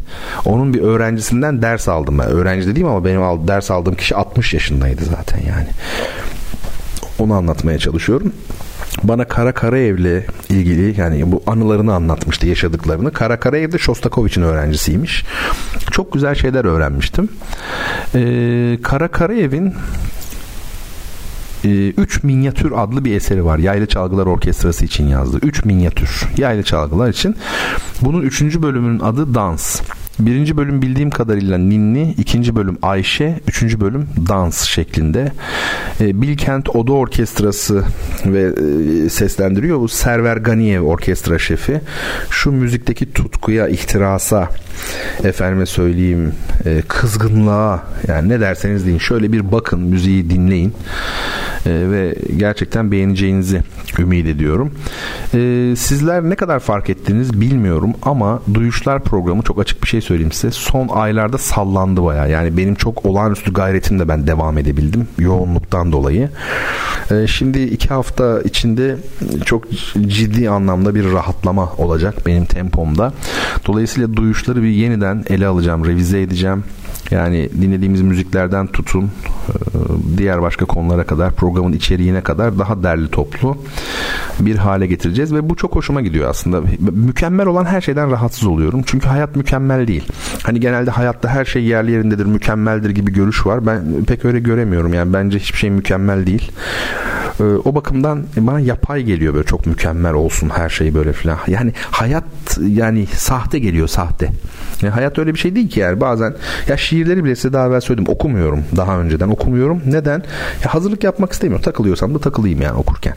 onun 0.45 0.73
bir 0.73 0.81
öğrencisinden 0.81 1.61
ders 1.61 1.87
aldım 1.87 2.19
ben. 2.19 2.27
Öğrenci 2.27 2.67
dediğim 2.67 2.87
ama 2.87 3.05
benim 3.05 3.47
ders 3.47 3.71
aldığım 3.71 3.95
kişi 3.95 4.15
60 4.15 4.53
yaşındaydı 4.53 5.05
zaten 5.05 5.39
yani. 5.47 5.67
Onu 7.19 7.33
anlatmaya 7.33 7.79
çalışıyorum. 7.79 8.33
Bana 9.03 9.25
Kara 9.25 9.51
Karaev'le 9.51 10.23
ilgili 10.49 10.99
yani 10.99 11.31
bu 11.31 11.43
anılarını 11.47 11.93
anlatmıştı 11.93 12.47
yaşadıklarını. 12.47 13.13
Kara 13.13 13.39
Karaev 13.39 13.71
de 13.71 13.77
Shostakovich'in 13.77 14.41
öğrencisiymiş. 14.41 15.25
Çok 15.91 16.13
güzel 16.13 16.35
şeyler 16.35 16.65
öğrenmiştim. 16.65 17.29
Ee, 18.15 18.79
Kara 18.83 19.07
Karaev'in 19.07 19.73
3 21.63 22.17
ee, 22.17 22.27
Minyatür 22.27 22.71
adlı 22.75 23.05
bir 23.05 23.15
eseri 23.15 23.45
var. 23.45 23.57
Yaylı 23.57 23.87
Çalgılar 23.87 24.25
Orkestrası 24.25 24.85
için 24.85 25.07
yazdı. 25.07 25.39
3 25.43 25.65
Minyatür. 25.65 26.27
Yaylı 26.37 26.63
Çalgılar 26.63 27.09
için. 27.09 27.35
Bunun 28.01 28.21
3. 28.21 28.41
bölümünün 28.41 28.99
adı 28.99 29.35
Dans. 29.35 29.81
Birinci 30.19 30.57
bölüm 30.57 30.81
bildiğim 30.81 31.09
kadarıyla 31.09 31.57
ninni, 31.57 32.15
ikinci 32.17 32.55
bölüm 32.55 32.77
Ayşe, 32.81 33.39
üçüncü 33.47 33.81
bölüm 33.81 34.07
dans 34.29 34.63
şeklinde. 34.63 35.31
E, 36.01 36.21
Bilkent 36.21 36.69
Oda 36.69 36.93
Orkestrası 36.93 37.83
ve 38.25 38.41
e, 38.41 39.09
seslendiriyor. 39.09 39.79
Bu 39.79 39.87
Server 39.87 40.37
Ganiyev 40.37 40.81
orkestra 40.81 41.39
şefi. 41.39 41.81
Şu 42.29 42.51
müzikteki 42.51 43.13
tutkuya, 43.13 43.67
ihtirasa, 43.67 44.49
efendime 45.23 45.65
söyleyeyim 45.65 46.33
e, 46.65 46.81
kızgınlığa 46.87 47.83
yani 48.07 48.29
ne 48.29 48.39
derseniz 48.39 48.85
deyin 48.85 48.97
şöyle 48.97 49.31
bir 49.31 49.51
bakın 49.51 49.79
müziği 49.79 50.29
dinleyin 50.29 50.73
ve 51.65 52.15
gerçekten 52.37 52.91
beğeneceğinizi 52.91 53.61
ümit 53.99 54.27
ediyorum. 54.27 54.71
E, 55.33 55.73
sizler 55.77 56.23
ne 56.23 56.35
kadar 56.35 56.59
fark 56.59 56.89
ettiniz 56.89 57.41
bilmiyorum 57.41 57.93
ama 58.01 58.41
Duyuşlar 58.53 59.03
programı 59.03 59.41
çok 59.43 59.59
açık 59.59 59.83
bir 59.83 59.87
şey 59.87 60.01
söyleyeyim 60.01 60.31
size. 60.31 60.51
Son 60.51 60.87
aylarda 60.87 61.37
sallandı 61.37 62.03
baya. 62.03 62.27
Yani 62.27 62.57
benim 62.57 62.75
çok 62.75 63.05
olağanüstü 63.05 63.53
gayretimle 63.53 64.07
ben 64.07 64.27
devam 64.27 64.57
edebildim. 64.57 65.07
Yoğunluktan 65.19 65.91
dolayı. 65.91 66.29
E, 67.11 67.27
şimdi 67.27 67.63
iki 67.63 67.87
hafta 67.89 68.41
içinde 68.41 68.97
çok 69.45 69.63
ciddi 70.07 70.49
anlamda 70.49 70.95
bir 70.95 71.11
rahatlama 71.11 71.73
olacak 71.77 72.15
benim 72.25 72.45
tempomda. 72.45 73.13
Dolayısıyla 73.67 74.15
duyuşları 74.15 74.63
bir 74.63 74.69
yeniden 74.69 75.23
ele 75.29 75.47
alacağım, 75.47 75.85
revize 75.85 76.21
edeceğim. 76.21 76.63
Yani 77.11 77.49
dinlediğimiz 77.61 78.01
müziklerden 78.01 78.67
tutun 78.67 79.03
e, 79.03 79.07
diğer 80.17 80.41
başka 80.41 80.65
konulara 80.65 81.03
kadar 81.03 81.31
programın 81.33 81.73
içeriğine 81.73 82.21
kadar 82.21 82.59
daha 82.59 82.83
derli 82.83 83.07
toplu 83.07 83.57
bir 84.39 84.55
hale 84.55 84.87
getireceğiz 84.87 85.33
ve 85.33 85.49
bu 85.49 85.55
çok 85.55 85.75
hoşuma 85.75 86.01
gidiyor 86.01 86.29
aslında. 86.29 86.61
Mükemmel 86.91 87.47
olan 87.47 87.65
her 87.65 87.81
şeyden 87.81 88.11
rahatsız 88.11 88.47
oluyorum. 88.47 88.81
Çünkü 88.85 89.07
hayat 89.07 89.35
mükemmel 89.35 89.87
değil. 89.87 90.07
Hani 90.43 90.59
genelde 90.59 90.91
hayatta 90.91 91.29
her 91.29 91.45
şey 91.45 91.63
yerli 91.63 91.91
yerindedir, 91.91 92.25
mükemmeldir 92.25 92.89
gibi 92.89 93.13
görüş 93.13 93.45
var. 93.45 93.65
Ben 93.65 94.05
pek 94.07 94.25
öyle 94.25 94.39
göremiyorum. 94.39 94.93
Yani 94.93 95.13
bence 95.13 95.39
hiçbir 95.39 95.57
şey 95.57 95.69
mükemmel 95.69 96.27
değil. 96.27 96.51
E, 97.39 97.43
o 97.43 97.75
bakımdan 97.75 98.23
bana 98.37 98.59
yapay 98.59 99.03
geliyor 99.03 99.33
böyle 99.33 99.45
çok 99.45 99.65
mükemmel 99.65 100.13
olsun 100.13 100.49
her 100.49 100.69
şey 100.69 100.95
böyle 100.95 101.13
filan. 101.13 101.37
Yani 101.47 101.73
hayat 101.91 102.23
yani 102.67 103.07
sahte 103.07 103.59
geliyor 103.59 103.87
sahte. 103.87 104.29
Yani 104.81 104.91
hayat 104.93 105.19
öyle 105.19 105.33
bir 105.33 105.39
şey 105.39 105.55
değil 105.55 105.69
ki 105.69 105.79
yani 105.79 106.01
bazen 106.01 106.33
ya 106.67 106.77
şiirleri 106.91 107.23
bile 107.23 107.35
size 107.35 107.53
daha 107.53 107.67
evvel 107.67 107.81
söyledim 107.81 108.13
okumuyorum 108.13 108.63
daha 108.75 108.99
önceden 108.99 109.27
okumuyorum. 109.27 109.81
Neden? 109.85 110.23
Ya 110.63 110.73
hazırlık 110.73 111.03
yapmak 111.03 111.31
istemiyorum. 111.31 111.63
Takılıyorsam 111.63 112.15
da 112.15 112.19
takılayım 112.19 112.61
yani 112.61 112.77
okurken. 112.77 113.15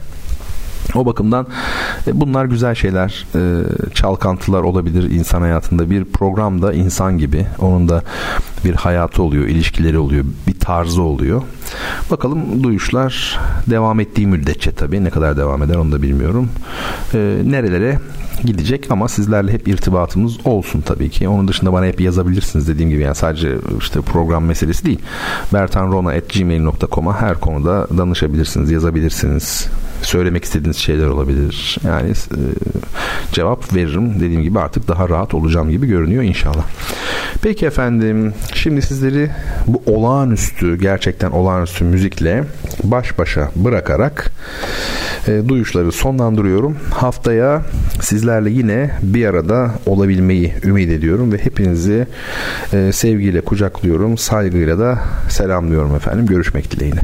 O 0.95 1.05
bakımdan 1.05 1.47
e, 2.07 2.21
bunlar 2.21 2.45
güzel 2.45 2.75
şeyler, 2.75 3.27
e, 3.35 3.63
çalkantılar 3.93 4.61
olabilir 4.61 5.11
insan 5.11 5.41
hayatında. 5.41 5.89
Bir 5.89 6.05
programda 6.05 6.73
insan 6.73 7.17
gibi, 7.17 7.47
onun 7.59 7.89
da 7.89 8.03
bir 8.65 8.75
hayatı 8.75 9.23
oluyor, 9.23 9.45
ilişkileri 9.45 9.97
oluyor, 9.97 10.25
bir 10.47 10.59
tarzı 10.59 11.01
oluyor. 11.01 11.41
Bakalım 12.11 12.63
duyuşlar 12.63 13.39
devam 13.69 13.99
ettiği 13.99 14.27
müddetçe 14.27 14.71
tabii 14.71 15.03
ne 15.03 15.09
kadar 15.09 15.37
devam 15.37 15.63
eder 15.63 15.75
onu 15.75 15.91
da 15.91 16.01
bilmiyorum. 16.01 16.49
E, 17.13 17.37
nerelere 17.45 17.99
gidecek 18.43 18.87
ama 18.89 19.07
sizlerle 19.07 19.53
hep 19.53 19.67
irtibatımız 19.67 20.47
olsun 20.47 20.81
tabii 20.81 21.09
ki. 21.09 21.29
Onun 21.29 21.47
dışında 21.47 21.73
bana 21.73 21.85
hep 21.85 22.01
yazabilirsiniz 22.01 22.67
dediğim 22.67 22.89
gibi 22.89 23.01
yani 23.01 23.15
sadece 23.15 23.55
işte 23.79 24.01
program 24.01 24.45
meselesi 24.45 24.85
değil. 24.85 24.99
bertanrona.gmail.com'a 25.53 27.21
her 27.21 27.39
konuda 27.39 27.87
danışabilirsiniz, 27.97 28.71
yazabilirsiniz. 28.71 29.67
Söylemek 30.01 30.43
istediğiniz 30.43 30.77
şeyler 30.77 31.07
olabilir. 31.07 31.77
Yani 31.85 32.09
e, 32.09 32.15
cevap 33.31 33.75
veririm. 33.75 34.13
Dediğim 34.19 34.41
gibi 34.41 34.59
artık 34.59 34.87
daha 34.87 35.09
rahat 35.09 35.33
olacağım 35.33 35.69
gibi 35.69 35.87
görünüyor 35.87 36.23
inşallah. 36.23 36.63
Peki 37.41 37.65
efendim 37.65 38.33
şimdi 38.53 38.81
sizleri 38.81 39.31
bu 39.67 39.83
olağanüstü 39.85 40.79
gerçekten 40.79 41.31
olağanüstü 41.31 41.83
müzikle 41.83 42.43
baş 42.83 43.19
başa 43.19 43.51
bırakarak 43.55 44.31
e, 45.27 45.41
duyuşları 45.47 45.91
sonlandırıyorum. 45.91 46.77
Haftaya 46.93 47.61
sizlerle 48.01 48.24
yine 48.49 48.91
bir 49.01 49.25
arada 49.25 49.71
olabilmeyi 49.85 50.53
ümit 50.63 50.89
ediyorum 50.89 51.31
ve 51.31 51.37
hepinizi 51.37 52.07
e, 52.73 52.91
sevgiyle 52.91 53.41
kucaklıyorum. 53.41 54.17
Saygıyla 54.17 54.79
da 54.79 54.99
selamlıyorum 55.29 55.95
efendim. 55.95 56.25
Görüşmek 56.25 56.71
dileğiyle. 56.71 57.01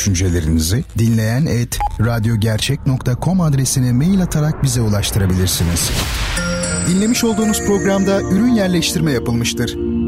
Düşüncelerinizi 0.00 0.84
dinleyen 0.98 1.46
et 1.46 1.78
radyogercek.com 2.00 3.40
adresine 3.40 3.92
mail 3.92 4.22
atarak 4.22 4.62
bize 4.62 4.80
ulaştırabilirsiniz. 4.80 5.90
Dinlemiş 6.88 7.24
olduğunuz 7.24 7.66
programda 7.66 8.20
ürün 8.22 8.54
yerleştirme 8.54 9.12
yapılmıştır. 9.12 9.99